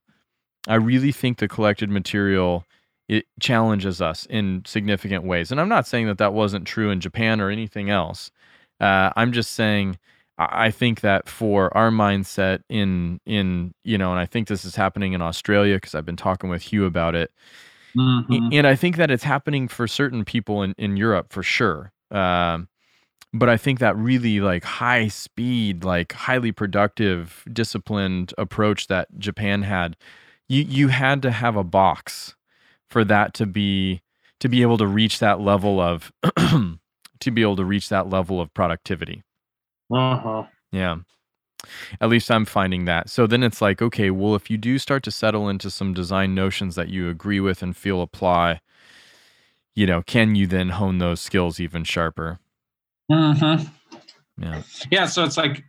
I 0.67 0.75
really 0.75 1.11
think 1.11 1.37
the 1.37 1.47
collected 1.47 1.89
material 1.89 2.65
it 3.07 3.25
challenges 3.39 4.01
us 4.01 4.25
in 4.31 4.63
significant 4.65 5.23
ways 5.23 5.51
and 5.51 5.61
i'm 5.61 5.69
not 5.69 5.85
saying 5.85 6.07
that 6.07 6.17
that 6.17 6.33
wasn't 6.33 6.65
true 6.65 6.89
in 6.89 6.99
japan 6.99 7.39
or 7.39 7.51
anything 7.51 7.89
else. 7.89 8.31
Uh, 8.79 9.11
i'm 9.15 9.31
just 9.31 9.51
saying 9.51 9.97
I 10.37 10.65
I 10.67 10.71
think 10.71 11.01
that 11.01 11.29
for 11.29 11.75
our 11.77 11.91
mindset 11.91 12.61
in 12.69 13.19
in 13.25 13.73
you 13.83 13.97
know, 13.97 14.11
and 14.11 14.19
I 14.19 14.25
think 14.25 14.47
this 14.47 14.65
is 14.65 14.75
happening 14.75 15.13
in 15.13 15.21
Australia 15.21 15.75
because 15.75 15.95
I've 15.95 16.05
been 16.05 16.15
talking 16.15 16.49
with 16.49 16.61
Hugh 16.61 16.85
about 16.85 17.15
it, 17.15 17.31
Mhm. 17.95 18.49
and 18.53 18.67
I 18.67 18.75
think 18.75 18.97
that 18.97 19.11
it's 19.11 19.23
happening 19.23 19.67
for 19.67 19.87
certain 19.87 20.25
people 20.25 20.63
in 20.63 20.73
in 20.77 20.97
Europe 20.97 21.31
for 21.31 21.43
sure. 21.43 21.91
Um, 22.11 22.67
but 23.33 23.49
I 23.49 23.57
think 23.57 23.79
that 23.79 23.97
really 23.97 24.39
like 24.41 24.63
high 24.65 25.07
speed, 25.09 25.83
like 25.85 26.13
highly 26.13 26.51
productive, 26.53 27.43
disciplined 27.53 28.33
approach 28.37 28.87
that 28.87 29.07
Japan 29.19 29.63
had, 29.63 29.97
you 30.49 30.63
you 30.63 30.89
had 30.89 31.21
to 31.23 31.31
have 31.31 31.55
a 31.57 31.63
box 31.63 32.35
for 32.89 33.03
that 33.05 33.33
to 33.35 33.45
be 33.47 34.01
to 34.41 34.49
be 34.49 34.61
able 34.63 34.77
to 34.79 34.87
reach 34.87 35.19
that 35.19 35.41
level 35.41 35.79
of 35.81 36.11
to 37.19 37.31
be 37.33 37.41
able 37.43 37.57
to 37.57 37.65
reach 37.65 37.89
that 37.89 38.09
level 38.09 38.41
of 38.41 38.53
productivity. 38.53 39.23
Uh-huh. 39.91 40.45
Yeah. 40.71 40.97
At 42.01 42.09
least 42.09 42.29
I'm 42.31 42.45
finding 42.45 42.85
that. 42.85 43.09
So 43.09 43.27
then 43.27 43.43
it's 43.43 43.61
like, 43.61 43.81
okay, 43.81 44.09
well, 44.11 44.35
if 44.35 44.49
you 44.49 44.57
do 44.57 44.77
start 44.77 45.03
to 45.03 45.11
settle 45.11 45.49
into 45.49 45.69
some 45.69 45.93
design 45.93 46.35
notions 46.35 46.75
that 46.75 46.89
you 46.89 47.09
agree 47.09 47.39
with 47.39 47.61
and 47.61 47.75
feel 47.75 48.01
apply, 48.01 48.61
you 49.75 49.85
know, 49.85 50.01
can 50.01 50.35
you 50.35 50.47
then 50.47 50.69
hone 50.69 50.97
those 50.99 51.21
skills 51.21 51.59
even 51.59 51.83
sharper? 51.83 52.39
Mhm. 53.11 53.69
Yeah. 54.37 54.63
Yeah, 54.91 55.05
so 55.05 55.23
it's 55.23 55.37
like 55.37 55.63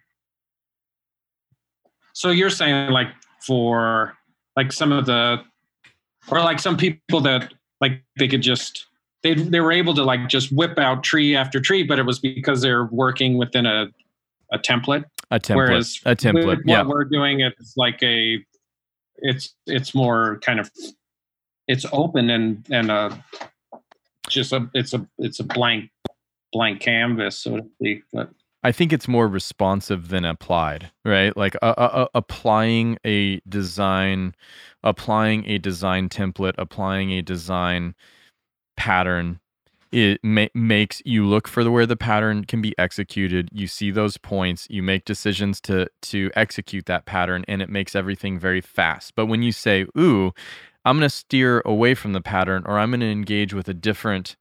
so 2.12 2.30
you're 2.30 2.50
saying 2.50 2.90
like 2.90 3.08
for 3.46 4.16
like 4.56 4.72
some 4.72 4.90
of 4.92 5.06
the 5.06 5.42
or 6.28 6.40
like 6.40 6.58
some 6.58 6.76
people 6.76 7.20
that 7.20 7.52
like 7.80 8.02
they 8.18 8.26
could 8.26 8.42
just 8.42 8.86
they 9.22 9.34
they 9.34 9.60
were 9.60 9.72
able 9.72 9.94
to 9.94 10.02
like 10.02 10.28
just 10.28 10.50
whip 10.52 10.78
out 10.78 11.02
tree 11.04 11.36
after 11.36 11.60
tree, 11.60 11.82
but 11.82 11.98
it 11.98 12.06
was 12.06 12.18
because 12.18 12.62
they're 12.62 12.86
working 12.86 13.38
within 13.38 13.66
a 13.66 13.88
a 14.52 14.58
template. 14.58 15.04
A 15.30 15.40
template. 15.40 15.56
Whereas 15.56 16.00
a 16.04 16.14
template. 16.14 16.46
With 16.46 16.60
Yeah. 16.64 16.82
what 16.82 16.88
we're 16.88 17.04
doing, 17.04 17.40
it's 17.40 17.76
like 17.76 18.02
a 18.02 18.44
it's 19.18 19.54
it's 19.66 19.94
more 19.94 20.38
kind 20.40 20.60
of 20.60 20.70
it's 21.68 21.86
open 21.92 22.30
and 22.30 22.66
and 22.70 22.90
uh 22.90 23.16
just 24.28 24.52
a 24.52 24.68
it's 24.74 24.92
a 24.92 25.06
it's 25.18 25.40
a 25.40 25.44
blank 25.44 25.90
blank 26.52 26.80
canvas 26.80 27.38
so 27.38 27.56
to 27.56 27.62
speak 27.76 28.02
but 28.12 28.30
I 28.62 28.72
think 28.72 28.92
it's 28.92 29.06
more 29.06 29.28
responsive 29.28 30.08
than 30.08 30.24
applied, 30.24 30.90
right? 31.04 31.36
Like 31.36 31.54
uh, 31.62 31.74
uh, 31.76 32.08
applying 32.16 32.98
a 33.04 33.38
design, 33.48 34.34
applying 34.82 35.46
a 35.48 35.58
design 35.58 36.08
template, 36.08 36.54
applying 36.58 37.12
a 37.12 37.22
design 37.22 37.94
pattern. 38.76 39.38
It 39.92 40.20
ma- 40.22 40.46
makes 40.54 41.00
you 41.04 41.24
look 41.26 41.48
for 41.48 41.64
the 41.64 41.70
where 41.70 41.86
the 41.86 41.96
pattern 41.96 42.44
can 42.44 42.60
be 42.60 42.74
executed. 42.78 43.48
You 43.52 43.66
see 43.66 43.90
those 43.90 44.16
points. 44.16 44.66
You 44.70 44.82
make 44.82 45.04
decisions 45.04 45.60
to 45.62 45.88
to 46.02 46.30
execute 46.34 46.86
that 46.86 47.06
pattern, 47.06 47.44
and 47.48 47.62
it 47.62 47.70
makes 47.70 47.94
everything 47.94 48.38
very 48.38 48.60
fast. 48.60 49.14
But 49.14 49.26
when 49.26 49.42
you 49.42 49.52
say, 49.52 49.86
"Ooh, 49.98 50.32
I'm 50.84 50.98
going 50.98 51.08
to 51.08 51.14
steer 51.14 51.62
away 51.64 51.94
from 51.94 52.12
the 52.12 52.20
pattern," 52.20 52.64
or 52.66 52.78
"I'm 52.78 52.90
going 52.90 53.00
to 53.00 53.06
engage 53.10 53.54
with 53.54 53.68
a 53.68 53.74
different 53.74 54.36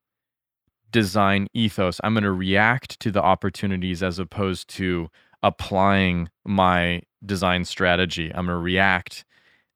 design 0.91 1.47
ethos. 1.53 1.99
I'm 2.03 2.13
going 2.13 2.23
to 2.23 2.31
react 2.31 2.99
to 3.01 3.11
the 3.11 3.21
opportunities 3.21 4.01
as 4.01 4.17
opposed 4.19 4.69
to 4.77 5.09
applying 5.43 6.29
my 6.45 7.01
design 7.25 7.65
strategy. 7.65 8.31
I'm 8.33 8.45
going 8.45 8.57
to 8.57 8.63
react. 8.63 9.25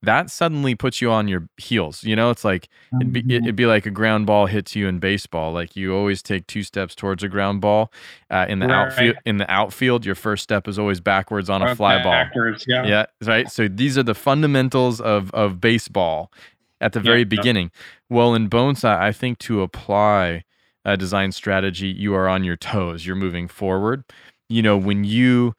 That 0.01 0.29
suddenly 0.31 0.75
puts 0.75 1.01
you 1.01 1.11
on 1.11 1.27
your 1.27 1.49
heels. 1.57 2.03
You 2.03 2.15
know, 2.15 2.29
it's 2.29 2.45
like 2.45 2.69
it'd 3.01 3.11
be, 3.11 3.35
it'd 3.35 3.55
be 3.55 3.65
like 3.65 3.85
a 3.85 3.89
ground 3.91 4.27
ball 4.27 4.45
hits 4.45 4.73
you 4.75 4.87
in 4.87 4.99
baseball. 4.99 5.51
Like 5.51 5.75
you 5.75 5.93
always 5.93 6.21
take 6.23 6.47
two 6.47 6.63
steps 6.63 6.95
towards 6.95 7.21
a 7.21 7.27
ground 7.27 7.59
ball. 7.59 7.91
Uh, 8.29 8.45
in 8.47 8.59
the 8.59 8.67
Right. 8.67 8.77
outfield, 8.77 9.15
in 9.25 9.37
the 9.37 9.51
outfield, 9.51 10.05
your 10.05 10.15
first 10.15 10.43
step 10.43 10.67
is 10.69 10.79
always 10.79 11.01
backwards 11.01 11.49
on 11.49 11.61
a 11.61 11.65
uh, 11.65 11.75
fly 11.75 11.97
ball. 11.99 12.13
backwards, 12.13 12.65
yeah 12.67 12.85
Yeah, 12.85 13.05
right. 13.25 13.49
So 13.49 13.67
these 13.67 13.97
are 13.97 14.03
the 14.03 14.15
fundamentals 14.15 15.01
of 15.01 15.31
of 15.31 15.59
baseball 15.59 16.31
at 16.79 16.93
the 16.93 17.01
very 17.01 17.19
Yeah. 17.21 17.25
beginning. 17.25 17.71
Well, 18.09 18.33
in 18.35 18.49
bonsai, 18.49 18.97
I 18.97 19.11
think 19.11 19.37
to 19.39 19.61
apply 19.61 20.43
a 20.85 20.95
design 20.95 21.33
strategy, 21.33 21.87
you 21.87 22.13
are 22.15 22.29
on 22.29 22.45
your 22.45 22.55
toes. 22.55 23.05
You're 23.05 23.17
moving 23.17 23.49
forward. 23.49 24.05
You 24.47 24.61
know, 24.61 24.77
when 24.77 25.03
you 25.03 25.53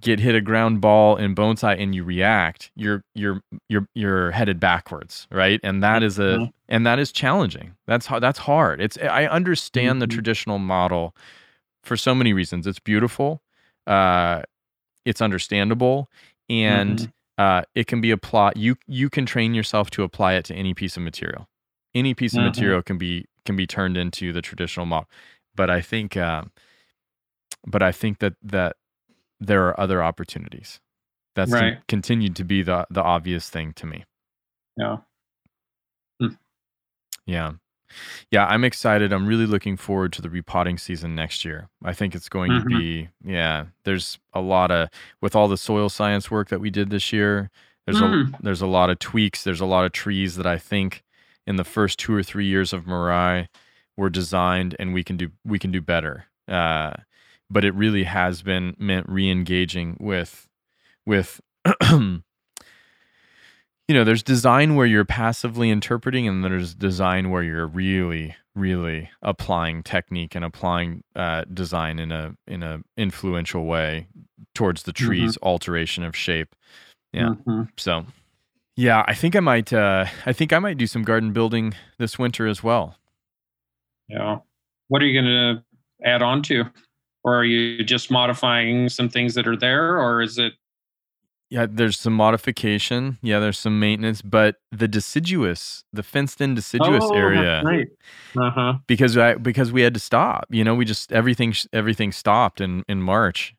get 0.00 0.18
hit 0.20 0.34
a 0.34 0.40
ground 0.40 0.80
ball 0.80 1.16
in 1.16 1.34
bonsai 1.34 1.76
and 1.80 1.94
you 1.94 2.02
react, 2.04 2.70
you're 2.76 3.04
you're 3.14 3.42
you're 3.68 3.86
you're 3.94 4.30
headed 4.30 4.58
backwards, 4.60 5.26
right? 5.30 5.60
And 5.62 5.82
that 5.82 6.02
is 6.02 6.18
a 6.18 6.38
Mhm. 6.38 6.52
and 6.68 6.86
that 6.86 6.98
is 6.98 7.12
challenging. 7.12 7.74
That's 7.86 8.06
hard. 8.06 8.22
That's 8.22 8.38
hard. 8.40 8.80
It's 8.80 8.96
I 8.98 9.26
understand 9.26 10.00
the 10.00 10.06
Mhm. 10.06 10.10
traditional 10.10 10.58
model 10.58 11.14
for 11.84 11.96
so 11.96 12.14
many 12.14 12.32
reasons. 12.32 12.66
It's 12.66 12.78
beautiful, 12.78 13.42
uh, 13.86 14.42
it's 15.04 15.20
understandable, 15.20 16.08
and 16.48 16.98
Mhm. 16.98 17.12
uh, 17.38 17.62
it 17.74 17.86
can 17.86 18.00
be 18.00 18.10
applied. 18.10 18.56
You 18.56 18.76
you 18.86 19.10
can 19.10 19.26
train 19.26 19.52
yourself 19.54 19.90
to 19.90 20.02
apply 20.04 20.34
it 20.34 20.44
to 20.46 20.54
any 20.54 20.74
piece 20.74 20.96
of 20.96 21.02
material. 21.02 21.48
Any 21.94 22.14
piece 22.14 22.34
of 22.34 22.40
Mhm. 22.40 22.44
material 22.44 22.82
can 22.82 22.98
be 22.98 23.26
can 23.44 23.56
be 23.56 23.66
turned 23.66 23.96
into 23.96 24.32
the 24.32 24.40
traditional 24.40 24.86
model. 24.86 25.10
But 25.54 25.68
I 25.68 25.80
think, 25.82 26.16
uh, 26.16 26.44
but 27.66 27.82
I 27.82 27.92
think 27.92 28.18
that 28.20 28.34
that 28.42 28.76
there 29.46 29.66
are 29.68 29.78
other 29.80 30.02
opportunities. 30.02 30.80
That's 31.34 31.50
Right. 31.50 31.78
continued 31.88 32.36
to 32.36 32.44
be 32.44 32.62
the 32.62 32.86
the 32.90 33.02
obvious 33.02 33.48
thing 33.50 33.72
to 33.74 33.86
me. 33.86 34.04
Yeah. 34.76 34.98
Yeah. 37.26 37.52
Yeah, 38.30 38.46
I'm 38.46 38.64
excited. 38.64 39.12
I'm 39.12 39.26
really 39.26 39.44
looking 39.46 39.76
forward 39.76 40.12
to 40.14 40.22
the 40.22 40.30
repotting 40.30 40.78
season 40.78 41.14
next 41.14 41.44
year. 41.44 41.68
I 41.84 41.92
think 41.92 42.14
it's 42.14 42.28
going 42.30 42.50
to 42.50 42.60
Mhm. 42.60 42.78
be, 42.78 43.08
yeah, 43.22 43.66
there's 43.84 44.18
a 44.32 44.40
lot 44.40 44.70
of, 44.70 44.88
with 45.20 45.36
all 45.36 45.46
the 45.46 45.58
soil 45.58 45.88
science 45.90 46.30
work 46.30 46.48
that 46.48 46.60
we 46.60 46.70
did 46.70 46.88
this 46.90 47.12
year, 47.12 47.50
there's 47.86 48.00
Mm. 48.00 48.34
a 48.38 48.42
there's 48.42 48.62
a 48.62 48.66
lot 48.66 48.88
of 48.90 48.98
tweaks. 48.98 49.44
There's 49.44 49.60
a 49.60 49.66
lot 49.66 49.84
of 49.84 49.92
trees 49.92 50.36
that 50.36 50.46
I 50.46 50.56
think 50.56 51.02
in 51.46 51.56
the 51.56 51.64
first 51.64 51.98
two 51.98 52.14
or 52.14 52.22
three 52.22 52.46
years 52.46 52.72
of 52.72 52.84
Mirai 52.86 53.48
were 53.96 54.08
designed 54.08 54.74
and 54.78 54.94
we 54.94 55.04
can 55.04 55.16
do 55.18 55.30
we 55.44 55.58
can 55.58 55.70
do 55.70 55.80
better. 55.82 56.26
Uh, 56.48 56.94
but 57.52 57.64
it 57.64 57.74
really 57.74 58.04
has 58.04 58.42
been 58.42 58.74
meant 58.78 59.08
re-engaging 59.08 59.96
with 60.00 60.48
with 61.06 61.40
you 63.88 63.98
know, 63.98 64.04
there's 64.04 64.22
design 64.22 64.74
where 64.74 64.86
you're 64.86 65.04
passively 65.04 65.68
interpreting, 65.70 66.26
and 66.28 66.44
there's 66.44 66.74
design 66.74 67.30
where 67.30 67.42
you're 67.42 67.66
really, 67.66 68.34
really 68.54 69.10
applying 69.22 69.82
technique 69.82 70.34
and 70.34 70.44
applying 70.44 71.02
uh, 71.16 71.44
design 71.52 71.98
in 71.98 72.12
a 72.12 72.34
in 72.46 72.62
a 72.62 72.80
influential 72.96 73.64
way 73.64 74.06
towards 74.54 74.84
the 74.84 74.92
tree's 74.92 75.36
alteration 75.42 76.04
of 76.04 76.16
shape. 76.16 76.54
Yeah. 77.12 77.34
Mhm. 77.46 77.68
So, 77.76 78.06
yeah, 78.76 79.04
I 79.06 79.14
think 79.14 79.36
I 79.36 79.40
might. 79.40 79.72
Uh, 79.72 80.06
I 80.24 80.32
think 80.32 80.52
I 80.52 80.58
might 80.58 80.78
do 80.78 80.86
some 80.86 81.02
garden 81.02 81.32
building 81.32 81.74
this 81.98 82.18
winter 82.18 82.46
as 82.46 82.62
well. 82.62 82.96
Yeah. 84.08 84.38
What 84.88 85.02
are 85.02 85.06
you 85.06 85.20
going 85.20 85.26
to 85.60 86.08
add 86.08 86.22
on 86.22 86.42
to? 86.44 86.64
Or 87.24 87.36
are 87.36 87.44
you 87.44 87.84
just 87.84 88.10
modifying 88.10 88.88
some 88.88 89.08
things 89.08 89.34
that 89.34 89.46
are 89.46 89.56
there? 89.56 89.98
Or 89.98 90.22
is 90.22 90.38
it, 90.38 90.54
Yeah, 91.50 91.66
there's 91.70 91.98
some 91.98 92.14
modification. 92.14 93.18
Yeah, 93.22 93.38
there's 93.38 93.58
some 93.58 93.78
maintenance, 93.78 94.22
but 94.22 94.56
the 94.70 94.88
deciduous, 94.88 95.84
the 95.92 96.02
fenced-in 96.02 96.54
deciduous 96.54 97.04
Oh, 97.04 97.14
area. 97.14 97.62
right. 97.64 97.86
Uh 98.38 98.50
huh. 98.50 98.72
because 98.86 99.16
I 99.18 99.34
because 99.34 99.70
we 99.70 99.82
had 99.82 99.92
to 99.94 100.00
stop. 100.00 100.46
You 100.50 100.64
know, 100.64 100.74
we 100.74 100.84
just 100.86 101.12
everything 101.12 101.54
everything 101.72 102.12
stopped 102.12 102.60
in 102.60 102.82
in 102.88 103.02
March, 103.02 103.54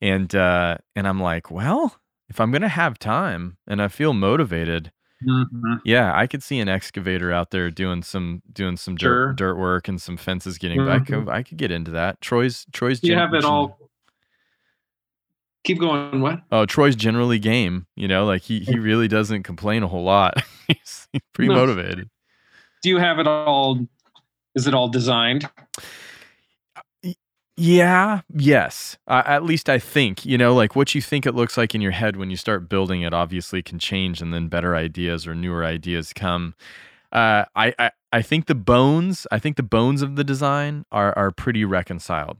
and 0.00 0.32
uh, 0.34 0.78
and 0.94 1.08
I'm 1.08 1.20
like, 1.20 1.50
well, 1.50 1.96
if 2.28 2.40
I'm 2.40 2.52
gonna 2.52 2.68
have 2.68 2.98
time 2.98 3.56
and 3.66 3.82
I 3.82 3.88
feel 3.88 4.12
motivated, 4.12 4.92
hmm 5.24 5.74
yeah, 5.84 6.16
I 6.16 6.26
could 6.26 6.42
see 6.42 6.60
an 6.60 6.68
excavator 6.68 7.32
out 7.32 7.50
there 7.50 7.70
doing 7.70 8.02
some 8.02 8.42
doing 8.52 8.76
some 8.76 8.96
Sure. 8.96 9.28
dirt 9.28 9.36
dirt 9.36 9.56
work 9.56 9.88
and 9.88 10.00
some 10.00 10.16
fences 10.16 10.58
getting. 10.58 10.80
I 10.88 10.98
could 11.00 11.28
I 11.28 11.42
could 11.42 11.58
get 11.58 11.70
into 11.70 11.90
that. 11.92 12.20
Troy's 12.20 12.66
Troy's 12.72 13.02
You 13.02 13.14
have 13.16 13.34
it 13.34 13.44
all. 13.44 13.78
Keep 15.64 15.80
going. 15.80 16.20
What? 16.20 16.42
Oh, 16.52 16.66
Troy's 16.66 16.94
generally 16.96 17.38
game. 17.38 17.86
You 17.96 18.06
know, 18.08 18.26
like 18.26 18.42
he 18.42 18.60
he 18.60 18.78
really 18.78 19.08
doesn't 19.08 19.42
complain 19.44 19.82
a 19.82 19.88
whole 19.88 20.04
lot. 20.04 20.34
he's, 20.68 21.08
he's 21.12 21.22
pretty 21.32 21.48
No. 21.48 21.54
motivated. 21.54 22.10
Do 22.82 22.90
you 22.90 22.98
have 22.98 23.18
it 23.18 23.26
all? 23.26 23.86
Is 24.54 24.66
it 24.66 24.74
all 24.74 24.88
designed? 24.88 25.48
Yeah, 27.56 28.22
yes. 28.34 28.98
Uh, 29.06 29.22
at 29.26 29.44
least 29.44 29.68
I 29.70 29.78
think, 29.78 30.26
you 30.26 30.36
know, 30.36 30.54
like 30.54 30.74
what 30.74 30.94
you 30.94 31.00
think 31.00 31.24
it 31.24 31.34
looks 31.36 31.56
like 31.56 31.72
in 31.74 31.80
your 31.80 31.92
head 31.92 32.16
when 32.16 32.28
you 32.30 32.36
start 32.36 32.68
building 32.68 33.02
it 33.02 33.14
obviously 33.14 33.62
can 33.62 33.78
change 33.78 34.20
and 34.20 34.34
then 34.34 34.48
better 34.48 34.74
ideas 34.74 35.24
or 35.26 35.34
newer 35.36 35.64
ideas 35.64 36.12
come. 36.12 36.54
Uh, 37.12 37.44
I, 37.54 37.72
I, 37.78 37.90
I 38.12 38.22
think 38.22 38.46
the 38.46 38.56
bones, 38.56 39.24
I 39.30 39.38
think 39.38 39.56
the 39.56 39.62
bones 39.62 40.02
of 40.02 40.16
the 40.16 40.24
design 40.24 40.84
are, 40.90 41.16
are 41.16 41.30
pretty 41.30 41.64
reconciled. 41.64 42.38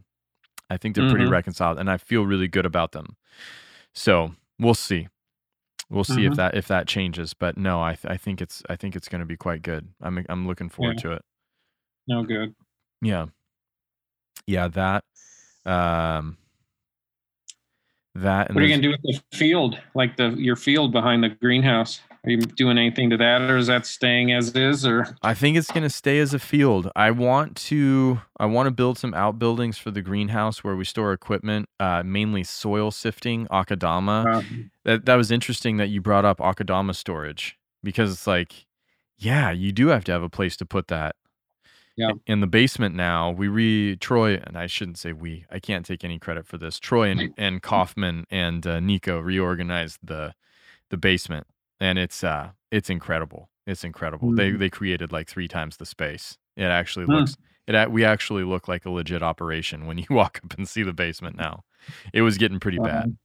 I 0.69 0.77
think 0.79 0.97
they're 0.97 1.09
pretty 1.11 1.27
Mhm. 1.27 1.31
reconciled 1.31 1.79
and 1.79 1.89
I 1.89 1.97
feel 1.99 2.27
really 2.27 2.49
good 2.49 2.67
about 2.67 2.91
them. 2.91 3.17
So 3.93 4.33
we'll 4.59 4.75
see. 4.75 5.09
We'll 5.91 6.03
see 6.05 6.25
if 6.25 6.33
Mhm. 6.33 6.37
that 6.37 6.57
if 6.57 6.67
that 6.69 6.89
changes, 6.89 7.35
but 7.35 7.57
no, 7.57 7.81
I 7.83 7.95
th- 7.95 8.11
I 8.12 8.17
think 8.17 8.41
it's 8.41 8.62
I 8.69 8.75
think 8.75 8.97
it's 8.97 9.09
going 9.09 9.21
to 9.21 9.27
be 9.27 9.37
quite 9.37 9.62
good. 9.62 9.89
I'm 10.01 10.25
I'm 10.29 10.47
looking 10.47 10.71
forward 10.71 10.99
to 10.99 11.12
it. 11.12 11.23
No 12.09 12.25
good. 12.25 12.55
Yeah. 13.03 13.27
Yeah, 14.47 14.69
that 14.69 15.05
um 15.67 16.37
that 18.15 18.49
and 18.49 18.55
What 18.55 18.63
are 18.63 18.67
you 18.67 18.73
gonna 18.73 18.83
do 18.83 18.91
with 18.91 19.03
the 19.03 19.37
field? 19.37 19.79
Like 19.95 20.17
the 20.17 20.31
your 20.31 20.57
field 20.57 20.93
behind 20.93 21.25
the 21.25 21.31
greenhouse? 21.31 22.01
Are 22.25 22.31
you 22.31 22.39
doing 22.39 22.79
anything 22.79 23.11
to 23.11 23.19
that, 23.19 23.43
or 23.43 23.59
is 23.59 23.67
that 23.67 23.85
staying 23.85 24.33
as 24.33 24.55
is? 24.55 24.87
Or 24.87 25.15
I 25.23 25.35
think 25.35 25.59
it's 25.59 25.71
going 25.71 25.83
to 25.83 25.91
stay 25.91 26.19
as 26.21 26.33
a 26.33 26.39
field. 26.39 26.91
I 26.97 27.11
want 27.11 27.55
to 27.69 28.23
I 28.41 28.47
want 28.47 28.67
to 28.67 28.71
build 28.71 28.97
some 28.97 29.13
outbuildings 29.13 29.77
for 29.77 29.91
the 29.91 30.01
greenhouse 30.01 30.65
where 30.65 30.75
we 30.75 30.87
store 30.87 31.13
equipment, 31.13 31.69
uh 31.79 32.03
mainly 32.03 32.43
soil 32.43 32.91
sifting, 32.91 33.47
akadama. 33.49 34.43
That 34.85 35.05
that 35.05 35.17
was 35.17 35.31
interesting 35.31 35.77
that 35.77 35.89
you 35.89 36.01
brought 36.01 36.25
up 36.25 36.39
akadama 36.39 36.95
storage 36.95 37.59
because 37.83 38.11
it's 38.11 38.27
like 38.27 38.67
yeah, 39.19 39.51
you 39.51 39.71
do 39.71 39.89
have 39.89 40.05
to 40.05 40.13
have 40.13 40.23
a 40.23 40.31
place 40.31 40.57
to 40.57 40.67
put 40.67 40.89
that. 40.89 41.17
Yeah. 41.97 42.11
In 42.27 42.41
the 42.41 42.47
basement 42.49 42.95
now, 42.95 43.31
we 43.31 43.47
re 43.49 43.97
Troy 43.97 44.35
and 44.43 44.59
I 44.59 44.67
shouldn't 44.67 44.99
say 44.99 45.13
we. 45.13 45.45
I 45.51 45.61
can't 45.61 45.87
take 45.87 46.03
any 46.05 46.19
credit 46.19 46.47
for 46.47 46.59
this. 46.59 46.81
Troy 46.81 47.09
and, 47.11 47.33
and 47.37 47.63
Kaufman 47.63 48.27
and 48.31 48.67
uh, 48.67 48.81
Nico 48.81 49.21
reorganized 49.21 49.99
the 50.03 50.35
the 50.91 50.97
basement, 50.97 51.47
and 51.81 51.99
it's 51.99 52.25
uh 52.25 52.51
it's 52.71 52.91
incredible. 52.91 53.49
It's 53.67 53.85
incredible. 53.85 54.33
They 54.33 54.51
Mhm. 54.51 54.59
they 54.59 54.71
created 54.71 55.13
like 55.13 55.29
three 55.29 55.49
times 55.49 55.77
the 55.77 55.87
space. 55.87 56.37
It 56.57 56.65
actually 56.65 57.07
Hmm. 57.07 57.13
looks 57.13 57.37
it. 57.67 57.91
We 57.91 58.05
actually 58.05 58.45
look 58.45 58.67
like 58.69 58.85
a 58.85 58.91
legit 58.91 59.23
operation 59.23 59.87
when 59.87 59.99
you 59.99 60.07
walk 60.11 60.41
up 60.45 60.59
and 60.59 60.69
see 60.69 60.83
the 60.83 60.93
basement 60.93 61.37
now. 61.37 61.65
It 62.13 62.23
was 62.23 62.39
getting 62.39 62.59
pretty 62.61 62.79
bad. 62.79 63.17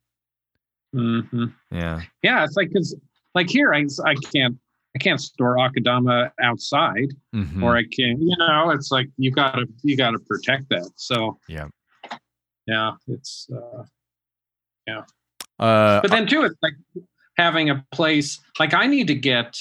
hmm 0.94 1.46
Yeah. 1.72 2.02
Yeah, 2.24 2.44
it's 2.44 2.56
like 2.56 2.70
because 2.70 2.96
like 3.36 3.50
here, 3.50 3.74
I 3.74 3.86
I 4.06 4.16
can't 4.16 4.58
I 4.96 5.00
can't 5.00 5.22
store 5.22 5.58
akadama 5.58 6.32
outside, 6.42 7.10
Mhm. 7.36 7.62
or 7.64 7.78
I 7.78 7.84
can't. 7.84 8.20
you 8.20 8.36
know 8.38 8.72
it's 8.72 8.92
like 8.92 9.08
you 9.18 9.32
gotta 9.32 9.66
you 9.84 9.96
gotta 9.96 10.20
protect 10.20 10.70
that. 10.70 10.90
So 10.96 11.40
Yeah. 11.48 11.68
yeah, 12.68 12.94
it's. 13.08 13.48
uh 13.52 13.84
yeah. 14.88 15.04
Uh, 15.60 16.02
but 16.02 16.10
then 16.10 16.26
too 16.26 16.44
it's 16.44 16.56
like 16.64 16.74
having 17.38 17.70
a 17.70 17.86
place 17.92 18.40
like 18.60 18.74
i 18.74 18.88
need 18.88 19.08
to 19.08 19.14
get 19.14 19.58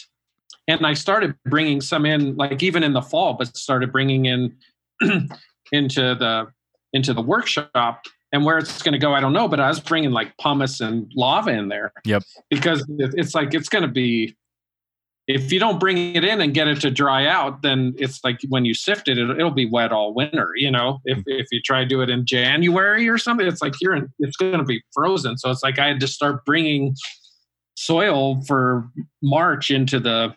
and 0.69 0.87
i 0.87 0.95
started 0.95 1.35
bringing 1.45 1.81
some 1.81 2.07
in 2.07 2.35
like 2.37 2.63
even 2.63 2.83
in 2.85 2.93
the 2.93 3.03
fall 3.03 3.35
but 3.35 3.55
started 3.57 3.91
bringing 3.93 4.25
in 4.27 4.57
into 5.73 6.15
the 6.15 6.47
into 6.93 7.13
the 7.13 7.21
workshop 7.21 8.03
and 8.33 8.45
where 8.45 8.59
it's 8.59 8.81
going 8.83 8.93
to 8.93 8.99
go 8.99 9.13
i 9.13 9.21
don't 9.21 9.33
know 9.33 9.49
but 9.49 9.61
i 9.61 9.69
was 9.69 9.81
bringing 9.81 10.11
like 10.13 10.33
pumice 10.39 10.81
and 10.81 11.11
lava 11.17 11.51
in 11.51 11.69
there 11.69 11.93
Yep. 12.05 12.23
because 12.49 12.85
it's 12.89 13.35
like 13.35 13.53
it's 13.55 13.69
going 13.69 13.83
to 13.83 13.89
be 13.89 14.37
if 15.29 15.53
you 15.53 15.61
don't 15.61 15.79
bring 15.79 16.17
it 16.17 16.25
in 16.25 16.41
and 16.41 16.55
get 16.55 16.67
it 16.67 16.81
to 16.81 16.91
dry 16.91 17.27
out 17.27 17.63
then 17.63 17.95
it's 17.99 18.21
like 18.25 18.41
when 18.49 18.65
you 18.65 18.75
sift 18.75 19.07
it, 19.09 19.19
it 19.19 19.31
it'll 19.31 19.51
be 19.51 19.69
wet 19.69 19.93
all 19.93 20.15
winter 20.15 20.53
you 20.57 20.71
know 20.71 20.99
if, 21.05 21.19
mm-hmm. 21.19 21.31
if 21.31 21.47
you 21.53 21.61
try 21.63 21.81
to 21.81 21.87
do 21.87 22.01
it 22.01 22.11
in 22.11 22.27
january 22.27 23.09
or 23.09 23.19
something 23.19 23.47
it's 23.47 23.63
like 23.63 23.75
you're 23.81 23.95
in 23.95 24.09
it's 24.19 24.37
going 24.37 24.59
to 24.59 24.65
be 24.65 24.83
frozen 24.93 25.37
so 25.37 25.51
it's 25.51 25.63
like 25.63 25.79
i 25.79 25.87
had 25.87 26.01
to 26.01 26.09
start 26.09 26.45
bringing 26.45 26.95
soil 27.77 28.43
for 28.43 28.89
march 29.23 29.71
into 29.71 30.01
the 30.01 30.35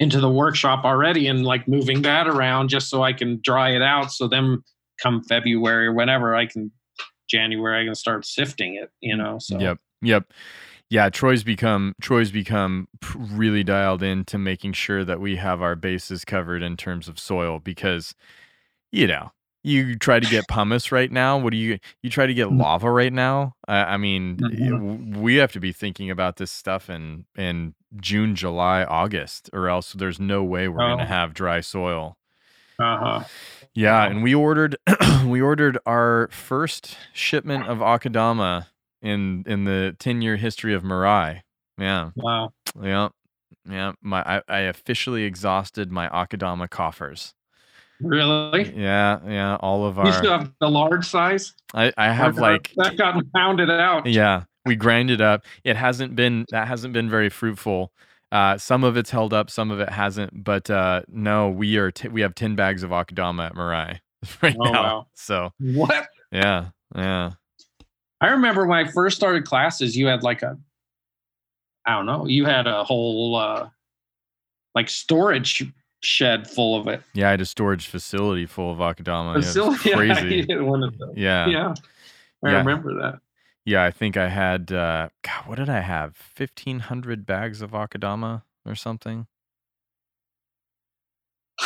into 0.00 0.20
the 0.20 0.30
workshop 0.30 0.84
already 0.84 1.26
and 1.26 1.44
like 1.44 1.68
moving 1.68 2.02
that 2.02 2.26
around 2.26 2.68
just 2.68 2.90
so 2.90 3.02
i 3.02 3.12
can 3.12 3.40
dry 3.42 3.70
it 3.70 3.82
out 3.82 4.12
so 4.12 4.26
then 4.28 4.62
come 5.00 5.22
february 5.24 5.86
or 5.86 5.92
whenever 5.92 6.34
i 6.34 6.44
can 6.44 6.70
january 7.30 7.82
i 7.82 7.84
can 7.84 7.94
start 7.94 8.26
sifting 8.26 8.74
it 8.74 8.90
you 9.00 9.16
know 9.16 9.38
so 9.38 9.58
Yep. 9.58 9.78
Yep. 10.02 10.32
Yeah, 10.90 11.08
Troy's 11.08 11.44
become 11.44 11.94
Troy's 12.00 12.32
become 12.32 12.88
really 13.14 13.62
dialed 13.62 14.02
into 14.02 14.38
making 14.38 14.72
sure 14.72 15.04
that 15.04 15.20
we 15.20 15.36
have 15.36 15.62
our 15.62 15.76
bases 15.76 16.24
covered 16.24 16.62
in 16.62 16.76
terms 16.76 17.06
of 17.08 17.18
soil 17.18 17.60
because 17.60 18.14
you 18.92 19.06
know, 19.06 19.30
you 19.62 19.94
try 19.96 20.18
to 20.18 20.28
get 20.28 20.48
pumice 20.48 20.90
right 20.90 21.12
now, 21.12 21.38
what 21.38 21.52
do 21.52 21.56
you 21.56 21.78
you 22.02 22.10
try 22.10 22.26
to 22.26 22.34
get 22.34 22.48
Mm. 22.48 22.58
lava 22.60 22.90
right 22.90 23.12
now? 23.12 23.54
I, 23.68 23.94
I 23.94 23.96
mean, 23.98 24.38
Mhm. 24.38 25.16
we 25.18 25.36
have 25.36 25.52
to 25.52 25.60
be 25.60 25.70
thinking 25.72 26.10
about 26.10 26.36
this 26.36 26.50
stuff 26.50 26.90
in 26.90 27.24
in 27.36 27.74
June, 28.00 28.34
July, 28.34 28.82
August 28.84 29.48
or 29.52 29.68
else 29.68 29.92
there's 29.92 30.18
no 30.18 30.42
way 30.42 30.66
we're 30.68 30.78
going 30.78 30.98
to 30.98 31.04
Oh. 31.04 31.06
have 31.06 31.34
dry 31.34 31.60
soil. 31.60 32.16
uh-huh 32.80 33.22
Yeah, 33.74 34.04
and 34.06 34.22
we 34.24 34.34
ordered 34.34 34.76
we 35.24 35.40
ordered 35.40 35.78
our 35.86 36.28
first 36.32 36.96
shipment 37.12 37.66
of 37.68 37.78
akadama 37.78 38.66
in 39.02 39.44
in 39.46 39.64
the 39.64 39.96
10 39.98 40.22
year 40.22 40.36
history 40.36 40.74
of 40.74 40.82
Mirai. 40.82 41.40
Yeah. 41.78 42.10
wow 42.16 42.52
Yeah. 42.82 43.08
Yeah. 43.68 43.92
My 44.02 44.22
I, 44.38 44.42
I 44.48 44.58
officially 44.60 45.24
exhausted 45.24 45.90
my 45.90 46.08
akadama 46.08 46.68
coffers. 46.68 47.34
Really? 48.02 48.72
Yeah, 48.74 49.18
yeah. 49.26 49.56
All 49.56 49.84
of 49.84 49.98
our. 49.98 50.06
You 50.06 50.12
still 50.12 50.32
have 50.32 50.52
the 50.60 50.70
large 50.70 51.06
size? 51.06 51.52
I, 51.74 51.92
I 51.98 52.10
have 52.12 52.38
like 52.38 52.72
that 52.76 52.96
got 52.96 53.22
pounded 53.34 53.68
out. 53.70 54.06
Yeah, 54.06 54.44
we 54.64 54.74
grind 54.74 55.10
it 55.10 55.20
up. 55.20 55.44
It 55.64 55.76
hasn't 55.76 56.16
been 56.16 56.46
that 56.50 56.66
hasn't 56.66 56.94
been 56.94 57.10
very 57.10 57.28
fruitful. 57.28 57.92
Uh, 58.32 58.56
some 58.56 58.84
of 58.84 58.96
it's 58.96 59.10
held 59.10 59.34
up, 59.34 59.50
some 59.50 59.70
of 59.70 59.80
it 59.80 59.90
hasn't. 59.90 60.44
But 60.44 60.70
uh, 60.70 61.02
no, 61.08 61.50
we 61.50 61.76
are 61.76 61.90
t- 61.90 62.08
we 62.08 62.22
have 62.22 62.34
ten 62.34 62.54
bags 62.56 62.82
of 62.82 62.88
akadama 62.90 63.46
at 63.46 63.54
Mirai 63.54 63.98
right 64.42 64.56
Oh, 64.58 64.64
now. 64.64 64.82
wow. 64.82 65.06
So 65.14 65.52
What? 65.58 66.08
yeah, 66.32 66.68
yeah, 66.94 67.32
I 68.20 68.28
remember 68.28 68.66
when 68.66 68.78
I 68.86 68.90
first 68.90 69.16
started 69.16 69.44
classes, 69.44 69.96
you 69.96 70.06
had 70.06 70.22
like 70.22 70.42
a, 70.42 70.58
I 71.86 71.92
don't 71.96 72.06
know, 72.06 72.26
you 72.26 72.44
had 72.44 72.66
a 72.66 72.84
whole 72.84 73.36
uh, 73.36 73.68
like 74.74 74.88
storage 74.88 75.64
shed 76.02 76.48
full 76.48 76.78
of 76.80 76.86
it. 76.88 77.02
yeah. 77.14 77.28
I 77.28 77.30
had 77.32 77.40
a 77.40 77.46
storage 77.46 77.86
facility 77.86 78.46
full 78.46 78.70
of 78.72 78.78
akadama. 78.78 79.34
Yeah, 79.36 79.40
Facility. 79.42 79.92
Crazy. 79.92 80.46
had 80.52 80.62
one 80.62 80.82
of 80.82 80.96
those. 80.98 81.14
Yeah, 81.16 81.46
Yeah, 81.48 81.74
I 82.44 82.50
Yeah. 82.50 82.58
remember 82.58 82.94
that. 83.02 83.20
yeah. 83.64 83.84
I 83.84 83.90
think 83.90 84.16
I 84.16 84.28
had 84.28 84.72
uh, 84.72 85.08
God. 85.22 85.46
What 85.46 85.56
did 85.58 85.68
I 85.70 85.80
have? 85.80 86.16
Fifteen 86.16 86.80
hundred 86.80 87.26
bags 87.26 87.60
of 87.62 87.70
akadama 87.72 88.42
or 88.66 88.74
something. 88.74 89.26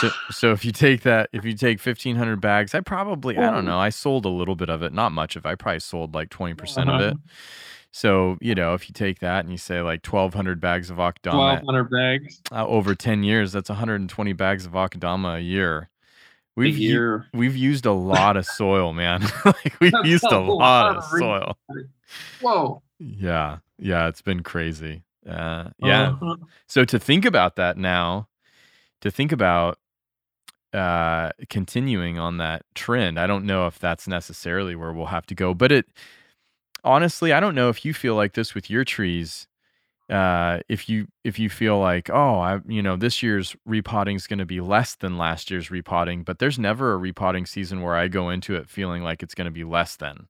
So, 0.01 0.11
so 0.31 0.53
if 0.53 0.65
you 0.65 0.73
take 0.73 1.03
that, 1.03 1.31
if 1.33 1.45
you 1.45 1.55
take 1.55 1.79
fifteen 1.81 2.17
hundred 2.17 2.41
bags, 2.41 2.75
I 2.75 2.81
probably, 2.81 3.39
I 3.39 3.51
don't 3.51 3.65
know, 3.65 3.79
I 3.79 3.91
sold 3.91 4.25
a 4.25 4.29
little 4.29 4.57
bit 4.57 4.69
of 4.69 4.83
it, 4.83 4.93
not 4.93 5.13
much 5.13 5.37
of. 5.37 5.45
it. 5.47 5.49
I 5.49 5.55
probably 5.55 5.81
sold 5.81 6.15
like 6.15 6.31
twenty 6.31 6.55
percent 6.55 6.91
of 6.91 7.01
Uh-huh. 7.01 7.11
it. 7.11 7.17
So 7.93 8.37
you 8.41 8.55
know, 8.57 8.75
if 8.75 8.89
you 8.89 8.93
take 8.93 9.21
that 9.21 9.45
and 9.45 9.53
you 9.53 9.59
say 9.59 9.81
like 9.83 10.03
twelve 10.03 10.35
hundred 10.35 10.61
bags 10.61 10.91
of 10.91 10.97
Twelve 10.97 11.15
akadama 11.15 11.65
hundred 11.65 11.91
bags 11.91 12.41
uh, 12.51 12.67
over 12.67 12.95
ten 12.95 13.23
years, 13.23 13.53
that's 13.53 13.69
one 13.69 13.79
hundred 13.79 14.01
and 14.01 14.11
twenty 14.11 14.33
bags 14.33 14.67
of 14.67 14.73
akadama 14.73 15.37
a 15.37 15.41
year. 15.41 15.91
We've 16.57 16.77
u- 16.79 16.91
year. 16.91 17.27
we've 17.33 17.57
used 17.57 17.87
a 17.87 17.93
lot 17.93 18.37
of 18.37 18.47
soil, 18.47 18.93
man. 18.93 19.23
like 19.45 19.77
we've 19.81 19.93
That's 19.93 20.09
used 20.09 20.25
a 20.25 20.37
a 20.37 20.39
lot 20.41 20.59
lot 20.59 20.91
of 20.91 20.97
of 20.99 21.05
soil. 21.05 21.57
Whoa. 22.41 22.83
Yeah, 22.99 23.59
yeah, 23.79 24.09
it's 24.09 24.23
been 24.23 24.43
crazy. 24.43 25.05
Uh, 25.29 25.71
yeah, 25.79 26.09
Uh-huh. 26.21 26.37
so 26.69 26.85
to 26.85 26.99
think 26.99 27.25
about 27.25 27.57
that 27.57 27.77
now, 27.77 28.29
to 29.01 29.11
think 29.11 29.33
about 29.33 29.79
uh 30.75 31.31
continuing 31.51 32.19
on 32.19 32.39
that 32.39 32.65
trend, 32.75 33.19
I 33.19 33.27
don't 33.27 33.47
know 33.47 33.67
if 33.67 33.79
that's 33.79 34.09
necessarily 34.09 34.75
where 34.77 34.93
we'll 34.93 35.07
have 35.07 35.27
to 35.27 35.35
go, 35.35 35.55
but 35.55 35.73
it 35.73 35.87
honestly, 36.85 37.33
I 37.33 37.41
don't 37.41 37.55
know 37.55 37.69
if 37.71 37.85
you 37.85 37.95
feel 37.95 38.15
like 38.17 38.35
this 38.35 38.55
with 38.55 38.71
your 38.71 38.85
trees. 38.85 39.47
Uh 40.11 40.61
if 40.69 40.89
you 40.89 41.07
if 41.25 41.39
you 41.39 41.49
feel 41.49 41.79
like, 41.79 42.11
oh, 42.11 42.39
I 42.41 42.61
you 42.67 42.83
know, 42.83 42.97
this 42.97 43.23
year's 43.23 43.57
repotting 43.67 44.17
is 44.17 44.27
going 44.27 44.41
to 44.41 44.47
be 44.47 44.61
less 44.61 44.97
than 44.97 45.17
last 45.19 45.51
year's 45.51 45.71
repotting, 45.71 46.25
but 46.25 46.39
there's 46.39 46.59
never 46.59 46.93
a 46.93 46.99
repotting 46.99 47.47
season 47.47 47.81
where 47.83 47.95
I 47.97 48.09
go 48.09 48.31
into 48.31 48.55
it 48.57 48.69
feeling 48.69 49.03
like 49.03 49.23
it's 49.23 49.35
going 49.35 49.47
to 49.47 49.51
be 49.51 49.65
less 49.65 49.97
than. 49.97 50.29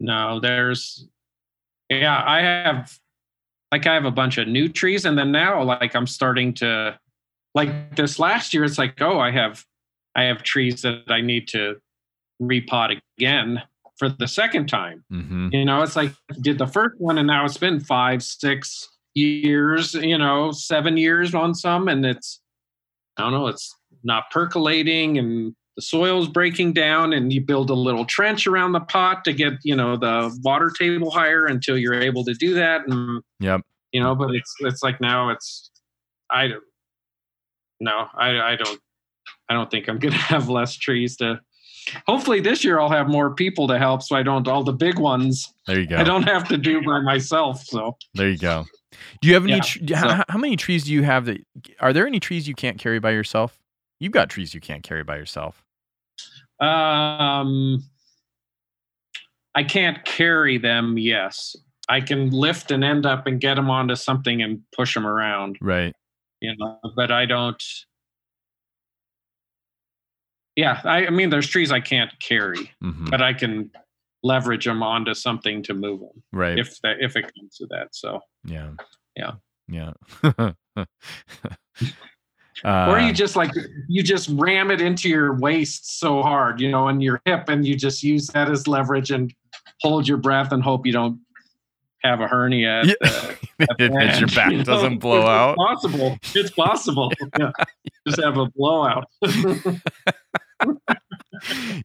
No, 0.00 0.40
there's 0.40 1.08
yeah, 1.90 2.22
I 2.26 2.40
have 2.40 2.98
like 3.72 3.86
I 3.86 3.94
have 3.94 4.04
a 4.04 4.10
bunch 4.10 4.38
of 4.38 4.48
new 4.48 4.68
trees 4.68 5.04
and 5.04 5.16
then 5.18 5.32
now 5.32 5.62
like 5.62 5.94
I'm 5.96 6.06
starting 6.06 6.54
to 6.54 6.98
like 7.54 7.96
this 7.96 8.18
last 8.18 8.54
year 8.54 8.64
it's 8.64 8.78
like, 8.78 9.00
oh, 9.00 9.18
I 9.18 9.30
have 9.30 9.64
I 10.14 10.24
have 10.24 10.42
trees 10.42 10.82
that 10.82 11.04
I 11.08 11.20
need 11.20 11.48
to 11.48 11.76
repot 12.40 12.98
again 13.18 13.62
for 13.98 14.08
the 14.08 14.26
second 14.28 14.66
time. 14.68 15.04
Mhm. 15.12 15.52
You 15.52 15.64
know, 15.64 15.82
it's 15.82 15.96
like 15.96 16.12
did 16.40 16.58
the 16.58 16.66
first 16.66 17.00
one 17.00 17.18
and 17.18 17.26
now 17.26 17.44
it's 17.44 17.56
been 17.58 17.80
5 17.80 18.22
6 18.22 18.88
years, 19.14 19.94
you 19.94 20.18
know, 20.18 20.50
7 20.52 20.96
years 20.96 21.34
on 21.34 21.54
some 21.54 21.88
and 21.88 22.04
it's 22.04 22.40
I 23.16 23.22
don't 23.22 23.32
know, 23.32 23.46
it's 23.46 23.74
not 24.04 24.30
percolating 24.30 25.18
and 25.18 25.54
the 25.76 25.82
soil's 25.82 26.28
breaking 26.28 26.72
down 26.74 27.12
and 27.14 27.32
you 27.32 27.40
build 27.40 27.70
a 27.70 27.74
little 27.74 28.04
trench 28.04 28.46
around 28.46 28.72
the 28.72 28.80
pot 28.80 29.24
to 29.24 29.32
get 29.32 29.54
you 29.62 29.74
know 29.76 29.96
the 29.96 30.36
water 30.42 30.70
table 30.78 31.10
higher 31.10 31.46
until 31.46 31.78
you're 31.78 31.94
able 31.94 32.24
to 32.24 32.34
do 32.34 32.52
that 32.54 32.86
and 32.88 33.22
Yep. 33.40 33.62
you 33.92 34.00
know 34.02 34.14
but 34.14 34.34
it's 34.34 34.54
it's 34.60 34.82
like 34.82 35.00
now 35.00 35.30
it's 35.30 35.70
i 36.28 36.48
don't 36.48 36.62
no 37.82 38.06
i 38.16 38.52
i 38.52 38.56
don't 38.56 38.80
i 39.48 39.54
don't 39.54 39.70
think 39.70 39.88
i'm 39.88 39.98
gonna 39.98 40.14
have 40.34 40.48
less 40.48 40.74
trees 40.76 41.16
to 41.16 41.38
hopefully 42.06 42.40
this 42.40 42.62
year 42.64 42.78
i'll 42.80 42.88
have 42.88 43.08
more 43.08 43.34
people 43.34 43.66
to 43.68 43.76
help 43.78 44.02
so 44.02 44.14
i 44.16 44.22
don't 44.22 44.46
all 44.48 44.62
the 44.64 44.72
big 44.72 44.98
ones 44.98 45.52
There 45.66 45.80
you 45.80 45.86
go. 45.86 45.96
i 45.96 46.04
don't 46.04 46.22
have 46.22 46.46
to 46.48 46.56
do 46.56 46.80
by 46.82 47.00
myself 47.00 47.62
so 47.64 47.96
There 48.14 48.30
you 48.30 48.38
go. 48.38 48.64
Do 49.20 49.28
you 49.28 49.34
have 49.34 49.44
any? 49.44 49.54
Yeah, 49.54 49.60
tr- 49.60 49.78
so- 49.88 49.96
how, 49.96 50.24
how 50.28 50.38
many 50.38 50.54
trees 50.56 50.84
do 50.84 50.92
you 50.92 51.02
have 51.02 51.24
that? 51.24 51.38
Are 51.80 51.92
there 51.94 52.06
any 52.06 52.20
trees 52.20 52.46
you 52.46 52.54
can't 52.54 52.78
carry 52.78 52.98
by 53.00 53.10
yourself? 53.12 53.58
You've 53.98 54.12
got 54.12 54.28
trees 54.28 54.52
you 54.54 54.60
can't 54.60 54.82
carry 54.82 55.02
by 55.02 55.16
yourself. 55.16 55.64
um 56.60 57.82
i 59.54 59.62
can't 59.64 60.04
carry 60.04 60.58
them 60.58 60.96
yes 60.98 61.56
i 61.88 62.00
can 62.00 62.30
lift 62.30 62.70
and 62.70 62.84
end 62.84 63.04
up 63.06 63.26
and 63.26 63.40
get 63.40 63.54
them 63.54 63.70
onto 63.70 63.94
something 63.96 64.40
and 64.42 64.60
push 64.76 64.94
them 64.94 65.06
around 65.06 65.56
Right. 65.60 65.94
You 66.42 66.54
know 66.58 66.78
but 66.96 67.10
i 67.10 67.24
don't 67.24 67.62
yeah 70.56 70.80
I, 70.84 71.06
I 71.06 71.10
mean 71.10 71.30
there's 71.30 71.48
trees 71.48 71.72
i 71.72 71.80
can't 71.80 72.10
carry 72.20 72.70
hmm 72.82 73.06
but 73.10 73.22
i 73.22 73.32
can 73.32 73.70
leverage 74.22 74.64
them 74.66 74.82
onto 74.82 75.14
something 75.14 75.62
to 75.64 75.74
move 75.74 76.00
them 76.00 76.22
Right. 76.32 76.58
if 76.58 76.78
that 76.82 76.96
if 77.00 77.16
it 77.16 77.22
comes 77.34 77.56
to 77.56 77.66
that 77.70 77.88
so 77.94 78.20
yeah. 78.44 78.70
Yeah. 79.16 79.32
Yeah. 79.68 79.92
or 80.74 80.86
Uh, 82.64 82.98
you 83.06 83.12
just 83.12 83.34
like 83.36 83.50
you 83.88 84.02
just 84.02 84.28
ram 84.30 84.70
it 84.70 84.80
into 84.80 85.08
your 85.08 85.34
waist 85.38 85.98
so 86.00 86.22
hard 86.22 86.60
you 86.60 86.70
know 86.70 86.88
and 86.88 87.02
your 87.02 87.20
hip 87.24 87.48
and 87.48 87.66
you 87.66 87.74
just 87.76 88.02
use 88.02 88.26
that 88.28 88.48
as 88.50 88.66
leverage 88.68 89.10
and 89.10 89.32
hold 89.80 90.06
your 90.06 90.18
breath 90.18 90.52
and 90.52 90.62
hope 90.62 90.86
you 90.86 90.92
don't 90.92 91.18
have 92.04 92.20
a 92.20 92.26
hernia 92.28 92.80
at 92.80 92.86
the- 93.00 93.36
at 94.00 94.18
your 94.20 94.28
back 94.28 94.52
you 94.52 94.62
doesn't 94.64 94.98
blow 94.98 95.18
It's 95.20 95.28
out. 95.28 95.56
possible 95.56 96.18
it's 96.34 96.50
possible 96.50 97.12
yeah. 97.38 97.50
just 98.06 98.20
have 98.22 98.36
a 98.38 98.46
blowout 98.56 99.04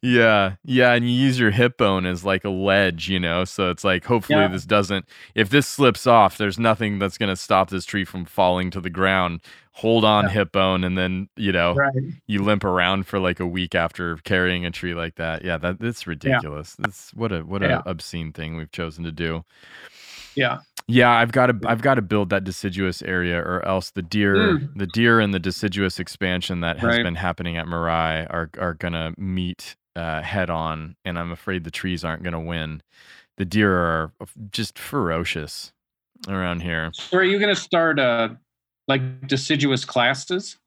yeah, 0.03 0.55
yeah, 0.63 0.93
and 0.93 1.03
you 1.09 1.15
use 1.15 1.39
your 1.39 1.49
hip 1.49 1.77
bone 1.77 2.05
as 2.05 2.23
like 2.23 2.45
a 2.45 2.49
ledge, 2.49 3.09
you 3.09 3.19
know. 3.19 3.43
So 3.43 3.71
it's 3.71 3.83
like 3.83 4.05
hopefully 4.05 4.39
Yeah. 4.39 4.49
this 4.49 4.65
doesn't. 4.65 5.05
If 5.33 5.49
this 5.49 5.65
slips 5.67 6.05
off, 6.05 6.37
there's 6.37 6.59
nothing 6.59 6.99
that's 6.99 7.17
gonna 7.17 7.35
stop 7.35 7.71
this 7.71 7.83
tree 7.85 8.05
from 8.05 8.25
falling 8.25 8.69
to 8.71 8.79
the 8.81 8.91
ground. 8.91 9.41
Hold 9.73 10.05
on, 10.05 10.25
Yeah. 10.25 10.29
hip 10.31 10.51
bone, 10.51 10.83
and 10.83 10.95
then 10.95 11.29
you 11.37 11.51
know 11.51 11.73
right 11.73 11.93
you 12.27 12.43
limp 12.43 12.63
around 12.63 13.07
for 13.07 13.17
like 13.19 13.39
a 13.39 13.47
week 13.47 13.73
after 13.73 14.17
carrying 14.17 14.63
a 14.65 14.69
tree 14.71 14.93
like 14.93 15.15
that. 15.15 15.43
Yeah, 15.43 15.57
that 15.57 15.79
that's 15.79 16.05
ridiculous. 16.05 16.75
That's 16.77 17.11
what 17.15 17.31
a 17.31 17.39
what 17.41 17.63
a 17.63 17.67
Yeah. 17.67 17.81
obscene 17.85 18.33
thing 18.33 18.57
we've 18.57 18.71
chosen 18.71 19.03
to 19.05 19.11
do. 19.11 19.43
Yeah 20.37 20.59
Yeah, 20.87 21.11
I've 21.11 21.33
got 21.33 21.47
to 21.47 21.59
I've 21.65 21.81
got 21.81 21.95
to 21.95 22.01
build 22.01 22.29
that 22.29 22.45
deciduous 22.45 23.01
area, 23.01 23.39
or 23.39 23.65
else 23.67 23.91
the 23.91 24.01
deer, 24.03 24.35
Mm. 24.37 24.69
the 24.77 24.87
deer 24.87 25.19
and 25.19 25.33
the 25.33 25.39
deciduous 25.39 25.99
expansion 25.99 26.61
that 26.61 26.79
has 26.79 26.97
Right. 26.97 27.03
been 27.03 27.15
happening 27.15 27.57
at 27.57 27.65
Mirai 27.67 28.25
are 28.29 28.49
are 28.59 28.75
gonna 28.75 29.13
meet 29.17 29.75
uh, 29.97 30.21
head 30.21 30.49
on, 30.49 30.95
and 31.05 31.19
I'm 31.19 31.31
afraid 31.33 31.63
the 31.65 31.71
trees 31.71 32.05
aren't 32.05 32.23
gonna 32.23 32.39
win. 32.41 32.81
The 33.37 33.45
deer 33.45 33.73
are 33.75 34.13
just 34.51 34.79
ferocious 34.79 35.73
around 36.29 36.61
here. 36.63 36.91
so 36.93 37.17
are 37.17 37.23
you 37.25 37.39
going 37.39 37.53
to 37.55 37.61
start 37.61 37.99
uh 37.99 38.29
like 38.87 39.27
deciduous 39.27 39.85
classes 39.85 40.57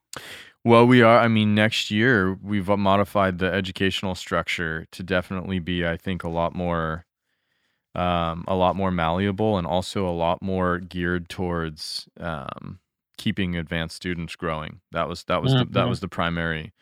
Well, 0.64 0.86
we 0.86 1.02
are. 1.02 1.18
I 1.18 1.28
mean, 1.28 1.54
next 1.54 1.90
year 1.90 2.34
we've 2.42 2.68
modified 2.68 3.38
the 3.38 3.50
educational 3.52 4.14
structure 4.14 4.86
to 4.92 5.02
definitely 5.02 5.58
be, 5.58 5.86
I 5.86 5.96
think, 5.96 6.22
a 6.24 6.28
lot 6.28 6.54
more, 6.54 7.06
um, 7.94 8.44
a 8.48 8.54
lot 8.54 8.76
more 8.76 8.90
malleable 8.90 9.58
and 9.58 9.66
also 9.66 10.08
a 10.08 10.12
lot 10.12 10.42
more 10.42 10.78
geared 10.80 11.28
towards 11.28 12.08
um, 12.18 12.80
keeping 13.18 13.56
advanced 13.56 13.96
students 13.96 14.36
growing. 14.36 14.80
That 14.92 15.08
was 15.08 15.24
that 15.24 15.42
was 15.42 15.56
the, 15.56 15.64
that 15.66 15.84
Mhm. 15.84 15.90
was 15.90 16.00
the 16.00 16.08
primary 16.08 16.72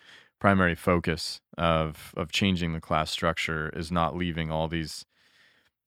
primary 0.40 0.74
focus 0.74 1.40
of 1.59 2.14
of 2.16 2.32
changing 2.32 2.72
the 2.72 2.80
class 2.80 3.11
structure 3.11 3.70
is 3.70 3.90
not 3.92 4.16
leaving 4.16 4.50
all 4.50 4.68
these 4.68 5.04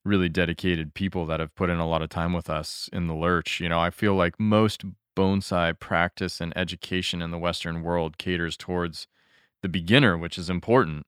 really 0.03 0.29
dedicated 0.29 0.93
people 0.93 1.25
that 1.27 1.39
have 1.39 1.53
put 1.55 1.69
in 1.69 1.79
a 1.79 1.87
lot 1.87 2.01
of 2.01 2.09
time 2.09 2.33
with 2.33 2.49
us 2.49 2.89
in 2.91 3.07
the 3.07 3.13
lurch. 3.13 3.59
You 3.59 3.69
know, 3.69 3.79
I 3.79 3.91
feel 3.91 4.15
like 4.15 4.39
most 4.39 4.83
bonsai 5.15 5.77
practice 5.79 6.41
and 6.41 6.53
education 6.57 7.21
in 7.21 7.31
the 7.31 7.37
Western 7.37 7.83
world 7.83 8.17
caters 8.17 8.57
towards 8.57 9.07
the 9.61 9.69
beginner, 9.69 10.17
which 10.17 10.37
is 10.37 10.49
important 10.49 11.05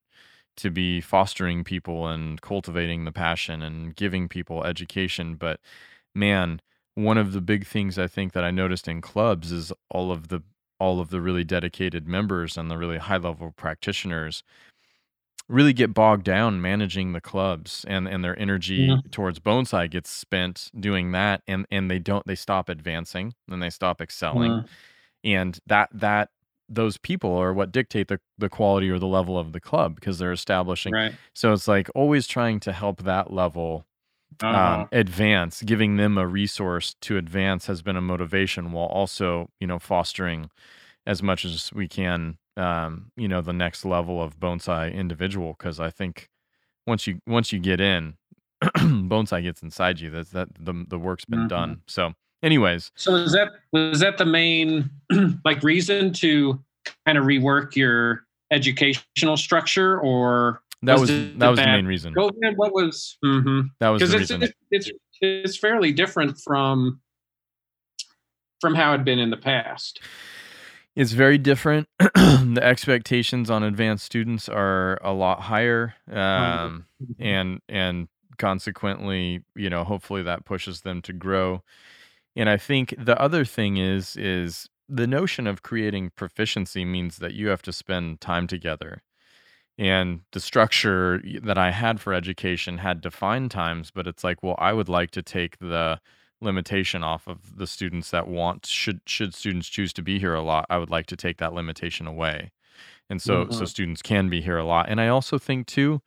to 0.58 0.70
be 0.70 1.02
fostering 1.02 1.64
people 1.64 2.08
and 2.08 2.42
cultivating 2.42 3.06
the 3.06 3.12
passion 3.12 3.62
and 3.62 3.96
giving 3.96 4.28
people 4.30 4.64
education. 4.64 5.36
But 5.36 5.60
man, 6.16 6.62
one 6.96 7.18
of 7.18 7.34
the 7.34 7.42
big 7.42 7.66
things 7.66 7.98
I 7.98 8.08
think 8.08 8.34
that 8.34 8.44
I 8.44 8.52
noticed 8.52 8.88
in 8.88 9.02
clubs 9.02 9.52
is 9.52 9.72
all 9.90 10.12
of 10.12 10.28
the 10.28 10.42
all 10.80 11.00
of 11.00 11.10
the 11.10 11.22
really 11.22 11.44
dedicated 11.44 12.08
members 12.08 12.58
and 12.58 12.70
the 12.70 12.78
really 12.78 12.98
high 12.98 13.18
level 13.18 13.54
practitioners 13.56 14.44
really 15.50 15.74
get 15.74 15.94
bogged 15.94 16.24
down 16.24 16.62
managing 16.62 17.14
the 17.14 17.22
clubs 17.22 17.86
and 17.88 18.08
and 18.08 18.24
their 18.24 18.38
energy 18.40 18.76
Yeah. 18.76 18.98
towards 19.12 19.40
bonsai 19.40 19.90
gets 19.90 20.10
spent 20.10 20.70
doing 20.80 21.12
that 21.12 21.42
and 21.48 21.66
and 21.72 21.90
they 21.92 22.00
don't 22.00 22.26
they 22.26 22.36
stop 22.36 22.70
advancing 22.70 23.34
and 23.50 23.62
they 23.62 23.70
stop 23.70 24.02
excelling 24.02 24.52
Mm. 24.52 24.68
and 25.26 25.60
that 25.68 25.90
that 25.94 26.30
those 26.76 26.98
people 26.98 27.36
are 27.36 27.54
what 27.54 27.72
dictate 27.72 28.08
the, 28.08 28.20
the 28.38 28.50
quality 28.50 28.90
or 28.90 29.00
the 29.00 29.08
level 29.08 29.38
of 29.38 29.54
the 29.54 29.60
club 29.62 29.96
because 29.96 30.20
they're 30.20 30.32
establishing 30.32 30.94
Right. 30.94 31.14
so 31.34 31.54
it's 31.54 31.68
like 31.68 31.90
always 31.96 32.28
trying 32.28 32.60
to 32.62 32.72
help 32.74 33.04
that 33.04 33.32
level 33.34 33.86
Uh-huh. 34.42 34.58
um, 34.58 34.88
advance 34.92 35.62
giving 35.64 35.98
them 35.98 36.18
a 36.18 36.28
resource 36.28 36.96
to 37.02 37.18
advance 37.18 37.68
has 37.68 37.82
been 37.82 37.96
a 37.98 38.02
motivation 38.02 38.72
while 38.72 38.88
also 38.88 39.50
you 39.60 39.68
know 39.68 39.80
fostering 39.80 40.50
as 41.06 41.24
much 41.24 41.46
as 41.46 41.72
we 41.74 41.88
can 41.88 42.38
um, 42.58 43.12
you 43.18 43.28
know 43.28 43.42
the 43.42 43.54
next 43.54 43.86
level 43.86 44.22
of 44.22 44.40
bonsai 44.40 44.94
individual 44.94 45.56
because 45.58 45.80
i 45.80 45.90
think 45.90 46.30
once 46.88 47.08
you 47.08 47.20
once 47.28 47.54
you 47.54 47.60
get 47.60 47.80
in 47.82 48.16
bonsai 48.64 49.44
gets 49.44 49.62
inside 49.64 50.00
you 50.00 50.10
that's 50.10 50.32
that 50.32 50.50
the, 50.60 50.86
the 50.90 51.00
work's 51.00 51.26
been 51.26 51.48
done 51.48 51.82
so 51.88 52.14
anyways 52.44 52.92
So 52.96 53.16
is 53.16 53.32
that 53.32 53.50
was 53.72 54.00
that 54.02 54.18
the 54.18 54.26
main 54.26 54.90
like 55.46 55.64
reason 55.64 56.14
to 56.14 56.62
kind 57.06 57.18
of 57.18 57.26
rework 57.26 57.76
your 57.76 58.26
educational 58.52 59.38
structure 59.38 60.00
or 60.00 60.62
that 60.84 61.00
Was 61.00 61.10
was 61.10 61.34
that 61.38 61.50
was 61.50 61.60
the 61.60 61.66
main 61.66 61.86
reason 61.86 62.14
COVID? 62.14 62.56
What 62.58 62.74
was 62.74 63.18
because 63.22 63.70
that 63.80 63.90
was 63.90 64.02
the 64.02 64.06
it's, 64.06 64.16
reason 64.16 64.44
it's 64.44 64.54
it's 64.70 64.92
it's 65.22 65.58
fairly 65.58 65.94
different 65.94 66.38
from 66.38 67.00
from 68.60 68.76
how 68.76 68.94
it'd 68.94 69.06
been 69.06 69.20
in 69.20 69.30
the 69.30 69.38
past. 69.38 70.00
It's 70.96 71.12
very 71.12 71.38
different. 71.38 71.90
the 72.00 72.62
expectations 72.62 73.50
on 73.50 73.64
advanced 73.64 74.06
students 74.06 74.48
are 74.48 75.00
a 75.04 75.12
lot 75.12 75.42
higher, 75.42 75.96
um, 76.10 76.86
and 77.20 77.62
and 77.68 78.08
consequently, 78.38 79.44
you 79.56 79.70
know, 79.70 79.84
hopefully 79.84 80.24
that 80.24 80.46
pushes 80.46 80.82
them 80.82 81.02
to 81.02 81.14
grow. 81.14 81.64
And 82.36 82.50
I 82.50 82.58
think 82.58 82.96
the 82.98 83.20
other 83.22 83.46
thing 83.46 83.78
is 83.78 84.16
is 84.18 84.68
the 84.90 85.08
notion 85.08 85.48
of 85.48 85.64
creating 85.64 86.12
proficiency 86.12 86.86
means 86.86 87.18
that 87.18 87.34
you 87.34 87.48
have 87.48 87.62
to 87.64 87.74
spend 87.74 88.22
time 88.22 88.48
together. 88.48 89.02
And 89.78 90.22
the 90.34 90.40
structure 90.40 91.22
that 91.44 91.58
I 91.58 91.72
had 91.72 92.00
for 92.02 92.14
education 92.14 92.78
had 92.80 93.02
defined 93.02 93.52
times, 93.52 93.92
but 93.92 94.08
it's 94.08 94.24
like, 94.24 94.44
well, 94.44 94.56
I 94.60 94.74
would 94.74 94.90
like 94.90 95.12
to 95.12 95.24
take 95.24 95.58
the 95.60 96.00
limitation 96.42 97.04
off 97.04 97.28
of 97.28 97.58
the 97.58 97.68
students 97.68 98.12
that 98.12 98.28
want 98.28 98.66
should 98.66 99.02
should 99.08 99.34
students 99.34 99.70
choose 99.70 99.94
to 99.94 100.02
be 100.02 100.20
here 100.20 100.34
a 100.34 100.42
lot 100.42 100.66
i 100.70 100.78
would 100.78 100.90
like 100.90 101.06
to 101.06 101.16
take 101.16 101.38
that 101.38 101.54
limitation 101.54 102.06
away 102.06 102.52
and 103.10 103.22
so 103.22 103.48
so 103.50 103.66
Mhm. 103.66 103.68
students 103.68 104.02
can 104.02 104.30
be 104.30 104.42
here 104.42 104.58
a 104.58 104.66
lot 104.66 104.90
and 104.90 105.02
i 105.02 105.08
also 105.08 105.38
think 105.38 105.68
too 105.68 106.02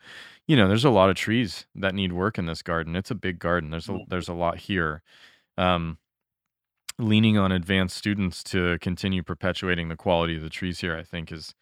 you 0.47 0.57
know 0.57 0.69
there's 0.69 0.85
a 0.85 0.91
lot 0.91 1.11
of 1.11 1.17
trees 1.17 1.67
that 1.75 1.95
need 1.95 2.13
work 2.13 2.39
in 2.39 2.47
this 2.47 2.63
garden 2.63 2.97
it's 2.97 3.11
a 3.11 3.15
big 3.15 3.39
garden 3.39 3.71
there's 3.71 3.89
a 3.89 3.99
Mhm. 3.99 4.07
there's 4.07 4.29
a 4.29 4.35
lot 4.35 4.59
here 4.59 5.03
um 5.59 5.99
leaning 6.99 7.37
on 7.37 7.53
advanced 7.53 7.97
students 7.97 8.43
to 8.43 8.79
continue 8.81 9.23
perpetuating 9.23 9.89
the 9.89 9.97
quality 9.97 10.37
of 10.37 10.43
the 10.43 10.51
trees 10.51 10.81
here 10.81 10.97
i 10.97 11.03
think 11.03 11.31
is 11.31 11.55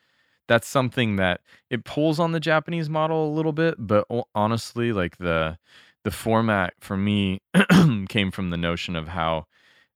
that's 0.47 0.69
something 0.69 1.17
that 1.17 1.41
it 1.71 1.85
pulls 1.85 2.21
on 2.21 2.33
the 2.33 2.41
japanese 2.41 2.89
model 2.89 3.29
a 3.29 3.35
little 3.35 3.53
bit 3.53 3.75
but 3.79 4.07
honestly 4.35 4.93
like 4.93 5.19
the 5.19 5.59
the 6.05 6.11
format 6.11 6.75
for 6.81 6.97
me 6.97 7.41
came 8.09 8.31
from 8.31 8.51
the 8.51 8.57
notion 8.57 8.95
of 8.95 9.09
how 9.09 9.47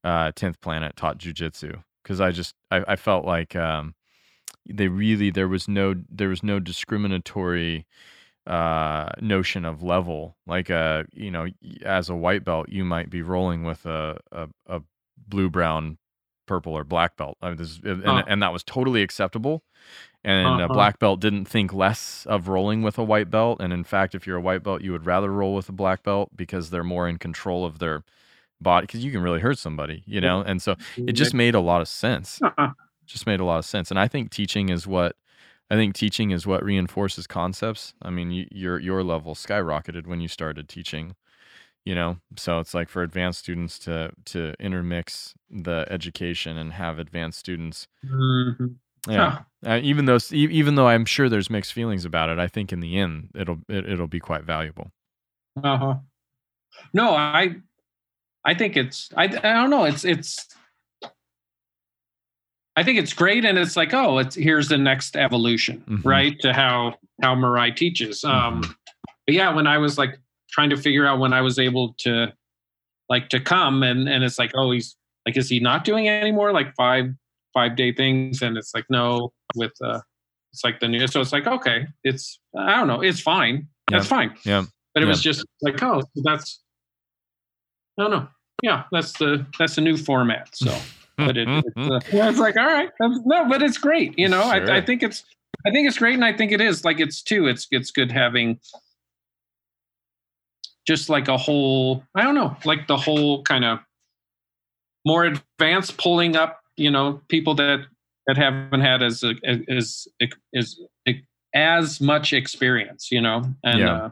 uh 0.04 0.32
10th 0.32 0.60
planet 0.60 0.96
taught 0.96 1.18
jujitsu 1.18 1.82
because 2.02 2.20
i 2.20 2.30
just 2.30 2.54
I, 2.70 2.84
I 2.88 2.96
felt 2.96 3.24
like 3.24 3.54
um 3.54 3.94
they 4.68 4.88
really 4.88 5.30
there 5.30 5.48
was 5.48 5.68
no 5.68 5.94
there 6.10 6.28
was 6.28 6.42
no 6.42 6.60
discriminatory 6.60 7.86
uh 8.46 9.10
notion 9.20 9.64
of 9.64 9.82
level. 9.82 10.36
Like 10.46 10.70
a 10.70 11.06
you 11.12 11.30
know 11.30 11.46
as 11.84 12.08
a 12.08 12.14
white 12.14 12.44
belt 12.44 12.68
you 12.68 12.84
might 12.84 13.10
be 13.10 13.22
rolling 13.22 13.64
with 13.64 13.86
a 13.86 14.18
a, 14.32 14.48
a 14.66 14.80
blue 15.28 15.50
brown 15.50 15.98
purple 16.46 16.72
or 16.72 16.84
black 16.84 17.16
belt. 17.16 17.36
I 17.42 17.48
mean, 17.48 17.56
this, 17.58 17.78
and, 17.84 18.02
Huh. 18.04 18.22
and 18.26 18.42
that 18.42 18.52
was 18.52 18.62
totally 18.64 19.02
acceptable. 19.02 19.62
And 20.24 20.46
a 20.60 20.64
Uh-huh. 20.64 20.74
black 20.74 20.98
belt 20.98 21.20
didn't 21.20 21.44
think 21.44 21.72
less 21.72 22.26
of 22.26 22.48
rolling 22.48 22.82
with 22.82 22.98
a 22.98 23.04
white 23.04 23.30
belt. 23.30 23.60
And 23.60 23.72
in 23.72 23.84
fact 23.84 24.14
if 24.14 24.26
you're 24.26 24.36
a 24.38 24.40
white 24.40 24.62
belt 24.62 24.82
you 24.82 24.92
would 24.92 25.06
rather 25.06 25.30
roll 25.32 25.54
with 25.54 25.68
a 25.68 25.72
black 25.72 26.02
belt 26.02 26.30
because 26.34 26.70
they're 26.70 26.82
more 26.84 27.08
in 27.08 27.18
control 27.18 27.64
of 27.64 27.78
their 27.78 28.02
body 28.60 28.86
because 28.86 29.04
you 29.04 29.12
can 29.12 29.20
really 29.22 29.40
hurt 29.40 29.58
somebody 29.58 30.02
you 30.06 30.20
know? 30.20 30.40
And 30.40 30.60
so 30.60 30.74
it 30.96 31.12
just 31.12 31.34
made 31.34 31.54
a 31.54 31.60
lot 31.60 31.80
of 31.80 31.88
sense. 31.88 32.40
Uh-uh. 32.42 32.70
just 33.06 33.26
made 33.26 33.40
a 33.40 33.44
lot 33.44 33.58
of 33.58 33.64
sense. 33.64 33.90
And 33.90 34.00
i 34.00 34.08
think 34.08 34.30
teaching 34.30 34.68
is 34.70 34.86
what 34.86 35.16
i 35.70 35.76
think 35.76 35.94
teaching 35.94 36.30
is 36.30 36.46
what 36.46 36.64
reinforces 36.64 37.26
concepts. 37.26 37.94
I 38.02 38.10
mean 38.10 38.30
you, 38.32 38.48
your 38.50 38.78
your 38.80 39.04
level 39.04 39.34
skyrocketed 39.34 40.06
when 40.06 40.20
you 40.20 40.28
started 40.28 40.68
teaching 40.68 41.14
you 41.88 41.94
know 41.94 42.18
so 42.36 42.58
it's 42.60 42.74
like 42.74 42.90
for 42.90 43.02
advanced 43.02 43.38
students 43.38 43.78
to 43.78 44.10
to 44.26 44.52
intermix 44.60 45.32
the 45.50 45.86
education 45.88 46.58
and 46.58 46.72
have 46.74 46.98
advanced 46.98 47.38
students 47.38 47.88
Mhm. 48.04 48.74
yeah 49.08 49.38
uh, 49.66 49.80
even 49.82 50.04
though 50.04 50.18
even 50.30 50.74
though 50.74 50.86
i'm 50.88 51.06
sure 51.06 51.30
there's 51.30 51.48
mixed 51.48 51.72
feelings 51.72 52.04
about 52.04 52.28
it 52.28 52.38
i 52.38 52.46
think 52.46 52.72
in 52.74 52.80
the 52.80 52.98
end 52.98 53.30
it'll 53.34 53.60
it, 53.68 53.88
it'll 53.88 54.06
be 54.18 54.20
quite 54.20 54.44
valuable 54.44 54.92
Uh-huh. 55.64 55.94
No, 56.92 57.14
I 57.16 57.56
I 58.44 58.54
think 58.54 58.76
it's 58.76 59.08
I 59.16 59.24
I 59.24 59.52
don't 59.58 59.70
know, 59.70 59.84
it's 59.84 60.04
it's 60.04 60.46
I 62.76 62.84
think 62.84 62.98
it's 62.98 63.12
great 63.12 63.44
and 63.44 63.58
it's 63.58 63.76
like, 63.76 63.92
oh, 63.92 64.18
it's 64.18 64.36
here's 64.36 64.68
the 64.68 64.78
next 64.78 65.16
evolution, 65.16 65.82
Mhm. 65.88 66.04
right? 66.04 66.38
To 66.40 66.52
how 66.52 66.94
how 67.22 67.34
Mirai 67.34 67.74
teaches. 67.74 68.24
Um 68.24 68.60
but 69.26 69.34
yeah, 69.34 69.54
when 69.54 69.66
I 69.66 69.78
was 69.78 69.98
like 69.98 70.18
trying 70.50 70.70
to 70.70 70.76
figure 70.76 71.06
out 71.06 71.18
when 71.18 71.32
I 71.32 71.40
was 71.40 71.58
able 71.58 71.94
to 71.98 72.32
like 73.08 73.28
to 73.30 73.40
come. 73.40 73.82
And 73.82 74.08
and 74.08 74.24
it's 74.24 74.38
like, 74.38 74.52
oh, 74.56 74.70
he's 74.70 74.96
like 75.26 75.36
is 75.36 75.48
he 75.48 75.60
not 75.60 75.84
doing 75.84 76.08
any 76.08 76.32
more 76.32 76.52
like 76.52 76.74
five 76.76 77.06
five 77.54 77.76
day 77.76 77.92
things. 77.92 78.42
And 78.42 78.56
it's 78.56 78.72
like 78.74 78.84
no 78.90 79.32
with 79.56 79.72
uh 79.82 80.00
it's 80.52 80.64
like 80.64 80.80
the 80.80 80.88
new 80.88 81.06
so 81.06 81.20
it's 81.20 81.32
like 81.32 81.46
okay 81.46 81.86
it's 82.04 82.40
i 82.56 82.76
don't 82.76 82.86
know. 82.88 83.00
It's 83.02 83.20
fine. 83.20 83.68
That's 83.90 84.06
fine. 84.06 84.34
Yeah. 84.44 84.64
But 84.94 85.02
it 85.02 85.06
Yeah. 85.06 85.10
was 85.10 85.22
just 85.22 85.44
like 85.62 85.82
oh 85.82 86.02
that's 86.24 86.60
i 87.98 88.02
don't 88.02 88.10
know. 88.10 88.28
Yeah 88.62 88.84
that's 88.92 89.12
the 89.18 89.46
that's 89.58 89.74
the 89.76 89.80
new 89.82 89.96
format. 89.96 90.48
So 90.54 90.76
but 91.18 91.36
it, 91.36 91.48
it's, 91.48 91.76
uh, 91.76 92.00
yeah, 92.12 92.30
it's 92.30 92.38
like 92.38 92.56
all 92.56 92.66
right. 92.66 92.90
That's, 93.00 93.18
no 93.24 93.48
but 93.48 93.62
it's 93.62 93.78
great 93.78 94.18
you 94.18 94.28
know? 94.28 94.42
I, 94.42 94.76
I 94.76 94.80
think 94.80 95.02
it's 95.02 95.24
i 95.66 95.70
think 95.70 95.88
it's 95.88 95.98
great 95.98 96.14
and 96.14 96.24
i 96.24 96.32
think 96.32 96.52
it 96.52 96.60
is. 96.60 96.84
Like 96.84 97.00
it's 97.00 97.22
too 97.22 97.46
it's 97.46 97.66
it's 97.70 97.90
good 97.90 98.12
having 98.12 98.60
just 100.88 101.10
like 101.10 101.28
a 101.28 101.36
whole 101.36 102.02
i 102.14 102.22
don't 102.22 102.34
know 102.34 102.56
like 102.64 102.86
the 102.86 102.96
whole 102.96 103.42
kind 103.42 103.62
of 103.64 103.78
more 105.04 105.24
advanced 105.24 105.98
pulling 105.98 106.34
up 106.34 106.60
you 106.78 106.90
know 106.90 107.20
people 107.28 107.54
that 107.54 107.80
that 108.26 108.38
haven't 108.38 108.80
had 108.80 109.02
as 109.02 109.22
as 109.44 110.08
as 110.54 110.80
as 111.54 112.00
much 112.00 112.32
experience 112.32 113.12
you 113.12 113.20
know 113.20 113.42
and 113.62 113.78
Yeah. 113.80 113.94
uh, 113.94 114.10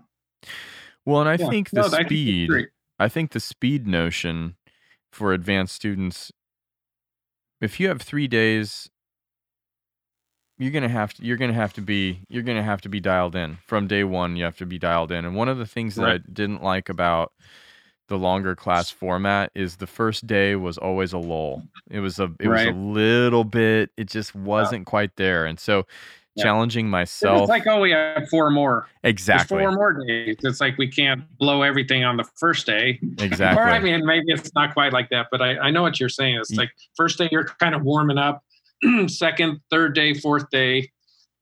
well 1.07 1.20
and 1.22 1.31
i 1.31 1.37
yeah. 1.43 1.49
think 1.49 1.70
the 1.70 1.81
No, 1.81 1.97
I 1.97 2.05
speed 2.05 2.49
great. 2.51 2.68
I 2.99 3.09
think 3.09 3.33
the 3.33 3.41
speed 3.41 3.87
notion 3.87 4.57
for 5.12 5.33
advanced 5.33 5.74
students, 5.74 6.33
if 7.61 7.79
you 7.79 7.89
have 7.89 8.01
three 8.03 8.27
days, 8.27 8.89
you're 10.59 10.71
gonna 10.71 10.89
have 10.89 11.13
to 11.15 11.25
you're 11.25 11.37
gonna 11.37 11.53
have 11.53 11.73
to 11.75 11.81
be 11.81 12.21
you're 12.29 12.43
gonna 12.43 12.63
have 12.63 12.81
to 12.83 12.89
be 12.89 13.01
dialed 13.01 13.37
in 13.37 13.59
from 13.67 13.87
day 13.87 14.05
one. 14.05 14.37
You 14.37 14.45
have 14.45 14.57
to 14.59 14.67
be 14.67 14.79
dialed 14.79 15.13
in. 15.13 15.25
And 15.25 15.35
one 15.35 15.49
of 15.49 15.59
the 15.59 15.67
things 15.67 15.97
that 15.97 16.09
I 16.09 16.19
didn't 16.33 16.63
like 16.63 16.89
about 16.89 17.33
the 18.09 18.17
longer 18.17 18.55
class 18.55 18.91
format 18.91 19.51
is 19.55 19.77
the 19.77 19.87
first 19.87 20.27
day 20.27 20.57
was 20.57 20.79
always 20.79 21.13
a 21.13 21.19
lull. 21.19 21.63
It 21.91 22.01
was 22.01 22.19
a 22.19 22.33
it 22.41 22.49
was 22.49 22.65
a 22.65 22.71
little 22.71 23.45
bit. 23.45 23.91
It 23.97 24.09
just 24.09 24.35
wasn't 24.35 24.87
quite 24.87 25.17
there. 25.17 25.45
And 25.47 25.59
so 25.61 25.87
Yeah. 26.35 26.45
challenging 26.45 26.89
myself. 26.89 27.43
It's 27.43 27.49
like 27.51 27.67
oh 27.67 27.81
we 27.81 27.91
have 27.91 28.29
four 28.31 28.51
more 28.51 28.89
There's 29.03 29.13
exactly 29.13 29.59
four 29.59 29.73
more 29.73 30.05
days 30.07 30.37
it's 30.43 30.61
like 30.61 30.79
we 30.79 30.89
can't 30.89 31.23
blow 31.39 31.63
everything 31.63 32.05
on 32.05 32.17
the 32.17 32.25
first 32.37 32.67
day 32.67 32.99
exactly 33.19 33.63
or 33.63 33.71
i 33.71 33.79
mean 33.79 34.05
maybe 34.05 34.27
it's 34.29 34.55
not 34.55 34.75
quite 34.75 34.93
like 34.93 35.09
that 35.11 35.29
but 35.31 35.41
i, 35.41 35.57
I 35.59 35.71
know 35.71 35.83
what 35.83 35.99
you're 35.99 36.11
saying 36.11 36.37
it's 36.37 36.53
like 36.53 36.71
first 36.95 37.17
day 37.17 37.29
you're 37.33 37.45
kind 37.45 37.75
of 37.75 37.83
warming 37.83 38.19
up 38.19 38.43
second 39.09 39.61
third 39.70 39.95
day 39.95 40.14
fourth 40.14 40.49
day 40.51 40.89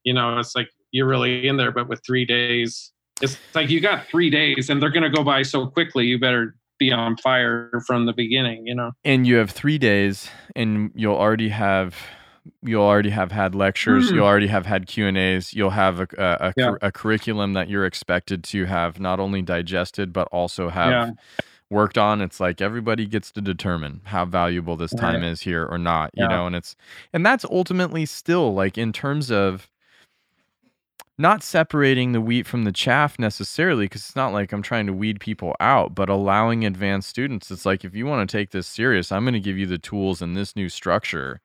you 0.03 0.13
know 0.13 0.37
it's 0.39 0.55
like 0.55 0.69
you're 0.91 1.07
really 1.07 1.47
in 1.47 1.57
there 1.57 1.71
but 1.71 1.87
with 1.89 2.01
three 2.05 2.25
days 2.25 2.91
it's 3.21 3.37
like 3.53 3.69
you 3.69 3.79
got 3.79 4.05
three 4.07 4.29
days 4.29 4.69
and 4.69 4.81
they're 4.81 4.89
going 4.89 5.03
to 5.03 5.09
go 5.09 5.23
by 5.23 5.41
so 5.41 5.67
quickly 5.67 6.05
you 6.05 6.19
better 6.19 6.55
be 6.79 6.91
on 6.91 7.15
fire 7.17 7.71
from 7.87 8.05
the 8.05 8.13
beginning 8.13 8.65
you 8.67 8.75
know 8.75 8.91
and 9.03 9.25
you 9.25 9.35
have 9.35 9.49
three 9.51 9.77
days 9.77 10.29
and 10.55 10.91
you'll 10.95 11.15
already 11.15 11.49
have 11.49 11.95
you'll 12.61 12.83
already 12.83 13.09
have 13.09 13.31
had 13.31 13.55
lectures 13.55 14.11
Mm. 14.11 14.15
you'll 14.15 14.25
already 14.25 14.47
have 14.47 14.65
had 14.65 14.85
q 14.87 15.07
and 15.07 15.17
a's 15.17 15.53
you'll 15.53 15.69
have 15.71 15.99
a, 16.01 16.07
a, 16.17 16.47
a, 16.49 16.53
Yeah. 16.57 16.73
a 16.81 16.91
curriculum 16.91 17.53
that 17.53 17.69
you're 17.69 17.85
expected 17.85 18.43
to 18.45 18.65
have 18.65 18.99
not 18.99 19.19
only 19.19 19.41
digested 19.41 20.11
but 20.13 20.27
also 20.31 20.69
have 20.69 20.91
Yeah. 20.91 21.09
Worked 21.71 21.97
on 21.97 22.21
it's 22.21 22.39
like 22.39 22.61
everybody 22.61 23.05
gets 23.07 23.31
to 23.31 23.41
determine 23.41 23.99
how 24.05 24.23
valuable 24.23 24.75
this 24.77 24.93
time 24.93 25.21
Right. 25.21 25.31
is 25.31 25.41
here 25.41 25.65
or 25.65 25.77
not 25.79 26.11
you 26.13 26.27
know 26.27 26.45
and 26.45 26.55
it's 26.55 26.75
and 27.11 27.25
that's 27.25 27.43
ultimately 27.45 28.05
still 28.05 28.53
like 28.53 28.77
in 28.77 28.93
terms 28.93 29.31
of 29.31 29.67
not 31.17 31.41
separating 31.43 32.11
the 32.11 32.19
wheat 32.21 32.45
from 32.45 32.65
the 32.65 32.71
chaff 32.71 33.17
necessarily 33.17 33.85
because 33.85 34.01
it's 34.01 34.15
not 34.15 34.33
like 34.33 34.51
i'm 34.51 34.61
trying 34.61 34.85
to 34.85 34.93
weed 34.93 35.19
people 35.19 35.55
out 35.59 35.95
but 35.95 36.09
allowing 36.09 36.65
advanced 36.65 37.09
students 37.09 37.49
it's 37.49 37.65
like 37.65 37.83
if 37.85 37.95
you 37.95 38.05
want 38.05 38.29
to 38.29 38.37
take 38.37 38.51
this 38.51 38.67
serious 38.67 39.11
i'm 39.11 39.23
going 39.23 39.33
to 39.33 39.39
give 39.39 39.57
you 39.57 39.65
the 39.65 39.77
tools 39.77 40.21
and 40.21 40.35
this 40.35 40.55
new 40.55 40.69
structure 40.69 41.41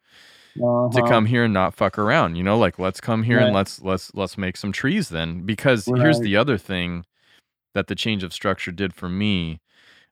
to 0.92 0.98
Uh-huh. 0.98 1.08
come 1.08 1.26
here 1.26 1.44
and 1.44 1.54
not 1.54 1.74
fuck 1.76 1.96
around. 1.96 2.34
You 2.34 2.42
know, 2.42 2.58
like 2.58 2.76
let's 2.80 3.00
come 3.00 3.22
here 3.22 3.38
and 3.38 3.54
let's 3.54 3.80
let's 3.82 4.10
let's 4.14 4.36
make 4.36 4.56
some 4.56 4.72
trees 4.72 5.08
then. 5.08 5.42
Because 5.46 5.86
here's 6.02 6.18
the 6.24 6.36
other 6.36 6.58
thing 6.58 7.04
that 7.72 7.86
the 7.86 7.94
change 7.94 8.24
of 8.24 8.32
structure 8.32 8.72
did 8.72 8.92
for 8.92 9.08
me 9.08 9.60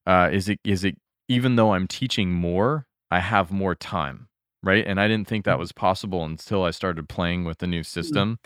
uh, 0.07 0.31
is 0.33 0.49
it 0.49 0.59
is 0.65 0.85
it 0.85 0.97
even 1.29 1.57
though 1.57 1.73
I'm 1.75 1.87
teaching 1.87 2.33
more, 2.33 2.87
I 3.11 3.21
have 3.21 3.51
more 3.51 3.75
time, 3.75 4.29
right? 4.63 4.87
And 4.87 4.99
I 5.01 5.09
didn't 5.09 5.29
think 5.29 5.45
that 5.45 5.59
was 5.59 5.73
possible 5.73 6.25
until 6.25 6.65
I 6.65 6.71
started 6.71 7.09
playing 7.09 7.45
with 7.45 7.59
the 7.59 7.67
new 7.67 7.83
system. 7.83 8.39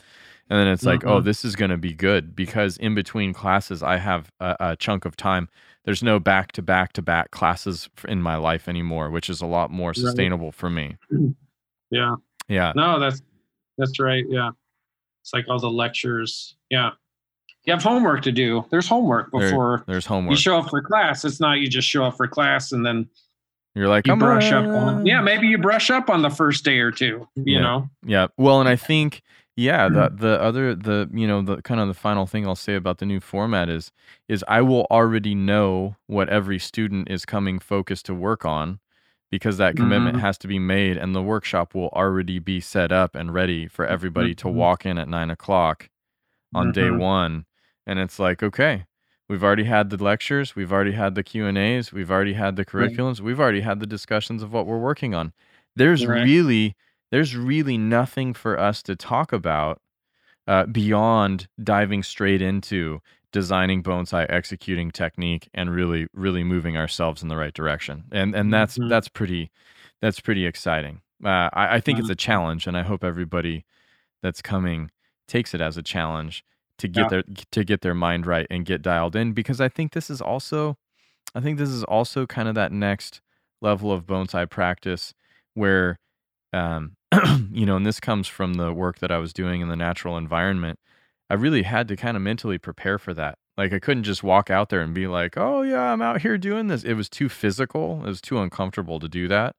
And 0.50 0.59
then 0.59 0.66
it's 0.66 0.84
like, 0.84 1.05
oh, 1.07 1.20
Mhm. 1.20 1.24
this 1.24 1.44
is 1.44 1.55
going 1.57 1.70
to 1.70 1.76
be 1.76 1.94
good 1.94 2.34
because 2.34 2.76
in 2.78 2.94
between 2.94 3.32
classes, 3.32 3.82
I 3.82 3.96
have 3.98 4.30
a, 4.40 4.57
a 4.61 4.76
chunk 4.76 5.05
of 5.05 5.16
time. 5.16 5.48
There's 5.84 6.03
no 6.03 6.18
back 6.18 6.53
to 6.53 6.62
back 6.62 6.92
to 6.94 7.03
back 7.03 7.30
classes 7.30 7.88
in 8.09 8.20
my 8.20 8.36
life 8.36 8.68
anymore, 8.68 9.11
which 9.11 9.30
is 9.30 9.40
a 9.40 9.46
lot 9.46 9.70
more 9.70 9.94
sustainable 9.94 10.50
for 10.53 10.68
me. 10.70 10.96
Yeah. 11.90 12.16
Yeah. 12.48 12.72
No, 12.74 12.98
that's 12.98 13.20
that's 13.76 14.00
right. 14.00 14.24
Yeah. 14.28 14.50
It's 15.22 15.32
like 15.34 15.44
all 15.48 15.59
the 15.59 15.70
lectures. 15.70 16.57
Yeah. 16.70 16.90
You 17.65 17.73
have 17.73 17.83
homework 17.83 18.23
to 18.23 18.33
do. 18.33 18.65
There's 18.71 18.89
homework 18.89 19.31
There- 19.31 19.41
before 19.49 19.85
There's 19.87 20.09
you 20.11 20.37
show 20.37 20.59
up 20.59 20.69
for 20.71 20.83
class. 20.83 21.25
It's 21.25 21.39
not 21.41 21.61
you 21.61 21.69
just 21.69 21.89
show 21.89 22.05
up 22.05 22.17
for 22.17 22.27
class 22.27 22.73
and 22.73 22.85
then 22.85 23.09
You're 23.75 23.89
like, 23.89 24.07
you 24.07 24.17
brush 24.17 24.51
up 24.53 24.67
on 24.67 25.07
yeah, 25.07 25.21
maybe 25.21 25.47
you 25.47 25.59
brush 25.59 25.91
up 25.91 26.11
on 26.11 26.23
the 26.23 26.31
first 26.31 26.65
day 26.65 26.79
or 26.81 26.91
two, 26.91 27.27
you 27.37 27.55
Yeah. 27.55 27.61
know. 27.61 27.91
Yeah. 28.05 28.27
Well, 28.37 28.61
and 28.61 28.69
I 28.69 28.77
think 28.77 29.23
yeah, 29.57 29.89
the 29.89 30.09
Mm-hmm. 30.09 30.17
the 30.17 30.41
other 30.43 30.75
the 30.75 31.09
you 31.13 31.27
know 31.27 31.41
the 31.43 31.63
kind 31.63 31.81
of 31.81 31.87
the 31.89 31.95
final 31.95 32.27
thing 32.27 32.47
I'll 32.47 32.57
say 32.57 32.75
about 32.75 32.99
the 32.99 33.07
new 33.07 33.21
format 33.21 33.69
is 33.69 33.93
is 34.29 34.45
I 34.49 34.61
will 34.63 34.87
already 34.91 35.35
know 35.35 35.97
what 36.07 36.29
every 36.31 36.59
student 36.59 37.11
is 37.11 37.25
coming 37.25 37.59
focused 37.61 38.07
to 38.07 38.15
work 38.15 38.45
on 38.45 38.81
because 39.31 39.57
that 39.59 39.77
commitment 39.77 40.17
Mhm. 40.17 40.21
has 40.21 40.37
to 40.39 40.49
be 40.49 40.59
made 40.59 40.97
and 40.97 41.15
the 41.15 41.23
workshop 41.23 41.75
will 41.75 41.89
already 41.91 42.39
be 42.39 42.61
set 42.61 42.91
up 42.93 43.15
and 43.15 43.33
ready 43.33 43.69
for 43.69 43.87
everybody 43.87 44.35
to 44.37 44.47
Mhm. 44.49 44.53
walk 44.55 44.85
in 44.85 44.99
at 44.99 45.09
nine 45.09 45.31
o'clock 45.31 45.89
on 46.55 46.73
day 46.73 46.89
Mhm. 46.89 46.99
one 46.99 47.45
and 47.87 47.99
it's 47.99 48.18
like 48.18 48.43
okay 48.43 48.85
we've 49.28 49.43
already 49.45 49.64
had 49.64 49.91
the 49.91 50.03
lectures 50.03 50.55
we've 50.57 50.72
already 50.72 50.93
had 50.93 51.14
the 51.14 51.22
q 51.22 51.47
and 51.47 51.59
a's 51.59 51.93
we've 51.93 52.11
already 52.11 52.35
had 52.35 52.57
the 52.57 52.64
Right. 52.76 52.91
curriculums 52.91 53.20
we've 53.20 53.41
already 53.41 53.61
had 53.62 53.80
the 53.80 53.87
discussions 53.87 54.43
of 54.43 54.53
what 54.53 54.66
we're 54.66 54.78
working 54.78 55.14
on 55.14 55.33
there's 55.76 56.07
Right. 56.07 56.22
really 56.24 56.74
there's 57.11 57.37
really 57.37 57.78
nothing 57.78 58.35
for 58.35 58.59
us 58.59 58.83
to 58.85 58.97
talk 58.97 59.33
about 59.33 59.80
uh, 60.47 60.66
beyond 60.66 61.49
diving 61.62 62.03
straight 62.03 62.43
into 62.43 63.01
designing 63.33 63.83
bonsai 63.83 64.26
executing 64.30 64.91
technique 64.91 65.49
and 65.55 65.70
really 65.74 66.07
really 66.14 66.45
moving 66.45 66.76
ourselves 66.76 67.22
in 67.22 67.28
the 67.28 67.37
right 67.37 67.55
direction 67.55 68.05
and 68.12 68.35
and 68.35 68.53
that's 68.53 68.78
Mhm. 68.78 68.89
that's 68.89 69.09
pretty 69.09 69.51
that's 70.03 70.20
pretty 70.20 70.47
exciting 70.47 71.01
uh, 71.24 71.49
I, 71.53 71.76
I 71.76 71.80
think 71.80 71.99
it's 71.99 72.09
Mhm. 72.09 72.12
a 72.12 72.14
challenge 72.16 72.66
and 72.66 72.76
i 72.76 72.83
hope 72.83 73.05
everybody 73.05 73.64
that's 74.22 74.43
coming 74.43 74.91
takes 75.28 75.55
it 75.55 75.61
as 75.62 75.76
a 75.76 75.83
challenge 75.83 76.45
to 76.83 76.89
get 76.89 77.03
Yeah. 77.03 77.09
their 77.11 77.24
to 77.53 77.64
get 77.64 77.80
their 77.83 77.95
mind 77.95 78.26
right 78.26 78.47
and 78.51 78.66
get 78.66 78.83
dialed 78.83 79.16
in 79.16 79.33
because 79.33 79.61
I 79.61 79.68
think 79.68 79.93
this 79.93 80.11
is 80.11 80.20
also 80.20 80.76
I 81.35 81.41
think 81.41 81.59
this 81.59 81.70
is 81.70 81.85
also 81.85 82.26
kind 82.26 82.49
of 82.49 82.55
that 82.57 82.72
next 82.72 83.20
level 83.62 83.93
of 83.93 84.07
bonsai 84.07 84.51
practice 84.51 85.14
where 85.55 85.99
um 86.53 86.97
you 87.53 87.66
know 87.66 87.76
and 87.76 87.87
this 87.87 88.01
comes 88.01 88.28
from 88.28 88.55
the 88.55 88.72
work 88.72 88.99
that 88.99 89.12
I 89.12 89.18
was 89.18 89.33
doing 89.33 89.61
in 89.61 89.68
the 89.68 89.76
natural 89.76 90.18
environment 90.18 90.78
I 91.30 91.35
really 91.35 91.62
had 91.62 91.89
to 91.89 91.97
kind 91.97 92.16
of 92.16 92.22
mentally 92.22 92.59
prepare 92.59 92.99
for 92.99 93.14
that. 93.14 93.39
Like 93.57 93.72
I 93.72 93.78
couldn't 93.78 94.03
just 94.05 94.22
walk 94.22 94.51
out 94.51 94.68
there 94.70 94.80
and 94.83 94.93
be 94.95 95.07
like 95.07 95.37
oh 95.37 95.62
yeah 95.62 95.93
I'm 95.93 96.03
out 96.03 96.22
here 96.22 96.37
doing 96.39 96.66
this. 96.68 96.85
It 96.85 96.95
was 96.95 97.09
too 97.09 97.28
physical 97.28 98.03
it 98.05 98.09
was 98.09 98.20
too 98.20 98.41
uncomfortable 98.41 98.99
to 99.01 99.09
do 99.09 99.28
that 99.28 99.55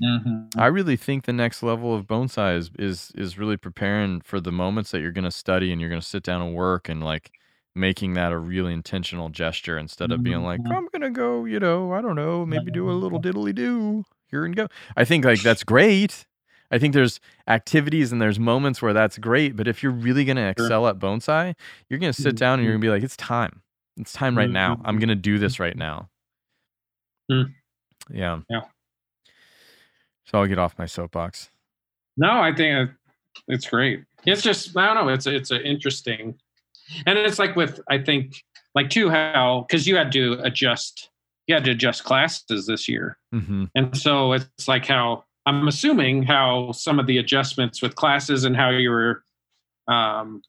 Mhm. 0.00 0.48
I 0.56 0.66
really 0.66 0.96
think 0.96 1.24
the 1.24 1.32
next 1.32 1.62
level 1.62 1.94
of 1.94 2.06
bonsai 2.06 2.56
is 2.56 2.70
is 2.78 3.12
is 3.16 3.38
really 3.38 3.56
preparing 3.56 4.20
for 4.22 4.40
the 4.40 4.52
moments 4.52 4.90
that 4.92 5.00
you're 5.00 5.12
going 5.12 5.24
to 5.24 5.30
study 5.30 5.72
and 5.72 5.80
you're 5.80 5.90
going 5.90 6.00
to 6.00 6.06
sit 6.06 6.22
down 6.22 6.40
and 6.42 6.54
work 6.54 6.88
and 6.88 7.02
like 7.04 7.32
making 7.74 8.14
that 8.14 8.32
a 8.32 8.38
really 8.38 8.72
intentional 8.72 9.28
gesture 9.28 9.78
instead 9.78 10.10
of 10.10 10.22
being 10.22 10.42
like 10.42 10.62
Mhm. 10.62 10.76
I'm 10.76 10.86
going 10.92 11.02
to 11.02 11.10
go, 11.10 11.44
you 11.44 11.60
know, 11.60 11.92
I 11.92 12.00
don't 12.00 12.16
know, 12.16 12.44
maybe 12.46 12.70
do 12.70 12.90
a 12.90 12.92
little 12.92 13.20
diddly 13.20 13.54
do 13.54 14.04
here 14.28 14.44
and 14.44 14.56
go. 14.56 14.68
I 14.96 15.04
think 15.04 15.24
like 15.24 15.42
that's 15.42 15.64
great. 15.64 16.26
I 16.70 16.78
think 16.78 16.92
there's 16.94 17.20
activities 17.46 18.12
and 18.12 18.20
there's 18.20 18.38
moments 18.38 18.82
where 18.82 18.92
that's 18.92 19.18
great, 19.18 19.56
but 19.56 19.68
if 19.68 19.82
you're 19.82 19.92
really 19.92 20.24
going 20.24 20.36
to 20.36 20.48
excel 20.48 20.86
at 20.88 20.98
bonsai, 20.98 21.54
you're 21.88 21.98
going 21.98 22.12
to 22.12 22.18
sit 22.18 22.36
down 22.36 22.58
and 22.58 22.64
you're 22.64 22.72
going 22.74 22.80
to 22.82 22.84
be 22.86 22.90
like 22.90 23.02
it's 23.02 23.16
time. 23.16 23.62
It's 23.96 24.12
time 24.12 24.36
right 24.36 24.50
now. 24.50 24.80
I'm 24.84 24.98
going 24.98 25.08
to 25.08 25.14
do 25.14 25.38
this 25.38 25.58
right 25.60 25.76
now. 25.76 26.08
Yeah. 28.10 28.40
Yeah. 28.48 28.68
So 30.30 30.38
I'll 30.38 30.46
get 30.46 30.58
off 30.58 30.78
my 30.78 30.84
soapbox. 30.86 31.50
No, 32.18 32.40
I 32.40 32.54
think 32.54 32.90
it's 33.46 33.68
great. 33.68 34.04
It's 34.26 34.42
just 34.42 34.76
I 34.76 34.92
don't 34.92 35.06
know. 35.06 35.12
It's 35.12 35.26
it's 35.26 35.50
a 35.50 35.62
interesting, 35.62 36.34
and 37.06 37.18
it's 37.18 37.38
like 37.38 37.56
with 37.56 37.80
I 37.88 37.98
think 37.98 38.44
like 38.74 38.90
too 38.90 39.08
how 39.08 39.64
because 39.66 39.86
you 39.86 39.96
had 39.96 40.12
to 40.12 40.38
adjust 40.42 41.08
you 41.46 41.54
had 41.54 41.64
to 41.64 41.70
adjust 41.70 42.04
classes 42.04 42.66
this 42.66 42.88
year, 42.88 43.16
hmm 43.32 43.64
and 43.74 43.96
so 43.96 44.32
it's 44.32 44.68
like 44.68 44.84
how 44.84 45.24
I'm 45.46 45.66
assuming 45.66 46.24
how 46.24 46.72
some 46.72 46.98
of 46.98 47.06
the 47.06 47.16
adjustments 47.16 47.80
with 47.80 47.94
classes 47.94 48.44
and 48.44 48.54
how 48.54 48.68
you 48.68 48.90
were 48.90 49.22
um, 49.86 50.42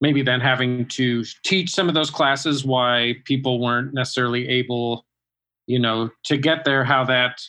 maybe 0.00 0.22
then 0.22 0.40
having 0.40 0.86
to 0.86 1.24
teach 1.44 1.70
some 1.70 1.88
of 1.88 1.94
those 1.94 2.08
classes 2.08 2.64
why 2.64 3.16
people 3.24 3.60
weren't 3.60 3.92
necessarily 3.92 4.48
able 4.48 5.04
you 5.66 5.78
know 5.78 6.08
to 6.24 6.38
get 6.38 6.64
there 6.64 6.84
how 6.84 7.04
that 7.04 7.42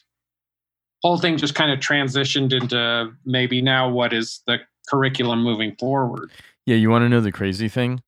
whole 1.01 1.17
thing 1.17 1.37
just 1.37 1.55
kind 1.55 1.71
of 1.71 1.79
transitioned 1.79 2.53
into 2.53 3.11
maybe 3.25 3.61
now 3.61 3.89
what 3.89 4.13
is 4.13 4.41
the 4.47 4.57
curriculum 4.87 5.43
moving 5.43 5.75
forward 5.77 6.31
Yeah, 6.65 6.75
you 6.75 6.89
want 6.89 7.03
to 7.03 7.09
know 7.09 7.21
the 7.21 7.31
crazy 7.31 7.69
thing 7.69 8.01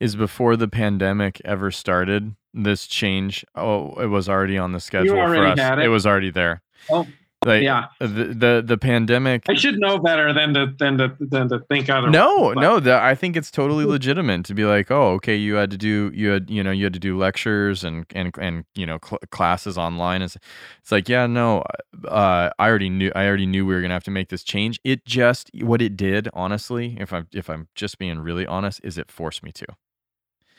is 0.00 0.16
before 0.16 0.56
the 0.56 0.68
pandemic 0.68 1.40
ever 1.44 1.70
started, 1.70 2.34
this 2.52 2.86
change 2.86 3.44
oh 3.54 3.94
it 4.00 4.06
was 4.06 4.28
already 4.28 4.58
on 4.58 4.72
the 4.72 4.80
schedule 4.80 5.14
for 5.14 5.46
us. 5.46 5.58
had 5.58 5.78
it? 5.78 5.88
was 5.88 6.06
already 6.06 6.30
there. 6.30 6.62
Oh, 6.90 7.06
like, 7.46 7.62
yeah 7.62 7.86
The 8.00 8.06
the 8.06 8.62
the 8.66 8.78
pandemic. 8.78 9.42
i 9.48 9.54
should 9.54 9.78
know 9.78 9.98
better 9.98 10.32
than 10.32 10.54
to 10.54 10.72
than 10.78 10.98
to 10.98 11.14
than 11.20 11.48
to 11.48 11.60
think 11.68 11.88
otherwise 11.90 12.12
No, 12.12 12.54
but- 12.54 12.60
no, 12.60 12.80
the, 12.80 12.94
I 13.00 13.14
think 13.14 13.36
it's 13.36 13.50
totally 13.50 13.84
legitimate 13.96 14.44
to 14.46 14.54
be 14.54 14.64
like, 14.64 14.90
oh, 14.90 15.12
okay, 15.14 15.36
you 15.36 15.54
had 15.54 15.70
to 15.70 15.76
do 15.76 16.10
you 16.14 16.30
had 16.30 16.50
you 16.50 16.62
know 16.62 16.70
you 16.70 16.84
had 16.84 16.92
to 16.94 16.98
do 16.98 17.16
lectures 17.18 17.84
and 17.84 18.06
and 18.14 18.34
and 18.38 18.64
you 18.74 18.86
know 18.86 18.98
cl- 19.04 19.20
classes 19.30 19.76
online. 19.78 20.22
It's, 20.22 20.36
it's 20.80 20.92
like, 20.92 21.08
yeah, 21.08 21.26
no, 21.26 21.62
uh, 22.08 22.50
I 22.58 22.68
already 22.68 22.90
knew 22.90 23.10
I 23.14 23.26
already 23.26 23.46
knew 23.46 23.64
we 23.66 23.74
were 23.74 23.80
gonna 23.82 23.94
have 23.94 24.04
to 24.04 24.10
make 24.10 24.28
this 24.28 24.42
change. 24.42 24.80
It 24.84 25.04
just 25.04 25.50
what 25.60 25.80
it 25.82 25.96
did, 25.96 26.28
honestly, 26.34 26.96
if 27.00 27.12
I'm 27.12 27.26
if 27.32 27.48
I'm 27.50 27.68
just 27.74 27.98
being 27.98 28.18
really 28.20 28.46
honest, 28.46 28.80
is 28.82 28.98
it 28.98 29.10
forced 29.10 29.42
me 29.42 29.52
to. 29.52 29.66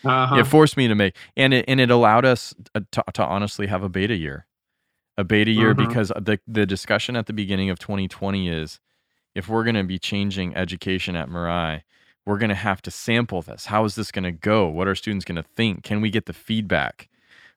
uh-huh. 0.04 0.36
It 0.38 0.46
forced 0.48 0.78
me 0.78 0.88
to 0.88 0.96
make, 0.96 1.16
and 1.36 1.54
it 1.54 1.66
and 1.68 1.80
it 1.80 1.90
allowed 1.90 2.26
us 2.26 2.54
to, 2.92 3.04
to 3.14 3.24
honestly 3.26 3.68
have 3.68 3.82
a 3.84 3.90
beta 3.90 4.16
year, 4.16 4.46
a 5.18 5.24
beta 5.24 5.52
year 5.52 5.74
Mhm. 5.74 5.78
because 5.78 6.10
the 6.20 6.40
the 6.48 6.66
discussion 6.66 7.16
at 7.16 7.26
the 7.28 7.34
beginning 7.34 7.70
of 7.70 7.80
2020 7.80 8.50
is, 8.50 8.80
if 9.34 9.48
we're 9.48 9.64
going 9.64 9.76
to 9.76 9.84
be 9.84 9.98
changing 10.00 10.56
education 10.56 11.16
at 11.16 11.30
Mirai, 11.30 11.82
we're 12.26 12.38
going 12.38 12.50
to 12.50 12.56
have 12.56 12.82
to 12.84 12.92
sample 12.92 13.42
this. 13.42 13.66
How 13.68 13.86
is 13.86 13.96
this 13.96 14.12
going 14.12 14.24
to 14.24 14.32
go? 14.32 14.68
What 14.68 14.88
are 14.88 14.96
students 14.96 15.26
going 15.26 15.36
to 15.36 15.44
think? 15.44 15.84
Can 15.84 16.02
we 16.02 16.10
get 16.10 16.26
the 16.26 16.34
feedback? 16.34 17.08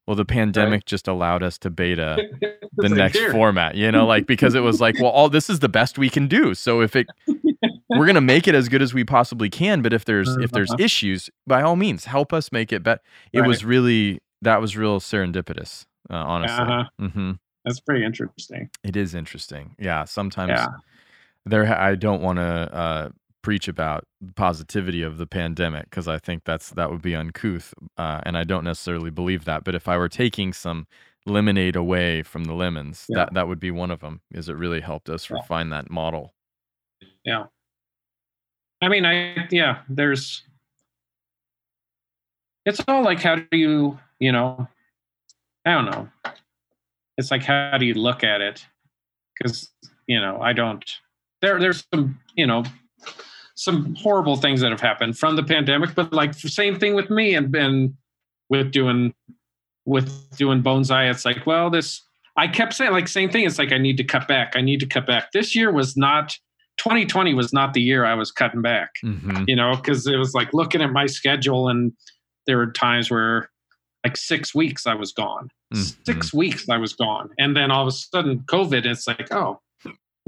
Well, 0.07 0.15
the 0.17 0.25
pandemic 0.25 0.85
just 0.87 1.07
allowed 1.09 1.43
us 1.43 1.59
to 1.59 1.71
beta 1.71 2.17
the 2.77 2.89
next 2.89 3.19
here. 3.19 3.31
format, 3.33 3.75
you 3.75 3.91
know, 3.93 4.07
like 4.07 4.27
because 4.27 4.55
it 4.55 4.61
was 4.61 4.81
like, 4.81 4.95
well, 4.99 5.11
all 5.11 5.29
this 5.29 5.51
is 5.51 5.59
the 5.61 5.69
best 5.69 5.99
we 5.99 6.09
can 6.11 6.29
do. 6.29 6.55
So 6.55 6.81
if 6.81 6.97
it 6.97 7.07
we're 7.91 8.07
gonna 8.07 8.21
make 8.21 8.47
it 8.49 8.55
as 8.55 8.69
good 8.69 8.83
as 8.83 8.95
we 8.95 9.05
possibly 9.05 9.51
can, 9.51 9.83
but 9.83 9.93
if 9.93 10.05
there's 10.05 10.29
if 10.37 10.51
there's 10.53 10.71
Uh-huh. 10.71 10.83
issues, 10.85 11.29
by 11.47 11.63
all 11.63 11.77
means, 11.77 12.05
help 12.07 12.33
us 12.33 12.51
make 12.53 12.73
it 12.73 12.83
better. 12.83 13.01
It 13.33 13.43
was 13.43 13.65
really 13.65 14.21
that 14.43 14.61
was 14.61 14.77
real 14.77 15.01
serendipitous, 15.01 15.85
uh, 16.11 16.15
honestly. 16.17 16.65
Uh-huh. 16.65 16.85
hmm 17.09 17.33
that's 17.69 17.81
pretty 17.81 18.05
interesting 18.05 18.69
It 18.85 18.97
is 18.97 19.15
interesting. 19.15 19.75
Yeah, 19.79 20.05
sometimes 20.05 20.51
yeah 20.51 20.67
there 21.47 21.65
I 21.67 21.95
don't 21.95 22.21
want 22.23 22.39
to 22.39 22.45
uh, 22.75 23.09
preach 23.43 23.69
about 23.69 24.05
positivity 24.37 25.03
of 25.03 25.19
the 25.19 25.27
pandemic 25.27 25.85
because 25.91 26.09
I 26.09 26.19
think 26.19 26.45
that's 26.45 26.71
that 26.71 26.91
would 26.91 27.03
be 27.03 27.15
uncouth, 27.17 27.73
uh, 27.97 28.21
and 28.27 28.37
I 28.37 28.45
don't 28.45 28.65
necessarily 28.65 29.11
believe 29.11 29.45
that. 29.47 29.65
But 29.65 29.75
if 29.75 29.89
I 29.89 29.97
were 29.97 30.09
taking 30.11 30.53
some 30.53 30.87
lemonade 31.27 31.77
away 31.77 32.23
from 32.23 32.45
the 32.45 32.55
lemons, 32.55 33.07
Yeah. 33.09 33.19
that 33.19 33.35
that 33.35 33.49
would 33.49 33.61
be 33.61 33.71
one 33.71 33.91
of 33.91 34.01
them. 34.01 34.21
Is 34.33 34.49
it 34.51 34.55
really 34.57 34.81
helped 34.81 35.09
us 35.09 35.31
Yeah. 35.31 35.37
refine 35.37 35.71
that 35.71 35.91
model? 35.91 36.35
yeah 37.25 37.45
i 38.83 38.89
mean 38.89 39.05
i 39.07 39.47
yeah 39.51 39.83
there's 39.89 40.43
it's 42.67 42.81
all 42.89 43.03
like 43.03 43.21
how 43.21 43.37
do 43.37 43.57
you 43.57 43.99
you 44.21 44.33
know 44.33 44.69
i 45.65 45.73
don't 45.73 45.87
know 45.87 46.09
it's 47.19 47.31
like 47.31 47.43
how 47.43 47.77
do 47.79 47.85
you 47.85 47.95
look 47.95 48.25
at 48.25 48.41
it 48.41 48.65
because 49.39 49.71
you 50.07 50.19
know 50.19 50.41
i 50.41 50.53
don't 50.53 50.85
there 51.43 51.61
there's 51.61 51.85
some 51.93 52.19
you 52.35 52.47
know 52.47 52.65
some 53.55 53.95
horrible 53.97 54.37
things 54.37 54.61
that 54.61 54.71
have 54.71 54.81
happened 54.81 55.19
from 55.19 55.37
the 55.37 55.43
pandemic 55.43 55.95
but 55.95 56.13
like 56.13 56.33
same 56.33 56.79
thing 56.79 56.95
with 56.95 57.11
me 57.11 57.35
and 57.35 57.55
and 57.55 57.95
with 58.49 58.73
doing 58.73 59.13
with 59.85 60.35
doing 60.37 60.63
bonsai 60.63 61.11
it's 61.11 61.27
like 61.27 61.45
well 61.47 61.69
this 61.69 62.03
I 62.39 62.47
kept 62.47 62.73
saying 62.73 62.93
like 62.93 63.09
same 63.09 63.31
thing. 63.31 63.45
It's 63.45 63.59
like 63.59 63.73
I 63.73 63.79
need 63.79 63.97
to 63.97 64.05
cut 64.05 64.29
back. 64.29 64.53
I 64.55 64.61
need 64.61 64.79
to 64.81 64.87
cut 64.87 65.07
back. 65.07 65.33
This 65.33 65.57
year 65.57 65.73
was 65.73 65.97
not 65.97 66.39
2020 66.79 67.35
was 67.35 67.53
not 67.53 67.75
the 67.75 67.83
year 67.83 68.05
I 68.05 68.15
was 68.15 68.31
cutting 68.31 68.63
back. 68.63 68.91
Mm-hmm. 69.05 69.45
You 69.49 69.57
know, 69.57 69.75
because 69.75 70.07
it 70.07 70.17
was 70.17 70.35
like 70.35 70.55
looking 70.55 70.81
at 70.81 70.93
my 70.93 71.07
schedule, 71.07 71.69
and 71.69 71.93
there 72.47 72.57
were 72.57 72.71
times 72.71 73.11
where 73.11 73.51
like 74.05 74.17
six 74.17 74.55
weeks 74.55 74.87
I 74.87 74.95
was 74.95 75.13
gone. 75.13 75.51
Mhm. 75.75 75.97
Six 76.07 76.33
weeks 76.33 76.69
I 76.69 76.79
was 76.79 76.95
gone, 76.95 77.29
and 77.39 77.57
then 77.57 77.71
all 77.71 77.83
of 77.83 77.89
a 77.89 77.93
sudden 77.93 78.41
COVID. 78.47 78.85
It's 78.87 79.07
like 79.07 79.33
oh, 79.33 79.61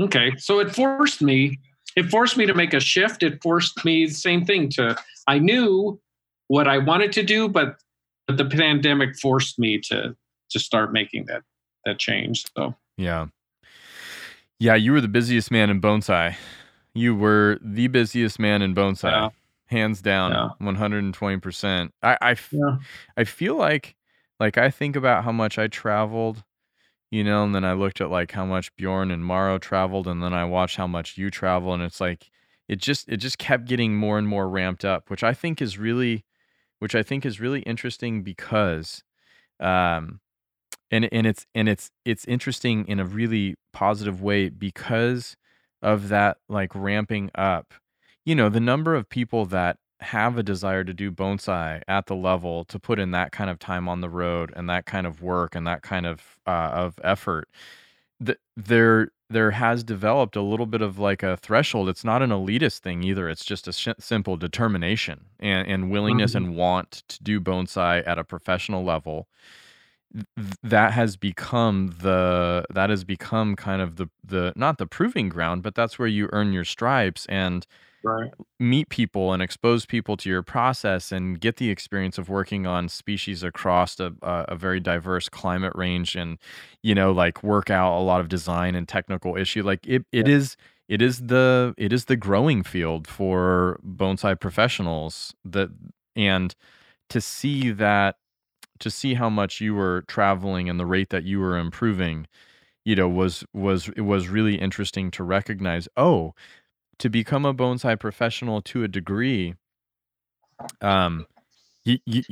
okay. 0.01 0.33
So 0.37 0.59
it 0.61 0.75
forced 0.75 1.23
me. 1.23 1.59
It 1.97 2.11
forced 2.11 2.37
me 2.37 2.47
to 2.47 2.55
make 2.55 2.75
a 2.75 2.81
shift. 2.81 3.23
It 3.23 3.43
forced 3.43 3.85
me 3.85 4.07
the 4.07 4.15
same 4.15 4.45
thing 4.45 4.69
to. 4.71 4.97
I 5.27 5.39
knew 5.39 6.01
what 6.49 6.69
I 6.69 6.79
wanted 6.79 7.13
to 7.13 7.23
do, 7.23 7.49
but 7.49 7.77
but 8.27 8.37
the 8.37 8.45
pandemic 8.45 9.17
forced 9.19 9.59
me 9.59 9.79
to 9.89 10.15
to 10.51 10.59
start 10.59 10.93
making 10.93 11.25
that 11.27 11.43
that 11.85 11.99
change. 11.99 12.45
So 12.57 12.75
Yeah. 12.99 13.27
Yeah, 14.59 14.75
you 14.75 14.93
were 14.93 15.01
the 15.01 15.09
busiest 15.09 15.51
man 15.51 15.71
in 15.71 15.81
Bonsai. 15.81 16.37
You 16.93 17.15
were 17.15 17.59
the 17.63 17.87
busiest 17.87 18.39
man 18.39 18.61
in 18.61 18.75
Bonsai. 18.75 19.11
Yeah. 19.11 19.29
Hands 19.67 20.03
down, 20.03 20.33
120%. 20.61 21.91
I 22.03 22.19
I, 22.21 22.31
f- 22.33 22.53
yeah, 22.53 22.77
I 23.17 23.25
feel 23.25 23.55
like 23.55 23.95
like 24.41 24.59
I 24.59 24.71
think 24.71 24.97
about 24.97 25.25
how 25.25 25.33
much 25.33 25.59
I 25.59 25.69
traveled, 25.69 26.43
you 27.11 27.25
know, 27.25 27.45
and 27.45 27.55
then 27.55 27.65
I 27.65 27.75
looked 27.75 28.01
at 28.01 28.11
like 28.11 28.33
how 28.33 28.47
much 28.47 28.75
Bjorn 28.77 29.11
and 29.11 29.25
Mauro 29.25 29.59
traveled 29.59 30.09
and 30.09 30.23
then 30.23 30.35
I 30.35 30.45
watched 30.45 30.77
how 30.77 30.87
much 30.89 31.19
you 31.19 31.31
travel 31.31 31.75
and 31.75 31.83
it's 31.83 32.01
like 32.01 32.31
it 32.69 32.79
just 32.81 33.09
it 33.09 33.19
just 33.19 33.39
kept 33.39 33.67
getting 33.67 33.97
more 33.97 34.19
and 34.19 34.27
more 34.29 34.49
ramped 34.49 34.85
up, 34.85 35.11
which 35.11 35.23
I 35.23 35.35
think 35.35 35.63
is 35.63 35.79
really 35.79 36.25
which 36.81 36.95
I 36.95 37.03
think 37.03 37.27
is 37.27 37.41
really 37.41 37.61
interesting 37.63 38.23
because 38.23 39.05
um 39.61 40.21
and 40.91 41.09
and 41.13 41.27
it's 41.27 41.47
and 41.55 41.69
it's 41.69 41.91
it's 42.05 42.25
interesting 42.27 42.87
in 42.89 43.01
a 43.01 43.05
really 43.05 43.57
positive 43.73 44.23
way 44.23 44.49
because 44.49 45.37
of 45.83 46.09
that 46.09 46.39
like 46.49 46.75
ramping 46.75 47.31
up. 47.35 47.75
You 48.25 48.35
know 48.35 48.49
the 48.49 48.61
number 48.61 48.95
of 48.95 49.09
people 49.11 49.47
that 49.47 49.79
have 50.01 50.39
a 50.39 50.43
desire 50.43 50.85
to 50.85 50.95
do 50.95 51.11
bonsai 51.11 51.83
at 51.89 52.07
the 52.07 52.17
level 52.17 52.65
to 52.67 52.79
put 52.79 52.99
in 52.99 53.11
that 53.13 53.33
kind 53.33 53.51
of 53.51 53.59
time 53.59 53.89
on 53.89 54.01
the 54.01 54.09
road 54.11 54.53
and 54.57 54.69
that 54.71 54.87
kind 54.87 55.07
of 55.07 55.23
work 55.23 55.55
and 55.55 55.67
that 55.67 55.83
kind 55.83 56.07
of 56.07 56.39
uh, 56.47 56.51
of 56.73 56.99
effort 57.05 57.49
th- 58.25 58.39
there 58.57 59.11
there 59.29 59.53
has 59.53 59.85
developed 59.85 60.35
a 60.37 60.43
little 60.43 60.67
bit 60.67 60.83
of 60.83 60.99
like 60.99 61.23
a 61.23 61.37
threshold. 61.37 61.89
It's 61.89 62.05
not 62.05 62.21
an 62.21 62.31
elitist 62.31 62.81
thing 62.81 63.05
either. 63.05 63.29
It's 63.29 63.45
just 63.45 63.69
a 63.69 63.73
sh- 63.73 63.89
simple 64.01 64.37
determination 64.37 65.27
and, 65.39 65.69
and 65.69 65.91
willingness 65.91 66.33
Mhm. 66.33 66.37
and 66.37 66.57
want 66.57 67.05
to 67.09 67.23
do 67.23 67.41
bonsai 67.41 68.03
at 68.07 68.19
a 68.19 68.25
professional 68.25 68.83
level. 68.85 69.29
Th- 70.15 70.27
that 70.65 70.93
has 70.93 71.17
become 71.17 71.95
the 72.03 72.65
that 72.71 72.91
has 72.91 73.05
become 73.05 73.55
kind 73.55 73.81
of 73.81 73.95
the 73.97 74.09
the 74.25 74.53
not 74.57 74.79
the 74.79 74.87
proving 74.87 75.29
ground 75.29 75.63
but 75.63 75.77
that's 75.77 75.99
where 76.01 76.09
you 76.09 76.29
earn 76.33 76.53
your 76.53 76.65
stripes 76.65 77.27
and 77.27 77.65
right. 78.05 78.31
meet 78.59 78.89
people 78.89 79.33
and 79.33 79.43
expose 79.43 79.87
people 79.87 80.17
to 80.17 80.29
your 80.29 80.43
process 80.43 81.13
and 81.13 81.41
get 81.41 81.57
the 81.57 81.71
experience 81.71 82.19
of 82.19 82.29
working 82.29 82.67
on 82.67 82.89
species 82.89 83.43
across 83.43 83.99
a, 84.01 84.13
a, 84.23 84.45
a 84.49 84.57
very 84.57 84.81
diverse 84.81 85.29
climate 85.29 85.73
range 85.75 86.17
and 86.17 86.39
you 86.83 86.95
know 86.95 87.13
like 87.13 87.43
work 87.43 87.71
out 87.71 87.99
a 87.99 88.03
lot 88.03 88.21
of 88.21 88.29
design 88.29 88.75
and 88.75 88.89
technical 88.89 89.37
issue 89.37 89.63
like 89.63 89.87
it, 89.87 90.05
it 90.13 90.29
is 90.29 90.57
it 90.89 91.01
is 91.01 91.19
the 91.19 91.75
it 91.79 91.93
is 91.93 92.07
the 92.07 92.17
growing 92.17 92.63
field 92.63 93.07
for 93.07 93.79
bonsai 93.87 94.39
professionals 94.39 95.35
that 95.45 95.69
and 96.17 96.55
to 97.09 97.21
see 97.21 97.71
that 97.71 98.17
to 98.79 98.91
see 98.91 99.15
how 99.15 99.29
much 99.29 99.61
you 99.61 99.75
were 99.75 100.03
traveling 100.09 100.69
and 100.69 100.81
the 100.81 100.87
rate 100.87 101.11
that 101.11 101.25
you 101.25 101.39
were 101.39 101.59
improving 101.59 102.27
you 102.85 102.97
know 102.97 103.09
was 103.09 103.45
was 103.53 103.89
it 103.97 104.03
was 104.03 104.29
really 104.29 104.57
interesting 104.57 105.11
to 105.11 105.23
recognize 105.23 105.89
oh 105.97 106.35
to 107.01 107.11
become 107.11 107.47
a 107.47 107.55
bonsai 107.55 107.99
professional 108.01 108.63
to 108.63 108.85
a 108.85 108.89
degree 108.89 109.57
um 110.81 111.27
you, 111.85 111.99
you, 112.07 112.23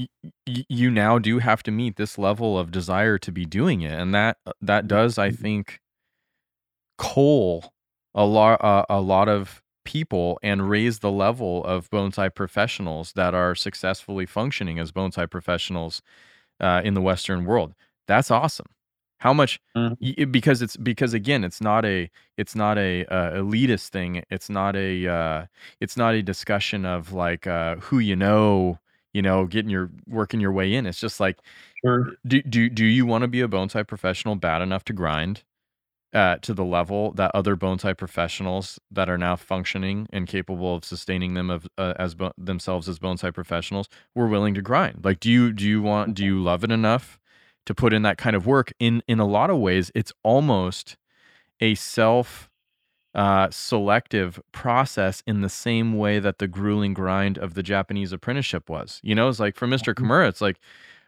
you 0.69 0.91
now 0.91 1.19
do 1.19 1.39
have 1.39 1.63
to 1.65 1.71
meet 1.71 1.97
this 1.97 2.19
level 2.19 2.59
of 2.59 2.71
desire 2.71 3.19
to 3.19 3.33
be 3.33 3.47
doing 3.47 3.81
it. 3.83 3.93
And 3.99 4.15
that 4.15 4.39
that 4.61 4.87
does 4.89 5.19
i 5.19 5.31
think 5.31 5.81
coal 6.99 7.73
a 8.15 8.25
lot 8.25 8.63
uh, 8.65 8.85
a 8.89 9.01
lot 9.01 9.29
of 9.29 9.63
people 9.85 10.39
and 10.43 10.69
raise 10.69 10.99
the 10.99 11.11
level 11.11 11.65
of 11.65 11.89
bonsai 11.91 12.35
professionals 12.35 13.13
that 13.15 13.35
are 13.35 13.55
successfully 13.55 14.27
functioning 14.27 14.79
as 14.79 14.93
bonsai 14.93 15.31
professionals 15.31 16.03
uh, 16.61 16.83
in 16.85 16.95
the 16.95 17.03
western 17.03 17.45
world. 17.45 17.75
That's 18.09 18.31
awesome 18.31 18.67
how 19.19 19.33
much 19.33 19.61
Mhm. 19.77 20.31
because 20.33 20.63
it's 20.63 20.77
because 20.77 21.15
again 21.15 21.45
it's 21.45 21.61
not 21.61 21.85
a 21.85 22.11
it's 22.37 22.55
not 22.55 22.79
a 22.79 23.05
uh, 23.07 23.33
elitist 23.43 23.89
thing 23.89 24.23
it's 24.31 24.49
not 24.51 24.77
a 24.77 25.07
uh, 25.09 25.47
it's 25.81 25.97
not 25.97 26.15
a 26.15 26.23
discussion 26.23 26.85
of 26.85 27.13
like 27.13 27.47
uh, 27.47 27.77
who 27.77 27.99
you 27.99 28.17
know 28.17 28.79
you 29.13 29.23
know 29.23 29.47
getting 29.47 29.71
your 29.71 29.91
working 30.07 30.41
your 30.41 30.53
way 30.53 30.73
in 30.75 30.87
it's 30.87 31.01
just 31.01 31.21
like 31.21 31.39
Sure. 31.85 32.13
do 32.27 32.43
do, 32.43 32.69
do 32.69 32.85
you 32.85 33.07
want 33.07 33.23
to 33.23 33.29
be 33.29 33.41
a 33.41 33.49
bonsai 33.49 33.87
professional 33.87 34.35
bad 34.37 34.63
enough 34.63 34.85
to 34.85 34.93
grind 34.93 35.45
uh, 36.15 36.37
to 36.39 36.55
the 36.55 36.65
level 36.65 37.13
that 37.13 37.31
other 37.35 37.55
bonsai 37.57 37.97
professionals 37.97 38.79
that 38.91 39.11
are 39.11 39.19
now 39.19 39.37
functioning 39.37 40.07
and 40.11 40.27
capable 40.27 40.75
of 40.75 40.85
sustaining 40.85 41.35
them 41.35 41.51
of 41.51 41.67
uh, 41.77 41.93
as 41.99 42.15
bo- 42.15 42.33
themselves 42.39 42.89
as 42.89 42.99
bonsai 42.99 43.33
professionals 43.33 43.89
were 44.15 44.27
willing 44.27 44.55
to 44.55 44.63
grind 44.63 45.05
like 45.05 45.21
do 45.21 45.31
you 45.31 45.53
do 45.53 45.67
you 45.69 45.83
want 45.83 46.15
do 46.15 46.25
you 46.25 46.43
love 46.43 46.65
it 46.65 46.71
enough 46.73 47.19
to 47.69 47.75
put 47.75 47.93
in 47.93 48.01
that 48.01 48.17
kind 48.17 48.35
of 48.35 48.47
work 48.47 48.73
in 48.81 49.03
in 49.07 49.21
a 49.21 49.27
lot 49.27 49.51
of 49.51 49.59
ways 49.59 49.93
it's 49.95 50.11
almost 50.23 50.97
a 51.61 51.75
self 51.75 52.49
uh, 53.15 53.49
selective 53.51 54.41
process 54.53 55.23
in 55.27 55.43
the 55.43 55.49
same 55.51 55.99
way 55.99 56.19
that 56.19 56.39
the 56.39 56.49
grueling 56.49 56.95
grind 56.95 57.37
of 57.37 57.53
the 57.53 57.63
Japanese 57.63 58.11
apprenticeship 58.13 58.71
was. 58.71 59.01
You 59.03 59.15
know, 59.15 59.29
it's 59.29 59.39
like 59.41 59.55
for 59.57 59.67
Mr. 59.67 59.95
Kimura, 59.95 60.29
it's 60.29 60.41
like, 60.41 60.59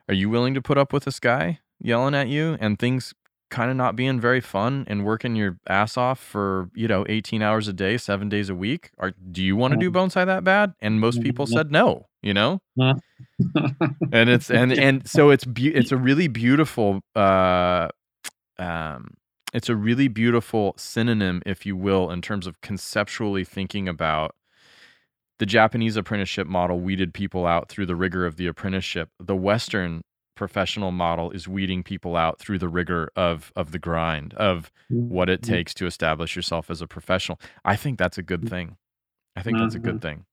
are 0.09 0.15
you 0.15 0.29
willing 0.29 0.53
to 0.55 0.61
put 0.61 0.77
up 0.77 0.93
with 0.93 1.05
this 1.05 1.19
guy 1.21 1.61
yelling 1.79 2.15
at 2.15 2.29
you 2.29 2.59
and 2.61 2.79
things 2.79 3.15
kind 3.51 3.71
of 3.71 3.77
not 3.77 3.97
being 3.97 4.21
very 4.21 4.41
fun 4.41 4.85
and 4.87 5.05
working 5.05 5.35
your 5.37 5.59
ass 5.69 5.97
off 5.97 6.19
for, 6.21 6.69
you 6.75 6.89
know, 6.89 7.07
18 7.09 7.41
hours 7.43 7.69
a 7.69 7.73
day, 7.73 7.97
seven 7.97 8.29
days 8.29 8.51
a 8.51 8.55
week? 8.55 8.91
Or 8.99 9.13
do 9.33 9.43
you 9.43 9.57
want 9.57 9.73
to 9.73 9.79
do 9.79 9.91
bonsai 9.91 10.27
that 10.27 10.45
bad? 10.45 10.75
And 10.81 11.01
most 11.01 11.23
people 11.23 11.47
Mhm. 11.47 11.53
said 11.55 11.71
no, 11.71 12.07
you 12.23 12.35
know? 12.35 12.61
And 14.13 14.29
it's 14.31 14.51
and 14.51 14.73
and 14.79 15.09
so 15.09 15.31
it's 15.31 15.45
be- 15.45 15.75
it's 15.75 15.93
a 15.93 15.97
really 15.97 16.29
beautiful 16.29 17.01
uh 17.15 17.89
um 18.59 19.15
it's 19.53 19.69
a 19.69 19.77
really 19.77 20.09
beautiful 20.09 20.75
synonym 20.77 21.43
if 21.47 21.67
you 21.67 21.77
will 21.77 22.11
in 22.11 22.23
terms 22.23 22.47
of 22.47 22.61
conceptually 22.61 23.45
thinking 23.45 23.89
about 23.89 24.35
the 25.39 25.47
Japanese 25.47 25.97
apprenticeship 25.97 26.47
model 26.47 26.81
weeded 26.81 27.15
people 27.15 27.47
out 27.47 27.69
through 27.69 27.87
the 27.87 27.97
rigor 27.97 28.27
of 28.27 28.37
the 28.37 28.47
apprenticeship. 28.47 29.09
The 29.19 29.37
western 29.37 30.03
professional 30.37 30.91
model 30.93 31.31
is 31.33 31.49
weeding 31.49 31.83
people 31.83 32.17
out 32.17 32.39
through 32.39 32.59
the 32.59 32.69
rigor 32.69 33.11
of 33.17 33.53
of 33.57 33.73
the 33.73 33.79
grind 33.79 34.35
of 34.35 34.71
what 35.09 35.29
it 35.29 35.43
Mm-hmm. 35.43 35.53
takes 35.53 35.75
to 35.75 35.87
establish 35.87 36.37
yourself 36.37 36.71
as 36.71 36.81
a 36.83 36.87
professional. 36.87 37.41
I 37.65 37.77
think 37.77 37.99
that's 37.99 38.19
a 38.19 38.23
good 38.23 38.49
thing. 38.49 38.77
I 39.37 39.43
think 39.43 39.59
that's 39.59 39.75
a 39.75 39.79
good 39.81 40.01
thing 40.03 40.25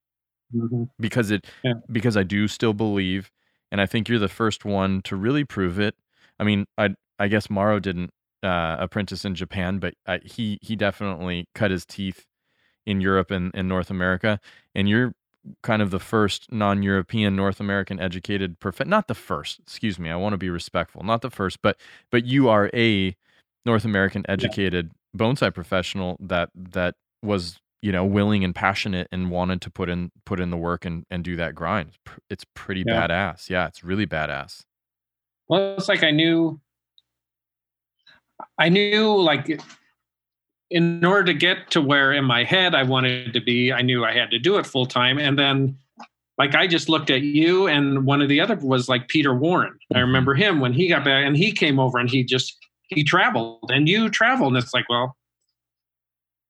Mhm. 0.54 0.90
because 1.00 1.32
it 1.32 1.46
Yeah. 1.64 1.74
because 1.92 2.16
I 2.18 2.24
do 2.24 2.48
still 2.48 2.74
believe, 2.74 3.32
and 3.72 3.82
I 3.82 3.86
think 3.86 4.08
you're 4.10 4.20
the 4.20 4.28
first 4.30 4.66
one 4.66 5.02
to 5.04 5.16
really 5.16 5.44
prove 5.44 5.80
it. 5.80 5.96
I 6.40 6.44
mean, 6.44 6.66
I 6.78 6.96
I 7.20 7.28
guess 7.28 7.50
Mauro 7.50 7.80
didn't 7.80 8.12
uh, 8.44 8.78
apprentice 8.80 9.26
in 9.26 9.36
Japan, 9.36 9.80
but 9.80 9.96
I, 10.06 10.20
he 10.24 10.58
he 10.62 10.76
definitely 10.76 11.48
cut 11.56 11.72
his 11.72 11.86
teeth 11.86 12.26
in 12.86 13.02
Europe 13.02 13.32
and, 13.32 13.52
and 13.56 13.68
North 13.70 13.90
America, 13.92 14.40
and 14.76 14.90
you're 14.90 15.14
kind 15.64 15.82
of 15.82 15.92
the 15.92 16.00
first 16.00 16.52
non-European 16.52 17.36
North 17.36 17.60
American 17.60 18.00
educated 18.00 18.60
prof 18.60 18.86
not 18.86 19.08
the 19.08 19.16
first, 19.16 19.60
excuse 19.62 20.00
me, 20.00 20.10
I 20.10 20.16
want 20.18 20.34
to 20.34 20.38
be 20.38 20.50
respectful, 20.50 21.04
not 21.04 21.22
the 21.22 21.30
first, 21.32 21.62
but 21.62 21.78
but 22.12 22.26
you 22.26 22.50
are 22.50 22.70
a 22.74 23.16
North 23.66 23.86
American 23.86 24.26
educated 24.30 24.92
bonsai 25.18 25.54
professional 25.54 26.18
that 26.22 26.50
that 26.56 26.96
was 27.24 27.60
you 27.82 27.92
know 27.92 28.04
willing 28.06 28.44
and 28.44 28.56
passionate 28.56 29.08
and 29.12 29.30
wanted 29.32 29.62
to 29.62 29.70
put 29.70 29.90
in 29.90 30.12
put 30.26 30.40
in 30.40 30.50
the 30.50 30.58
work 30.58 30.86
and 30.86 31.06
and 31.10 31.24
do 31.24 31.36
that 31.38 31.56
grind. 31.56 31.92
It's, 32.30 32.46
pretty 32.56 32.84
Yeah. 32.86 33.08
badass. 33.08 33.50
Yeah, 33.50 33.68
it's 33.68 33.84
really 33.84 34.06
badass. 34.08 34.64
Well, 35.48 35.76
it's 35.78 35.88
like 35.88 36.04
I 36.04 36.12
knew, 36.12 36.60
I 38.58 38.70
knew 38.70 39.16
like 39.16 39.62
in 40.70 41.04
order 41.06 41.24
to 41.26 41.34
get 41.34 41.72
to 41.72 41.82
where 41.82 42.12
in 42.12 42.26
my 42.26 42.44
head 42.44 42.76
I 42.76 42.84
wanted 42.84 43.34
to 43.34 43.40
be, 43.40 43.72
I 43.72 43.82
knew 43.82 44.04
I 44.04 44.12
had 44.14 44.30
to 44.32 44.40
do 44.40 44.58
it 44.58 44.66
full 44.66 44.86
time. 44.86 45.18
And 45.18 45.40
then 45.40 45.78
like 46.38 46.54
I 46.56 46.68
just 46.68 46.90
looked 46.90 47.10
at 47.10 47.22
you 47.22 47.68
and 47.68 48.06
one 48.06 48.22
of 48.22 48.28
the 48.30 48.42
other 48.42 48.56
was 48.56 48.90
like 48.90 49.08
Peter 49.08 49.34
Warren. 49.34 49.78
I 49.94 50.00
Mhm. 50.00 50.02
remember 50.02 50.34
him 50.36 50.60
when 50.60 50.74
he 50.74 50.88
got 50.90 51.06
back 51.06 51.26
and 51.26 51.38
he 51.38 51.52
came 51.54 51.80
over 51.80 51.98
and 51.98 52.10
he 52.10 52.24
just, 52.24 52.58
he 52.90 53.04
traveled 53.04 53.72
and 53.74 53.88
you 53.88 54.10
traveled. 54.10 54.54
And 54.56 54.62
it's 54.64 54.74
like, 54.74 54.90
well, 54.90 55.16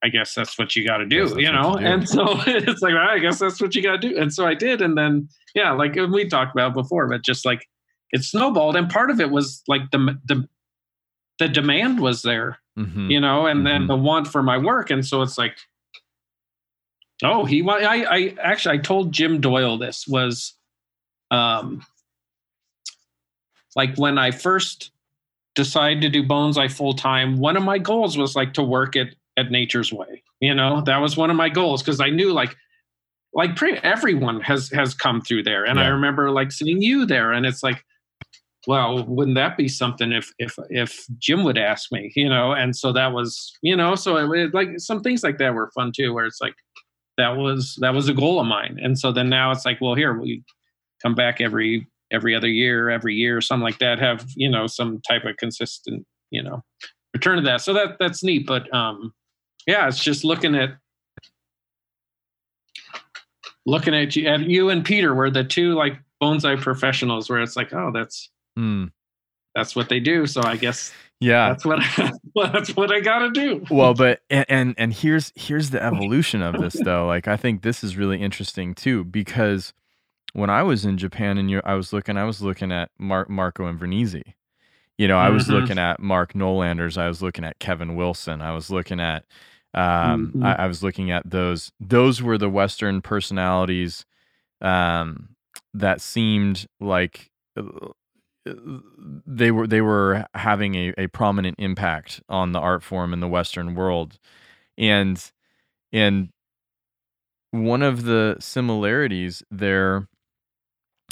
I 0.03 0.09
guess 0.09 0.35
that's 0.35 0.59
what 0.59 0.75
you 0.75 0.85
got 0.85 0.97
to 0.97 1.05
do, 1.05 1.35
you 1.39 1.51
know? 1.51 1.73
you 1.79 1.79
do. 1.79 1.85
And 1.91 2.07
so 2.07 2.25
it's 2.47 2.81
like, 2.81 2.93
well, 2.93 3.09
I 3.09 3.19
guess 3.19 3.39
that's 3.39 3.59
what 3.59 3.73
you 3.75 3.81
got 3.81 3.99
to 4.01 4.09
do. 4.09 4.17
And 4.17 4.31
so 4.33 4.45
I 4.45 4.53
did. 4.53 4.81
And 4.81 4.97
then, 4.97 5.27
yeah, 5.55 5.71
like 5.71 5.95
we 5.95 6.27
talked 6.27 6.53
about 6.53 6.73
before, 6.73 7.07
but 7.07 7.23
just 7.23 7.45
like 7.45 7.67
it 8.11 8.23
snowballed. 8.23 8.75
And 8.75 8.89
part 8.89 9.09
of 9.09 9.19
it 9.19 9.31
was 9.31 9.63
like 9.67 9.89
the, 9.91 10.17
the, 10.25 10.47
the 11.39 11.47
demand 11.47 11.99
was 11.99 12.21
there, 12.21 12.59
Mhm. 12.77 13.09
you 13.11 13.19
know, 13.19 13.47
and 13.47 13.65
then 13.65 13.83
Mhm. 13.83 13.87
the 13.87 13.95
want 13.95 14.27
for 14.27 14.43
my 14.43 14.57
work. 14.57 14.91
And 14.91 15.05
so 15.05 15.21
it's 15.23 15.37
like, 15.37 15.57
oh, 17.23 17.45
he 17.45 17.67
I 17.67 18.05
I 18.15 18.35
actually 18.39 18.75
I 18.77 18.81
told 18.81 19.11
Jim 19.11 19.41
Doyle 19.41 19.77
this 19.79 20.07
was 20.07 20.53
um 21.31 21.83
like 23.75 23.95
when 23.97 24.17
I 24.17 24.31
first 24.31 24.91
decided 25.55 26.01
to 26.01 26.09
do 26.09 26.23
bonsai 26.23 26.71
full 26.71 26.93
time, 26.93 27.37
one 27.37 27.57
of 27.57 27.63
my 27.63 27.79
goals 27.79 28.17
was 28.17 28.35
like 28.35 28.53
to 28.53 28.63
work 28.63 28.95
at 28.95 29.07
at 29.37 29.51
Nature's 29.51 29.93
Way. 29.93 30.23
You 30.41 30.53
know, 30.53 30.81
that 30.81 30.97
was 30.97 31.15
one 31.15 31.29
of 31.29 31.35
my 31.35 31.49
goals 31.49 31.81
because 31.81 32.01
I 32.01 32.09
knew 32.09 32.33
like 32.33 32.55
like 33.33 33.55
pretty 33.55 33.77
everyone 33.83 34.41
has 34.41 34.69
has 34.71 34.93
come 34.93 35.21
through 35.21 35.43
there, 35.43 35.63
and 35.63 35.79
I 35.79 35.87
remember 35.87 36.31
like 36.31 36.51
seeing 36.51 36.81
you 36.81 37.05
there, 37.05 37.31
and 37.31 37.45
it's 37.45 37.63
like, 37.63 37.83
well, 38.67 39.05
wouldn't 39.05 39.35
that 39.35 39.57
be 39.57 39.67
something 39.67 40.11
if 40.11 40.33
if 40.39 40.55
if 40.69 41.05
Jim 41.19 41.43
would 41.43 41.57
ask 41.57 41.91
me, 41.91 42.11
you 42.15 42.27
know? 42.27 42.51
And 42.53 42.75
so 42.75 42.91
that 42.93 43.13
was, 43.13 43.53
you 43.61 43.75
know, 43.75 43.95
so 43.95 44.17
it, 44.17 44.39
it, 44.39 44.53
like 44.53 44.79
some 44.79 45.01
things 45.01 45.23
like 45.23 45.37
that 45.37 45.53
were 45.53 45.71
fun 45.75 45.91
too, 45.95 46.13
where 46.13 46.25
it's 46.25 46.41
like 46.41 46.55
that 47.17 47.37
was 47.37 47.77
that 47.81 47.93
was 47.93 48.09
a 48.09 48.13
goal 48.13 48.39
of 48.39 48.47
mine, 48.47 48.77
and 48.81 48.97
so 48.97 49.11
then 49.11 49.29
now 49.29 49.51
it's 49.51 49.65
like, 49.65 49.79
well, 49.81 49.95
here 49.95 50.19
we 50.19 50.43
come 51.01 51.15
back 51.15 51.39
every 51.39 51.87
every 52.11 52.33
other 52.35 52.47
year, 52.47 52.89
every 52.89 53.13
year, 53.13 53.41
something 53.41 53.63
like 53.63 53.79
that, 53.79 53.99
have 53.99 54.25
you 54.35 54.49
know 54.49 54.67
some 54.67 55.01
type 55.07 55.25
of 55.25 55.37
consistent, 55.37 56.05
you 56.31 56.41
know, 56.41 56.63
return 57.13 57.37
to 57.37 57.43
that. 57.43 57.61
So 57.61 57.73
that 57.73 57.97
that's 57.99 58.23
neat, 58.23 58.47
but 58.47 58.73
um, 58.73 59.13
yeah, 59.67 59.87
it's 59.87 60.03
just 60.03 60.23
looking 60.23 60.55
at 60.55 60.77
looking 63.65 63.93
at 63.93 64.15
you 64.15 64.27
at 64.27 64.41
you 64.41 64.69
and 64.69 64.83
Peter 64.85 65.13
were 65.13 65.29
the 65.29 65.43
two 65.43 65.73
like 65.75 65.99
bonsai 66.21 66.59
professionals 66.59 67.29
where 67.29 67.41
it's 67.41 67.55
like, 67.55 67.73
oh, 67.73 67.91
that's 67.93 68.29
Mm. 68.57 68.91
that's 69.53 69.75
what 69.75 69.87
they 69.89 69.99
do. 69.99 70.25
So 70.25 70.41
I 70.43 70.55
guess 70.55 70.91
Yeah. 71.19 71.49
that's 71.49 71.63
what 71.63 71.79
I, 71.79 72.11
that's 72.51 72.75
what 72.75 72.91
I 72.91 73.01
got 73.01 73.19
to 73.19 73.29
do. 73.29 73.63
well 73.69 73.93
but 73.93 74.21
and, 74.31 74.45
and 74.49 74.75
and 74.79 74.93
here's 74.93 75.31
here's 75.35 75.69
the 75.69 75.83
evolution 75.83 76.41
of 76.41 76.55
this 76.59 76.73
though 76.83 77.05
like 77.07 77.27
i 77.27 77.37
think 77.37 77.61
this 77.61 77.83
is 77.83 77.97
really 77.97 78.19
interesting 78.21 78.73
too 78.75 79.03
because 79.03 79.73
when 80.33 80.49
i 80.51 80.61
was 80.63 80.85
in 80.85 80.97
japan 80.97 81.37
and 81.39 81.49
you 81.51 81.61
i 81.65 81.73
was 81.73 81.91
looking 81.93 82.17
i 82.17 82.23
was 82.23 82.41
looking 82.41 82.71
at 82.71 82.89
Mar- 82.99 83.25
Marco 83.29 83.71
Invernizzi 83.71 84.33
you 84.97 85.07
know 85.07 85.17
i 85.17 85.29
was 85.29 85.45
Mhm. 85.47 85.59
looking 85.61 85.77
at 85.79 85.99
Mark 85.99 86.33
Noelanders 86.33 86.97
i 86.97 87.07
was 87.07 87.21
looking 87.23 87.43
at 87.43 87.57
Kevin 87.59 87.95
Willson 87.95 88.41
i 88.41 88.51
was 88.53 88.69
looking 88.71 88.99
at 88.99 89.23
um 89.77 90.31
Mhm. 90.35 90.43
I, 90.45 90.63
I 90.63 90.67
was 90.67 90.81
looking 90.83 91.11
at 91.11 91.29
those 91.29 91.71
those 91.79 92.21
were 92.21 92.37
the 92.37 92.49
western 92.49 93.01
personalities 93.01 94.05
um 94.61 95.35
that 95.73 96.01
seemed 96.01 96.67
like 96.79 97.29
uh, 97.57 97.63
they 99.25 99.51
were 99.51 99.67
they 99.67 99.81
were 99.81 100.25
having 100.33 100.75
a, 100.75 100.93
a 100.97 101.07
prominent 101.07 101.55
impact 101.59 102.21
on 102.29 102.51
the 102.53 102.59
art 102.59 102.83
form 102.83 103.13
in 103.13 103.19
the 103.19 103.27
western 103.27 103.75
world 103.75 104.17
and 104.77 105.31
and 105.91 106.29
one 107.51 107.81
of 107.81 108.03
the 108.03 108.37
similarities 108.39 109.43
there 109.51 110.07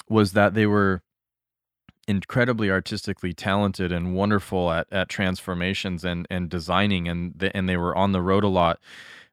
was 0.09 0.33
that 0.33 0.53
they 0.53 0.65
were 0.65 1.01
incredibly 2.07 2.69
artistically 2.69 3.33
talented 3.33 3.91
and 3.91 4.15
wonderful 4.15 4.71
at, 4.71 4.87
at 4.91 5.09
transformations 5.09 6.03
and 6.03 6.27
and 6.29 6.49
designing 6.49 7.07
and 7.07 7.33
the, 7.35 7.55
and 7.55 7.67
they 7.67 7.77
were 7.77 7.95
on 7.95 8.11
the 8.11 8.21
road 8.21 8.43
a 8.43 8.47
lot. 8.47 8.79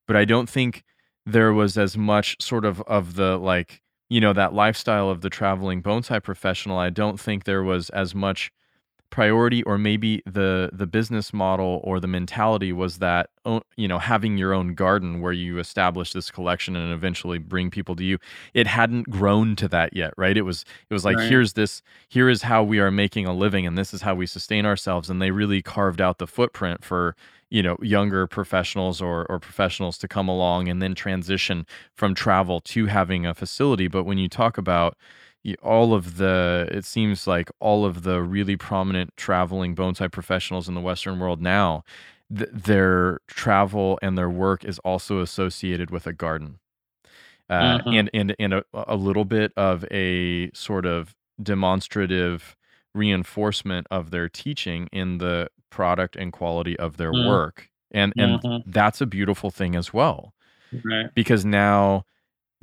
But 0.07 0.17
i 0.17 0.25
don't 0.25 0.49
think 0.49 0.85
there 1.25 1.53
was 1.53 1.79
as 1.79 1.97
much 1.97 2.37
sort 2.41 2.65
of 2.65 2.81
of 2.83 3.15
the 3.15 3.37
like 3.37 3.83
you 4.09 4.21
know 4.21 4.33
that 4.33 4.53
lifestyle 4.55 5.09
of 5.11 5.21
the 5.21 5.31
traveling 5.31 5.83
bonsai 5.83 6.23
professional. 6.23 6.79
I 6.79 6.91
don't 6.91 7.21
think 7.21 7.45
there 7.45 7.63
was 7.63 7.91
as 7.91 8.15
much 8.15 8.51
priority 9.13 9.63
or 9.65 9.77
maybe 9.77 10.23
the 10.25 10.71
the 10.73 10.87
business 10.87 11.35
model 11.35 11.83
or 11.85 12.01
the 12.01 12.07
mentality 12.09 12.73
was 12.73 12.99
that 12.99 13.29
oh, 13.45 13.61
you 13.77 13.87
know 13.87 13.99
having 13.99 14.39
your 14.39 14.55
own 14.55 14.75
garden 14.75 15.21
where 15.21 15.35
you 15.35 15.59
establish 15.59 16.15
this 16.15 16.31
collection 16.31 16.75
and 16.75 16.91
eventually 16.95 17.39
bring 17.39 17.71
people 17.71 17.95
to 17.95 18.05
you 18.05 18.19
it 18.55 18.67
hadn't 18.67 19.11
grown 19.11 19.55
to 19.55 19.69
that 19.69 19.95
yet 19.95 20.15
right 20.17 20.39
it 20.39 20.43
was 20.43 20.65
it 20.89 20.95
was 20.95 21.05
like 21.05 21.19
Right. 21.19 21.29
here's 21.29 21.53
this 21.53 21.83
here 22.09 22.31
is 22.31 22.41
how 22.41 22.63
we 22.65 22.81
are 22.81 22.91
making 22.91 23.27
a 23.27 23.35
living 23.35 23.67
and 23.67 23.77
this 23.77 23.93
is 23.93 24.01
how 24.01 24.15
we 24.15 24.27
sustain 24.27 24.65
ourselves 24.65 25.11
and 25.11 25.21
they 25.21 25.31
really 25.31 25.61
carved 25.61 26.01
out 26.01 26.17
the 26.17 26.27
footprint 26.27 26.83
for 26.83 27.15
you 27.51 27.63
know 27.63 27.77
younger 27.83 28.27
professionals 28.27 29.03
or 29.03 29.27
or 29.29 29.39
professionals 29.39 29.99
to 29.99 30.09
come 30.09 30.27
along 30.27 30.69
and 30.71 30.81
then 30.81 30.95
transition 30.95 31.67
from 31.95 32.15
travel 32.15 32.61
to 32.63 32.87
having 32.87 33.27
a 33.27 33.35
facility 33.35 33.89
but 33.89 34.05
when 34.05 34.17
you 34.17 34.29
talk 34.29 34.57
about 34.57 34.97
all 35.63 35.93
of 35.95 36.17
the 36.19 36.69
it 36.71 36.85
seems 36.85 37.27
like 37.27 37.51
all 37.61 37.85
of 37.85 38.03
the 38.03 38.23
really 38.23 38.57
prominent 38.57 39.11
traveling 39.17 39.75
bonsai 39.75 40.11
professionals 40.11 40.69
in 40.69 40.75
the 40.75 40.81
western 40.81 41.19
world 41.19 41.41
now 41.43 41.83
th- 42.37 42.49
their 42.53 43.19
travel 43.27 43.99
and 44.03 44.17
their 44.17 44.31
work 44.31 44.65
is 44.65 44.79
also 44.81 45.21
associated 45.21 45.91
with 45.91 46.07
a 46.07 46.13
garden 46.13 46.59
uh, 47.51 47.79
Mhm. 47.79 47.99
and 47.99 48.11
and 48.15 48.37
and 48.39 48.55
a, 48.55 48.65
a 48.75 48.97
little 48.97 49.25
bit 49.25 49.53
of 49.57 49.85
a 49.91 50.51
sort 50.55 50.87
of 50.87 51.15
demonstrative 51.43 52.57
reinforcement 52.95 53.87
of 53.91 54.11
their 54.11 54.29
teaching 54.29 54.89
in 54.93 55.19
the 55.19 55.49
product 55.71 56.15
and 56.17 56.33
quality 56.33 56.79
of 56.79 56.97
their 56.99 57.13
Mm. 57.13 57.27
work 57.27 57.69
and 57.91 58.13
and 58.17 58.41
Mhm. 58.43 58.63
that's 58.67 59.01
a 59.01 59.07
beautiful 59.07 59.51
thing 59.51 59.75
as 59.77 59.93
well 59.93 60.35
Right. 60.85 61.11
because 61.15 61.45
now 61.45 62.05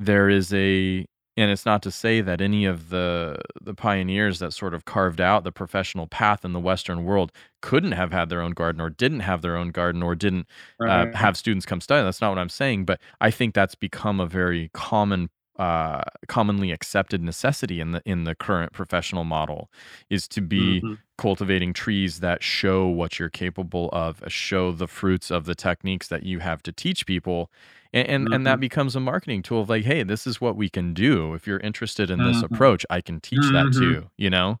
there 0.00 0.28
is 0.30 0.52
a 0.54 1.06
and 1.36 1.50
it's 1.50 1.64
not 1.64 1.82
to 1.82 1.90
say 1.90 2.20
that 2.20 2.40
any 2.40 2.64
of 2.64 2.90
the 2.90 3.38
the 3.60 3.74
pioneers 3.74 4.38
that 4.40 4.52
sort 4.52 4.74
of 4.74 4.84
carved 4.84 5.20
out 5.20 5.44
the 5.44 5.52
professional 5.52 6.06
path 6.06 6.44
in 6.44 6.52
the 6.52 6.60
western 6.60 7.04
world 7.04 7.32
couldn't 7.62 7.92
have 7.92 8.12
had 8.12 8.28
their 8.28 8.40
own 8.40 8.52
garden 8.52 8.80
or 8.80 8.90
didn't 8.90 9.20
have 9.20 9.42
their 9.42 9.56
own 9.56 9.70
garden 9.70 10.02
or 10.02 10.14
didn't 10.14 10.46
uh, 10.80 11.06
have 11.14 11.36
students 11.36 11.66
come 11.66 11.80
study. 11.80 12.04
That's 12.04 12.20
not 12.20 12.30
what 12.30 12.38
i'm 12.38 12.48
saying 12.48 12.84
but 12.84 13.00
i 13.20 13.30
think 13.30 13.54
that's 13.54 13.74
become 13.74 14.20
a 14.20 14.26
very 14.26 14.70
common 14.74 15.30
uh, 15.60 16.02
commonly 16.28 16.72
accepted 16.72 17.22
necessity 17.22 17.80
in 17.80 17.92
the 17.92 18.02
in 18.06 18.24
the 18.24 18.34
current 18.34 18.72
professional 18.72 19.24
model 19.24 19.70
is 20.10 20.28
to 20.28 20.40
be 20.42 20.84
Mhm. 20.84 21.00
cultivating 21.18 21.72
trees 21.74 22.20
that 22.20 22.42
show 22.42 22.86
what 22.88 23.18
you're 23.18 23.28
capable 23.30 23.90
of, 23.92 24.22
uh, 24.22 24.28
show 24.30 24.72
the 24.72 24.88
fruits 24.88 25.30
of 25.30 25.44
the 25.44 25.54
techniques 25.54 26.08
that 26.08 26.22
you 26.24 26.38
have 26.40 26.62
to 26.64 26.72
teach 26.72 27.06
people. 27.06 27.50
And 27.92 28.08
and, 28.08 28.28
and 28.32 28.46
that 28.46 28.60
becomes 28.60 28.96
a 28.96 29.00
marketing 29.00 29.42
tool 29.42 29.62
of 29.62 29.68
like, 29.70 29.84
hey, 29.84 30.02
this 30.04 30.26
is 30.26 30.40
what 30.40 30.56
we 30.56 30.68
can 30.70 30.94
do. 30.94 31.34
If 31.34 31.46
you're 31.46 31.60
interested 31.60 32.10
in 32.10 32.22
this 32.22 32.42
Mhm. 32.50 32.60
approach, 32.60 32.86
I 32.90 33.00
can 33.02 33.20
teach 33.20 33.50
that 33.52 33.70
to 33.72 33.86
you. 33.86 34.10
you 34.18 34.30
know? 34.30 34.58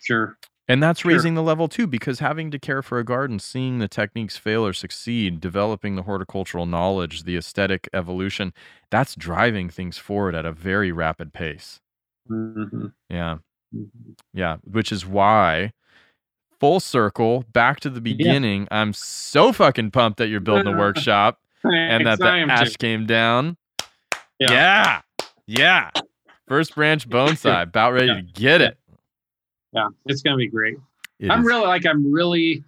Sure. 0.00 0.38
And 0.70 0.82
that's 0.82 1.00
Sure. 1.00 1.12
raising 1.12 1.34
the 1.34 1.42
level 1.42 1.66
too, 1.68 1.86
because 1.86 2.18
having 2.18 2.50
to 2.50 2.58
care 2.58 2.82
for 2.82 2.98
a 2.98 3.04
garden, 3.04 3.38
seeing 3.38 3.78
the 3.78 3.88
techniques 3.88 4.36
fail 4.36 4.66
or 4.66 4.72
succeed, 4.74 5.40
developing 5.40 5.96
the 5.96 6.02
horticultural 6.02 6.66
knowledge, 6.66 7.22
the 7.22 7.36
aesthetic 7.36 7.88
evolution, 7.94 8.52
that's 8.90 9.14
driving 9.14 9.70
things 9.70 9.96
forward 9.96 10.34
at 10.34 10.44
a 10.44 10.52
very 10.52 10.92
rapid 10.92 11.32
pace. 11.32 11.80
Mhm. 12.30 12.92
Yeah. 13.08 13.38
Mhm. 13.74 13.88
Yeah, 14.34 14.56
which 14.64 14.92
is 14.92 15.06
why 15.06 15.72
full 16.60 16.80
circle 16.80 17.44
back 17.52 17.80
to 17.80 17.88
the 17.90 18.00
beginning. 18.00 18.68
I'm 18.70 18.92
so 18.92 19.52
fucking 19.52 19.92
pumped 19.92 20.18
that 20.18 20.28
you're 20.28 20.40
building 20.40 20.66
a 20.74 20.76
workshop 20.78 21.38
and 21.64 22.06
that 22.06 22.18
the 22.18 22.26
ash 22.26 22.70
too. 22.72 22.76
came 22.78 23.06
down. 23.06 23.56
Yeah. 24.38 24.50
Yeah. 24.50 25.00
Yeah. 25.46 25.90
First 26.46 26.74
branch 26.74 27.08
bonsai, 27.08 27.62
about 27.62 27.92
ready 27.94 28.06
Yeah. 28.08 28.14
to 28.16 28.22
get 28.22 28.60
it. 28.60 28.78
Yeah, 29.72 29.88
it's 30.06 30.22
gonna 30.22 30.36
be 30.36 30.48
great. 30.48 30.76
It 31.18 31.30
I'm 31.30 31.40
is- 31.40 31.46
really 31.46 31.66
like 31.66 31.86
I'm 31.86 32.10
really 32.12 32.64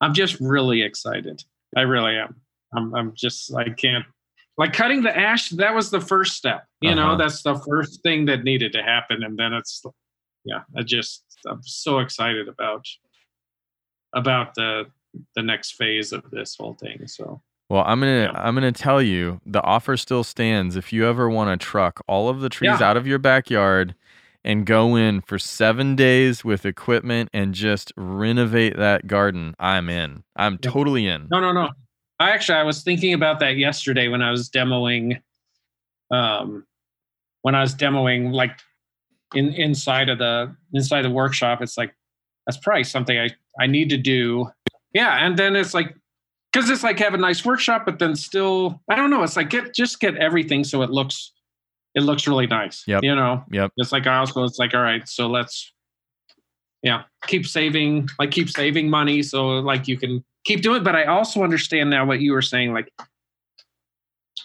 I'm 0.00 0.14
just 0.14 0.38
really 0.40 0.82
excited. 0.82 1.42
I 1.76 1.82
really 1.82 2.16
am. 2.16 2.36
I'm 2.74 2.94
I'm 2.94 3.12
just 3.14 3.54
I 3.54 3.70
can't 3.70 4.04
like 4.58 4.72
cutting 4.72 5.02
the 5.02 5.16
ash, 5.16 5.48
that 5.50 5.74
was 5.74 5.90
the 5.90 6.00
first 6.00 6.36
step. 6.36 6.66
You 6.80 6.90
Uh-huh. 6.90 7.00
know, 7.12 7.16
that's 7.16 7.42
the 7.42 7.54
first 7.66 8.02
thing 8.02 8.26
that 8.26 8.44
needed 8.44 8.72
to 8.72 8.82
happen. 8.82 9.22
And 9.22 9.38
then 9.38 9.52
it's 9.52 9.82
yeah, 10.44 10.62
I 10.76 10.82
just 10.82 11.24
I'm 11.46 11.62
so 11.62 11.98
excited 11.98 12.48
about 12.48 12.86
about 14.14 14.54
the 14.54 14.86
the 15.34 15.42
next 15.42 15.72
phase 15.72 16.12
of 16.12 16.30
this 16.30 16.56
whole 16.56 16.74
thing. 16.74 17.06
So 17.06 17.42
Well, 17.68 17.84
I'm 17.86 18.00
gonna 18.00 18.30
Yeah. 18.32 18.32
I'm 18.34 18.54
gonna 18.54 18.72
tell 18.72 19.00
you 19.02 19.40
the 19.46 19.62
offer 19.62 19.96
still 19.96 20.24
stands. 20.24 20.76
If 20.76 20.92
you 20.92 21.06
ever 21.06 21.28
want 21.28 21.58
to 21.60 21.64
truck 21.64 22.00
all 22.08 22.28
of 22.28 22.40
the 22.40 22.48
trees 22.48 22.80
Yeah. 22.80 22.88
out 22.88 22.96
of 22.96 23.06
your 23.06 23.18
backyard 23.18 23.94
and 24.44 24.64
go 24.66 24.96
in 24.96 25.20
for 25.20 25.38
seven 25.38 25.96
days 25.96 26.44
with 26.44 26.64
equipment 26.64 27.28
and 27.32 27.54
just 27.54 27.92
renovate 27.96 28.76
that 28.76 29.06
garden, 29.06 29.54
I'm 29.58 29.88
in. 29.90 30.24
I'm 30.36 30.58
totally 30.58 31.06
in. 31.06 31.28
No, 31.30 31.40
no, 31.40 31.52
no. 31.52 31.70
I 32.18 32.30
actually 32.30 32.58
I 32.58 32.62
was 32.62 32.82
thinking 32.82 33.14
about 33.14 33.40
that 33.40 33.56
yesterday 33.56 34.08
when 34.08 34.22
I 34.22 34.30
was 34.30 34.50
demoing 34.50 35.20
um 36.10 36.66
when 37.42 37.54
I 37.54 37.62
was 37.62 37.74
demoing 37.74 38.32
like 38.32 38.58
in 39.34 39.54
inside 39.54 40.08
of 40.08 40.18
the 40.18 40.54
inside 40.74 41.02
the 41.02 41.10
workshop 41.10 41.62
it's 41.62 41.78
like 41.78 41.94
that's 42.46 42.58
probably 42.58 42.84
something 42.84 43.18
I 43.18 43.30
I 43.58 43.66
need 43.66 43.88
to 43.90 43.96
do. 43.96 44.50
Yeah, 44.92 45.24
and 45.24 45.38
then 45.38 45.56
it's 45.56 45.72
like 45.72 45.94
cuz 46.52 46.68
it's 46.68 46.82
like 46.82 46.98
have 46.98 47.14
a 47.14 47.18
nice 47.18 47.44
workshop 47.44 47.86
but 47.86 47.98
then 47.98 48.14
still 48.16 48.82
I 48.88 48.96
don't 48.96 49.10
know, 49.10 49.22
it's 49.22 49.36
like 49.36 49.48
get 49.50 49.74
just 49.74 50.00
get 50.00 50.16
everything 50.16 50.62
so 50.64 50.82
it 50.82 50.90
looks 50.90 51.32
it 51.94 52.02
looks 52.02 52.26
really 52.28 52.46
nice. 52.46 52.84
Yeah, 52.86 53.00
You 53.02 53.14
know. 53.14 53.44
Yep. 53.50 53.72
It's 53.76 53.92
like 53.92 54.06
I 54.06 54.16
also 54.18 54.44
it's 54.44 54.58
like 54.58 54.74
all 54.74 54.82
right, 54.82 55.08
so 55.08 55.26
let's 55.28 55.72
yeah, 56.82 57.02
keep 57.26 57.46
saving, 57.46 58.08
like 58.18 58.30
keep 58.30 58.48
saving 58.48 58.88
money 58.88 59.22
so 59.22 59.48
like 59.58 59.86
you 59.88 59.98
can 59.98 60.24
keep 60.44 60.62
doing. 60.62 60.78
it. 60.80 60.84
But 60.84 60.96
I 60.96 61.04
also 61.04 61.42
understand 61.42 61.90
now 61.90 62.06
what 62.06 62.20
you 62.20 62.32
were 62.32 62.40
saying. 62.42 62.72
Like 62.72 62.90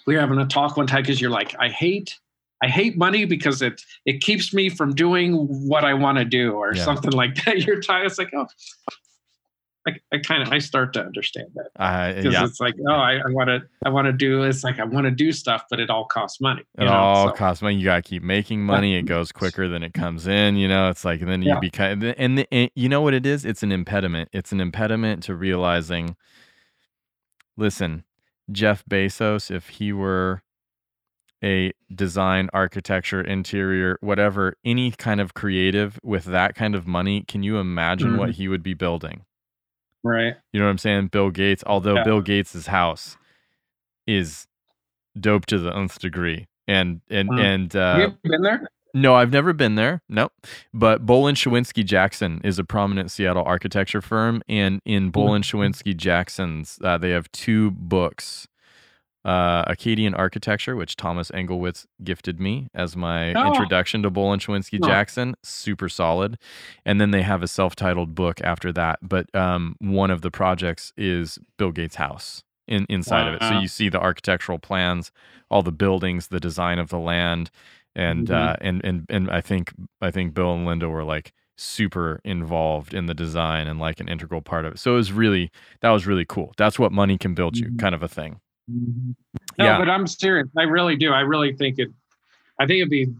we 0.05 0.15
were 0.15 0.19
having 0.21 0.37
a 0.39 0.45
talk 0.45 0.75
one 0.77 0.87
time 0.87 1.01
because 1.03 1.21
you're 1.21 1.29
like, 1.31 1.55
I 1.59 1.69
hate. 1.69 2.17
I 2.63 2.67
hate 2.67 2.97
money 2.97 3.25
because 3.25 3.61
it 3.61 3.81
it 4.05 4.21
keeps 4.21 4.53
me 4.53 4.69
from 4.69 4.93
doing 4.95 5.33
what 5.67 5.83
I 5.85 5.93
want 5.93 6.17
to 6.17 6.25
do 6.25 6.53
or 6.53 6.73
Yeah. 6.73 6.83
something 6.83 7.11
like 7.11 7.35
that. 7.45 7.59
You're 7.65 7.79
tired. 7.81 8.05
It's 8.07 8.17
like, 8.17 8.31
oh, 8.33 8.47
I, 9.87 9.91
I 10.11 10.17
kind 10.17 10.41
of 10.41 10.49
I 10.49 10.57
start 10.59 10.93
to 10.93 11.01
understand 11.03 11.47
that 11.55 11.67
Uh, 11.75 12.13
because 12.13 12.33
yeah, 12.33 12.45
it's 12.45 12.59
like, 12.59 12.73
oh, 12.89 12.91
I 12.93 13.19
want 13.27 13.49
to 13.49 13.61
I 13.85 13.89
want 13.89 14.05
to 14.07 14.13
do. 14.13 14.43
It's 14.43 14.63
like 14.63 14.79
I 14.79 14.83
want 14.83 15.05
to 15.05 15.11
do 15.11 15.31
stuff, 15.31 15.63
but 15.69 15.79
it 15.79 15.89
all 15.91 16.05
costs 16.05 16.41
money. 16.41 16.63
it 16.77 16.83
know, 16.85 16.91
all 16.91 17.27
so. 17.29 17.35
costs 17.35 17.61
money. 17.61 17.75
You 17.75 17.85
gotta 17.85 18.01
keep 18.01 18.23
making 18.23 18.63
money. 18.65 18.95
It 18.95 19.03
goes 19.03 19.31
quicker 19.31 19.67
than 19.67 19.83
it 19.83 19.93
comes 19.93 20.25
in. 20.27 20.55
You 20.55 20.67
know, 20.67 20.89
it's 20.89 21.05
like 21.05 21.21
and 21.21 21.29
then 21.29 21.41
you 21.43 21.49
Yeah. 21.49 21.59
become 21.59 22.01
and, 22.17 22.37
the, 22.39 22.53
and 22.53 22.71
you 22.75 22.89
know 22.89 23.01
what 23.01 23.13
it 23.13 23.25
is? 23.25 23.45
It's 23.45 23.61
an 23.63 23.71
impediment. 23.71 24.29
It's 24.33 24.51
an 24.51 24.59
impediment 24.59 25.21
to 25.23 25.35
realizing. 25.35 26.15
Listen, 27.57 28.03
Jeff 28.51 28.83
Bezos, 28.85 29.49
if 29.49 29.69
he 29.69 29.93
were 29.93 30.41
a 31.43 31.71
design, 31.93 32.49
architecture, 32.53 33.21
interior, 33.21 33.97
whatever, 34.01 34.55
any 34.65 34.91
kind 34.91 35.21
of 35.21 35.33
creative 35.33 35.99
with 36.03 36.25
that 36.25 36.55
kind 36.55 36.73
of 36.75 36.87
money, 36.87 37.21
can 37.27 37.43
you 37.43 37.57
imagine 37.57 38.17
what 38.17 38.31
Mm-hmm. 38.31 38.35
he 38.37 38.47
would 38.47 38.63
be 38.63 38.73
building? 38.73 39.25
Right. 40.05 40.35
You 40.53 40.59
know 40.59 40.67
what 40.67 40.71
I'm 40.71 40.77
saying? 40.77 41.07
Bill 41.07 41.31
Gates, 41.31 41.63
although 41.65 41.95
Yeah. 41.95 42.03
Bill 42.03 42.21
Gates's 42.21 42.67
house 42.67 43.17
is 44.05 44.45
dope 45.19 45.45
to 45.47 45.57
the 45.57 45.75
nth 45.75 45.97
degree. 45.99 46.45
And 46.67 47.01
and 47.09 47.29
Mm. 47.29 47.39
and 47.43 47.73
you 47.73 47.79
uh, 47.79 47.97
ever 47.97 48.15
been 48.23 48.41
there? 48.41 48.67
no, 48.93 49.15
I've 49.15 49.31
never 49.31 49.51
been 49.53 49.75
there. 49.75 50.01
No, 50.09 50.29
but 50.73 51.05
Bohlin 51.05 51.33
Cywinski 51.35 51.83
Jackson 51.85 52.39
is 52.43 52.57
a 52.59 52.63
prominent 52.63 53.09
Seattle 53.11 53.43
architecture 53.45 54.01
firm, 54.01 54.41
and 54.47 54.79
in. 54.85 55.11
Bohlin 55.11 55.41
Cywinski 55.43 55.95
Jackson's, 55.97 56.79
uh, 56.83 56.97
they 56.97 57.09
have 57.11 57.31
two 57.31 57.71
books. 57.71 58.47
Uh, 59.25 59.63
Arcadian 59.67 60.13
Architecture, 60.13 60.75
which 60.75 60.95
Thomas 60.95 61.31
Engelwitz 61.31 61.87
gifted 62.03 62.39
me 62.39 62.67
as 62.75 62.95
my 62.95 63.33
Oh. 63.33 63.47
introduction 63.47 64.03
to 64.03 64.11
Bohlin 64.11 64.37
Cywinski 64.39 64.79
Oh. 64.83 64.87
Jackson, 64.87 65.33
super 65.41 65.89
solid. 65.89 66.37
And 66.85 67.01
then 67.01 67.09
they 67.09 67.23
have 67.23 67.41
a 67.41 67.47
self-titled 67.47 68.13
book 68.13 68.39
after 68.43 68.71
that. 68.73 68.99
But 69.01 69.33
um, 69.35 69.77
one 69.79 70.11
of 70.11 70.21
the 70.21 70.29
projects 70.29 70.93
is 70.95 71.39
Bill 71.57 71.71
Gates' 71.71 71.95
house 71.95 72.43
in 72.67 72.85
inside 72.87 73.27
of 73.27 73.33
it. 73.35 73.41
So 73.41 73.59
you 73.59 73.67
see 73.67 73.89
the 73.89 73.99
architectural 73.99 74.59
plans, 74.59 75.11
all 75.49 75.63
the 75.63 75.71
buildings, 75.71 76.27
the 76.27 76.39
design 76.39 76.77
of 76.77 76.89
the 76.89 76.99
land, 76.99 77.49
and 77.95 78.27
Mhm. 78.27 78.35
uh, 78.35 78.55
and 78.61 78.81
and 78.83 79.05
and 79.09 79.31
I 79.31 79.41
think 79.41 79.73
I 80.01 80.11
think 80.11 80.35
Bill 80.35 80.53
and 80.53 80.65
Linda 80.67 80.87
were 80.87 81.03
like 81.03 81.33
super 81.57 82.19
involved 82.25 82.93
in 82.93 83.05
the 83.07 83.13
design 83.13 83.67
and 83.67 83.79
like 83.79 83.99
an 83.99 84.07
integral 84.09 84.41
part 84.41 84.65
of 84.65 84.73
it. 84.73 84.77
So 84.79 84.91
it 84.93 84.97
was 84.97 85.11
really 85.13 85.49
that 85.81 85.89
was 85.91 86.05
really 86.05 86.25
cool. 86.25 86.53
That's 86.57 86.77
what 86.77 86.91
money 86.91 87.17
can 87.17 87.33
build 87.33 87.57
you, 87.57 87.67
Mhm. 87.69 87.79
kind 87.79 87.95
of 87.95 88.03
a 88.03 88.07
thing. 88.07 88.39
No, 88.67 89.13
yeah, 89.59 89.77
but 89.77 89.89
I'm 89.89 90.07
serious. 90.07 90.47
I 90.57 90.63
really 90.63 90.95
do. 90.95 91.11
I 91.11 91.21
really 91.21 91.53
think 91.53 91.79
it. 91.79 91.89
I 92.59 92.65
think 92.65 92.77
it'd 92.79 92.89
be. 92.89 93.13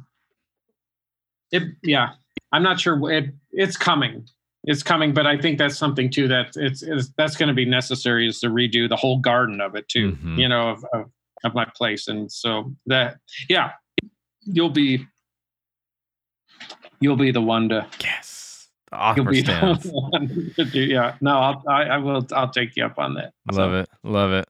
It 1.52 1.64
yeah. 1.84 2.12
I'm 2.52 2.64
not 2.64 2.80
sure. 2.80 3.12
It 3.12 3.34
it's 3.52 3.78
coming. 3.78 4.28
It's 4.64 4.82
coming, 4.82 5.14
but 5.14 5.28
I 5.28 5.38
think 5.38 5.60
that's 5.60 5.78
something 5.78 6.10
too 6.10 6.28
that 6.28 6.56
it's, 6.56 6.82
it's 6.82 7.10
that's 7.18 7.36
going 7.36 7.50
to 7.50 7.54
be 7.54 7.66
necessary 7.66 8.28
is 8.28 8.40
to 8.40 8.48
redo 8.48 8.90
the 8.90 8.96
whole 8.96 9.20
garden 9.20 9.62
of 9.62 9.76
it 9.76 9.88
too. 9.88 10.14
Mhm. 10.14 10.38
You 10.40 10.48
know 10.50 10.70
of, 10.70 10.86
of 10.94 11.12
of 11.44 11.54
my 11.54 11.66
place, 11.76 12.08
and 12.08 12.32
so 12.32 12.74
that 12.88 13.18
yeah, 13.48 13.74
you'll 14.42 14.72
be 14.72 15.06
you'll 17.00 17.16
be 17.16 17.32
the 17.32 17.42
one 17.42 17.70
to 17.70 17.86
yes, 18.02 18.68
the 18.92 19.14
you'll 19.16 19.26
be 19.26 19.44
stands. 19.44 19.84
the 19.84 19.92
one 20.12 20.52
to 20.56 20.66
do. 20.66 20.82
Yeah, 20.82 21.16
no, 21.22 21.38
I'll, 21.38 21.64
I 21.70 21.84
I 21.84 21.98
will 21.98 22.26
I'll 22.32 22.50
take 22.50 22.76
you 22.76 22.86
up 22.86 22.98
on 22.98 23.14
that. 23.16 23.34
Love 23.52 23.74
it, 23.74 23.90
love 24.04 24.32
it. 24.32 24.48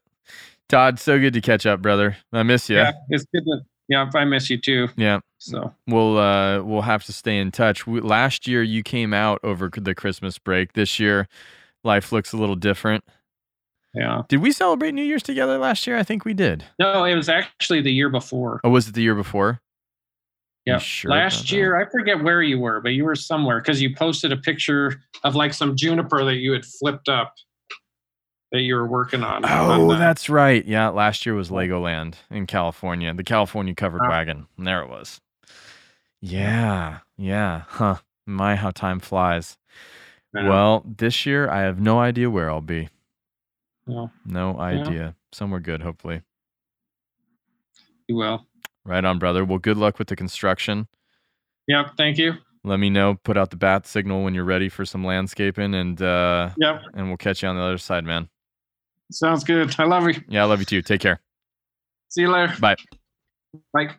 Todd, 0.68 0.98
so 0.98 1.18
good 1.18 1.32
to 1.34 1.40
catch 1.40 1.64
up, 1.66 1.80
brother. 1.80 2.16
I 2.32 2.42
miss 2.42 2.68
you. 2.68 2.76
Yeah, 2.76 2.92
it's 3.08 3.24
good 3.32 3.44
to. 3.44 3.60
Yeah, 3.88 4.10
I 4.14 4.24
miss 4.24 4.50
you 4.50 4.58
too. 4.60 4.88
Yeah. 4.96 5.20
So 5.38 5.72
we'll 5.86 6.18
uh, 6.18 6.60
we'll 6.62 6.82
have 6.82 7.04
to 7.04 7.12
stay 7.12 7.38
in 7.38 7.52
touch. 7.52 7.86
We, 7.86 8.00
last 8.00 8.48
year 8.48 8.62
you 8.62 8.82
came 8.82 9.14
out 9.14 9.38
over 9.44 9.70
the 9.72 9.94
Christmas 9.94 10.38
break. 10.38 10.72
This 10.72 10.98
year, 10.98 11.28
life 11.84 12.10
looks 12.10 12.32
a 12.32 12.36
little 12.36 12.56
different. 12.56 13.04
yeah. 13.94 14.22
Did 14.28 14.40
we 14.42 14.50
celebrate 14.50 14.92
New 14.92 15.04
Year's 15.04 15.22
together 15.22 15.56
last 15.58 15.86
year? 15.86 15.96
I 15.96 16.02
think 16.02 16.24
we 16.24 16.34
did. 16.34 16.64
No, 16.80 17.04
it 17.04 17.14
was 17.14 17.28
actually 17.28 17.80
the 17.80 17.92
year 17.92 18.08
before. 18.08 18.60
Oh, 18.64 18.70
was 18.70 18.88
it 18.88 18.94
the 18.94 19.02
year 19.02 19.14
before? 19.14 19.60
Yeah. 20.64 20.78
sure 20.78 21.12
Last 21.12 21.42
that? 21.42 21.52
year, 21.52 21.80
I 21.80 21.88
forget 21.88 22.24
where 22.24 22.42
you 22.42 22.58
were, 22.58 22.80
but 22.80 22.88
you 22.88 23.04
were 23.04 23.14
somewhere 23.14 23.60
because 23.60 23.80
you 23.80 23.94
posted 23.94 24.32
a 24.32 24.36
picture 24.36 25.00
of 25.22 25.36
like 25.36 25.54
some 25.54 25.76
juniper 25.76 26.24
that 26.24 26.38
you 26.38 26.50
had 26.52 26.64
flipped 26.64 27.08
up 27.08 27.34
that 28.52 28.60
you 28.60 28.74
were 28.76 28.86
working 28.86 29.22
on. 29.22 29.44
on 29.44 29.80
Oh, 29.80 29.96
that's 29.96 30.28
right. 30.28 30.64
Yeah, 30.64 30.88
last 30.88 31.26
year 31.26 31.34
was 31.34 31.50
Legoland 31.50 32.14
in 32.30 32.46
California, 32.46 33.12
the 33.14 33.24
California 33.24 33.74
covered 33.74 34.02
wagon. 34.08 34.46
And 34.56 34.66
there 34.66 34.82
it 34.82 34.88
was. 34.88 35.20
Yeah, 36.20 36.98
yeah. 37.16 37.62
Huh. 37.68 37.96
My, 38.26 38.56
how 38.56 38.70
time 38.70 38.98
flies. 39.00 39.56
Yeah. 40.34 40.48
Well, 40.48 40.84
this 40.86 41.26
year 41.26 41.48
I 41.48 41.60
have 41.60 41.78
no 41.80 41.98
idea 42.00 42.28
where 42.30 42.50
I'll 42.50 42.60
be. 42.60 42.88
Yeah, 43.86 44.06
No 44.24 44.58
idea. 44.58 45.14
Somewhere 45.32 45.60
good, 45.60 45.82
hopefully. 45.82 46.22
you 48.08 48.16
will. 48.16 48.46
Right 48.84 49.04
on, 49.04 49.18
brother. 49.18 49.44
Well, 49.44 49.58
good 49.58 49.76
luck 49.76 49.98
with 49.98 50.08
the 50.08 50.16
construction. 50.16 50.86
Yep. 51.68 51.92
Thank 51.96 52.18
you. 52.18 52.34
Let 52.64 52.78
me 52.80 52.90
know. 52.90 53.14
Put 53.22 53.36
out 53.36 53.50
the 53.50 53.56
bat 53.56 53.86
signal 53.86 54.24
when 54.24 54.34
you're 54.34 54.44
ready 54.44 54.68
for 54.68 54.84
some 54.84 55.04
landscaping, 55.04 55.74
and 55.74 56.00
uh, 56.02 56.50
Yep. 56.58 56.82
and 56.94 57.08
we'll 57.08 57.16
catch 57.16 57.42
you 57.42 57.48
on 57.48 57.56
the 57.56 57.62
other 57.62 57.78
side, 57.78 58.04
man. 58.04 58.28
Sounds 59.10 59.44
good. 59.44 59.74
I 59.78 59.84
love 59.84 60.06
you. 60.08 60.14
Yeah, 60.28 60.42
I 60.42 60.46
love 60.46 60.60
you 60.60 60.66
too. 60.66 60.82
Take 60.82 61.00
care. 61.00 61.20
See 62.08 62.22
you 62.22 62.30
later. 62.30 62.54
Bye. 62.60 62.76
Bye. 63.72 63.96